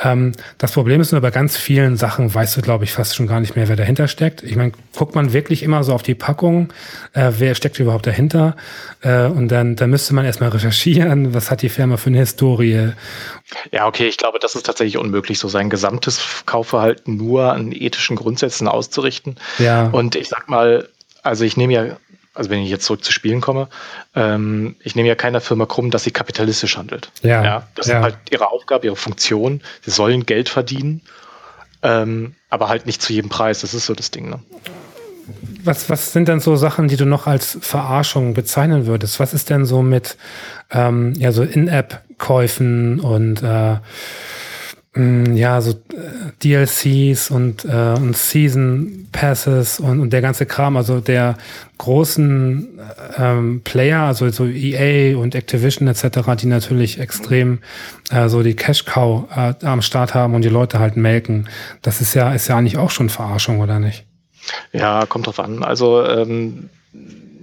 Ähm, 0.01 0.33
das 0.57 0.73
Problem 0.73 1.01
ist 1.01 1.11
nur, 1.11 1.21
bei 1.21 1.31
ganz 1.31 1.57
vielen 1.57 1.97
Sachen 1.97 2.33
weißt 2.33 2.57
du, 2.57 2.61
glaube 2.61 2.83
ich, 2.83 2.91
fast 2.91 3.15
schon 3.15 3.27
gar 3.27 3.39
nicht 3.39 3.55
mehr, 3.55 3.67
wer 3.67 3.75
dahinter 3.75 4.07
steckt. 4.07 4.43
Ich 4.43 4.55
meine, 4.55 4.71
guckt 4.95 5.15
man 5.15 5.33
wirklich 5.33 5.63
immer 5.63 5.83
so 5.83 5.93
auf 5.93 6.03
die 6.03 6.15
Packung, 6.15 6.71
äh, 7.13 7.31
wer 7.37 7.55
steckt 7.55 7.79
überhaupt 7.79 8.05
dahinter? 8.05 8.55
Äh, 9.01 9.25
und 9.25 9.47
dann, 9.49 9.75
dann 9.75 9.89
müsste 9.89 10.13
man 10.13 10.25
erstmal 10.25 10.49
recherchieren, 10.57 11.33
was 11.33 11.49
hat 11.49 11.63
die 11.63 11.69
Firma 11.69 11.97
für 11.97 12.09
eine 12.09 12.19
Historie. 12.19 12.91
Ja, 13.71 13.87
okay, 13.87 14.07
ich 14.07 14.17
glaube, 14.17 14.37
das 14.39 14.55
ist 14.55 14.65
tatsächlich 14.65 14.97
unmöglich, 14.97 15.39
so 15.39 15.47
sein 15.47 15.69
gesamtes 15.69 16.43
Kaufverhalten 16.45 17.17
nur 17.17 17.51
an 17.53 17.71
ethischen 17.71 18.15
Grundsätzen 18.15 18.67
auszurichten. 18.67 19.37
Ja. 19.57 19.87
Und 19.87 20.15
ich 20.15 20.27
sag 20.27 20.49
mal, 20.49 20.87
also 21.23 21.43
ich 21.43 21.57
nehme 21.57 21.73
ja 21.73 21.97
also 22.37 22.49
wenn 22.49 22.61
ich 22.61 22.69
jetzt 22.69 22.85
zurück 22.85 23.03
zu 23.03 23.11
Spielen 23.11 23.41
komme, 23.41 23.67
ähm, 24.15 24.75
ich 24.81 24.95
nehme 24.95 25.07
ja 25.07 25.15
keiner 25.15 25.41
Firma 25.41 25.65
krumm, 25.65 25.91
dass 25.91 26.03
sie 26.03 26.11
kapitalistisch 26.11 26.77
handelt. 26.77 27.09
Ja. 27.21 27.43
ja 27.43 27.67
das 27.75 27.87
ja. 27.87 27.97
ist 27.97 28.03
halt 28.03 28.17
ihre 28.29 28.51
Aufgabe, 28.51 28.85
ihre 28.85 28.95
Funktion. 28.95 29.61
Sie 29.81 29.91
sollen 29.91 30.25
Geld 30.25 30.49
verdienen, 30.49 31.01
ähm, 31.81 32.35
aber 32.49 32.69
halt 32.69 32.85
nicht 32.85 33.01
zu 33.01 33.13
jedem 33.13 33.29
Preis. 33.29 33.61
Das 33.61 33.73
ist 33.73 33.85
so 33.85 33.93
das 33.93 34.11
Ding. 34.11 34.29
Ne? 34.29 34.39
Was, 35.63 35.89
was 35.89 36.13
sind 36.13 36.27
denn 36.27 36.39
so 36.39 36.55
Sachen, 36.55 36.87
die 36.87 36.95
du 36.95 37.05
noch 37.05 37.27
als 37.27 37.57
Verarschung 37.61 38.33
bezeichnen 38.33 38.85
würdest? 38.85 39.19
Was 39.19 39.33
ist 39.33 39.49
denn 39.49 39.65
so 39.65 39.81
mit 39.81 40.17
ähm, 40.71 41.13
ja 41.17 41.31
so 41.31 41.43
In-App-Käufen 41.43 42.99
und 42.99 43.43
äh, 43.43 43.77
ja 45.35 45.61
so 45.61 45.71
äh, 45.71 45.75
DLCs 46.43 47.31
und, 47.31 47.65
äh, 47.65 47.93
und 47.97 48.15
Season 48.15 49.07
Passes 49.11 49.79
und, 49.79 49.99
und 49.99 50.11
der 50.11 50.21
ganze 50.21 50.45
Kram, 50.45 50.77
also 50.77 50.99
der 50.99 51.37
großen 51.77 52.79
ähm, 53.17 53.61
Player, 53.63 54.01
also 54.01 54.29
so 54.29 54.45
EA 54.45 55.17
und 55.17 55.35
Activision 55.35 55.87
etc., 55.87 56.19
die 56.39 56.47
natürlich 56.47 56.99
extrem 56.99 57.59
äh, 58.09 58.29
so 58.29 58.43
die 58.43 58.55
Cash 58.55 58.85
Cow 58.85 59.25
äh, 59.35 59.53
am 59.65 59.81
Start 59.81 60.13
haben 60.13 60.33
und 60.33 60.43
die 60.43 60.49
Leute 60.49 60.79
halt 60.79 60.97
melken. 60.97 61.47
Das 61.81 62.01
ist 62.01 62.13
ja 62.13 62.33
ist 62.33 62.47
ja 62.47 62.57
eigentlich 62.57 62.77
auch 62.77 62.91
schon 62.91 63.09
Verarschung, 63.09 63.59
oder 63.59 63.79
nicht? 63.79 64.05
Ja, 64.71 65.05
kommt 65.05 65.27
drauf 65.27 65.39
an. 65.39 65.63
Also 65.63 66.05
ähm, 66.05 66.69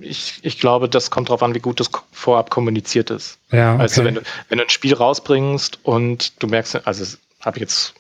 ich, 0.05 0.39
ich 0.43 0.59
glaube, 0.59 0.89
das 0.89 1.11
kommt 1.11 1.29
drauf 1.29 1.43
an, 1.43 1.55
wie 1.55 1.61
gut 1.61 1.81
das 1.81 1.91
vorab 2.13 2.51
kommuniziert 2.51 3.11
ist. 3.11 3.39
Ja, 3.51 3.75
okay. 3.75 3.83
Also 3.83 4.05
wenn 4.05 4.15
du, 4.17 4.23
wenn 4.49 4.59
du 4.59 4.65
ein 4.65 4.71
Spiel 4.71 4.95
rausbringst 4.95 5.81
und 5.83 6.43
du 6.43 6.47
merkst, 6.47 6.87
also 6.87 7.17
habe 7.45 7.59
ich 7.59 7.63
jetzt 7.63 7.95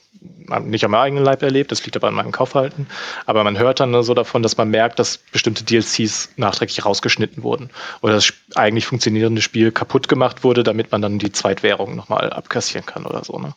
nicht 0.62 0.82
meinem 0.82 0.94
eigenen 0.94 1.24
Leib 1.24 1.42
erlebt, 1.42 1.70
das 1.70 1.84
liegt 1.84 1.96
aber 1.96 2.08
an 2.08 2.14
meinem 2.14 2.32
Kaufverhalten, 2.32 2.86
aber 3.26 3.44
man 3.44 3.58
hört 3.58 3.80
dann 3.80 4.02
so 4.02 4.14
davon, 4.14 4.42
dass 4.42 4.56
man 4.56 4.70
merkt, 4.70 4.98
dass 4.98 5.18
bestimmte 5.18 5.64
DLCs 5.64 6.30
nachträglich 6.36 6.84
rausgeschnitten 6.84 7.42
wurden 7.42 7.70
oder 8.00 8.14
das 8.14 8.32
eigentlich 8.54 8.86
funktionierende 8.86 9.42
Spiel 9.42 9.72
kaputt 9.72 10.08
gemacht 10.08 10.44
wurde, 10.44 10.62
damit 10.62 10.92
man 10.92 11.02
dann 11.02 11.18
die 11.18 11.32
Zweitwährung 11.32 11.94
nochmal 11.96 12.30
abkassieren 12.30 12.86
kann 12.86 13.06
oder 13.06 13.24
so. 13.24 13.38
Ne? 13.38 13.54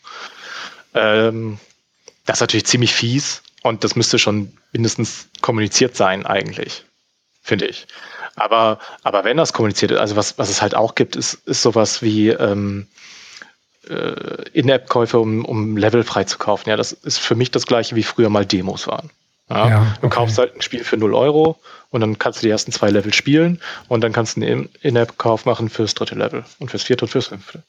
Ähm, 0.94 1.60
das 2.26 2.38
ist 2.38 2.42
natürlich 2.42 2.66
ziemlich 2.66 2.94
fies 2.94 3.44
und 3.64 3.84
das 3.84 3.96
müsste 3.96 4.20
schon 4.20 4.52
mindestens 4.72 5.30
kommuniziert 5.42 5.96
sein 5.96 6.26
eigentlich, 6.26 6.86
finde 7.42 7.68
ich. 7.68 7.88
Aber, 8.36 8.80
aber 9.04 9.24
wenn 9.24 9.38
das 9.38 9.54
kommuniziert 9.54 9.92
ist, 9.92 10.00
also 10.00 10.16
was, 10.16 10.38
was 10.38 10.50
es 10.50 10.62
halt 10.62 10.76
auch 10.76 10.96
gibt, 10.96 11.16
ist, 11.16 11.36
ist 11.46 11.62
sowas 11.62 12.02
wie 12.02 12.30
ähm, 12.30 12.88
äh, 13.90 14.50
In-App-Käufe, 14.54 15.20
um, 15.20 15.46
um 15.46 15.78
Level 15.78 16.04
frei 16.04 16.24
zu 16.26 16.38
kaufen. 16.38 16.70
Ja, 16.70 16.76
das 16.78 16.92
ist 16.92 17.20
für 17.20 17.36
mich 17.36 17.52
das 17.52 17.66
gleiche, 17.66 17.96
wie 17.96 18.04
früher 18.04 18.30
mal 18.30 18.46
Demos 18.46 18.88
waren. 18.88 19.10
Ja, 19.50 19.70
Ja, 19.70 19.98
Du 20.02 20.08
okay. 20.08 20.16
kaufst 20.16 20.38
halt 20.38 20.56
ein 20.56 20.62
Spiel 20.62 20.84
für 20.84 20.98
0 20.98 21.14
Euro 21.14 21.58
und 21.90 22.02
dann 22.02 22.20
kannst 22.20 22.42
du 22.42 22.46
die 22.46 22.52
ersten 22.52 22.74
zwei 22.74 22.90
Level 22.90 23.14
spielen 23.14 23.62
und 23.88 24.04
dann 24.04 24.12
kannst 24.12 24.36
du 24.36 24.42
einen 24.42 24.68
In-App-Kauf 24.82 25.46
machen 25.46 25.70
fürs 25.70 25.94
dritte 25.94 26.16
Level 26.16 26.44
und 26.60 26.70
fürs 26.70 26.84
vierte 26.84 27.06
und 27.06 27.12
fürs 27.12 27.28
fünfte. 27.28 27.64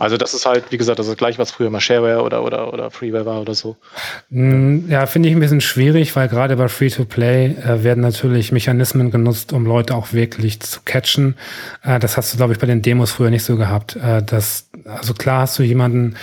Also 0.00 0.16
das 0.16 0.34
ist 0.34 0.44
halt, 0.44 0.64
wie 0.72 0.76
gesagt, 0.76 0.98
das 0.98 1.06
ist 1.06 1.18
gleich, 1.18 1.38
was 1.38 1.52
früher 1.52 1.70
mal 1.70 1.80
Shareware 1.80 2.22
oder, 2.22 2.42
oder, 2.42 2.72
oder 2.72 2.90
Freeware 2.90 3.26
war 3.26 3.40
oder 3.40 3.54
so. 3.54 3.76
Mm, 4.30 4.90
Ja, 4.90 5.06
finde 5.06 5.28
ich 5.28 5.36
ein 5.36 5.40
bisschen 5.40 5.60
schwierig, 5.60 6.16
weil 6.16 6.26
gerade 6.26 6.56
bei 6.56 6.66
Free-to-Play 6.66 7.46
äh, 7.64 7.84
werden 7.84 8.00
natürlich 8.02 8.50
Mechanismen 8.50 9.12
genutzt, 9.12 9.52
um 9.52 9.64
Leute 9.64 9.94
auch 9.94 10.12
wirklich 10.12 10.58
zu 10.58 10.80
catchen. 10.84 11.36
Äh, 11.84 12.00
das 12.00 12.16
hast 12.16 12.32
du, 12.32 12.38
glaube 12.38 12.52
ich, 12.52 12.58
bei 12.58 12.66
den 12.66 12.82
Demos 12.82 13.12
früher 13.12 13.30
nicht 13.30 13.44
so 13.44 13.56
gehabt. 13.56 13.94
Äh, 13.94 14.20
das, 14.24 14.68
also 14.96 15.14
klar 15.14 15.40
hast 15.42 15.58
du 15.58 15.62
jemanden 15.62 16.16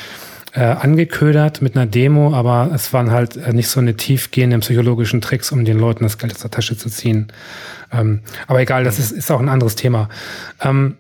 äh, 0.54 0.62
angeködert 0.62 1.62
mit 1.62 1.76
einer 1.76 1.86
Demo, 1.86 2.34
aber 2.34 2.72
es 2.74 2.92
waren 2.94 3.12
halt 3.12 3.36
äh, 3.38 3.54
nicht 3.54 3.68
so 3.70 3.80
eine 3.80 3.96
tiefgehenden 3.96 4.62
psychologischen 4.62 5.22
Tricks, 5.22 5.52
um 5.52 5.66
den 5.66 5.78
Leuten 5.78 6.04
das 6.04 6.18
Geld 6.18 6.34
aus 6.34 6.42
der 6.42 6.52
Tasche 6.52 6.78
zu 6.78 6.90
ziehen. 6.90 7.32
Ähm, 7.92 8.22
aber 8.48 8.62
egal, 8.62 8.84
das 8.84 8.98
ist, 9.00 9.12
ist 9.12 9.32
auch 9.32 9.40
ein 9.40 9.50
anderes 9.50 9.76
Thema. 9.76 10.10
Ähm, 10.62 10.98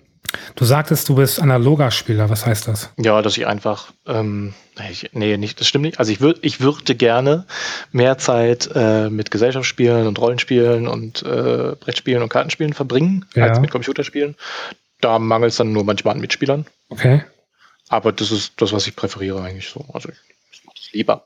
du 0.55 0.65
sagtest, 0.65 1.09
du 1.09 1.15
bist 1.15 1.41
analoger 1.41 1.89
Spieler. 1.91 2.29
Was 2.29 2.45
heißt 2.45 2.67
das? 2.67 2.91
Ja, 2.97 3.21
dass 3.21 3.37
ich 3.37 3.47
einfach, 3.47 3.91
ähm, 4.05 4.53
nee, 4.77 4.91
ich, 4.91 5.09
nee, 5.13 5.37
nicht, 5.37 5.59
das 5.59 5.67
stimmt 5.67 5.85
nicht. 5.85 5.99
Also 5.99 6.11
ich 6.11 6.21
würde, 6.21 6.39
ich 6.43 6.59
würde 6.61 6.95
gerne 6.95 7.45
mehr 7.91 8.17
Zeit 8.17 8.69
äh, 8.75 9.09
mit 9.09 9.31
Gesellschaftsspielen 9.31 10.05
und 10.07 10.19
Rollenspielen 10.19 10.87
und 10.87 11.23
äh, 11.23 11.75
Brettspielen 11.79 12.21
und 12.21 12.29
Kartenspielen 12.29 12.73
verbringen, 12.73 13.25
Ja. 13.33 13.45
als 13.45 13.59
mit 13.59 13.71
Computerspielen. 13.71 14.35
Da 15.01 15.19
mangelt 15.19 15.51
es 15.51 15.57
dann 15.57 15.71
nur 15.71 15.83
manchmal 15.83 16.15
an 16.15 16.21
Mitspielern. 16.21 16.65
Okay. 16.89 17.23
Aber 17.89 18.11
das 18.11 18.31
ist 18.31 18.53
das, 18.57 18.73
was 18.73 18.87
ich 18.87 18.95
präferiere 18.95 19.41
eigentlich 19.41 19.69
so. 19.69 19.85
Also 19.93 20.09
ich, 20.09 20.65
mache 20.65 20.75
das 20.75 20.91
lieber. 20.91 21.25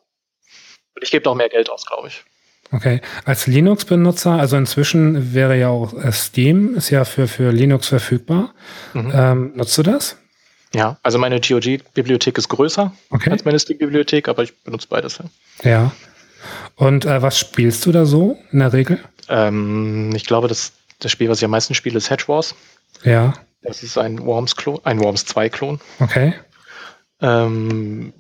Und 0.96 1.04
ich 1.04 1.12
gebe 1.12 1.30
auch 1.30 1.36
mehr 1.36 1.50
Geld 1.50 1.70
aus, 1.70 1.86
glaube 1.86 2.10
ich. 2.10 2.24
Okay. 2.72 3.02
Als 3.26 3.48
Linux-Benutzer, 3.48 4.32
also 4.32 4.56
inzwischen 4.56 5.34
wäre 5.34 5.58
ja 5.58 5.70
auch 5.70 5.94
äh, 5.94 6.12
Steam, 6.12 6.76
ist 6.76 6.90
ja 6.90 7.04
für, 7.04 7.28
für 7.28 7.52
Linux 7.52 7.88
verfügbar. 7.88 8.54
Mhm. 8.94 9.12
Ähm, 9.14 9.52
nutzt 9.56 9.78
du 9.78 9.84
das? 9.84 10.18
Ja, 10.74 10.98
also 11.04 11.18
meine 11.18 11.42
GOG-Bibliothek 11.42 12.38
ist 12.38 12.48
größer 12.48 12.94
Okay. 13.10 13.30
als 13.30 13.44
meine 13.44 13.60
Steam-Bibliothek, 13.60 14.30
aber 14.30 14.44
ich 14.44 14.58
benutze 14.64 14.88
beides. 14.88 15.20
Ja. 15.64 15.70
Ja. 15.70 15.92
Und 16.76 17.06
äh, 17.06 17.22
was 17.22 17.38
spielst 17.38 17.86
du 17.86 17.92
da 17.92 18.06
so 18.06 18.38
in 18.52 18.60
der 18.60 18.72
Regel? 18.72 19.00
Ähm, 19.28 20.14
ich 20.16 20.26
glaube, 20.26 20.48
das, 20.48 20.72
das 21.00 21.12
Spiel, 21.12 21.30
was 21.30 21.40
ich 21.40 21.46
am 21.46 21.52
meisten 21.52 21.76
spiele, 21.76 21.98
ist 21.98 22.10
Hedge 22.10 22.24
Wars. 22.28 22.56
Ja. 23.04 23.34
Das 23.64 23.84
ist 23.84 23.98
ein 23.98 24.20
Worms-Klon, 24.26 24.80
ein 24.86 25.00
Worms 25.00 25.26
2-Klon. 25.26 25.82
Okay. 26.00 26.34
Ähm, 27.22 28.14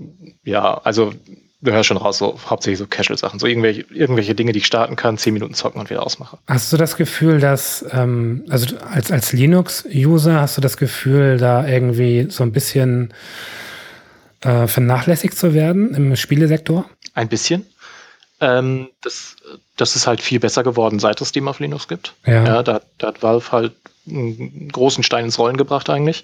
ja, 0.44 0.80
also 0.84 1.14
du 1.62 1.72
hörst 1.72 1.88
schon 1.88 1.98
raus, 1.98 2.18
so 2.18 2.40
hauptsächlich 2.46 2.80
so 2.80 2.88
Casual-Sachen, 2.88 3.40
so 3.40 3.48
irgendwelche, 3.48 3.86
irgendwelche 3.94 4.36
Dinge, 4.36 4.52
die 4.52 4.60
ich 4.60 4.66
starten 4.66 4.96
kann, 4.96 5.18
10 5.18 5.34
Minuten 5.34 5.54
zocken 5.54 5.80
und 5.80 5.90
wieder 5.90 6.04
ausmache. 6.04 6.38
Hast 6.48 6.74
du 6.74 6.78
das 6.78 6.98
Gefühl, 6.98 7.40
dass, 7.40 7.86
ähm, 7.92 8.46
also 8.50 8.76
als, 8.78 9.12
als 9.12 9.34
Linux-User 9.34 10.42
hast 10.42 10.58
du 10.58 10.62
das 10.62 10.78
Gefühl, 10.78 11.38
da 11.38 11.68
irgendwie 11.68 12.28
so 12.30 12.44
ein 12.44 12.52
bisschen 12.52 13.14
äh, 14.42 14.68
vernachlässigt 14.68 15.38
zu 15.38 15.54
werden 15.54 15.94
im 15.94 16.16
Spielesektor? 16.16 16.86
Ein 17.14 17.30
bisschen. 17.30 17.66
Ähm, 18.40 18.90
das, 19.02 19.36
das 19.78 19.96
ist 19.96 20.08
halt 20.08 20.22
viel 20.22 20.40
besser 20.40 20.64
geworden, 20.64 21.00
seit 21.00 21.22
es 21.22 21.30
Steam 21.30 21.48
auf 21.48 21.60
Linux 21.60 21.88
gibt. 21.88 22.16
Ja. 22.26 22.44
Ja, 22.44 22.64
da, 22.64 22.82
da 22.98 23.08
hat 23.08 23.22
Valve 23.22 23.52
halt 23.52 23.74
einen 24.08 24.70
großen 24.70 25.04
Stein 25.04 25.26
ins 25.26 25.38
Rollen 25.38 25.58
gebracht 25.58 25.90
eigentlich. 25.92 26.24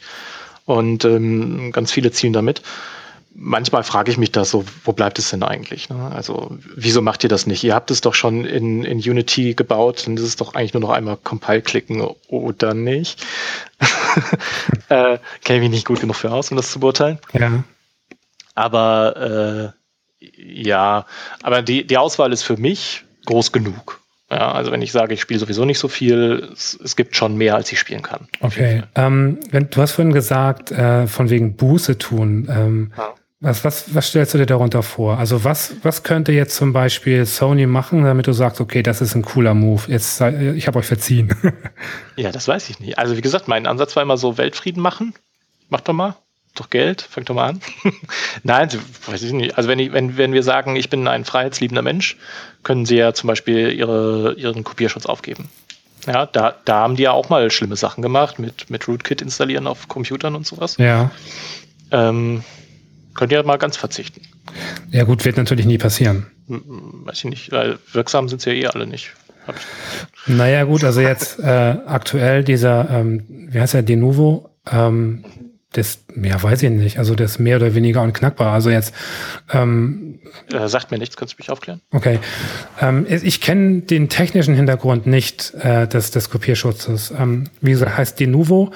Und 0.68 1.06
ähm, 1.06 1.72
ganz 1.72 1.94
viele 1.94 2.12
zielen 2.12 2.34
damit. 2.34 2.62
Manchmal 3.34 3.84
frage 3.84 4.12
ich 4.12 4.18
mich 4.18 4.34
das 4.34 4.50
so, 4.50 4.66
wo 4.84 4.92
bleibt 4.92 5.18
es 5.18 5.30
denn 5.30 5.42
eigentlich? 5.44 5.88
Ne? 5.88 6.12
Also, 6.14 6.58
wieso 6.76 7.02
macht 7.02 7.24
ihr 7.24 7.30
das 7.30 7.48
nicht? 7.48 7.64
Ihr 7.64 7.74
habt 7.74 7.90
es 7.90 8.02
doch 8.02 8.14
schon 8.14 8.44
in, 8.44 8.84
in 8.84 8.98
Unity 8.98 9.54
gebaut, 9.54 10.06
dann 10.06 10.18
ist 10.18 10.24
es 10.24 10.36
doch 10.36 10.56
eigentlich 10.56 10.74
nur 10.74 10.82
noch 10.82 10.90
einmal 10.90 11.16
Compile 11.16 11.62
klicken 11.62 12.02
oder 12.28 12.74
nicht. 12.74 13.26
äh, 14.90 15.20
Kenne 15.46 15.58
ich 15.58 15.62
mich 15.62 15.70
nicht 15.70 15.88
gut 15.88 16.02
genug 16.02 16.18
für 16.18 16.34
aus, 16.34 16.52
um 16.52 16.58
das 16.58 16.70
zu 16.70 16.82
beurteilen. 16.82 17.20
Ja. 17.32 17.64
Aber 18.56 19.74
äh, 20.20 20.28
ja, 20.36 21.06
aber 21.44 21.62
die, 21.62 21.88
die 21.88 21.98
Auswahl 21.98 22.34
ist 22.34 22.44
für 22.44 22.58
mich 22.58 23.06
groß 23.26 23.54
genug. 23.54 24.02
Ja, 24.30 24.52
also 24.52 24.72
wenn 24.72 24.82
ich 24.82 24.92
sage, 24.92 25.14
ich 25.14 25.22
spiele 25.22 25.40
sowieso 25.40 25.64
nicht 25.64 25.80
so 25.80 25.88
viel, 25.88 26.50
es, 26.52 26.78
es 26.84 26.96
gibt 26.98 27.16
schon 27.16 27.38
mehr, 27.38 27.56
als 27.56 27.72
ich 27.72 27.80
spielen 27.80 28.02
kann. 28.02 28.28
Okay. 28.42 28.84
Ähm, 28.96 29.40
wenn, 29.52 29.70
du 29.70 29.82
hast 29.82 29.94
vorhin 29.94 30.14
gesagt, 30.14 30.72
äh, 30.72 31.08
von 31.08 31.30
wegen 31.30 31.56
Buße 31.56 31.98
tun. 31.98 32.46
Ähm, 32.52 32.92
Ja. 32.98 33.14
was, 33.40 33.64
was, 33.64 33.96
was 33.96 34.10
stellst 34.10 34.34
du 34.34 34.38
dir 34.38 34.46
darunter 34.46 34.84
vor? 34.84 35.18
Also 35.18 35.46
was, 35.46 35.76
was 35.84 36.04
könnte 36.04 36.34
jetzt 36.34 36.56
zum 36.58 36.74
Beispiel 36.74 37.26
Sony 37.26 37.68
machen, 37.68 38.04
damit 38.04 38.28
du 38.28 38.34
sagst, 38.34 38.60
okay, 38.60 38.84
das 38.84 39.00
ist 39.00 39.16
ein 39.16 39.22
cooler 39.22 39.54
Move. 39.54 39.84
Jetzt, 39.88 40.20
ich 40.20 40.68
habe 40.68 40.80
euch 40.80 40.88
verziehen. 40.88 41.34
Ja, 42.18 42.32
das 42.32 42.48
weiß 42.48 42.70
ich 42.72 42.80
nicht. 42.82 42.98
Also 42.98 43.16
wie 43.16 43.22
gesagt, 43.22 43.48
mein 43.48 43.68
Ansatz 43.68 43.96
war 43.96 44.02
immer 44.04 44.18
so 44.18 44.38
Weltfrieden 44.40 44.82
machen. 44.82 45.14
Mach 45.70 45.82
doch 45.82 45.94
mal. 45.94 46.16
Doch 46.56 46.72
Geld, 46.72 47.04
fang 47.04 47.24
doch 47.26 47.36
mal 47.36 47.50
an. 47.50 47.62
Nein, 48.44 48.70
weiß 49.06 49.22
ich 49.22 49.32
nicht. 49.32 49.56
Also 49.58 49.70
wenn, 49.70 49.78
ich, 49.78 49.94
wenn, 49.94 50.18
wenn 50.18 50.34
wir 50.34 50.42
sagen, 50.42 50.76
ich 50.76 50.90
bin 50.90 51.08
ein 51.08 51.24
freiheitsliebender 51.24 51.84
Mensch, 51.84 52.18
können 52.68 52.86
sie 52.86 52.98
ja 52.98 53.14
zum 53.14 53.28
Beispiel 53.28 53.72
ihre, 53.72 54.34
ihren 54.34 54.66
Kopierschutz 54.66 55.06
aufgeben. 55.06 55.48
Ja, 56.06 56.26
da, 56.26 56.54
da 56.66 56.80
haben 56.80 56.98
die 56.98 57.04
ja 57.04 57.14
auch 57.14 57.30
mal 57.30 57.50
schlimme 57.50 57.78
Sachen 57.78 58.02
gemacht 58.02 58.40
mit, 58.40 58.70
mit 58.70 58.86
Rootkit 58.90 59.22
installieren 59.22 59.68
auf 59.68 59.88
Computern 59.88 60.36
und 60.36 60.46
sowas. 60.46 60.76
ja. 60.78 61.10
Ähm, 61.92 62.44
könnt 63.14 63.32
ihr 63.32 63.42
mal 63.44 63.56
ganz 63.56 63.78
verzichten. 63.78 64.22
Ja 64.92 65.06
gut, 65.06 65.24
wird 65.24 65.38
natürlich 65.38 65.66
nie 65.66 65.78
passieren. 65.78 66.28
Hm, 66.50 67.06
Weiß 67.06 67.20
ich 67.20 67.24
nicht, 67.24 67.52
weil 67.54 67.80
wirksam 67.94 68.28
sind 68.28 68.42
sie 68.42 68.50
ja 68.52 68.56
eh 68.56 68.68
alle 68.68 68.86
nicht. 68.86 69.14
Naja, 70.26 70.66
gut, 70.66 70.84
also 70.84 71.00
jetzt 71.00 71.40
äh, 71.40 71.78
aktuell 71.86 72.44
dieser, 72.44 72.90
ähm, 72.90 73.24
wie 73.50 73.62
heißt 73.62 73.76
der, 73.76 73.84
Denuvo, 73.84 74.50
ähm, 74.70 75.24
das, 75.74 76.06
ja, 76.16 76.42
weiß 76.42 76.64
ich 76.64 76.70
nicht, 76.70 76.98
also 76.98 77.14
das 77.14 77.32
ist 77.32 77.40
mehr 77.40 77.58
oder 77.58 77.76
weniger 77.76 78.02
unknackbar. 78.02 78.54
Also 78.54 78.70
jetzt, 78.70 78.94
ähm, 79.52 80.20
Äh, 80.52 80.68
sagt 80.70 80.92
mir 80.92 80.98
nichts, 80.98 81.18
kannst 81.18 81.34
du 81.34 81.38
mich 81.40 81.50
aufklären? 81.50 81.82
okay, 81.92 82.20
ähm, 82.80 83.06
ich 83.10 83.42
kenne 83.42 83.82
den 83.82 84.08
technischen 84.10 84.56
Hintergrund 84.56 85.08
nicht 85.08 85.54
äh, 85.56 85.88
des, 85.88 86.12
des 86.12 86.30
Kopierschutzes. 86.30 87.12
Ähm, 87.18 87.50
wie 87.62 87.72
gesagt, 87.72 87.98
heißt 87.98 88.20
Denuvo 88.20 88.72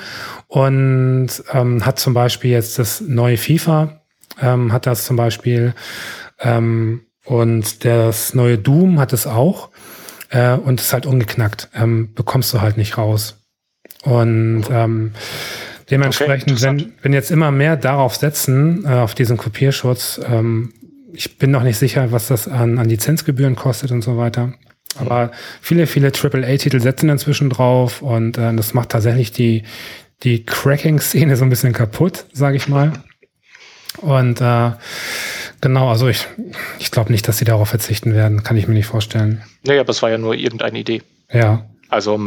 und 0.47 1.29
ähm, 1.53 1.85
hat 1.85 1.97
zum 1.99 2.13
Beispiel 2.13 2.51
jetzt 2.51 2.77
das 2.77 2.99
neue 3.01 3.37
FIFA, 3.37 4.01
ähm, 4.41 4.73
hat 4.73 4.85
das 4.85 5.05
zum 5.05 5.15
Beispiel 5.15 5.73
ähm, 6.39 7.05
und 7.23 7.85
das 7.85 8.33
neue 8.33 8.57
Doom 8.57 8.99
hat 8.99 9.13
es 9.13 9.27
auch 9.27 9.69
äh, 10.29 10.53
und 10.53 10.81
ist 10.81 10.91
halt 10.91 11.05
ungeknackt. 11.05 11.69
Ähm, 11.73 12.13
bekommst 12.13 12.53
du 12.53 12.59
halt 12.61 12.75
nicht 12.77 12.97
raus. 12.97 13.37
Und 14.03 14.65
ähm, 14.71 15.13
dementsprechend, 15.91 16.51
Okay, 16.53 16.61
wenn, 16.61 16.93
wenn 17.01 17.13
jetzt 17.13 17.31
immer 17.31 17.51
mehr 17.51 17.75
darauf 17.77 18.15
setzen, 18.15 18.85
äh, 18.85 18.89
auf 18.89 19.13
diesen 19.13 19.37
Kopierschutz, 19.37 20.19
ähm, 20.27 20.73
ich 21.13 21.37
bin 21.37 21.51
noch 21.51 21.63
nicht 21.63 21.77
sicher, 21.77 22.11
was 22.11 22.27
das 22.27 22.47
an, 22.47 22.79
an 22.79 22.87
Lizenzgebühren 22.87 23.55
kostet 23.55 23.91
und 23.91 24.01
so 24.01 24.17
weiter. 24.17 24.53
Aber 24.97 25.31
viele, 25.61 25.87
viele 25.87 26.11
AAA-Titel 26.11 26.79
setzen 26.79 27.09
inzwischen 27.09 27.49
drauf 27.49 28.01
und 28.01 28.37
äh, 28.37 28.53
das 28.53 28.73
macht 28.73 28.89
tatsächlich 28.89 29.31
die, 29.31 29.63
die 30.23 30.45
Cracking-Szene 30.45 31.35
so 31.37 31.43
ein 31.43 31.49
bisschen 31.49 31.73
kaputt, 31.73 32.25
sage 32.33 32.57
ich 32.57 32.67
mal. 32.67 32.93
Und 33.97 34.41
äh, 34.41 34.71
genau, 35.59 35.89
also 35.89 36.07
ich, 36.07 36.27
ich 36.79 36.91
glaube 36.91 37.11
nicht, 37.11 37.27
dass 37.27 37.37
sie 37.37 37.45
darauf 37.45 37.69
verzichten 37.69 38.13
werden, 38.13 38.43
kann 38.43 38.57
ich 38.57 38.67
mir 38.67 38.73
nicht 38.73 38.85
vorstellen. 38.85 39.43
Naja, 39.65 39.81
aber 39.81 39.91
es 39.91 40.01
war 40.01 40.09
ja 40.09 40.17
nur 40.17 40.33
irgendeine 40.35 40.79
Idee. 40.79 41.01
Ja, 41.31 41.65
Also 41.89 42.19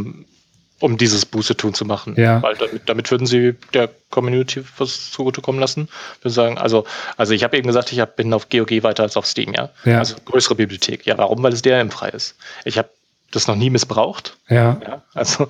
um, 0.85 0.99
dieses 0.99 1.24
Buße-Tun 1.24 1.72
zu 1.72 1.87
machen. 1.87 2.14
Ja. 2.18 2.43
Weil 2.43 2.57
damit, 2.57 2.82
damit 2.85 3.11
würden 3.11 3.26
sie 3.26 3.55
der 3.72 3.89
Community 4.11 4.62
was 4.76 5.11
zugutekommen 5.11 5.59
lassen. 5.59 5.89
Wir 6.20 6.30
sagen, 6.30 6.59
also, 6.59 6.85
also 7.16 7.32
ich 7.32 7.43
habe 7.43 7.57
eben 7.57 7.66
gesagt, 7.66 7.91
ich 7.91 8.01
hab, 8.01 8.16
bin 8.16 8.35
auf 8.35 8.51
GOG 8.51 8.82
weiter 8.82 9.03
als 9.03 9.16
auf 9.16 9.24
Steam, 9.24 9.55
ja. 9.55 9.70
Ja. 9.87 10.01
Also 10.01 10.16
größere 10.26 10.57
Bibliothek. 10.57 11.07
Ja, 11.07 11.16
warum? 11.16 11.43
Weil 11.43 11.55
es 11.55 11.62
DRM-frei 11.62 12.11
ist. 12.11 12.37
Ich 12.66 12.76
habe 12.76 12.91
das 13.30 13.47
noch 13.47 13.57
nie 13.57 13.70
missbraucht. 13.70 14.37
ja, 14.51 14.78
Ja, 14.87 15.03
also 15.14 15.49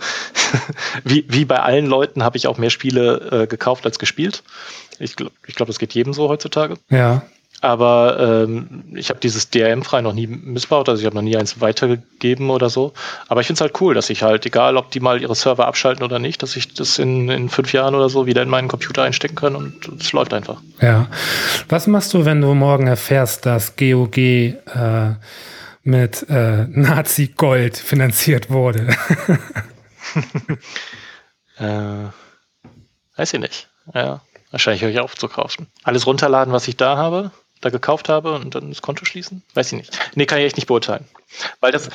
wie, 1.04 1.24
wie 1.28 1.44
bei 1.44 1.58
allen 1.58 1.86
Leuten 1.86 2.22
habe 2.22 2.36
ich 2.36 2.46
auch 2.46 2.56
mehr 2.56 2.70
Spiele 2.70 3.42
äh, 3.42 3.46
gekauft 3.48 3.84
als 3.86 3.98
gespielt. 3.98 4.44
Ich 5.00 5.16
glaube, 5.16 5.32
ich 5.48 5.56
glaub, 5.56 5.66
das 5.66 5.80
geht 5.80 5.94
jedem 5.94 6.12
so 6.12 6.28
heutzutage. 6.28 6.76
ja, 6.90 7.22
Aber 7.60 8.44
ähm, 8.44 8.84
ich 8.94 9.08
habe 9.08 9.20
dieses 9.20 9.48
DRM-frei 9.48 10.02
noch 10.02 10.12
nie 10.12 10.26
missbaut, 10.26 10.88
also 10.88 11.00
ich 11.00 11.06
habe 11.06 11.16
noch 11.16 11.22
nie 11.22 11.36
eins 11.36 11.60
weitergegeben 11.60 12.50
oder 12.50 12.68
so. 12.68 12.92
Aber 13.28 13.40
ich 13.40 13.46
finde 13.46 13.58
es 13.58 13.60
halt 13.62 13.80
cool, 13.80 13.94
dass 13.94 14.10
ich 14.10 14.22
halt, 14.22 14.44
egal 14.44 14.76
ob 14.76 14.90
die 14.90 15.00
mal 15.00 15.22
ihre 15.22 15.34
Server 15.34 15.66
abschalten 15.66 16.04
oder 16.04 16.18
nicht, 16.18 16.42
dass 16.42 16.56
ich 16.56 16.74
das 16.74 16.98
in, 16.98 17.30
in 17.30 17.48
fünf 17.48 17.72
Jahren 17.72 17.94
oder 17.94 18.10
so 18.10 18.26
wieder 18.26 18.42
in 18.42 18.50
meinen 18.50 18.68
Computer 18.68 19.02
einstecken 19.02 19.36
kann 19.36 19.56
und 19.56 19.88
es 20.00 20.12
läuft 20.12 20.34
einfach. 20.34 20.60
ja. 20.80 21.08
Was 21.68 21.86
machst 21.86 22.12
du, 22.12 22.24
wenn 22.24 22.40
du 22.40 22.54
morgen 22.54 22.86
erfährst, 22.86 23.46
dass 23.46 23.76
GOG 23.76 24.18
äh, 24.18 24.54
mit 25.82 26.26
äh, 26.28 26.66
Nazi-Gold 26.68 27.76
finanziert 27.78 28.50
wurde? 28.50 28.88
Äh, 31.56 32.08
weiß 33.16 33.34
ich 33.34 33.40
nicht. 33.40 33.68
Ja, 33.94 34.22
wahrscheinlich 34.50 34.82
höre 34.82 34.90
ich 34.90 35.00
auf 35.00 35.14
zu 35.14 35.28
kaufen. 35.28 35.68
Alles 35.82 36.06
runterladen, 36.06 36.52
was 36.52 36.68
ich 36.68 36.76
da 36.76 36.96
habe, 36.96 37.30
da 37.64 37.70
gekauft 37.70 38.08
habe 38.08 38.34
und 38.34 38.54
dann 38.54 38.70
das 38.70 38.82
Konto 38.82 39.04
schließen? 39.04 39.42
Weiß 39.54 39.72
ich 39.72 39.78
nicht. 39.78 39.98
Nee, 40.14 40.26
kann 40.26 40.38
ich 40.38 40.44
echt 40.44 40.56
nicht 40.56 40.66
beurteilen. 40.66 41.04
Weil 41.60 41.72
das, 41.72 41.88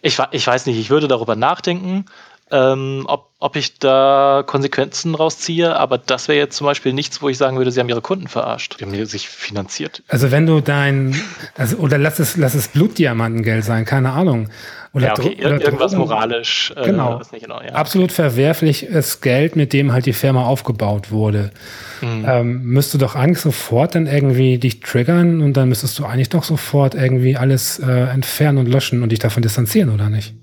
ich, 0.00 0.18
ich 0.30 0.46
weiß 0.46 0.66
nicht, 0.66 0.78
ich 0.78 0.90
würde 0.90 1.08
darüber 1.08 1.36
nachdenken, 1.36 2.06
ähm, 2.52 3.04
ob, 3.08 3.30
ob 3.38 3.56
ich 3.56 3.78
da 3.78 4.44
Konsequenzen 4.46 5.14
rausziehe, 5.14 5.74
aber 5.74 5.96
das 5.98 6.28
wäre 6.28 6.38
jetzt 6.38 6.56
zum 6.56 6.66
Beispiel 6.66 6.92
nichts, 6.92 7.22
wo 7.22 7.28
ich 7.30 7.38
sagen 7.38 7.56
würde, 7.56 7.72
sie 7.72 7.80
haben 7.80 7.88
ihre 7.88 8.02
Kunden 8.02 8.28
verarscht. 8.28 8.76
Die 8.78 8.84
haben 8.84 9.06
sich 9.06 9.28
finanziert. 9.28 10.02
Also 10.08 10.30
wenn 10.30 10.46
du 10.46 10.60
dein, 10.60 11.16
also 11.56 11.78
oder 11.78 11.96
lass 11.96 12.18
es, 12.18 12.36
lass 12.36 12.54
es 12.54 12.68
Blutdiamantengeld 12.68 13.64
sein, 13.64 13.86
keine 13.86 14.12
Ahnung. 14.12 14.50
Oder 14.92 15.06
ja, 15.06 15.12
okay, 15.12 15.36
oder 15.40 15.54
ir 15.54 15.60
irgendwas 15.62 15.92
Drogen- 15.92 16.04
moralisch. 16.08 16.74
Äh, 16.76 16.84
Genau. 16.84 17.22
genau, 17.40 17.62
ja. 17.62 17.70
Absolut 17.72 18.12
verwerfliches 18.12 19.22
Geld, 19.22 19.56
mit 19.56 19.72
dem 19.72 19.92
halt 19.92 20.04
die 20.04 20.12
Firma 20.12 20.44
aufgebaut 20.44 21.10
wurde. 21.10 21.50
Mhm. 22.02 22.24
Ähm, 22.28 22.62
müsste 22.64 22.98
doch 22.98 23.14
eigentlich 23.14 23.40
sofort 23.40 23.94
dann 23.94 24.06
irgendwie 24.06 24.58
dich 24.58 24.80
triggern 24.80 25.40
und 25.40 25.56
dann 25.56 25.70
müsstest 25.70 25.98
du 25.98 26.04
eigentlich 26.04 26.28
doch 26.28 26.44
sofort 26.44 26.94
irgendwie 26.94 27.36
alles 27.38 27.78
äh, 27.78 27.90
entfernen 27.90 28.58
und 28.58 28.66
löschen 28.66 29.02
und 29.02 29.10
dich 29.10 29.20
davon 29.20 29.42
distanzieren, 29.42 29.88
oder 29.88 30.10
nicht? 30.10 30.34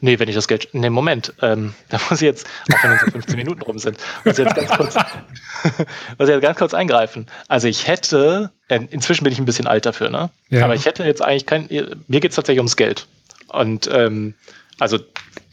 Nee, 0.00 0.18
wenn 0.18 0.28
ich 0.28 0.34
das 0.34 0.48
Geld. 0.48 0.68
Nee, 0.72 0.90
Moment. 0.90 1.32
Ähm, 1.42 1.74
da 1.88 1.98
muss 2.08 2.20
ich 2.20 2.26
jetzt, 2.26 2.46
auch 2.72 2.84
wenn 2.84 2.92
unsere 2.92 3.10
15 3.10 3.36
Minuten 3.36 3.62
rum 3.62 3.78
sind, 3.78 3.98
muss 4.24 4.38
ich 4.38 4.44
jetzt 4.44 4.54
ganz 4.54 4.70
kurz, 4.70 4.94
muss 6.18 6.28
ich 6.28 6.34
jetzt 6.34 6.42
ganz 6.42 6.58
kurz 6.58 6.74
eingreifen. 6.74 7.26
Also 7.48 7.68
ich 7.68 7.86
hätte, 7.86 8.50
äh, 8.68 8.80
inzwischen 8.90 9.24
bin 9.24 9.32
ich 9.32 9.38
ein 9.38 9.44
bisschen 9.44 9.66
alt 9.66 9.86
dafür, 9.86 10.10
ne? 10.10 10.30
Ja. 10.50 10.64
Aber 10.64 10.74
ich 10.74 10.86
hätte 10.86 11.04
jetzt 11.04 11.22
eigentlich 11.22 11.46
kein. 11.46 11.66
Mir 11.68 12.20
geht 12.20 12.30
es 12.30 12.36
tatsächlich 12.36 12.60
ums 12.60 12.76
Geld. 12.76 13.06
Und 13.48 13.88
ähm, 13.92 14.34
also 14.78 14.98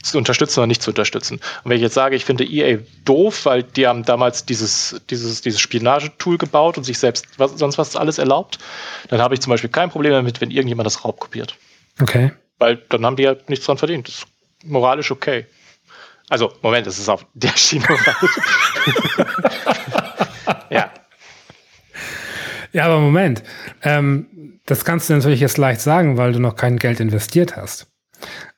zu 0.01 0.17
unterstützen 0.17 0.59
oder 0.59 0.67
nicht 0.67 0.81
zu 0.81 0.91
unterstützen. 0.91 1.35
Und 1.63 1.69
wenn 1.69 1.77
ich 1.77 1.81
jetzt 1.81 1.93
sage, 1.93 2.15
ich 2.15 2.25
finde 2.25 2.45
EA 2.45 2.79
doof, 3.05 3.45
weil 3.45 3.63
die 3.63 3.85
haben 3.85 4.03
damals 4.03 4.45
dieses, 4.45 5.01
dieses, 5.09 5.41
dieses 5.41 5.59
Spionagetool 5.59 6.37
gebaut 6.37 6.77
und 6.77 6.83
sich 6.83 6.97
selbst 6.97 7.25
was, 7.37 7.51
sonst 7.57 7.77
was 7.77 7.95
alles 7.95 8.17
erlaubt, 8.17 8.59
dann 9.09 9.21
habe 9.21 9.33
ich 9.33 9.41
zum 9.41 9.51
Beispiel 9.51 9.69
kein 9.69 9.89
Problem 9.89 10.13
damit, 10.13 10.39
wenn 10.41 10.51
irgendjemand 10.51 10.85
das 10.85 11.03
raubkopiert. 11.03 11.55
Okay. 12.01 12.31
Weil 12.59 12.77
dann 12.89 13.05
haben 13.05 13.15
die 13.15 13.23
ja 13.23 13.35
nichts 13.47 13.65
dran 13.65 13.77
verdient. 13.77 14.07
Das 14.07 14.15
ist 14.15 14.27
moralisch 14.65 15.11
okay. 15.11 15.45
Also, 16.29 16.53
Moment, 16.61 16.85
das 16.85 16.99
ist 16.99 17.09
auf 17.09 17.25
der 17.33 17.57
Schiene 17.57 17.87
ja. 20.69 20.91
Ja, 22.71 22.85
aber 22.85 22.99
Moment. 22.99 23.41
Ähm, 23.81 24.59
das 24.67 24.85
kannst 24.85 25.09
du 25.09 25.13
natürlich 25.13 25.39
jetzt 25.39 25.57
leicht 25.57 25.81
sagen, 25.81 26.17
weil 26.17 26.33
du 26.33 26.39
noch 26.39 26.55
kein 26.55 26.77
Geld 26.77 26.99
investiert 26.99 27.55
hast. 27.55 27.87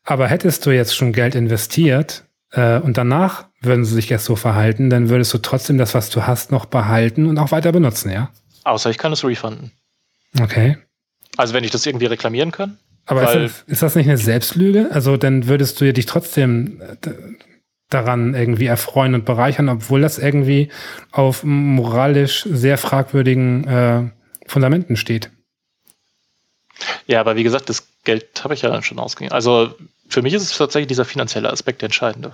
Aber 0.04 0.28
hättest 0.28 0.66
du 0.66 0.72
jetzt 0.72 0.94
schon 0.96 1.14
Geld 1.14 1.36
investiert 1.36 2.26
äh, 2.52 2.80
und 2.80 2.98
danach 2.98 3.46
würden 3.62 3.86
sie 3.86 3.94
sich 3.94 4.10
jetzt 4.10 4.26
so 4.26 4.36
verhalten, 4.36 4.90
dann 4.90 5.08
würdest 5.10 5.34
du 5.34 5.38
trotzdem 5.38 5.78
das, 5.78 5.94
was 5.94 6.10
du 6.10 6.28
hast, 6.28 6.52
noch 6.52 6.66
behalten 6.66 7.28
und 7.28 7.38
auch 7.38 7.52
weiter 7.52 7.72
benutzen, 7.72 8.12
ja? 8.12 8.32
Außer 8.66 8.90
ich 8.90 8.98
kann 8.98 9.14
es 9.14 9.24
refunden. 9.24 9.72
Okay. 10.42 10.78
Also, 11.38 11.54
wenn 11.54 11.64
ich 11.64 11.72
das 11.72 11.86
irgendwie 11.86 12.08
reklamieren 12.08 12.52
kann. 12.52 12.78
Aber 13.12 13.24
Weil- 13.24 13.44
ist, 13.44 13.64
das, 13.68 13.74
ist 13.74 13.84
das 13.84 13.96
nicht 13.96 14.08
eine 14.08 14.18
Selbstlüge? 14.18 14.88
Also 14.92 15.18
dann 15.18 15.48
würdest 15.48 15.82
du 15.82 15.92
dich 15.92 16.06
trotzdem 16.06 16.82
äh, 16.82 17.10
daran 17.90 18.34
irgendwie 18.34 18.68
erfreuen 18.68 19.16
und 19.16 19.26
bereichern, 19.26 19.68
obwohl 19.68 20.00
das 20.00 20.18
irgendwie 20.18 20.70
auf 21.12 21.44
moralisch 21.44 22.48
sehr 22.50 22.78
fragwürdigen 22.78 23.68
äh, 23.68 24.04
Fundamenten 24.48 24.96
steht. 24.96 25.30
Ja, 27.06 27.20
aber 27.20 27.36
wie 27.36 27.44
gesagt, 27.44 27.68
das 27.68 27.86
Geld 28.06 28.46
habe 28.46 28.54
ich 28.54 28.62
ja 28.62 28.70
dann 28.70 28.82
schon 28.82 28.98
ausgegeben. 28.98 29.34
Also, 29.34 29.76
für 30.08 30.22
mich 30.22 30.34
ist 30.34 30.44
es 30.44 30.58
tatsächlich 30.58 30.88
dieser 30.88 31.04
finanzielle 31.04 31.52
Aspekt 31.52 31.82
der 31.82 31.88
entscheidende. 31.88 32.32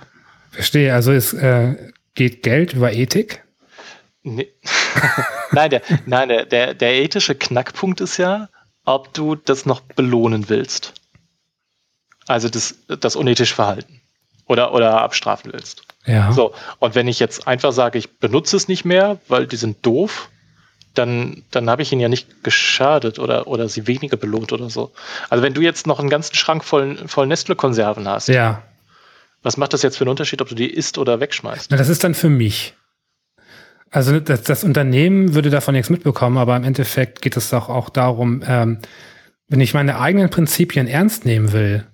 Verstehe. 0.52 0.94
Also 0.94 1.10
es 1.10 1.32
äh, 1.32 1.74
geht 2.14 2.44
Geld 2.44 2.74
über 2.74 2.92
Ethik. 2.92 3.42
Nee. 4.22 4.46
nein, 5.50 5.70
der, 5.70 5.82
nein 6.06 6.28
der, 6.28 6.46
der, 6.46 6.74
der 6.74 6.94
ethische 7.02 7.34
Knackpunkt 7.34 8.00
ist 8.00 8.16
ja, 8.16 8.48
ob 8.88 9.12
du 9.14 9.34
das 9.36 9.66
noch 9.66 9.80
belohnen 9.80 10.48
willst. 10.48 10.94
Also 12.26 12.48
das, 12.48 12.74
das 13.00 13.16
unethische 13.16 13.54
Verhalten. 13.54 14.00
Oder, 14.46 14.72
oder 14.72 15.02
abstrafen 15.02 15.52
willst. 15.52 15.82
Ja. 16.06 16.32
So, 16.32 16.54
und 16.78 16.94
wenn 16.94 17.06
ich 17.06 17.20
jetzt 17.20 17.46
einfach 17.46 17.72
sage, 17.72 17.98
ich 17.98 18.18
benutze 18.18 18.56
es 18.56 18.66
nicht 18.66 18.86
mehr, 18.86 19.18
weil 19.28 19.46
die 19.46 19.56
sind 19.56 19.84
doof, 19.84 20.30
dann, 20.94 21.42
dann 21.50 21.68
habe 21.68 21.82
ich 21.82 21.92
ihnen 21.92 22.00
ja 22.00 22.08
nicht 22.08 22.42
geschadet 22.42 23.18
oder, 23.18 23.46
oder 23.46 23.68
sie 23.68 23.86
weniger 23.86 24.16
belohnt 24.16 24.52
oder 24.54 24.70
so. 24.70 24.90
Also 25.28 25.44
wenn 25.44 25.52
du 25.52 25.60
jetzt 25.60 25.86
noch 25.86 26.00
einen 26.00 26.08
ganzen 26.08 26.34
Schrank 26.34 26.64
voll, 26.64 26.96
voll 27.08 27.26
Nestle-Konserven 27.26 28.08
hast, 28.08 28.28
Ja. 28.28 28.62
was 29.42 29.58
macht 29.58 29.74
das 29.74 29.82
jetzt 29.82 29.98
für 29.98 30.04
einen 30.04 30.10
Unterschied, 30.10 30.40
ob 30.40 30.48
du 30.48 30.54
die 30.54 30.70
isst 30.72 30.96
oder 30.96 31.20
wegschmeißt? 31.20 31.70
Na, 31.70 31.76
das 31.76 31.90
ist 31.90 32.02
dann 32.02 32.14
für 32.14 32.30
mich. 32.30 32.74
Also 33.90 34.20
das, 34.20 34.42
das 34.42 34.64
Unternehmen 34.64 35.34
würde 35.34 35.50
davon 35.50 35.74
nichts 35.74 35.90
mitbekommen, 35.90 36.36
aber 36.38 36.56
im 36.56 36.64
Endeffekt 36.64 37.22
geht 37.22 37.36
es 37.36 37.50
doch 37.50 37.68
auch 37.68 37.88
darum, 37.88 38.42
ähm, 38.46 38.78
wenn 39.48 39.60
ich 39.60 39.72
meine 39.72 39.98
eigenen 39.98 40.28
Prinzipien 40.30 40.86
ernst 40.86 41.24
nehmen 41.24 41.52
will, 41.52 41.86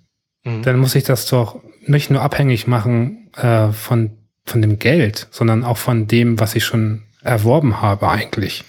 Mhm. 0.44 0.62
dann 0.62 0.78
muss 0.78 0.94
ich 0.94 1.04
das 1.04 1.26
doch 1.26 1.60
nicht 1.86 2.10
nur 2.10 2.22
abhängig 2.22 2.66
machen 2.66 3.30
äh, 3.36 3.72
von, 3.72 4.10
von 4.44 4.62
dem 4.62 4.78
Geld, 4.78 5.26
sondern 5.30 5.64
auch 5.64 5.78
von 5.78 6.06
dem, 6.06 6.38
was 6.38 6.54
ich 6.54 6.64
schon 6.64 7.02
erworben 7.22 7.80
habe 7.80 8.08
eigentlich. 8.08 8.64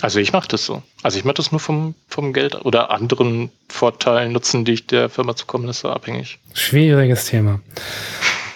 Also 0.00 0.18
ich 0.18 0.32
mache 0.32 0.48
das 0.48 0.64
so. 0.64 0.82
Also 1.02 1.18
ich 1.18 1.24
mache 1.24 1.34
das 1.34 1.52
nur 1.52 1.60
vom, 1.60 1.94
vom 2.08 2.32
Geld 2.32 2.54
oder 2.64 2.90
anderen 2.90 3.50
Vorteilen, 3.68 4.32
Nutzen, 4.32 4.64
die 4.64 4.72
ich 4.72 4.86
der 4.86 5.10
Firma 5.10 5.36
zukommen 5.36 5.66
lasse, 5.66 5.90
abhängig. 5.90 6.38
Schwieriges 6.54 7.26
Thema. 7.26 7.60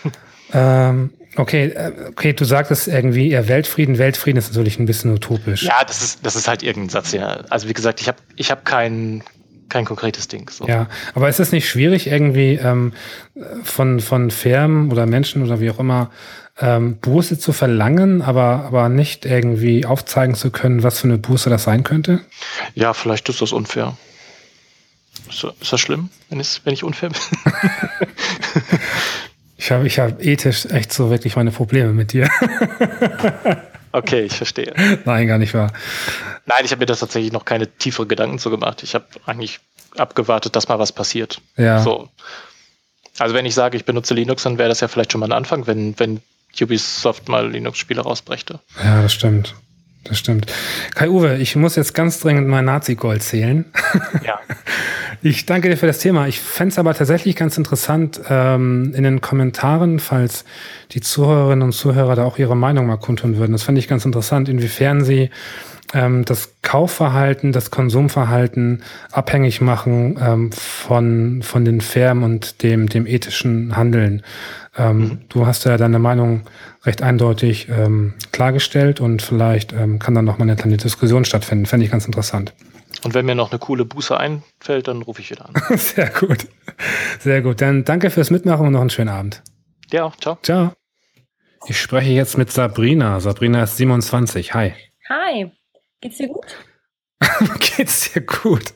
ähm, 0.55 1.11
okay, 1.37 1.67
äh, 1.67 1.93
okay, 2.11 2.33
du 2.33 2.45
sagtest 2.45 2.89
irgendwie, 2.89 3.29
ja, 3.31 3.49
Weltfrieden, 3.49 3.99
Weltfrieden 3.99 4.39
ist 4.39 4.49
natürlich 4.49 4.79
ein 4.79 4.87
bisschen 4.87 5.13
utopisch. 5.13 5.63
Ja, 5.63 5.85
das 5.87 6.03
ist, 6.03 6.21
das 6.27 6.37
ist 6.37 6.49
halt 6.49 6.63
irgendein 6.63 6.91
Satz, 6.91 7.13
ja. 7.13 7.41
Also 7.51 7.69
wie 7.69 7.73
gesagt, 7.75 8.01
ich 8.01 8.09
habe 8.09 8.19
ich 8.37 8.51
hab 8.51 8.65
kein, 8.65 9.23
kein 9.69 9.85
konkretes 9.85 10.29
Ding. 10.29 10.49
So. 10.51 10.67
Ja, 10.67 10.89
aber 11.15 11.29
ist 11.29 11.41
es 11.41 11.53
nicht 11.53 11.69
schwierig, 11.69 12.07
irgendwie 12.07 12.55
ähm, 12.63 12.93
von, 13.63 14.01
von 14.01 14.31
Firmen 14.31 14.91
oder 14.93 15.07
Menschen 15.07 15.43
oder 15.43 15.61
wie 15.61 15.71
auch 15.71 15.79
immer 15.79 16.11
ähm, 16.61 16.99
Buße 16.99 17.39
zu 17.39 17.53
verlangen, 17.53 18.23
aber, 18.23 18.65
aber 18.67 18.89
nicht 18.89 19.27
irgendwie 19.27 19.85
aufzeigen 19.87 20.37
zu 20.37 20.51
können, 20.51 20.83
was 20.85 21.01
für 21.01 21.09
eine 21.09 21.19
Buße 21.19 21.51
das 21.51 21.65
sein 21.65 21.83
könnte? 21.83 22.21
ja, 22.75 22.95
vielleicht 22.95 23.29
ist 23.29 23.43
das 23.43 23.53
unfair. 23.53 23.97
Ist, 25.29 25.43
das- 25.43 25.55
ist 25.61 25.73
das 25.73 25.81
schlimm, 25.81 26.11
wenn, 26.29 26.39
ich, 26.39 26.61
wenn 26.65 26.75
ich 26.75 26.85
unfair 26.85 27.11
bin? 27.11 27.21
Ich 29.65 29.71
habe 29.71 29.87
ich 29.87 29.99
hab 29.99 30.23
ethisch 30.23 30.67
echt 30.67 30.93
so 30.93 31.09
wirklich 31.09 31.37
meine 31.37 31.51
Probleme 31.51 31.95
mit 31.95 32.13
dir. 32.13 32.29
Okay, 33.97 34.23
ich 34.23 34.37
verstehe. 34.37 34.75
Nein, 35.05 35.29
gar 35.29 35.39
nicht 35.39 35.55
wahr. 35.55 35.73
Nein, 36.47 36.65
ich 36.65 36.73
habe 36.73 36.81
mir 36.81 36.87
das 36.87 36.99
tatsächlich 36.99 37.31
noch 37.31 37.45
keine 37.45 37.69
tiefere 37.69 38.09
Gedanken 38.09 38.41
zu 38.41 38.51
gemacht. 38.51 38.83
Ich 38.83 38.97
habe 38.97 39.05
eigentlich 39.25 39.61
abgewartet, 39.97 40.57
dass 40.57 40.67
mal 40.67 40.81
was 40.81 40.91
passiert. 40.91 41.41
Ja. 41.57 41.79
So. 41.79 42.09
Also 43.21 43.37
wenn 43.37 43.47
ich 43.47 43.55
sage, 43.55 43.77
ich 43.77 43.85
benutze 43.85 44.15
Linux, 44.15 44.43
dann 44.43 44.59
wäre 44.59 44.69
das 44.69 44.81
ja 44.81 44.89
vielleicht 44.89 45.13
schon 45.13 45.21
mal 45.21 45.29
ein 45.29 45.33
Anfang, 45.33 45.69
wenn, 45.69 45.97
wenn 46.01 46.21
Ubisoft 46.61 47.29
mal 47.29 47.49
Linux-Spiele 47.49 48.01
rausbrächte. 48.01 48.59
Ja, 48.83 49.01
das 49.01 49.13
stimmt. 49.13 49.55
Das 50.03 50.19
stimmt. 50.19 50.47
Kai-Uwe, 50.97 51.37
ich 51.37 51.55
muss 51.55 51.77
jetzt 51.77 51.95
ganz 51.95 52.19
dringend 52.19 52.49
mein 52.49 52.65
Nazi-Gold 52.65 53.23
zählen. 53.23 53.65
Ja. 54.25 54.41
Ich 55.27 55.47
danke 55.47 55.71
dir 55.71 55.79
für 55.79 55.87
das 55.87 56.01
Thema. 56.01 56.29
Ich 56.29 56.39
fände 56.39 56.73
es 56.73 56.79
aber 56.79 56.93
tatsächlich 56.93 57.35
ganz 57.35 57.57
interessant, 57.57 58.21
ähm, 58.29 58.93
in 58.95 59.05
den 59.05 59.23
Kommentaren, 59.23 59.99
falls 59.99 60.45
die 60.93 61.01
Zuhörerinnen 61.01 61.63
und 61.63 61.73
Zuhörer 61.73 62.15
da 62.15 62.25
auch 62.25 62.37
ihre 62.37 62.55
Meinung 62.55 62.85
mal 62.85 62.99
kundtun 62.99 63.39
würden. 63.39 63.53
Das 63.53 63.63
fände 63.63 63.79
ich 63.79 63.89
ganz 63.89 64.05
interessant, 64.05 64.51
inwiefern 64.51 65.03
sie 65.03 65.31
ähm, 65.95 66.27
das 66.27 66.57
Kaufverhalten, 66.61 67.53
das 67.53 67.71
Konsumverhalten 67.71 68.83
abhängig 69.13 69.63
machen 69.63 70.19
ähm, 70.21 70.53
von, 70.53 71.41
von 71.41 71.65
den 71.65 71.81
Firmen 71.81 72.23
und 72.23 72.63
dem, 72.63 72.91
dem 72.91 73.07
ethischen 73.07 73.79
Handeln. 73.79 74.23
Ähm, 74.77 74.99
mhm. 74.99 75.19
Du 75.31 75.47
hast 75.47 75.65
ja 75.65 75.79
deine 75.79 76.01
Meinung 76.01 76.43
recht 76.85 77.01
eindeutig 77.01 77.69
ähm, 77.71 78.13
klargestellt 78.33 79.01
und 79.01 79.23
vielleicht 79.23 79.73
ähm, 79.73 79.99
kann 79.99 80.15
dann 80.15 80.27
noch 80.27 80.37
mal 80.37 80.45
eine 80.45 80.57
kleine 80.57 80.77
Diskussion 80.77 81.25
stattfinden. 81.25 81.65
Fände 81.65 81.87
ich 81.87 81.93
ganz 81.93 82.05
interessant. 82.05 82.53
Und 83.05 83.15
wenn 83.15 83.27
mir 83.27 83.35
noch 83.35 83.51
eine 83.51 83.59
coole 83.59 83.85
Buße 83.85 84.17
einfällt, 84.17 84.89
dann 84.89 85.03
rufe 85.03 85.21
ich 85.21 85.31
wieder 85.31 85.47
an. 85.47 85.55
Sehr 85.77 86.11
gut. 86.11 86.47
Sehr 87.21 87.43
gut. 87.43 87.61
Dann 87.61 87.85
danke 87.85 88.11
fürs 88.11 88.31
Mitmachen 88.31 88.67
und 88.67 88.73
noch 88.73 88.81
einen 88.81 88.91
schönen 88.91 89.11
Abend. 89.11 89.43
Ja, 89.93 90.11
ciao. 90.21 90.39
Ciao. 90.43 90.73
Ich 91.67 91.81
spreche 91.81 92.11
jetzt 92.11 92.37
mit 92.39 92.51
Sabrina. 92.51 93.21
Sabrina 93.21 93.63
ist 93.63 93.77
27. 93.77 94.55
Hi. 94.55 94.73
Hi. 95.09 95.51
Geht's 96.01 96.19
dir 96.19 96.29
gut? 96.29 96.57
Geht's 97.77 98.13
dir 98.13 98.23
gut? 98.23 98.75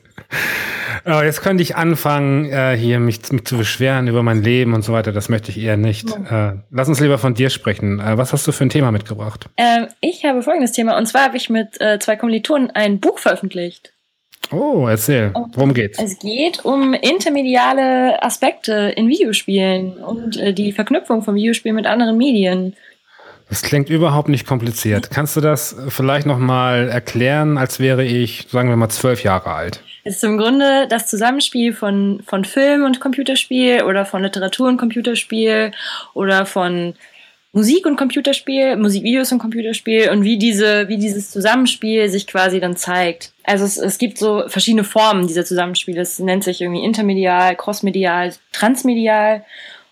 Oh, 1.05 1.21
jetzt 1.21 1.41
könnte 1.41 1.63
ich 1.63 1.75
anfangen, 1.75 2.51
äh, 2.51 2.75
hier 2.75 2.99
mich, 2.99 3.31
mich, 3.31 3.45
zu 3.45 3.57
beschweren 3.57 4.07
über 4.07 4.21
mein 4.21 4.43
Leben 4.43 4.73
und 4.73 4.83
so 4.83 4.93
weiter. 4.93 5.11
Das 5.11 5.29
möchte 5.29 5.51
ich 5.51 5.59
eher 5.59 5.77
nicht. 5.77 6.09
Ja. 6.09 6.49
Äh, 6.49 6.57
lass 6.69 6.87
uns 6.87 6.99
lieber 6.99 7.17
von 7.17 7.33
dir 7.33 7.49
sprechen. 7.49 7.99
Äh, 7.99 8.17
was 8.17 8.33
hast 8.33 8.47
du 8.47 8.51
für 8.51 8.63
ein 8.63 8.69
Thema 8.69 8.91
mitgebracht? 8.91 9.45
Ähm, 9.57 9.87
ich 10.01 10.25
habe 10.25 10.41
folgendes 10.41 10.71
Thema. 10.71 10.97
Und 10.97 11.05
zwar 11.07 11.23
habe 11.23 11.37
ich 11.37 11.49
mit 11.49 11.79
äh, 11.81 11.99
zwei 11.99 12.15
Kommilitonen 12.15 12.71
ein 12.71 12.99
Buch 12.99 13.19
veröffentlicht. 13.19 13.93
Oh, 14.51 14.87
erzähl. 14.87 15.31
Worum 15.53 15.73
geht's? 15.73 15.99
Es 16.01 16.17
geht 16.17 16.65
um 16.65 16.93
intermediale 16.93 18.21
Aspekte 18.23 18.93
in 18.95 19.07
Videospielen 19.07 19.97
und 19.97 20.37
äh, 20.37 20.53
die 20.53 20.71
Verknüpfung 20.71 21.21
von 21.21 21.35
Videospielen 21.35 21.75
mit 21.75 21.85
anderen 21.85 22.17
Medien. 22.17 22.75
Das 23.49 23.63
klingt 23.63 23.89
überhaupt 23.89 24.29
nicht 24.29 24.45
kompliziert. 24.45 25.09
Kannst 25.09 25.35
du 25.35 25.41
das 25.41 25.75
vielleicht 25.89 26.27
noch 26.27 26.37
mal 26.37 26.87
erklären, 26.89 27.57
als 27.57 27.79
wäre 27.79 28.03
ich, 28.03 28.47
sagen 28.49 28.69
wir 28.69 28.75
mal, 28.75 28.89
zwölf 28.89 29.23
Jahre 29.23 29.51
alt? 29.51 29.81
Es 30.03 30.17
ist 30.17 30.23
im 30.23 30.37
Grunde 30.37 30.87
das 30.87 31.07
Zusammenspiel 31.07 31.73
von, 31.73 32.21
von 32.25 32.45
Film 32.45 32.85
und 32.85 32.99
Computerspiel 32.99 33.83
oder 33.83 34.05
von 34.05 34.21
Literatur 34.21 34.67
und 34.67 34.77
Computerspiel 34.77 35.71
oder 36.13 36.45
von 36.45 36.93
Musik 37.51 37.85
und 37.87 37.95
Computerspiel, 37.95 38.75
Musikvideos 38.75 39.31
und 39.31 39.39
Computerspiel 39.39 40.11
und 40.11 40.23
wie 40.23 40.37
diese, 40.37 40.87
wie 40.87 40.97
dieses 40.97 41.31
Zusammenspiel 41.31 42.07
sich 42.07 42.27
quasi 42.27 42.59
dann 42.59 42.75
zeigt. 42.75 43.33
Also 43.43 43.65
es, 43.65 43.77
es 43.77 43.97
gibt 43.97 44.19
so 44.19 44.43
verschiedene 44.47 44.83
Formen 44.83 45.25
dieser 45.25 45.45
Zusammenspiele. 45.45 46.01
Es 46.01 46.19
nennt 46.19 46.43
sich 46.43 46.61
irgendwie 46.61 46.83
intermedial, 46.83 47.55
crossmedial, 47.55 48.33
transmedial 48.51 49.43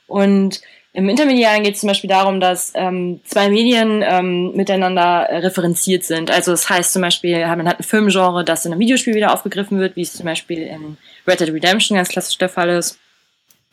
und 0.06 0.62
im 0.94 1.10
Intermedialen 1.10 1.62
geht 1.62 1.76
es 1.76 1.82
zum 1.82 1.90
Beispiel 1.90 2.10
darum, 2.10 2.40
dass 2.40 2.72
ähm, 2.74 3.20
zwei 3.24 3.50
Medien 3.50 4.04
ähm, 4.04 4.54
miteinander 4.56 5.28
referenziert 5.30 6.04
sind. 6.04 6.32
Also 6.32 6.50
das 6.50 6.70
heißt 6.72 6.92
zum 6.92 7.04
Beispiel, 7.04 7.40
man 7.40 7.68
hat 7.68 7.80
ein 7.80 7.84
Filmgenre, 7.84 8.44
das 8.44 8.66
in 8.66 8.72
einem 8.72 8.80
Videospiel 8.80 9.14
wieder 9.14 9.32
aufgegriffen 9.32 9.80
wird, 9.80 9.96
wie 9.96 10.02
es 10.02 10.14
zum 10.14 10.26
Beispiel 10.26 10.64
in 10.64 10.98
Red 11.28 11.40
Dead 11.40 11.54
Redemption 11.54 11.98
ganz 11.98 12.10
klassisch 12.10 12.40
der 12.40 12.50
Fall 12.50 12.70
ist. 12.70 12.98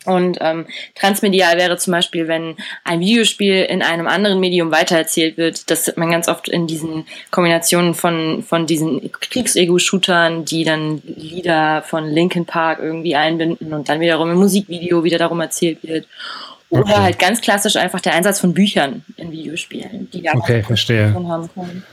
Und 0.04 0.38
ähm, 0.40 0.66
transmedial 0.94 1.56
wäre 1.56 1.76
zum 1.76 1.92
Beispiel, 1.92 2.28
wenn 2.28 2.56
ein 2.84 3.00
Videospiel 3.00 3.62
in 3.64 3.82
einem 3.82 4.06
anderen 4.06 4.40
Medium 4.40 4.70
weitererzählt 4.70 5.36
wird. 5.36 5.70
Das 5.70 5.84
sieht 5.86 5.96
man 5.96 6.10
ganz 6.10 6.28
oft 6.28 6.48
in 6.48 6.66
diesen 6.66 7.06
Kombinationen 7.30 7.94
von, 7.94 8.42
von 8.42 8.66
diesen 8.66 9.10
Kriegsego-Shootern, 9.12 10.44
die 10.44 10.64
dann 10.64 11.02
Lieder 11.04 11.82
von 11.82 12.04
Linkin 12.04 12.46
Park 12.46 12.80
irgendwie 12.80 13.16
einbinden 13.16 13.72
und 13.72 13.88
dann 13.88 14.00
wiederum 14.00 14.30
im 14.30 14.38
Musikvideo 14.38 15.04
wieder 15.04 15.18
darum 15.18 15.40
erzählt 15.40 15.78
wird. 15.82 16.06
Oder 16.70 16.82
okay. 16.82 16.94
halt 16.94 17.18
ganz 17.18 17.40
klassisch 17.40 17.76
einfach 17.76 18.00
der 18.00 18.14
Einsatz 18.14 18.40
von 18.40 18.52
Büchern 18.52 19.04
in 19.16 19.30
Videospielen, 19.30 20.10
die 20.10 20.22
da 20.22 20.32
okay, 20.34 20.62
verstehe. 20.62 21.14
haben 21.14 21.48
können. 21.54 21.84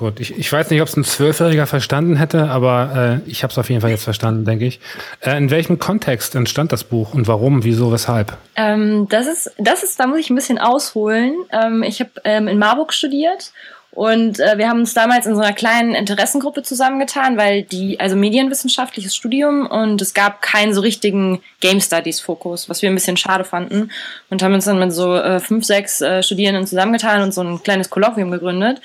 Gut, 0.00 0.18
ich, 0.18 0.34
ich 0.38 0.50
weiß 0.50 0.70
nicht, 0.70 0.80
ob 0.80 0.88
es 0.88 0.96
ein 0.96 1.04
Zwölfjähriger 1.04 1.66
verstanden 1.66 2.16
hätte, 2.16 2.48
aber 2.48 3.20
äh, 3.26 3.30
ich 3.30 3.42
habe 3.42 3.50
es 3.50 3.58
auf 3.58 3.68
jeden 3.68 3.82
Fall 3.82 3.90
jetzt 3.90 4.04
verstanden, 4.04 4.46
denke 4.46 4.64
ich. 4.64 4.80
Äh, 5.20 5.36
in 5.36 5.50
welchem 5.50 5.78
Kontext 5.78 6.34
entstand 6.34 6.72
das 6.72 6.84
Buch 6.84 7.12
und 7.12 7.28
warum, 7.28 7.64
wieso, 7.64 7.92
weshalb? 7.92 8.38
Ähm, 8.56 9.08
das 9.10 9.26
ist, 9.26 9.52
das 9.58 9.82
ist, 9.82 10.00
da 10.00 10.06
muss 10.06 10.20
ich 10.20 10.30
ein 10.30 10.36
bisschen 10.36 10.56
ausholen. 10.56 11.34
Ähm, 11.52 11.82
ich 11.82 12.00
habe 12.00 12.12
ähm, 12.24 12.48
in 12.48 12.58
Marburg 12.58 12.94
studiert 12.94 13.52
und 13.90 14.40
äh, 14.40 14.56
wir 14.56 14.70
haben 14.70 14.80
uns 14.80 14.94
damals 14.94 15.26
in 15.26 15.34
so 15.34 15.42
einer 15.42 15.52
kleinen 15.52 15.94
Interessengruppe 15.94 16.62
zusammengetan, 16.62 17.36
weil 17.36 17.64
die, 17.64 18.00
also 18.00 18.16
medienwissenschaftliches 18.16 19.14
Studium 19.14 19.66
und 19.66 20.00
es 20.00 20.14
gab 20.14 20.40
keinen 20.40 20.72
so 20.72 20.80
richtigen 20.80 21.42
Game 21.60 21.82
Studies 21.82 22.20
Fokus, 22.20 22.70
was 22.70 22.80
wir 22.80 22.88
ein 22.88 22.94
bisschen 22.94 23.18
schade 23.18 23.44
fanden. 23.44 23.90
Und 24.30 24.42
haben 24.42 24.54
uns 24.54 24.64
dann 24.64 24.78
mit 24.78 24.94
so 24.94 25.14
äh, 25.16 25.40
fünf, 25.40 25.66
sechs 25.66 26.00
äh, 26.00 26.22
Studierenden 26.22 26.66
zusammengetan 26.66 27.20
und 27.20 27.34
so 27.34 27.42
ein 27.42 27.62
kleines 27.62 27.90
Kolloquium 27.90 28.30
gegründet. 28.30 28.80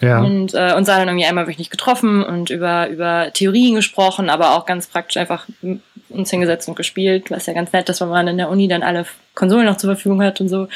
Ja. 0.00 0.20
Und 0.20 0.52
äh, 0.54 0.74
uns 0.76 0.86
dann 0.88 1.08
irgendwie 1.08 1.26
einmal 1.26 1.46
wirklich 1.46 1.70
getroffen 1.70 2.22
und 2.22 2.50
über, 2.50 2.88
über 2.88 3.30
Theorien 3.32 3.74
gesprochen, 3.74 4.28
aber 4.28 4.54
auch 4.54 4.66
ganz 4.66 4.86
praktisch 4.86 5.16
einfach 5.16 5.46
uns 6.08 6.30
hingesetzt 6.30 6.68
und 6.68 6.76
gespielt, 6.76 7.30
was 7.30 7.46
ja 7.46 7.54
ganz 7.54 7.72
nett 7.72 7.88
ist, 7.88 8.00
weil 8.00 8.08
man 8.08 8.28
in 8.28 8.36
der 8.36 8.50
Uni 8.50 8.68
dann 8.68 8.82
alle 8.82 9.06
Konsolen 9.34 9.66
noch 9.66 9.76
zur 9.76 9.94
Verfügung 9.94 10.22
hat 10.22 10.40
und 10.40 10.48
so. 10.48 10.68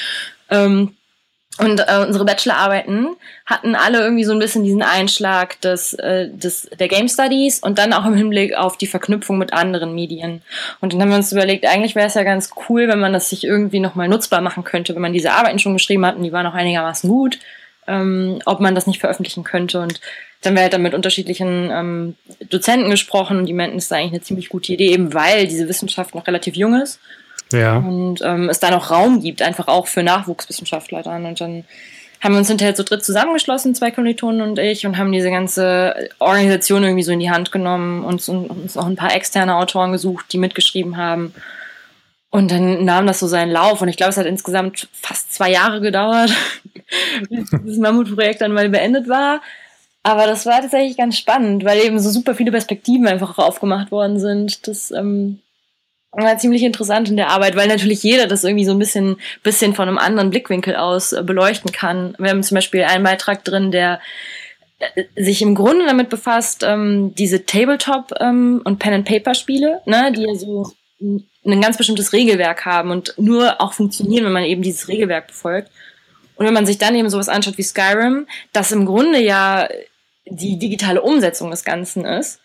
Ähm, 0.49 0.95
und 1.59 1.81
äh, 1.81 2.05
unsere 2.07 2.25
Bachelorarbeiten 2.25 3.17
hatten 3.45 3.75
alle 3.75 3.99
irgendwie 4.01 4.25
so 4.25 4.33
ein 4.33 4.39
bisschen 4.39 4.65
diesen 4.65 4.83
Einschlag 4.83 5.61
des, 5.61 5.93
äh, 5.95 6.31
des, 6.31 6.71
der 6.79 6.89
Game 6.89 7.09
Studies 7.09 7.59
und 7.59 7.79
dann 7.79 7.93
auch 7.93 8.07
im 8.07 8.15
Hinblick 8.15 8.57
auf 8.57 8.79
die 8.79 8.87
Verknüpfung 8.87 9.37
mit 9.37 9.53
anderen 9.53 9.95
Medien. 9.95 10.41
Und 10.81 10.93
dann 10.93 11.03
haben 11.03 11.11
wir 11.11 11.17
uns 11.17 11.33
überlegt, 11.33 11.67
eigentlich 11.67 11.95
wäre 11.95 12.07
es 12.07 12.15
ja 12.15 12.23
ganz 12.23 12.51
cool, 12.69 12.89
wenn 12.89 13.01
man 13.01 13.13
das 13.13 13.29
sich 13.29 13.45
irgendwie 13.45 13.81
nochmal 13.81 14.09
nutzbar 14.09 14.41
machen 14.41 14.65
könnte, 14.65 14.95
wenn 14.95 15.03
man 15.03 15.13
diese 15.13 15.33
Arbeiten 15.33 15.59
schon 15.59 15.75
geschrieben 15.75 16.07
hat 16.07 16.17
und 16.17 16.23
die 16.23 16.33
waren 16.33 16.47
auch 16.47 16.55
einigermaßen 16.55 17.11
gut, 17.11 17.39
ähm, 17.91 18.41
ob 18.47 18.61
man 18.61 18.75
das 18.75 18.87
nicht 18.87 19.01
veröffentlichen 19.01 19.45
könnte. 19.45 19.81
Und 19.81 20.01
dann 20.41 20.53
haben 20.53 20.57
wir 20.57 20.63
halt 20.63 20.73
dann 20.73 20.83
mit 20.83 20.95
unterschiedlichen 20.95 21.71
ähm, 21.71 22.15
Dozenten 22.49 22.91
gesprochen 22.91 23.39
und 23.39 23.47
die 23.47 23.53
meinten, 23.53 23.79
es 23.79 23.89
sei 23.89 23.99
eigentlich 23.99 24.13
eine 24.13 24.23
ziemlich 24.23 24.49
gute 24.49 24.73
Idee, 24.73 24.93
eben 24.93 25.13
weil 25.13 25.47
diese 25.47 25.69
Wissenschaft 25.69 26.15
noch 26.15 26.27
relativ 26.27 26.57
jung 26.57 26.81
ist 26.81 27.01
ja. 27.53 27.77
Und 27.77 28.21
ähm, 28.23 28.49
es 28.49 28.61
da 28.61 28.71
noch 28.71 28.91
Raum 28.91 29.21
gibt, 29.21 29.43
einfach 29.43 29.69
auch 29.69 29.87
für 29.87 30.03
Nachwuchswissenschaftler 30.03 31.03
dann. 31.03 31.25
Und 31.27 31.41
dann 31.41 31.65
haben 32.21 32.33
wir 32.33 32.39
uns 32.39 32.49
hinterher 32.49 32.75
zu 32.75 32.85
dritt 32.85 33.05
zusammengeschlossen, 33.05 33.75
zwei 33.75 33.91
Kommilitonen 33.91 34.43
und 34.43 34.59
ich, 34.59 34.87
und 34.87 34.99
haben 34.99 35.11
diese 35.11 35.31
ganze 35.31 36.11
Organisation 36.19 36.83
irgendwie 36.83 37.03
so 37.03 37.13
in 37.13 37.21
die 37.21 37.31
Hand 37.31 37.51
genommen 37.51 38.05
und 38.05 38.27
uns 38.29 38.77
auch 38.77 38.87
ein 38.87 38.97
paar 38.97 39.15
externe 39.15 39.57
Autoren 39.57 39.93
gesucht, 39.93 40.27
die 40.33 40.39
mitgeschrieben 40.39 40.97
haben. 40.97 41.35
Und 42.31 42.53
dann 42.53 42.85
nahm 42.85 43.09
das 43.09 43.19
so 43.19 43.27
seinen 43.27 43.51
Lauf 43.51 43.83
und 43.83 43.89
ich 43.89 43.97
glaube, 43.97 44.11
es 44.11 44.17
hat 44.17 44.27
insgesamt 44.27 44.89
fast 44.93 45.35
zwei 45.35 45.51
Jahre 45.51 45.81
gedauert, 45.81 46.33
bis 47.29 47.51
das 47.51 47.77
Mammutprojekt 47.77 48.41
dann 48.41 48.53
mal 48.53 48.69
beendet 48.69 49.09
war. 49.09 49.41
Aber 50.03 50.27
das 50.27 50.47
war 50.47 50.61
tatsächlich 50.61 50.97
ganz 50.97 51.19
spannend, 51.19 51.65
weil 51.65 51.81
eben 51.81 51.99
so 51.99 52.09
super 52.11 52.35
viele 52.35 52.53
Perspektiven 52.53 53.07
einfach 53.07 53.37
aufgemacht 53.37 53.91
worden 53.91 54.19
sind. 54.19 54.67
Das 54.69 54.93
ähm, 54.93 55.41
war 56.13 56.39
ziemlich 56.39 56.63
interessant 56.63 57.09
in 57.09 57.17
der 57.17 57.29
Arbeit, 57.29 57.57
weil 57.57 57.69
natürlich 57.69 58.03
jeder 58.03 58.27
das 58.27 58.45
irgendwie 58.45 58.65
so 58.65 58.73
ein 58.73 58.79
bisschen, 58.79 59.17
bisschen 59.43 59.75
von 59.75 59.89
einem 59.89 59.99
anderen 59.99 60.31
Blickwinkel 60.31 60.77
aus 60.77 61.13
äh, 61.13 61.23
beleuchten 61.23 61.73
kann. 61.73 62.15
Wir 62.19 62.31
haben 62.31 62.43
zum 62.43 62.55
Beispiel 62.55 62.85
einen 62.85 63.05
Beitrag 63.05 63.45
drin, 63.45 63.73
der 63.73 64.01
äh, 64.79 65.05
sich 65.17 65.43
im 65.43 65.55
Grunde 65.55 65.85
damit 65.85 66.09
befasst, 66.09 66.63
ähm, 66.63 67.15
diese 67.17 67.45
Tabletop 67.45 68.13
ähm, 68.21 68.63
und 68.65 68.79
Pen-and-Paper-Spiele, 68.79 69.83
ne, 69.85 70.13
die 70.13 70.23
ja 70.23 70.35
so 70.35 70.73
ein 71.45 71.61
ganz 71.61 71.77
bestimmtes 71.77 72.13
Regelwerk 72.13 72.65
haben 72.67 72.91
und 72.91 73.15
nur 73.17 73.61
auch 73.61 73.73
funktionieren, 73.73 74.25
wenn 74.25 74.33
man 74.33 74.45
eben 74.45 74.63
dieses 74.63 74.89
Regelwerk 74.89 75.29
befolgt. 75.29 75.71
Und 76.37 76.47
wenn 76.47 76.55
man 76.55 76.67
sich 76.67 76.79
dann 76.79 76.95
eben 76.95 77.11
sowas 77.11 77.29
anschaut 77.29 77.59
wie 77.59 77.63
Skyrim, 77.63 78.27
das 78.53 78.73
im 78.73 78.87
Grunde 78.87 79.21
ja 79.21 79.69
die 80.27 80.59
digitale 80.59 81.03
Umsetzung 81.03 81.51
des 81.51 81.65
Ganzen 81.65 82.05
ist, 82.05 82.41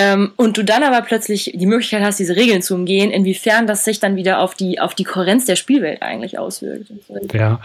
ähm, 0.00 0.30
und 0.36 0.56
du 0.56 0.64
dann 0.64 0.84
aber 0.84 1.04
plötzlich 1.04 1.52
die 1.56 1.66
Möglichkeit 1.66 2.04
hast, 2.04 2.20
diese 2.20 2.36
Regeln 2.36 2.62
zu 2.62 2.76
umgehen, 2.76 3.10
inwiefern 3.10 3.66
das 3.66 3.84
sich 3.84 3.98
dann 3.98 4.14
wieder 4.14 4.38
auf 4.38 4.54
die, 4.54 4.78
auf 4.78 4.94
die 4.94 5.02
Kohärenz 5.02 5.44
der 5.44 5.56
Spielwelt 5.56 6.02
eigentlich 6.02 6.38
auswirkt. 6.38 6.92
Ja. 7.32 7.60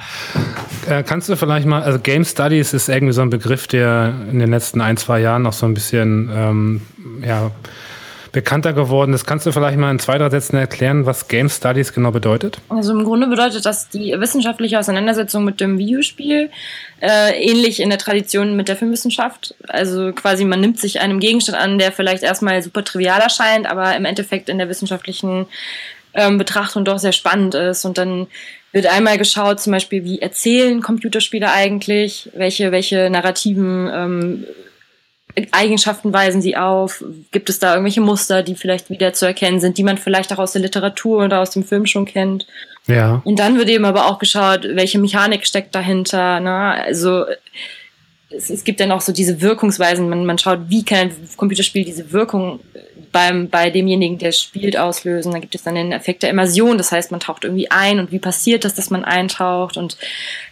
Äh, 0.90 1.04
kannst 1.04 1.30
du 1.30 1.36
vielleicht 1.36 1.68
mal, 1.68 1.84
also 1.84 2.00
Game 2.00 2.26
Studies 2.26 2.74
ist 2.74 2.90
irgendwie 2.90 3.14
so 3.14 3.22
ein 3.22 3.30
Begriff, 3.30 3.68
der 3.68 4.16
in 4.32 4.40
den 4.40 4.50
letzten 4.50 4.82
ein, 4.82 4.98
zwei 4.98 5.20
Jahren 5.20 5.44
noch 5.44 5.54
so 5.54 5.68
ein 5.68 5.76
bisschen, 5.76 6.32
ähm, 6.34 6.82
ja, 7.24 7.52
bekannter 8.34 8.74
geworden 8.74 9.14
ist. 9.14 9.26
Kannst 9.26 9.46
du 9.46 9.52
vielleicht 9.52 9.78
mal 9.78 9.92
in 9.92 10.00
zwei, 10.00 10.18
drei 10.18 10.30
Sätzen 10.30 10.58
erklären, 10.58 11.06
was 11.06 11.28
Game 11.28 11.50
Studies 11.50 11.94
genau 11.94 12.12
bedeutet? 12.12 12.58
Also 12.68 12.92
im 12.92 13.06
Grunde 13.06 13.28
bedeutet 13.28 13.66
das 13.66 13.88
die 13.90 14.14
wissenschaftliche 14.20 14.80
Auseinandersetzung 14.80 15.46
mit 15.46 15.62
dem 15.62 15.78
Videospiel, 15.78 16.50
äh, 17.00 17.32
ähnlich 17.40 17.80
in 17.80 17.90
der 17.90 18.00
Tradition 18.00 18.58
mit 18.58 18.68
der 18.68 18.76
Filmwissenschaft. 18.76 19.56
Also 19.68 20.12
quasi 20.12 20.44
man 20.46 20.60
nimmt 20.60 20.80
sich 20.80 21.00
einem 21.00 21.20
Gegenstand 21.20 21.58
an, 21.58 21.78
der 21.78 21.92
vielleicht 21.92 22.24
erstmal 22.24 22.62
super 22.62 22.84
trivial 22.84 23.22
erscheint, 23.22 23.70
aber 23.70 23.96
im 23.96 24.04
Endeffekt 24.04 24.50
in 24.50 24.58
der 24.58 24.68
wissenschaftlichen 24.68 25.46
ähm, 26.16 26.40
Betrachtung 26.40 26.86
doch 26.86 26.98
sehr 26.98 27.12
spannend 27.12 27.54
ist. 27.54 27.86
Und 27.86 28.00
dann 28.00 28.28
wird 28.72 28.88
einmal 28.88 29.20
geschaut, 29.20 29.62
zum 29.62 29.72
Beispiel, 29.74 30.04
wie 30.04 30.20
erzählen 30.20 30.82
Computerspiele 30.82 31.52
eigentlich, 31.52 32.32
welche, 32.34 32.72
welche 32.72 33.12
narrativen 33.12 33.90
ähm, 33.94 34.48
Eigenschaften 35.52 36.14
weisen 36.14 36.42
sie 36.42 36.56
auf? 36.58 37.04
Gibt 37.32 37.50
es 37.50 37.60
da 37.60 37.72
irgendwelche 37.74 38.02
Muster, 38.02 38.44
die 38.44 38.56
vielleicht 38.56 38.90
wieder 38.90 39.14
zu 39.14 39.26
erkennen 39.26 39.60
sind, 39.60 39.78
die 39.78 39.84
man 39.84 39.98
vielleicht 39.98 40.32
auch 40.32 40.40
aus 40.40 40.52
der 40.52 40.62
Literatur 40.62 41.26
oder 41.26 41.40
aus 41.42 41.52
dem 41.52 41.64
Film 41.64 41.86
schon 41.86 42.06
kennt? 42.06 42.46
Ja. 42.88 43.22
Und 43.24 43.40
dann 43.40 43.58
wird 43.58 43.70
eben 43.70 43.86
aber 43.86 44.08
auch 44.08 44.20
geschaut, 44.20 44.68
welche 44.74 45.00
Mechanik 45.00 45.48
steckt 45.48 45.74
dahinter. 45.74 46.40
Ne? 46.40 46.54
Also 46.54 47.26
es, 48.30 48.50
es 48.50 48.64
gibt 48.64 48.80
dann 48.80 48.92
auch 48.92 49.02
so 49.02 49.12
diese 49.12 49.42
Wirkungsweisen. 49.42 50.08
Man, 50.10 50.26
man 50.26 50.38
schaut, 50.38 50.60
wie 50.68 50.84
kann 50.84 51.08
ein 51.10 51.30
Computerspiel 51.36 51.86
diese 51.86 52.12
Wirkung 52.12 52.60
beim, 53.12 53.50
bei 53.50 53.70
demjenigen, 53.70 54.18
der 54.18 54.34
spielt, 54.34 54.78
auslösen. 54.78 55.32
Da 55.32 55.40
gibt 55.40 55.56
es 55.56 55.64
dann 55.64 55.76
den 55.76 55.94
Effekt 55.94 56.24
der 56.24 56.30
Immersion. 56.30 56.78
Das 56.78 56.92
heißt, 56.92 57.12
man 57.12 57.20
taucht 57.20 57.44
irgendwie 57.46 57.72
ein 57.72 58.00
und 58.00 58.12
wie 58.12 58.20
passiert 58.20 58.66
das, 58.66 58.76
dass 58.76 58.90
man 58.90 59.06
eintaucht? 59.06 59.78
Und 59.78 59.98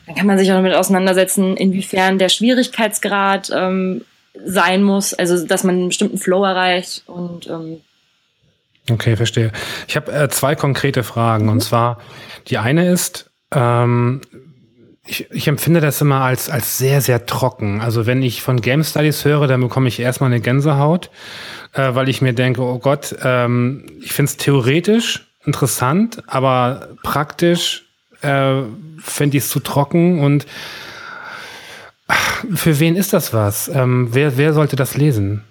dann 0.05 0.15
kann 0.15 0.27
man 0.27 0.37
sich 0.37 0.49
auch 0.51 0.55
damit 0.55 0.73
auseinandersetzen, 0.73 1.57
inwiefern 1.57 2.17
der 2.17 2.29
Schwierigkeitsgrad 2.29 3.51
ähm, 3.53 4.05
sein 4.45 4.83
muss, 4.83 5.13
also 5.13 5.45
dass 5.45 5.63
man 5.63 5.75
einen 5.75 5.87
bestimmten 5.89 6.17
Flow 6.17 6.43
erreicht 6.43 7.03
und 7.07 7.47
ähm, 7.47 7.81
Okay, 8.89 9.15
verstehe. 9.15 9.51
Ich 9.87 9.95
habe 9.95 10.11
äh, 10.11 10.27
zwei 10.29 10.55
konkrete 10.55 11.03
Fragen. 11.03 11.49
Und 11.49 11.61
zwar, 11.61 11.99
die 12.47 12.57
eine 12.57 12.89
ist, 12.89 13.29
ähm, 13.53 14.21
ich, 15.05 15.29
ich 15.31 15.47
empfinde 15.47 15.81
das 15.81 16.01
immer 16.01 16.21
als, 16.21 16.49
als 16.49 16.77
sehr, 16.77 17.01
sehr 17.01 17.25
trocken. 17.25 17.81
Also 17.81 18.05
wenn 18.05 18.23
ich 18.23 18.41
von 18.41 18.61
Game 18.61 18.83
Studies 18.83 19.23
höre, 19.25 19.47
dann 19.47 19.61
bekomme 19.61 19.87
ich 19.87 19.99
erstmal 19.99 20.31
eine 20.31 20.41
Gänsehaut, 20.41 21.09
äh, 21.73 21.93
weil 21.93 22.09
ich 22.09 22.21
mir 22.21 22.33
denke, 22.33 22.61
oh 22.61 22.79
Gott, 22.79 23.15
ähm, 23.23 23.85
ich 24.01 24.13
finde 24.13 24.31
es 24.31 24.37
theoretisch 24.37 25.27
interessant, 25.45 26.23
aber 26.27 26.89
praktisch 27.03 27.85
äh, 28.21 28.61
fände 28.99 29.37
ich 29.37 29.43
es 29.43 29.49
zu 29.49 29.59
trocken 29.59 30.19
und 30.19 30.45
für 32.55 32.79
wen 32.79 32.95
ist 32.95 33.13
das 33.13 33.33
was? 33.33 33.67
Ähm, 33.67 34.09
wer, 34.11 34.37
wer 34.37 34.53
sollte 34.53 34.75
das 34.75 34.95
lesen? 34.97 35.43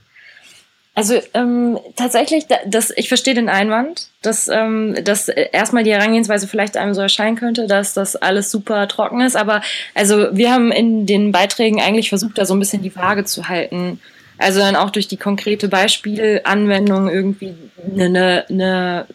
Also 0.95 1.15
ähm, 1.35 1.79
tatsächlich, 1.97 2.47
da- 2.49 2.59
das, 2.67 2.93
ich 2.97 3.09
verstehe 3.09 3.33
den 3.35 3.49
Einwand, 3.49 4.09
dass, 4.23 4.49
ähm, 4.49 4.97
dass 5.05 5.29
erstmal 5.29 5.85
die 5.85 5.93
Herangehensweise 5.93 6.49
vielleicht 6.49 6.77
einem 6.77 6.95
so 6.95 7.01
erscheinen 7.01 7.37
könnte, 7.37 7.67
dass 7.67 7.95
das 7.95 8.17
alles 8.17 8.51
super 8.51 8.87
trocken 8.89 9.21
ist. 9.21 9.37
Aber 9.37 9.63
also 9.95 10.29
wir 10.33 10.53
haben 10.53 10.73
in 10.73 11.07
den 11.07 11.33
Beiträgen 11.33 11.81
eigentlich 11.81 12.09
versucht, 12.09 12.37
da 12.39 12.45
so 12.45 12.55
ein 12.55 12.59
bisschen 12.61 12.83
die 12.83 12.95
Waage 12.97 13.25
zu 13.25 13.49
halten. 13.49 14.01
Also 14.37 14.61
dann 14.61 14.75
auch 14.77 14.91
durch 14.91 15.07
die 15.07 15.17
konkrete 15.17 15.69
Beispielanwendung 15.69 17.09
irgendwie 17.09 17.55
eine, 17.99 18.45
eine 18.49 19.07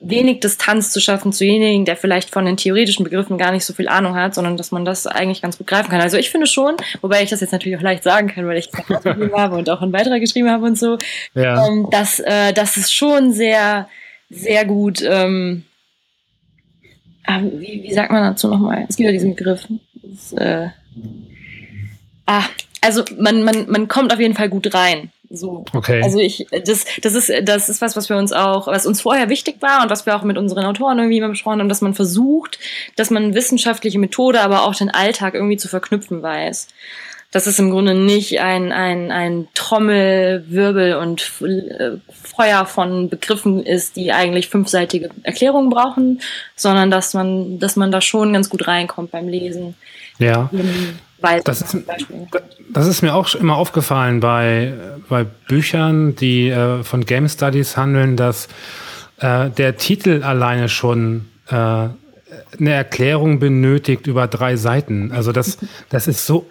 wenig 0.00 0.40
Distanz 0.40 0.90
zu 0.90 1.00
schaffen 1.00 1.32
zu 1.32 1.44
denjenigen, 1.44 1.84
der 1.84 1.96
vielleicht 1.96 2.30
von 2.30 2.44
den 2.46 2.56
theoretischen 2.56 3.04
Begriffen 3.04 3.36
gar 3.38 3.52
nicht 3.52 3.64
so 3.64 3.74
viel 3.74 3.88
Ahnung 3.88 4.14
hat, 4.16 4.34
sondern 4.34 4.56
dass 4.56 4.72
man 4.72 4.84
das 4.84 5.06
eigentlich 5.06 5.42
ganz 5.42 5.58
gut 5.58 5.66
greifen 5.66 5.90
kann. 5.90 6.00
Also 6.00 6.16
ich 6.16 6.30
finde 6.30 6.46
schon, 6.46 6.76
wobei 7.02 7.22
ich 7.22 7.30
das 7.30 7.40
jetzt 7.40 7.52
natürlich 7.52 7.76
auch 7.78 7.82
leicht 7.82 8.02
sagen 8.02 8.28
kann, 8.28 8.46
weil 8.46 8.58
ich 8.58 8.70
es 8.72 8.86
geschrieben 8.86 9.32
habe 9.36 9.56
und 9.56 9.68
auch 9.68 9.82
einen 9.82 9.92
Beitrag 9.92 10.20
geschrieben 10.20 10.50
habe 10.50 10.64
und 10.64 10.78
so, 10.78 10.96
Ja. 11.34 11.66
ähm, 11.66 11.88
dass 11.90 12.18
äh, 12.20 12.52
das 12.52 12.76
ist 12.76 12.94
schon 12.94 13.32
sehr, 13.32 13.88
sehr 14.30 14.64
gut. 14.64 15.02
Ähm, 15.02 15.64
ah, 17.26 17.40
wie, 17.42 17.82
wie 17.84 17.92
sagt 17.92 18.10
man 18.10 18.22
dazu 18.22 18.48
nochmal? 18.48 18.86
Es 18.88 18.96
gibt 18.96 19.06
ja 19.06 19.12
diesen 19.12 19.34
Begriff. 19.36 19.66
Das, 20.02 20.32
äh, 20.32 20.68
ah, 22.26 22.44
also 22.80 23.04
man, 23.18 23.42
man, 23.42 23.70
man 23.70 23.88
kommt 23.88 24.12
auf 24.12 24.20
jeden 24.20 24.34
Fall 24.34 24.48
gut 24.48 24.74
rein. 24.74 25.10
So. 25.34 25.64
Okay. 25.72 26.02
Also 26.02 26.18
ich, 26.18 26.46
das, 26.50 26.84
das 27.00 27.14
ist, 27.14 27.32
das 27.44 27.70
ist 27.70 27.80
was, 27.80 27.96
was 27.96 28.10
wir 28.10 28.18
uns 28.18 28.32
auch, 28.32 28.66
was 28.66 28.84
uns 28.84 29.00
vorher 29.00 29.30
wichtig 29.30 29.56
war 29.60 29.82
und 29.82 29.90
was 29.90 30.04
wir 30.04 30.14
auch 30.14 30.24
mit 30.24 30.36
unseren 30.36 30.66
Autoren 30.66 30.98
irgendwie 30.98 31.18
immer 31.18 31.30
besprochen 31.30 31.60
haben, 31.60 31.70
dass 31.70 31.80
man 31.80 31.94
versucht, 31.94 32.58
dass 32.96 33.08
man 33.10 33.34
wissenschaftliche 33.34 33.98
Methode, 33.98 34.42
aber 34.42 34.64
auch 34.64 34.74
den 34.74 34.90
Alltag 34.90 35.34
irgendwie 35.34 35.56
zu 35.56 35.68
verknüpfen 35.68 36.22
weiß. 36.22 36.68
Dass 37.30 37.46
es 37.46 37.58
im 37.58 37.70
Grunde 37.70 37.94
nicht 37.94 38.40
ein, 38.40 38.72
ein, 38.72 39.10
ein 39.10 39.48
Trommelwirbel 39.54 40.96
und 40.96 41.22
äh, 41.40 41.92
Feuer 42.10 42.66
von 42.66 43.08
Begriffen 43.08 43.64
ist, 43.64 43.96
die 43.96 44.12
eigentlich 44.12 44.50
fünfseitige 44.50 45.08
Erklärungen 45.22 45.70
brauchen, 45.70 46.20
sondern 46.56 46.90
dass 46.90 47.14
man, 47.14 47.58
dass 47.58 47.76
man 47.76 47.90
da 47.90 48.02
schon 48.02 48.34
ganz 48.34 48.50
gut 48.50 48.68
reinkommt 48.68 49.12
beim 49.12 49.28
Lesen. 49.28 49.76
ja. 50.18 50.50
Ähm, 50.52 50.98
Weil 51.22 51.40
Das 51.42 51.62
ist-. 51.62 51.78
Das 52.70 52.86
ist 52.86 53.02
mir 53.02 53.14
auch 53.14 53.34
immer 53.34 53.56
aufgefallen 53.56 54.20
bei, 54.20 54.72
bei 55.08 55.24
Büchern, 55.24 56.16
die 56.16 56.48
äh, 56.48 56.82
von 56.82 57.04
Game 57.04 57.28
Studies 57.28 57.76
handeln, 57.76 58.16
dass 58.16 58.48
äh, 59.18 59.50
der 59.50 59.76
Titel 59.76 60.22
alleine 60.22 60.68
schon 60.68 61.26
äh, 61.48 61.54
eine 61.54 61.90
Erklärung 62.58 63.38
benötigt 63.38 64.06
über 64.06 64.26
drei 64.26 64.56
Seiten. 64.56 65.12
Also 65.12 65.32
das, 65.32 65.58
das 65.90 66.08
ist 66.08 66.26
so 66.26 66.46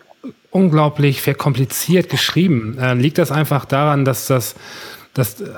unglaublich 0.52 1.22
verkompliziert 1.22 2.10
geschrieben. 2.10 2.78
Äh, 2.80 2.94
liegt 2.94 3.18
das 3.18 3.32
einfach 3.32 3.66
daran, 3.66 4.06
dass 4.06 4.28
das 4.28 4.56
dass 5.14 5.42
äh, 5.42 5.50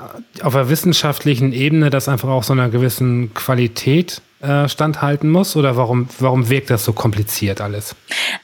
auf 0.42 0.54
der 0.54 0.68
wissenschaftlichen 0.68 1.52
Ebene 1.52 1.90
das 1.90 2.08
einfach 2.08 2.28
auch 2.28 2.42
so 2.42 2.52
einer 2.52 2.68
gewissen 2.70 3.34
Qualität 3.34 4.20
äh, 4.44 4.68
standhalten 4.68 5.30
muss? 5.30 5.56
Oder 5.56 5.76
warum, 5.76 6.08
warum 6.18 6.50
wirkt 6.50 6.70
das 6.70 6.84
so 6.84 6.92
kompliziert 6.92 7.60
alles? 7.60 7.96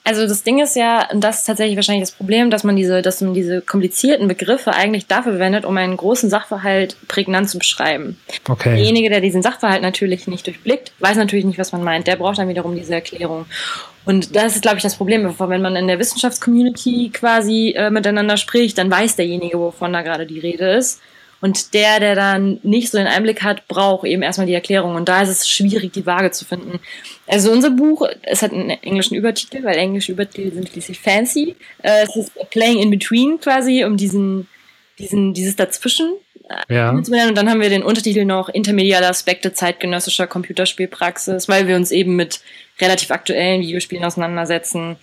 Also 0.02 0.26
das 0.26 0.42
Ding 0.42 0.60
ist 0.60 0.76
ja, 0.76 1.08
und 1.12 1.22
das 1.22 1.40
ist 1.40 1.44
tatsächlich 1.44 1.76
wahrscheinlich 1.76 2.08
das 2.08 2.16
Problem, 2.16 2.50
dass 2.50 2.64
man 2.64 2.76
diese, 2.76 3.02
dass 3.02 3.20
man 3.20 3.34
diese 3.34 3.60
komplizierten 3.60 4.26
Begriffe 4.26 4.72
eigentlich 4.72 5.06
dafür 5.06 5.32
verwendet, 5.32 5.64
um 5.64 5.76
einen 5.76 5.96
großen 5.96 6.30
Sachverhalt 6.30 6.96
prägnant 7.08 7.50
zu 7.50 7.58
beschreiben. 7.58 8.18
Okay. 8.48 8.76
Derjenige, 8.76 9.10
der 9.10 9.20
diesen 9.20 9.42
Sachverhalt 9.42 9.82
natürlich 9.82 10.26
nicht 10.26 10.46
durchblickt, 10.46 10.92
weiß 11.00 11.16
natürlich 11.16 11.44
nicht, 11.44 11.58
was 11.58 11.72
man 11.72 11.84
meint. 11.84 12.06
Der 12.06 12.16
braucht 12.16 12.38
dann 12.38 12.48
wiederum 12.48 12.74
diese 12.74 12.94
Erklärung. 12.94 13.46
Und 14.04 14.34
das 14.34 14.54
ist, 14.54 14.62
glaube 14.62 14.78
ich, 14.78 14.82
das 14.82 14.96
Problem. 14.96 15.34
Wenn 15.38 15.62
man 15.62 15.76
in 15.76 15.86
der 15.86 15.98
Wissenschaftscommunity 15.98 17.10
quasi 17.12 17.74
äh, 17.76 17.90
miteinander 17.90 18.36
spricht, 18.36 18.78
dann 18.78 18.90
weiß 18.90 19.16
derjenige, 19.16 19.58
wovon 19.58 19.92
da 19.92 20.02
gerade 20.02 20.26
die 20.26 20.38
Rede 20.38 20.70
ist. 20.70 21.00
Und 21.40 21.72
der, 21.72 22.00
der 22.00 22.14
dann 22.14 22.60
nicht 22.62 22.90
so 22.90 22.98
den 22.98 23.06
Einblick 23.06 23.42
hat, 23.42 23.66
braucht 23.66 24.06
eben 24.06 24.22
erstmal 24.22 24.46
die 24.46 24.54
Erklärung. 24.54 24.94
Und 24.94 25.08
da 25.08 25.22
ist 25.22 25.30
es 25.30 25.48
schwierig, 25.48 25.92
die 25.92 26.04
Waage 26.04 26.30
zu 26.32 26.44
finden. 26.44 26.80
Also 27.26 27.50
unser 27.50 27.70
Buch, 27.70 28.06
es 28.22 28.42
hat 28.42 28.52
einen 28.52 28.70
englischen 28.70 29.14
Übertitel, 29.14 29.64
weil 29.64 29.76
englische 29.76 30.12
Übertitel 30.12 30.52
sind 30.52 30.68
schließlich 30.68 31.00
fancy. 31.00 31.56
Äh, 31.82 32.04
es 32.04 32.14
ist 32.16 32.32
Playing 32.50 32.80
in 32.80 32.90
Between 32.90 33.40
quasi, 33.40 33.84
um 33.84 33.96
diesen, 33.96 34.48
diesen, 34.98 35.32
dieses 35.32 35.56
Dazwischen 35.56 36.12
Ja. 36.68 36.90
und 36.90 37.08
dann 37.08 37.48
haben 37.48 37.60
wir 37.60 37.70
den 37.70 37.84
Untertitel 37.84 38.24
noch 38.24 38.48
Intermediale 38.48 39.08
Aspekte 39.08 39.52
zeitgenössischer 39.52 40.26
Computerspielpraxis, 40.26 41.48
weil 41.48 41.68
wir 41.68 41.76
uns 41.76 41.90
eben 41.90 42.16
mit 42.16 42.40
relativ 42.80 43.10
aktuellen 43.12 43.62
Videospielen 43.62 44.04
auseinandersetzen. 44.04 44.96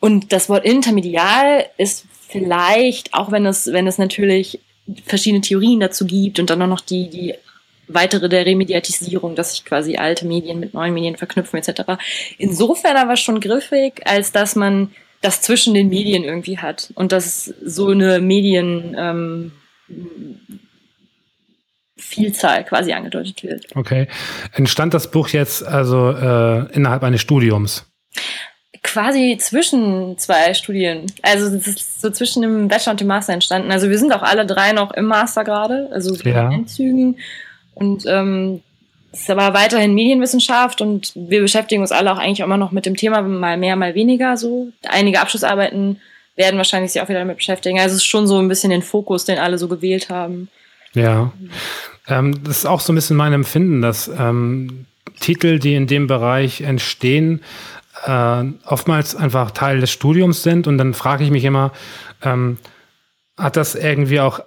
Und 0.00 0.32
das 0.32 0.48
Wort 0.48 0.64
intermedial 0.64 1.66
ist 1.76 2.04
vielleicht, 2.28 3.12
auch 3.14 3.32
wenn 3.32 3.44
es, 3.44 3.72
wenn 3.72 3.86
es 3.86 3.98
natürlich 3.98 4.60
verschiedene 5.04 5.42
Theorien 5.42 5.80
dazu 5.80 6.06
gibt 6.06 6.38
und 6.38 6.50
dann 6.50 6.62
auch 6.62 6.66
noch 6.66 6.80
die, 6.80 7.10
die 7.10 7.34
weitere 7.88 8.28
der 8.28 8.46
Remediatisierung, 8.46 9.34
dass 9.34 9.52
sich 9.52 9.64
quasi 9.64 9.96
alte 9.96 10.26
Medien 10.26 10.60
mit 10.60 10.74
neuen 10.74 10.94
Medien 10.94 11.16
verknüpfen 11.16 11.58
etc. 11.58 11.82
Insofern 12.36 12.96
aber 12.96 13.16
schon 13.16 13.40
griffig, 13.40 14.02
als 14.06 14.32
dass 14.32 14.56
man 14.56 14.90
das 15.20 15.42
zwischen 15.42 15.74
den 15.74 15.88
Medien 15.88 16.22
irgendwie 16.22 16.58
hat 16.58 16.92
und 16.94 17.12
dass 17.12 17.46
so 17.64 17.88
eine 17.88 18.20
Medien 18.20 18.94
ähm, 18.96 19.52
Vielzahl 21.96 22.64
quasi 22.64 22.92
angedeutet 22.92 23.42
wird. 23.42 23.66
Okay. 23.74 24.06
Entstand 24.52 24.94
das 24.94 25.10
Buch 25.10 25.28
jetzt 25.30 25.64
also 25.64 26.10
äh, 26.10 26.72
innerhalb 26.72 27.02
eines 27.02 27.20
Studiums? 27.20 27.86
Quasi 28.92 29.36
zwischen 29.38 30.16
zwei 30.18 30.54
Studien. 30.54 31.06
Also 31.22 31.54
es 31.56 31.66
ist 31.66 32.00
so 32.00 32.10
zwischen 32.10 32.42
dem 32.42 32.68
Bachelor 32.68 32.92
und 32.92 33.00
dem 33.00 33.08
Master 33.08 33.34
entstanden. 33.34 33.70
Also 33.70 33.90
wir 33.90 33.98
sind 33.98 34.12
auch 34.12 34.22
alle 34.22 34.46
drei 34.46 34.72
noch 34.72 34.92
im 34.92 35.04
Master 35.04 35.44
gerade, 35.44 35.88
also 35.92 36.14
so 36.14 36.28
Ja. 36.28 36.46
in 36.46 36.52
Endzügen. 36.60 37.18
Und 37.74 38.04
ähm, 38.06 38.62
es 39.12 39.20
ist 39.20 39.30
aber 39.30 39.52
weiterhin 39.54 39.94
Medienwissenschaft 39.94 40.80
und 40.80 41.12
wir 41.14 41.40
beschäftigen 41.40 41.82
uns 41.82 41.92
alle 41.92 42.12
auch 42.12 42.18
eigentlich 42.18 42.40
immer 42.40 42.56
noch 42.56 42.72
mit 42.72 42.86
dem 42.86 42.96
Thema, 42.96 43.20
mal 43.22 43.56
mehr, 43.58 43.76
mal 43.76 43.94
weniger 43.94 44.36
so. 44.36 44.68
Einige 44.88 45.20
Abschlussarbeiten 45.20 46.00
werden 46.36 46.56
wahrscheinlich 46.56 46.92
sich 46.92 47.02
auch 47.02 47.08
wieder 47.08 47.18
damit 47.20 47.36
beschäftigen. 47.36 47.78
Also 47.78 47.94
es 47.96 48.02
ist 48.02 48.06
schon 48.06 48.26
so 48.26 48.38
ein 48.38 48.48
bisschen 48.48 48.70
den 48.70 48.82
Fokus, 48.82 49.24
den 49.24 49.38
alle 49.38 49.58
so 49.58 49.68
gewählt 49.68 50.08
haben. 50.08 50.48
Ja. 50.94 51.30
Ähm, 52.08 52.42
das 52.44 52.58
ist 52.58 52.66
auch 52.66 52.80
so 52.80 52.92
ein 52.92 52.96
bisschen 52.96 53.16
mein 53.16 53.32
Empfinden, 53.34 53.82
dass 53.82 54.08
ähm, 54.08 54.86
Titel, 55.20 55.58
die 55.58 55.74
in 55.74 55.86
dem 55.86 56.06
Bereich 56.06 56.60
entstehen, 56.62 57.42
äh, 58.06 58.44
oftmals 58.66 59.16
einfach 59.16 59.50
Teil 59.50 59.80
des 59.80 59.90
Studiums 59.90 60.42
sind. 60.42 60.66
Und 60.66 60.78
dann 60.78 60.94
frage 60.94 61.24
ich 61.24 61.30
mich 61.30 61.44
immer, 61.44 61.72
ähm, 62.22 62.58
hat 63.36 63.56
das 63.56 63.74
irgendwie 63.74 64.20
auch 64.20 64.40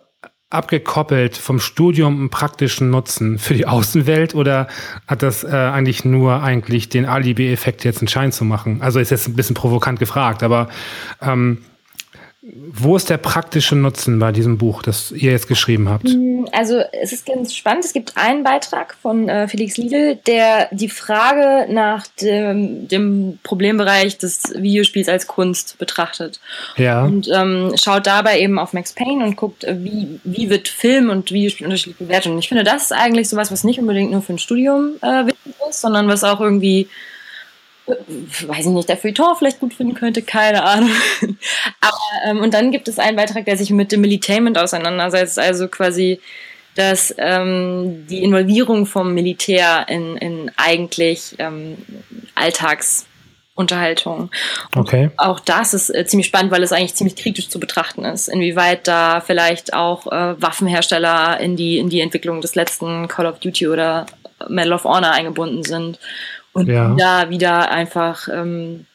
abgekoppelt 0.50 1.38
vom 1.38 1.60
Studium 1.60 2.20
einen 2.20 2.30
praktischen 2.30 2.90
Nutzen 2.90 3.40
für 3.40 3.54
die 3.54 3.66
Außenwelt 3.66 4.36
oder 4.36 4.68
hat 5.08 5.24
das 5.24 5.46
äh, 5.46 5.48
eigentlich 5.48 6.04
nur 6.04 6.44
eigentlich 6.44 6.90
den 6.90 7.06
Alibi-Effekt 7.06 7.86
jetzt 7.86 8.00
einen 8.00 8.10
Schein 8.10 8.34
zu 8.34 8.44
machen? 8.44 8.82
Also 8.82 9.00
ist 9.00 9.12
jetzt 9.12 9.30
ein 9.30 9.36
bisschen 9.36 9.56
provokant 9.56 10.00
gefragt, 10.00 10.44
aber 10.44 10.68
ähm, 11.22 11.60
wo 12.44 12.96
ist 12.96 13.12
der 13.12 13.18
praktische 13.18 13.76
Nutzen 13.76 14.18
bei 14.18 14.32
diesem 14.32 14.58
Buch, 14.58 14.82
das 14.82 15.12
ihr 15.12 15.32
jetzt 15.32 15.48
geschrieben 15.48 15.90
habt? 15.90 16.08
Also 16.54 16.82
es 17.00 17.14
ist 17.14 17.28
ganz 17.28 17.56
spannend. 17.56 17.86
Es 17.86 17.94
gibt 17.94 18.18
einen 18.18 18.44
Beitrag 18.44 18.96
von 19.00 19.30
äh, 19.30 19.48
Felix 19.48 19.78
Liedl, 19.78 20.16
der 20.26 20.68
die 20.72 20.90
Frage 20.90 21.72
nach 21.72 22.08
dem, 22.20 22.88
dem 22.88 23.38
Problembereich 23.44 24.18
des 24.18 24.56
Videospiels 24.56 25.08
als 25.08 25.28
Kunst 25.28 25.78
betrachtet. 25.78 26.40
Ja. 26.78 27.04
Und 27.06 27.30
ähm, 27.32 27.74
schaut 27.76 28.08
dabei 28.08 28.40
eben 28.40 28.58
auf 28.58 28.74
Max 28.74 28.94
Payne 28.94 29.24
und 29.24 29.36
guckt, 29.36 29.64
äh, 29.64 29.76
wie, 29.80 30.20
wie 30.24 30.50
wird 30.50 30.68
Film 30.68 31.12
und 31.12 31.32
Videospiel 31.32 31.68
unterschiedlich 31.68 32.00
bewertet. 32.00 32.32
Und 32.32 32.40
ich 32.40 32.50
finde, 32.50 32.64
das 32.64 32.86
ist 32.86 32.94
eigentlich 32.94 33.30
sowas, 33.30 33.52
was 33.52 33.64
nicht 33.64 33.80
unbedingt 33.80 34.10
nur 34.10 34.24
für 34.24 34.34
ein 34.34 34.40
Studium 34.40 34.96
äh, 35.04 35.28
wichtig 35.28 35.54
ist, 35.70 35.82
sondern 35.82 36.08
was 36.08 36.24
auch 36.24 36.42
irgendwie 36.42 36.88
weiß 38.48 38.66
ich 38.66 38.72
nicht, 38.72 38.90
der 38.90 38.98
Feuilleton 38.98 39.36
vielleicht 39.38 39.60
gut 39.60 39.74
finden 39.74 39.94
könnte, 39.94 40.22
keine 40.22 40.64
Ahnung. 40.64 40.92
Aber, 41.82 41.98
ähm, 42.26 42.40
und 42.40 42.54
dann 42.54 42.72
gibt 42.72 42.88
es 42.88 43.00
einen 43.00 43.18
Beitrag, 43.18 43.46
der 43.46 43.58
sich 43.58 43.70
mit 43.72 43.92
dem 43.92 44.02
Militainment 44.02 44.58
auseinandersetzt, 44.58 45.40
also 45.40 45.68
quasi 45.68 46.20
dass 46.76 47.14
ähm, 47.18 48.08
die 48.08 48.24
Involvierung 48.24 48.86
vom 48.86 49.14
Militär 49.14 49.86
in, 49.90 50.16
in 50.18 50.52
eigentlich 50.56 51.36
ähm, 51.38 51.78
Alltagsunterhaltung. 52.36 54.32
Okay. 54.76 55.12
Auch 55.18 55.42
das 55.42 55.74
ist 55.74 55.90
äh, 55.90 56.06
ziemlich 56.06 56.28
spannend, 56.28 56.52
weil 56.52 56.64
es 56.64 56.72
eigentlich 56.72 56.96
ziemlich 56.96 57.18
kritisch 57.18 57.50
zu 57.50 57.60
betrachten 57.60 58.06
ist, 58.06 58.30
inwieweit 58.30 58.88
da 58.88 59.20
vielleicht 59.20 59.74
auch 59.74 60.08
äh, 60.08 60.42
Waffenhersteller 60.42 61.42
in 61.42 61.58
die, 61.58 61.78
in 61.78 61.90
die 61.90 62.00
Entwicklung 62.00 62.40
des 62.40 62.56
letzten 62.56 63.10
Call 63.10 63.26
of 63.26 63.40
Duty 63.40 63.68
oder 63.68 64.06
Medal 64.48 64.74
of 64.74 64.86
Honor 64.86 65.12
eingebunden 65.12 65.64
sind 65.64 66.00
und 66.54 66.68
Ja. 66.68 66.96
da 66.98 67.30
wieder 67.30 67.72
einfach 67.72 68.28
ähm, 68.32 68.86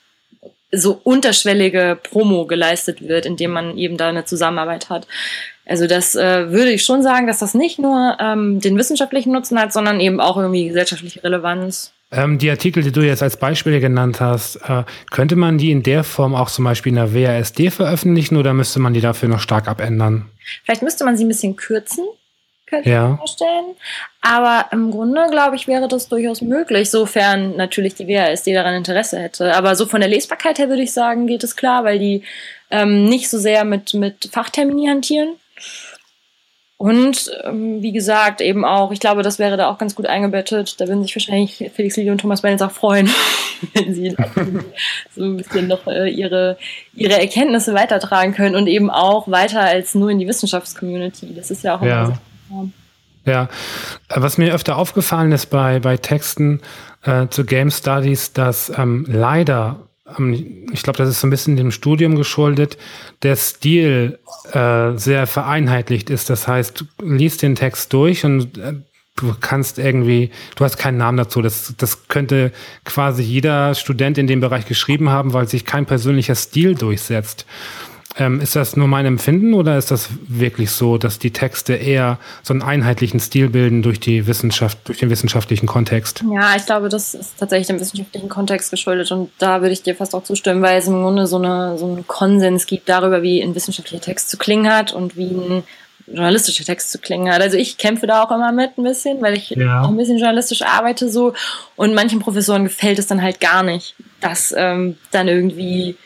so 0.72 1.00
unterschwellige 1.04 1.98
Promo 2.02 2.46
geleistet 2.46 3.06
wird, 3.06 3.26
indem 3.26 3.52
man 3.52 3.78
eben 3.78 3.96
da 3.96 4.08
eine 4.08 4.24
Zusammenarbeit 4.24 4.90
hat. 4.90 5.06
Also 5.64 5.86
das 5.86 6.14
äh, 6.14 6.50
würde 6.52 6.70
ich 6.70 6.84
schon 6.84 7.02
sagen, 7.02 7.26
dass 7.26 7.38
das 7.40 7.54
nicht 7.54 7.78
nur 7.78 8.16
ähm, 8.20 8.60
den 8.60 8.76
wissenschaftlichen 8.78 9.32
Nutzen 9.32 9.58
hat, 9.58 9.72
sondern 9.72 10.00
eben 10.00 10.20
auch 10.20 10.36
irgendwie 10.36 10.68
gesellschaftliche 10.68 11.24
Relevanz. 11.24 11.92
Ähm, 12.12 12.38
die 12.38 12.50
Artikel, 12.50 12.84
die 12.84 12.92
du 12.92 13.00
jetzt 13.00 13.22
als 13.22 13.36
Beispiele 13.36 13.80
genannt 13.80 14.20
hast, 14.20 14.56
äh, 14.68 14.84
könnte 15.10 15.34
man 15.34 15.58
die 15.58 15.72
in 15.72 15.82
der 15.82 16.04
Form 16.04 16.36
auch 16.36 16.50
zum 16.50 16.64
Beispiel 16.64 16.90
in 16.90 16.96
der 16.96 17.12
WASD 17.14 17.70
veröffentlichen 17.70 18.36
oder 18.36 18.54
müsste 18.54 18.78
man 18.78 18.94
die 18.94 19.00
dafür 19.00 19.28
noch 19.28 19.40
stark 19.40 19.66
abändern? 19.66 20.26
Vielleicht 20.64 20.82
müsste 20.82 21.04
man 21.04 21.16
sie 21.16 21.24
ein 21.24 21.28
bisschen 21.28 21.56
kürzen, 21.56 22.04
könnte 22.66 22.88
ich 22.88 22.94
Ja. 22.94 23.08
mir 23.08 23.16
vorstellen. 23.18 23.76
Aber 24.20 24.66
im 24.72 24.90
Grunde, 24.90 25.26
glaube 25.30 25.56
ich, 25.56 25.68
wäre 25.68 25.88
das 25.88 26.08
durchaus 26.08 26.42
möglich, 26.42 26.90
sofern 26.90 27.56
natürlich 27.56 27.94
die 27.94 28.08
WASD 28.08 28.52
daran 28.54 28.74
Interesse 28.74 29.18
hätte. 29.18 29.54
Aber 29.54 29.76
so 29.76 29.86
von 29.86 30.00
der 30.00 30.10
Lesbarkeit 30.10 30.58
her 30.58 30.68
würde 30.68 30.82
ich 30.82 30.92
sagen, 30.92 31.26
geht 31.26 31.44
es 31.44 31.56
klar, 31.56 31.84
weil 31.84 31.98
die 31.98 32.22
ähm, 32.70 33.04
nicht 33.04 33.30
so 33.30 33.38
sehr 33.38 33.64
mit, 33.64 33.94
mit 33.94 34.28
Fachtermini 34.32 34.86
hantieren. 34.88 35.34
Und 36.78 37.30
ähm, 37.44 37.80
wie 37.80 37.92
gesagt, 37.92 38.42
eben 38.42 38.62
auch, 38.66 38.92
ich 38.92 39.00
glaube, 39.00 39.22
das 39.22 39.38
wäre 39.38 39.56
da 39.56 39.70
auch 39.70 39.78
ganz 39.78 39.94
gut 39.94 40.04
eingebettet. 40.04 40.78
Da 40.78 40.86
würden 40.86 41.02
sich 41.02 41.16
wahrscheinlich 41.16 41.70
Felix 41.74 41.96
Lili 41.96 42.10
und 42.10 42.18
Thomas 42.20 42.42
Benitz 42.42 42.60
auch 42.60 42.70
freuen, 42.70 43.08
wenn 43.72 43.94
sie 43.94 44.14
so 45.14 45.24
ein 45.24 45.38
bisschen 45.38 45.68
noch 45.68 45.86
äh, 45.86 46.10
ihre, 46.10 46.58
ihre 46.94 47.18
Erkenntnisse 47.18 47.72
weitertragen 47.72 48.34
können 48.34 48.56
und 48.56 48.66
eben 48.66 48.90
auch 48.90 49.26
weiter 49.28 49.60
als 49.62 49.94
nur 49.94 50.10
in 50.10 50.18
die 50.18 50.28
Wissenschaftscommunity. 50.28 51.34
Das 51.34 51.50
ist 51.50 51.64
ja 51.64 51.76
auch 51.76 51.80
immer 51.80 51.90
Ja. 51.90 52.18
Sehr- 52.48 52.68
Ja, 53.24 53.48
was 54.08 54.38
mir 54.38 54.54
öfter 54.54 54.76
aufgefallen 54.76 55.32
ist 55.32 55.46
bei, 55.46 55.80
bei 55.80 55.96
Texten 55.96 56.60
äh, 57.02 57.26
zu 57.28 57.44
Game 57.44 57.70
Studies, 57.70 58.32
dass 58.32 58.70
ähm, 58.76 59.04
leider, 59.08 59.80
ähm, 60.18 60.68
ich 60.72 60.82
glaube, 60.82 60.98
das 60.98 61.08
ist 61.08 61.20
so 61.20 61.26
ein 61.26 61.30
bisschen 61.30 61.56
dem 61.56 61.72
Studium 61.72 62.14
geschuldet, 62.16 62.78
der 63.22 63.34
Stil 63.36 64.18
äh, 64.52 64.92
sehr 64.96 65.26
vereinheitlicht 65.26 66.08
ist. 66.10 66.30
Das 66.30 66.46
heißt, 66.46 66.80
du 66.98 67.04
liest 67.04 67.42
den 67.42 67.56
Text 67.56 67.92
durch 67.92 68.24
und 68.24 68.58
äh, 68.58 68.74
du 69.16 69.34
kannst 69.40 69.78
irgendwie, 69.78 70.30
du 70.56 70.64
hast 70.64 70.76
keinen 70.76 70.98
Namen 70.98 71.16
dazu. 71.18 71.42
Das, 71.42 71.74
das 71.78 72.06
könnte 72.08 72.52
quasi 72.84 73.22
jeder 73.22 73.74
Student 73.74 74.18
in 74.18 74.26
dem 74.28 74.40
Bereich 74.40 74.66
geschrieben 74.66 75.08
haben, 75.10 75.32
weil 75.32 75.48
sich 75.48 75.64
kein 75.64 75.86
persönlicher 75.86 76.34
Stil 76.36 76.74
durchsetzt. 76.76 77.44
Ähm, 78.18 78.40
ist 78.40 78.56
das 78.56 78.76
nur 78.76 78.88
mein 78.88 79.04
Empfinden 79.04 79.52
oder 79.52 79.76
ist 79.76 79.90
das 79.90 80.08
wirklich 80.26 80.70
so, 80.70 80.96
dass 80.96 81.18
die 81.18 81.32
Texte 81.32 81.74
eher 81.74 82.18
so 82.42 82.54
einen 82.54 82.62
einheitlichen 82.62 83.20
Stil 83.20 83.50
bilden 83.50 83.82
durch 83.82 84.00
die 84.00 84.26
Wissenschaft, 84.26 84.78
durch 84.84 84.98
den 84.98 85.10
wissenschaftlichen 85.10 85.66
Kontext? 85.66 86.24
Ja, 86.32 86.56
ich 86.56 86.64
glaube, 86.64 86.88
das 86.88 87.12
ist 87.14 87.34
tatsächlich 87.38 87.66
dem 87.66 87.78
wissenschaftlichen 87.78 88.28
Kontext 88.30 88.70
geschuldet 88.70 89.12
und 89.12 89.30
da 89.38 89.60
würde 89.60 89.72
ich 89.74 89.82
dir 89.82 89.94
fast 89.94 90.14
auch 90.14 90.24
zustimmen, 90.24 90.62
weil 90.62 90.78
es 90.78 90.86
im 90.86 90.94
Grunde 91.02 91.26
so, 91.26 91.36
eine, 91.36 91.76
so 91.76 91.84
einen 91.86 92.06
Konsens 92.06 92.66
gibt 92.66 92.88
darüber, 92.88 93.22
wie 93.22 93.42
ein 93.42 93.54
wissenschaftlicher 93.54 94.02
Text 94.02 94.30
zu 94.30 94.38
klingen 94.38 94.72
hat 94.72 94.92
und 94.94 95.16
wie 95.16 95.26
ein 95.30 95.62
journalistischer 96.06 96.64
Text 96.64 96.92
zu 96.92 96.98
klingen 96.98 97.30
hat. 97.32 97.42
Also 97.42 97.56
ich 97.58 97.76
kämpfe 97.78 98.06
da 98.06 98.22
auch 98.22 98.30
immer 98.30 98.52
mit 98.52 98.78
ein 98.78 98.84
bisschen, 98.84 99.20
weil 99.20 99.36
ich 99.36 99.50
Ja. 99.50 99.82
auch 99.82 99.88
ein 99.88 99.96
bisschen 99.96 100.18
journalistisch 100.18 100.62
arbeite 100.62 101.10
so 101.10 101.34
und 101.74 101.94
manchen 101.94 102.20
Professoren 102.20 102.64
gefällt 102.64 102.98
es 102.98 103.08
dann 103.08 103.20
halt 103.22 103.40
gar 103.40 103.62
nicht, 103.62 103.94
dass 104.20 104.54
ähm, 104.56 104.96
dann 105.10 105.28
irgendwie 105.28 105.96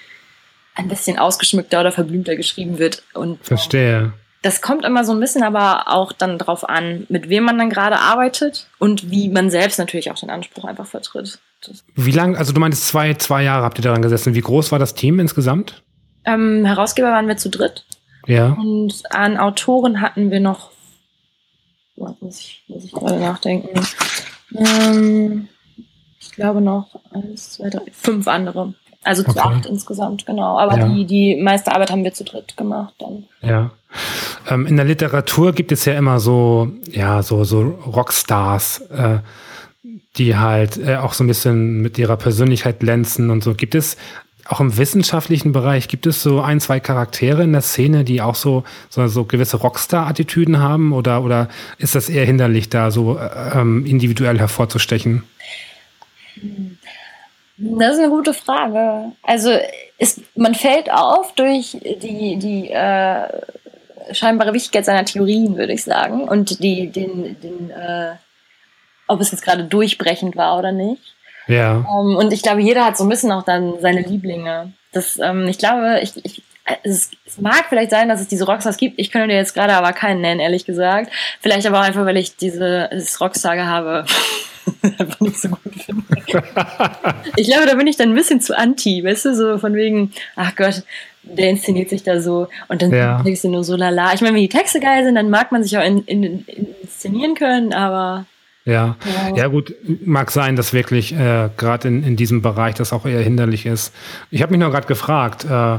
ein 0.75 0.89
bisschen 0.89 1.19
ausgeschmückter 1.19 1.81
oder 1.81 1.93
verblümter 1.93 2.37
geschrieben 2.37 2.79
wird 2.79 3.03
und 3.15 3.45
Verstehe. 3.45 4.13
das 4.43 4.63
kommt 4.63 4.85
immer 4.85 5.05
so 5.05 5.13
ein 5.13 5.21
bisschen 5.21 5.43
aber 5.43 5.89
auch 5.89 6.13
dann 6.13 6.39
drauf 6.39 6.69
an, 6.69 7.07
mit 7.09 7.29
wem 7.29 7.45
man 7.45 7.59
dann 7.59 7.71
gerade 7.71 7.99
arbeitet 7.99 8.69
und 8.79 9.11
wie 9.11 9.29
man 9.29 9.51
selbst 9.51 9.79
natürlich 9.79 10.11
auch 10.11 10.19
den 10.19 10.31
Anspruch 10.31 10.65
einfach 10.65 10.87
vertritt. 10.87 11.39
Das, 11.67 11.85
Wie 11.95 12.13
lang, 12.13 12.37
also 12.37 12.53
du 12.55 12.61
meintest 12.61 12.87
zwei, 12.87 13.13
zwei 13.15 13.43
Jahre 13.43 13.65
habt 13.65 13.79
ihr 13.79 13.83
daran 13.83 14.01
gesessen. 14.01 14.35
Wie 14.35 14.41
groß 14.41 14.73
war 14.73 14.79
das 14.79 14.95
Team 14.95 15.21
insgesamt? 15.21 15.83
ähm, 16.25 16.65
Herausgeber 16.65 17.09
waren 17.13 17.29
wir 17.29 17.37
zu 17.37 17.51
dritt 17.51 17.85
Ja. 18.27 18.53
und 18.53 18.95
an 19.11 19.37
Autoren 19.39 20.01
hatten 20.01 20.31
wir 20.31 20.41
noch, 20.41 20.71
muss 21.97 22.39
ich, 22.41 22.65
muss 22.69 22.85
ich 22.85 22.93
gerade 22.93 23.19
nachdenken, 23.21 23.69
ähm, 24.57 25.49
ich 26.19 26.31
glaube 26.33 26.61
noch 26.61 27.01
eins, 27.13 27.53
zwei, 27.53 27.71
drei, 27.71 27.83
fünf 27.93 28.27
andere. 28.29 28.75
Also 29.03 29.23
zu 29.23 29.31
Okay. 29.31 29.41
acht 29.41 29.67
insgesamt, 29.67 30.27
genau. 30.27 30.59
Aber 30.59 30.77
Ja. 30.79 30.89
die, 30.89 31.07
die 31.07 31.37
meiste 31.37 31.73
Arbeit 31.75 31.91
haben 31.91 32.05
wir 32.05 32.13
zu 32.13 32.25
dritt 32.25 32.57
gemacht 32.57 32.95
dann. 32.99 33.25
Ja. 33.41 33.71
Ähm, 34.49 34.67
in 34.67 34.77
der 34.77 34.85
Literatur 34.85 35.53
gibt 35.53 35.73
es 35.73 35.85
ja 35.85 35.95
immer 35.95 36.21
so, 36.21 36.71
ja, 36.91 37.23
so, 37.23 37.45
so 37.45 37.61
Rockstars, 37.63 38.83
äh, 38.91 39.19
die 40.17 40.37
halt 40.37 40.77
äh, 40.77 40.97
auch 40.97 41.15
so 41.15 41.25
ein 41.25 41.29
bisschen 41.29 41.81
mit 41.81 41.97
ihrer 41.99 42.17
Persönlichkeit 42.17 42.81
glänzen 42.81 43.31
und 43.31 43.43
so. 43.43 43.55
Gibt 43.55 43.75
es 43.75 43.97
auch 44.45 44.61
im 44.61 44.77
wissenschaftlichen 44.77 45.53
Bereich, 45.53 45.87
gibt 45.89 46.07
es 46.07 46.23
so 46.23 46.41
ein, 46.41 46.61
zwei 46.61 46.81
Charaktere 46.81 47.43
in 47.45 47.53
der 47.53 47.63
Szene, 47.63 48.05
die 48.05 48.21
auch 48.21 48.35
so, 48.35 48.65
so, 48.89 49.07
so 49.07 49.25
gewisse 49.25 49.57
Rockstar-Attitüden 49.59 50.59
haben 50.59 50.93
oder, 50.93 51.23
oder 51.23 51.49
ist 51.79 51.95
das 51.95 52.09
eher 52.09 52.25
hinderlich, 52.27 52.69
da 52.69 52.91
so 52.91 53.17
äh, 53.17 53.59
ähm, 53.59 53.87
individuell 53.87 54.39
hervorzustechen? 54.39 55.23
Das 57.63 57.95
ist 57.95 57.99
eine 57.99 58.09
gute 58.09 58.33
Frage. 58.33 59.13
Also 59.23 59.51
ist, 59.99 60.21
man 60.35 60.55
fällt 60.55 60.91
auf 60.91 61.35
durch 61.35 61.77
die, 61.83 62.37
die 62.39 62.71
äh, 62.71 63.29
scheinbare 64.13 64.55
Wichtigkeit 64.55 64.87
seiner 64.87 65.05
Theorien, 65.05 65.57
würde 65.57 65.75
ich 65.75 65.85
sagen. 65.85 66.27
Und 66.27 66.63
die, 66.63 66.91
den, 66.91 67.39
den 67.41 67.71
äh, 67.71 68.13
ob 69.07 69.21
es 69.21 69.31
jetzt 69.31 69.45
gerade 69.45 69.65
durchbrechend 69.65 70.37
war 70.37 70.59
oder 70.59 70.73
nicht. 70.73 71.03
Ja. 71.49 71.77
Ähm, 71.77 72.17
und 72.17 72.33
ich 72.33 72.43
glaube, 72.43 72.63
jeder 72.63 72.85
hat 72.85 72.97
so 72.97 73.05
ein 73.05 73.11
bisschen 73.11 73.33
auch 73.33 73.43
dann 73.43 73.75
seine 73.81 74.03
Lieblinge. 74.03 74.73
Das, 74.93 75.19
ähm, 75.19 75.47
ich 75.47 75.59
glaube, 75.59 76.01
ich, 76.03 76.25
ich, 76.25 76.43
es, 76.83 77.11
mag 77.39 77.67
vielleicht 77.69 77.91
sein, 77.91 78.09
dass 78.09 78.21
es 78.21 78.29
diese 78.29 78.47
Rockstars 78.47 78.77
gibt. 78.77 78.99
Ich 78.99 79.11
könnte 79.11 79.29
dir 79.29 79.35
jetzt 79.35 79.55
gerade 79.55 79.75
aber 79.75 79.93
keinen 79.93 80.21
nennen, 80.21 80.41
ehrlich 80.41 80.65
gesagt. 80.65 81.11
Vielleicht 81.41 81.67
aber 81.67 81.81
auch 81.81 81.85
einfach, 81.85 82.07
weil 82.07 82.17
ich 82.17 82.37
diese 82.37 82.89
dieses 82.93 83.21
Rockstar 83.21 83.67
habe. 83.67 84.07
einfach 84.83 85.21
nicht 85.21 85.41
so 85.41 85.49
gut 85.49 85.75
finde. 85.75 86.03
ich 87.37 87.49
glaube, 87.49 87.67
da 87.67 87.75
bin 87.75 87.87
ich 87.87 87.97
dann 87.97 88.11
ein 88.11 88.15
bisschen 88.15 88.41
zu 88.41 88.57
anti, 88.57 89.03
weißt 89.05 89.27
du, 89.27 89.35
so 89.35 89.59
von 89.59 89.75
wegen, 89.75 90.13
ach 90.37 90.55
Gott, 90.57 90.83
der 91.23 91.51
inszeniert 91.51 91.91
sich 91.91 92.03
da 92.03 92.21
so 92.21 92.49
und 92.69 92.83
dann 92.83 92.93
Ja. 92.93 93.23
du 93.23 93.49
nur 93.49 93.65
so 93.65 93.77
lala. 93.77 94.15
Ich 94.15 94.21
meine, 94.21 94.35
wenn 94.35 94.43
die 94.43 94.49
Texte 94.49 94.81
geil 94.81 95.05
sind, 95.05 95.15
dann 95.15 95.31
mag 95.31 95.53
man 95.53 95.63
sich 95.63 95.77
auch 95.77 95.85
in, 95.85 96.03
in, 96.05 96.23
in, 96.23 96.45
inszenieren 96.83 97.35
können, 97.35 97.73
aber 97.73 98.27
Ja. 98.65 98.97
Ja. 99.05 99.37
ja, 99.37 99.47
gut, 99.49 99.75
mag 100.05 100.31
sein, 100.31 100.57
dass 100.57 100.73
wirklich 100.73 101.13
äh, 101.13 101.51
gerade 101.57 101.89
in, 101.89 102.03
in 102.05 102.17
diesem 102.17 102.43
Bereich 102.43 102.75
das 102.75 102.93
auch 102.93 103.07
eher 103.07 103.21
hinderlich 103.21 103.67
ist. 103.67 103.95
Ich 104.31 104.43
habe 104.43 104.53
mich 104.53 104.61
noch 104.61 104.71
gerade 104.71 104.87
gefragt, 104.87 105.45
äh, 105.45 105.79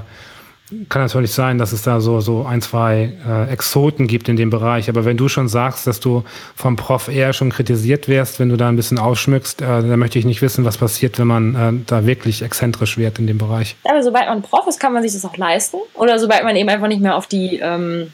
kann 0.90 1.02
natürlich 1.02 1.34
sein, 1.34 1.58
dass 1.58 1.72
es 1.72 1.82
da 1.84 2.00
so, 2.00 2.22
so 2.22 2.46
ein, 2.46 2.62
zwei 2.62 3.14
äh, 3.28 3.52
Exoten 3.52 4.08
gibt 4.08 4.30
in 4.30 4.36
dem 4.36 4.50
Bereich, 4.50 4.90
aber 4.90 5.06
wenn 5.06 5.18
du 5.18 5.28
schon 5.28 5.48
sagst, 5.48 5.88
dass 5.88 6.00
du 6.00 6.24
vom 6.56 6.76
Prof 6.76 7.08
eher 7.08 7.34
schon 7.34 7.52
kritisiert 7.52 8.08
wärst, 8.08 8.40
wenn 8.40 8.50
du 8.50 8.58
da 8.58 8.70
ein 8.70 8.76
bisschen 8.76 8.98
ausschmückst, 8.98 9.62
äh, 9.62 9.66
dann 9.66 10.00
möchte 10.00 10.20
ich 10.20 10.26
nicht 10.26 10.42
wissen, 10.42 10.66
was 10.66 10.78
passiert, 10.78 11.20
wenn 11.20 11.28
man 11.28 11.56
äh, 11.56 11.84
da 11.86 12.06
wirklich 12.06 12.42
exzentrisch 12.42 12.98
wird 12.98 13.20
in 13.20 13.28
dem 13.28 13.38
Bereich. 13.38 13.76
Aber 13.84 14.02
sobald 14.02 14.28
man 14.28 14.42
Prof 14.42 14.68
ist, 14.68 14.80
kann 14.80 14.94
man 14.94 15.04
sich 15.04 15.14
das 15.14 15.26
auch 15.26 15.38
leisten. 15.38 15.78
Oder 15.94 16.20
sobald 16.20 16.44
man 16.44 16.56
eben 16.56 16.70
einfach 16.70 16.88
nicht 16.88 17.02
mehr 17.02 17.16
auf 17.16 17.28
die, 17.28 17.60
ähm, 17.62 18.12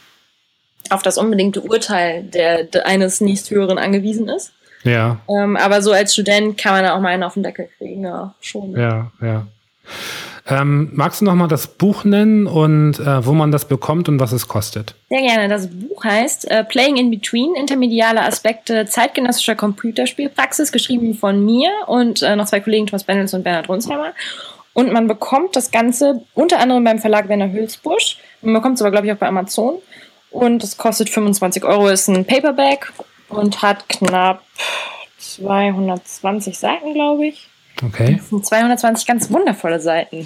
auf 0.90 1.04
das 1.04 1.18
unbedingte 1.18 1.62
Urteil 1.62 2.24
der, 2.24 2.64
der 2.64 2.88
eines 2.88 3.22
nächsthöheren 3.22 3.78
angewiesen 3.78 4.30
ist. 4.30 4.54
Ja, 4.84 5.20
Ähm, 5.28 5.58
aber 5.58 5.82
so 5.82 5.92
als 5.92 6.14
Student 6.14 6.58
kann 6.58 6.74
man 6.74 6.84
da 6.84 6.96
auch 6.96 7.02
mal 7.02 7.10
einen 7.10 7.24
auf 7.24 7.34
den 7.34 7.44
Deckel 7.44 7.68
kriegen, 7.78 8.04
ja, 8.04 8.34
schon. 8.42 8.72
ja, 8.76 9.12
ja. 9.22 9.48
Ähm, 10.50 10.90
magst 10.94 11.20
du 11.20 11.26
noch 11.26 11.36
mal 11.36 11.48
das 11.48 11.68
Buch 11.68 12.06
nennen 12.06 12.48
und 12.48 13.00
äh, 13.00 13.26
wo 13.26 13.34
man 13.34 13.52
das 13.52 13.66
bekommt 13.66 14.08
und 14.08 14.20
was 14.20 14.32
es 14.32 14.48
kostet? 14.48 14.96
Sehr 15.10 15.22
gerne. 15.22 15.50
Das 15.50 15.68
Buch 15.68 16.04
heißt 16.04 16.50
äh, 16.50 16.64
Playing 16.64 16.96
in 16.96 17.12
Between, 17.12 17.56
intermediale 17.56 18.22
Aspekte 18.22 18.86
zeitgenössischer 18.86 19.56
Computerspielpraxis, 19.56 20.72
geschrieben 20.72 21.16
von 21.16 21.44
mir 21.44 21.70
und 21.88 22.22
äh, 22.22 22.36
noch 22.36 22.46
zwei 22.46 22.62
Kollegen, 22.62 22.88
Thomas 22.88 23.04
Bendels 23.04 23.34
und 23.34 23.44
Bernhard 23.44 23.68
Runsheimer. 23.68 24.14
Und 24.74 24.94
man 24.94 25.08
bekommt 25.08 25.56
das 25.56 25.72
Ganze 25.72 26.22
unter 26.34 26.60
anderem 26.60 26.84
beim 26.84 27.00
Verlag 27.00 27.28
Werner 27.28 27.52
Hülsbusch. 27.52 28.18
Man 28.42 28.54
bekommt 28.54 28.76
es 28.76 28.82
aber, 28.82 28.92
glaube 28.92 29.08
ich, 29.08 29.14
auch 29.14 29.18
bei 29.18 29.28
Amazon. 29.28 29.80
Und 30.32 30.64
es 30.64 30.78
kostet 30.78 31.10
25 31.10 31.66
Euro, 31.66 31.88
ist 31.88 32.08
ein 32.08 32.26
Paperback 32.26 32.94
und 33.30 33.62
hat 33.62 33.90
knapp 33.90 34.44
220 35.18 36.58
Seiten, 36.58 36.94
glaube 36.94 37.28
ich. 37.28 37.50
Okay. 37.84 38.16
Das 38.18 38.30
sind 38.30 38.46
220 38.46 39.08
ganz 39.08 39.30
wundervolle 39.30 39.80
Seiten. 39.80 40.26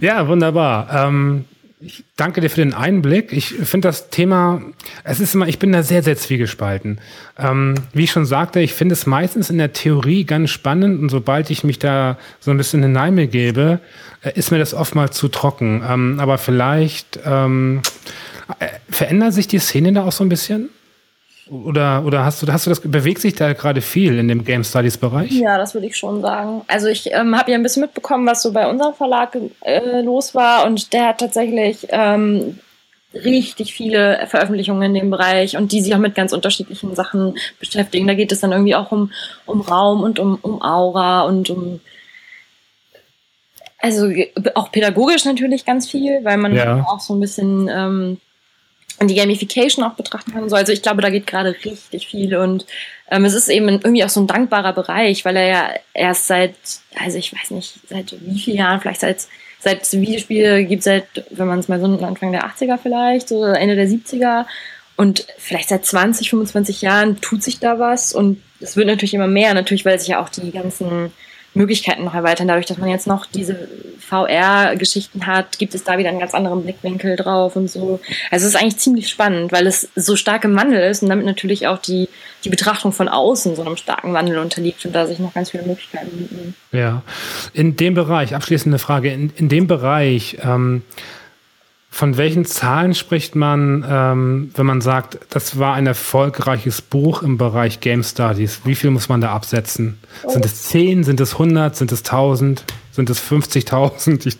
ja, 0.00 0.28
wunderbar. 0.28 1.06
Ähm, 1.08 1.44
ich 1.84 2.04
danke 2.16 2.40
dir 2.40 2.48
für 2.48 2.60
den 2.60 2.74
Einblick. 2.74 3.32
Ich 3.32 3.48
finde 3.48 3.88
das 3.88 4.08
Thema, 4.10 4.62
es 5.02 5.18
ist 5.18 5.34
immer, 5.34 5.48
ich 5.48 5.58
bin 5.58 5.72
da 5.72 5.82
sehr, 5.82 6.04
sehr 6.04 6.16
zwiegespalten. 6.16 7.00
Ähm, 7.36 7.74
wie 7.92 8.04
ich 8.04 8.12
schon 8.12 8.24
sagte, 8.24 8.60
ich 8.60 8.72
finde 8.72 8.92
es 8.92 9.06
meistens 9.06 9.50
in 9.50 9.58
der 9.58 9.72
Theorie 9.72 10.24
ganz 10.24 10.50
spannend 10.50 11.00
und 11.00 11.08
sobald 11.08 11.50
ich 11.50 11.64
mich 11.64 11.80
da 11.80 12.18
so 12.38 12.52
ein 12.52 12.56
bisschen 12.56 12.82
hineinbegebe, 12.82 13.80
äh, 14.22 14.32
ist 14.38 14.52
mir 14.52 14.58
das 14.58 14.74
oftmals 14.74 15.16
zu 15.16 15.26
trocken. 15.26 15.82
Ähm, 15.88 16.20
aber 16.20 16.38
vielleicht 16.38 17.18
ähm, 17.24 17.82
äh, 18.60 18.68
verändert 18.88 19.34
sich 19.34 19.48
die 19.48 19.58
Szene 19.58 19.92
da 19.92 20.04
auch 20.04 20.12
so 20.12 20.22
ein 20.22 20.28
bisschen? 20.28 20.68
Oder, 21.52 22.04
oder 22.06 22.24
hast 22.24 22.42
du, 22.42 22.50
hast 22.50 22.64
du 22.64 22.70
das, 22.70 22.80
bewegt 22.80 23.20
sich 23.20 23.34
da 23.34 23.52
gerade 23.52 23.82
viel 23.82 24.18
in 24.18 24.26
dem 24.26 24.42
Game 24.42 24.64
Studies 24.64 24.96
Bereich? 24.96 25.32
Ja, 25.32 25.58
das 25.58 25.74
würde 25.74 25.86
ich 25.86 25.98
schon 25.98 26.22
sagen. 26.22 26.62
Also 26.66 26.86
ich 26.86 27.12
ähm, 27.12 27.38
habe 27.38 27.50
ja 27.50 27.58
ein 27.58 27.62
bisschen 27.62 27.82
mitbekommen, 27.82 28.26
was 28.26 28.40
so 28.40 28.52
bei 28.52 28.66
unserem 28.66 28.94
Verlag 28.94 29.36
äh, 29.60 30.00
los 30.00 30.34
war 30.34 30.64
und 30.64 30.94
der 30.94 31.08
hat 31.08 31.18
tatsächlich 31.18 31.88
ähm, 31.90 32.58
richtig 33.12 33.74
viele 33.74 34.26
Veröffentlichungen 34.28 34.82
in 34.82 34.94
dem 34.94 35.10
Bereich 35.10 35.58
und 35.58 35.72
die 35.72 35.82
sich 35.82 35.94
auch 35.94 35.98
mit 35.98 36.14
ganz 36.14 36.32
unterschiedlichen 36.32 36.94
Sachen 36.94 37.34
beschäftigen. 37.60 38.06
Da 38.06 38.14
geht 38.14 38.32
es 38.32 38.40
dann 38.40 38.52
irgendwie 38.52 38.74
auch 38.74 38.90
um, 38.90 39.12
um 39.44 39.60
Raum 39.60 40.02
und 40.02 40.18
um, 40.18 40.38
um 40.40 40.62
Aura 40.62 41.22
und 41.22 41.50
um 41.50 41.80
also 43.78 44.10
auch 44.54 44.72
pädagogisch 44.72 45.26
natürlich 45.26 45.66
ganz 45.66 45.90
viel, 45.90 46.24
weil 46.24 46.38
man 46.38 46.54
ja. 46.54 46.86
auch 46.88 47.00
so 47.00 47.14
ein 47.14 47.20
bisschen 47.20 47.68
ähm, 47.68 48.18
die 49.08 49.14
Gamification 49.14 49.84
auch 49.84 49.94
betrachten 49.94 50.32
kann. 50.32 50.48
So, 50.48 50.56
also 50.56 50.72
ich 50.72 50.82
glaube, 50.82 51.02
da 51.02 51.10
geht 51.10 51.26
gerade 51.26 51.54
richtig 51.64 52.06
viel 52.06 52.36
und 52.36 52.66
ähm, 53.10 53.24
es 53.24 53.34
ist 53.34 53.48
eben 53.48 53.68
irgendwie 53.68 54.04
auch 54.04 54.08
so 54.08 54.20
ein 54.20 54.26
dankbarer 54.26 54.72
Bereich, 54.72 55.24
weil 55.24 55.36
er 55.36 55.46
ja 55.46 55.70
erst 55.94 56.26
seit, 56.26 56.54
also 56.98 57.18
ich 57.18 57.32
weiß 57.32 57.50
nicht, 57.52 57.74
seit 57.88 58.14
wie 58.20 58.38
vielen 58.38 58.58
Jahren, 58.58 58.80
vielleicht 58.80 59.00
seit 59.00 59.26
seit 59.62 59.92
Videospiele 59.92 60.64
gibt 60.64 60.82
seit, 60.82 61.06
wenn 61.30 61.46
man 61.46 61.60
es 61.60 61.68
mal 61.68 61.80
so 61.80 61.86
Anfang 61.86 62.32
der 62.32 62.46
80er 62.46 62.78
vielleicht, 62.78 63.28
so 63.28 63.44
Ende 63.44 63.76
der 63.76 63.86
70er 63.86 64.44
und 64.96 65.26
vielleicht 65.38 65.68
seit 65.68 65.86
20, 65.86 66.30
25 66.30 66.82
Jahren 66.82 67.20
tut 67.20 67.42
sich 67.42 67.60
da 67.60 67.78
was 67.78 68.12
und 68.12 68.42
es 68.60 68.76
wird 68.76 68.88
natürlich 68.88 69.14
immer 69.14 69.28
mehr, 69.28 69.54
natürlich, 69.54 69.84
weil 69.84 69.98
sich 69.98 70.08
ja 70.08 70.22
auch 70.22 70.28
die 70.28 70.50
ganzen 70.50 71.12
Möglichkeiten 71.54 72.04
noch 72.04 72.14
erweitern. 72.14 72.48
Dadurch, 72.48 72.66
dass 72.66 72.78
man 72.78 72.88
jetzt 72.88 73.06
noch 73.06 73.26
diese 73.26 73.68
VR-Geschichten 74.00 75.26
hat, 75.26 75.58
gibt 75.58 75.74
es 75.74 75.84
da 75.84 75.98
wieder 75.98 76.10
einen 76.10 76.20
ganz 76.20 76.34
anderen 76.34 76.62
Blickwinkel 76.62 77.16
drauf 77.16 77.56
und 77.56 77.70
so. 77.70 78.00
Also 78.30 78.46
es 78.46 78.54
ist 78.54 78.56
eigentlich 78.56 78.78
ziemlich 78.78 79.08
spannend, 79.08 79.52
weil 79.52 79.66
es 79.66 79.88
so 79.96 80.16
stark 80.16 80.44
im 80.44 80.56
Wandel 80.56 80.82
ist 80.82 81.02
und 81.02 81.08
damit 81.08 81.24
natürlich 81.24 81.66
auch 81.66 81.78
die, 81.78 82.08
die 82.44 82.50
Betrachtung 82.50 82.92
von 82.92 83.08
außen 83.08 83.56
so 83.56 83.62
einem 83.62 83.76
starken 83.76 84.12
Wandel 84.12 84.38
unterliegt 84.38 84.84
und 84.84 84.94
da 84.94 85.06
sich 85.06 85.18
noch 85.18 85.32
ganz 85.32 85.50
viele 85.50 85.62
Möglichkeiten 85.62 86.20
mitnehmen. 86.20 86.54
Ja, 86.72 87.02
in 87.52 87.76
dem 87.76 87.94
Bereich, 87.94 88.34
abschließende 88.34 88.78
Frage, 88.78 89.10
in, 89.10 89.32
in 89.36 89.48
dem 89.48 89.66
Bereich, 89.66 90.38
ähm, 90.42 90.82
von 91.92 92.16
welchen 92.16 92.46
Zahlen 92.46 92.94
spricht 92.94 93.36
man, 93.36 93.84
ähm, 93.86 94.50
wenn 94.56 94.64
man 94.64 94.80
sagt, 94.80 95.18
das 95.28 95.58
war 95.58 95.74
ein 95.74 95.86
erfolgreiches 95.86 96.80
Buch 96.80 97.22
im 97.22 97.36
Bereich 97.36 97.80
Game 97.80 98.02
Studies? 98.02 98.62
Wie 98.64 98.74
viel 98.74 98.90
muss 98.90 99.10
man 99.10 99.20
da 99.20 99.34
absetzen? 99.34 99.98
Oh. 100.24 100.30
Sind 100.30 100.46
es 100.46 100.70
10, 100.70 101.04
sind 101.04 101.20
es 101.20 101.34
100, 101.34 101.76
sind 101.76 101.92
es 101.92 102.00
1000, 102.00 102.64
sind 102.92 103.10
es 103.10 103.20
50.000? 103.20 104.36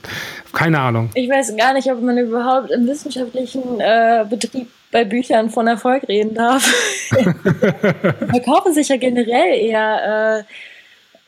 Keine 0.55 0.81
Ahnung. 0.81 1.11
Ich 1.15 1.29
weiß 1.29 1.55
gar 1.59 1.75
nicht, 1.75 1.93
ob 1.93 2.01
man 2.01 2.17
überhaupt 2.17 2.71
im 2.71 2.87
wissenschaftlichen 2.87 3.81
äh, 3.81 4.25
Betrieb 4.29 4.69
bei 4.91 5.05
Büchern 5.05 5.51
von 5.51 5.67
Erfolg 5.67 6.09
reden 6.09 6.35
darf. 6.35 6.65
Verkaufen 7.11 8.73
sich 8.73 8.89
ja 8.89 8.97
generell 8.97 9.59
eher 9.59 10.39
äh, 10.41 10.45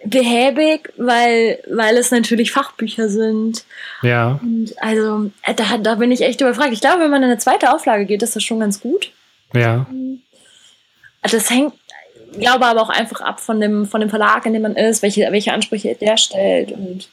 behäbig, 0.04 0.92
weil, 0.96 1.58
weil 1.68 1.96
es 1.96 2.10
natürlich 2.10 2.52
Fachbücher 2.52 3.08
sind. 3.08 3.64
Ja. 4.02 4.38
Und 4.42 4.74
also, 4.80 5.30
äh, 5.42 5.54
da, 5.54 5.78
da 5.78 5.94
bin 5.96 6.12
ich 6.12 6.22
echt 6.22 6.40
überfragt. 6.40 6.72
Ich 6.72 6.80
glaube, 6.80 7.02
wenn 7.02 7.10
man 7.10 7.22
in 7.22 7.30
eine 7.30 7.38
zweite 7.38 7.72
Auflage 7.72 8.04
geht, 8.04 8.22
ist 8.22 8.36
das 8.36 8.42
schon 8.42 8.60
ganz 8.60 8.80
gut. 8.80 9.12
Ja. 9.54 9.86
Das 11.22 11.50
hängt, 11.50 11.72
glaube 12.38 12.66
aber 12.66 12.82
auch 12.82 12.90
einfach 12.90 13.20
ab 13.20 13.40
von 13.40 13.60
dem, 13.60 13.86
von 13.86 14.00
dem 14.00 14.10
Verlag, 14.10 14.44
in 14.46 14.52
dem 14.52 14.62
man 14.62 14.76
ist, 14.76 15.02
welche, 15.02 15.30
welche 15.30 15.52
Ansprüche 15.52 15.94
der 15.94 16.16
stellt 16.16 16.72
und 16.72 17.08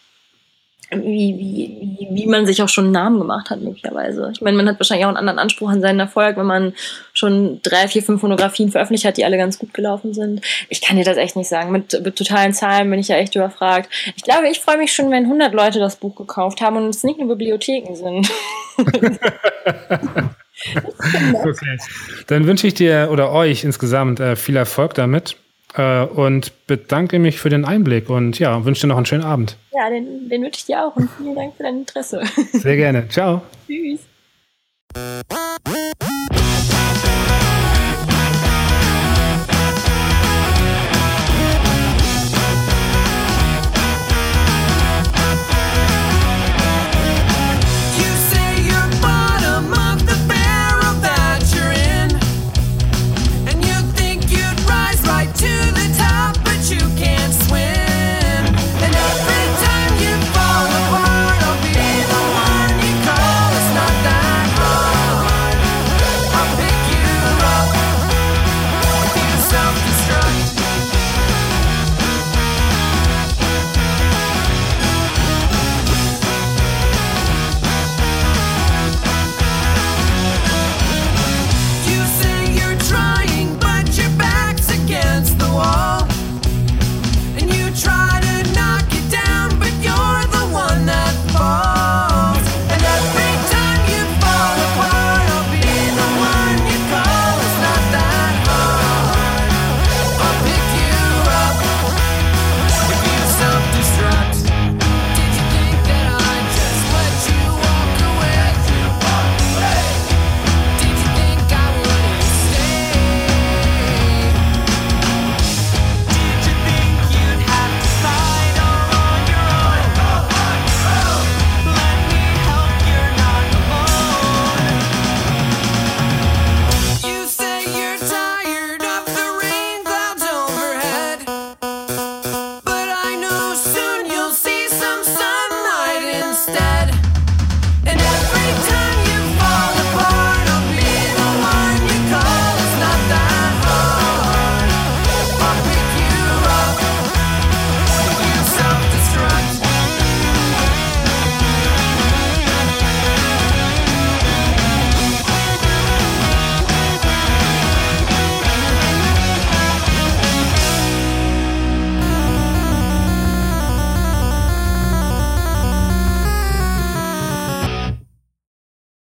wie, 0.93 1.37
wie, 1.37 2.07
wie 2.11 2.27
man 2.27 2.45
sich 2.45 2.61
auch 2.61 2.67
schon 2.67 2.85
einen 2.85 2.93
Namen 2.93 3.19
gemacht 3.19 3.49
hat, 3.49 3.61
möglicherweise. 3.61 4.29
Ich 4.33 4.41
meine, 4.41 4.57
man 4.57 4.67
hat 4.67 4.77
wahrscheinlich 4.79 5.05
auch 5.05 5.09
einen 5.09 5.17
anderen 5.17 5.39
Anspruch 5.39 5.69
an 5.69 5.79
seinen 5.79 6.01
Erfolg, 6.01 6.35
wenn 6.35 6.45
man 6.45 6.73
schon 7.13 7.61
drei, 7.63 7.87
vier, 7.87 8.03
fünf 8.03 8.19
Fotografien 8.21 8.71
veröffentlicht 8.71 9.05
hat, 9.05 9.15
die 9.15 9.23
alle 9.23 9.37
ganz 9.37 9.57
gut 9.57 9.73
gelaufen 9.73 10.13
sind. 10.13 10.41
Ich 10.67 10.81
kann 10.81 10.97
dir 10.97 11.05
das 11.05 11.17
echt 11.17 11.37
nicht 11.37 11.47
sagen. 11.47 11.71
Mit, 11.71 12.03
mit 12.03 12.15
totalen 12.17 12.53
Zahlen 12.53 12.89
bin 12.89 12.99
ich 12.99 13.07
ja 13.07 13.15
echt 13.15 13.35
überfragt. 13.35 13.89
Ich 14.17 14.23
glaube, 14.23 14.49
ich 14.49 14.59
freue 14.59 14.77
mich 14.77 14.91
schon, 14.91 15.09
wenn 15.11 15.23
100 15.23 15.53
Leute 15.53 15.79
das 15.79 15.95
Buch 15.95 16.15
gekauft 16.15 16.59
haben 16.59 16.75
und 16.75 16.89
es 16.89 17.03
nicht 17.03 17.19
nur 17.19 17.29
Bibliotheken 17.29 17.95
sind. 17.95 18.29
okay. 21.33 21.77
Dann 22.27 22.45
wünsche 22.45 22.67
ich 22.67 22.73
dir 22.73 23.09
oder 23.11 23.31
euch 23.31 23.63
insgesamt 23.63 24.19
äh, 24.19 24.35
viel 24.35 24.57
Erfolg 24.57 24.93
damit 24.93 25.37
äh, 25.75 26.03
und 26.03 26.67
bedanke 26.67 27.19
mich 27.19 27.39
für 27.39 27.49
den 27.49 27.65
Einblick 27.65 28.09
und 28.09 28.39
ja, 28.39 28.65
wünsche 28.65 28.81
dir 28.81 28.87
noch 28.87 28.97
einen 28.97 29.05
schönen 29.05 29.23
Abend. 29.23 29.57
Ja, 29.73 29.89
den, 29.89 30.29
den 30.29 30.41
wünsche 30.41 30.59
ich 30.59 30.65
dir 30.65 30.85
auch 30.85 30.95
und 30.95 31.09
vielen 31.17 31.35
Dank 31.35 31.55
für 31.55 31.63
dein 31.63 31.79
Interesse. 31.79 32.21
Sehr 32.53 32.75
gerne. 32.75 33.07
Ciao. 33.09 33.41
Tschüss. 33.67 34.01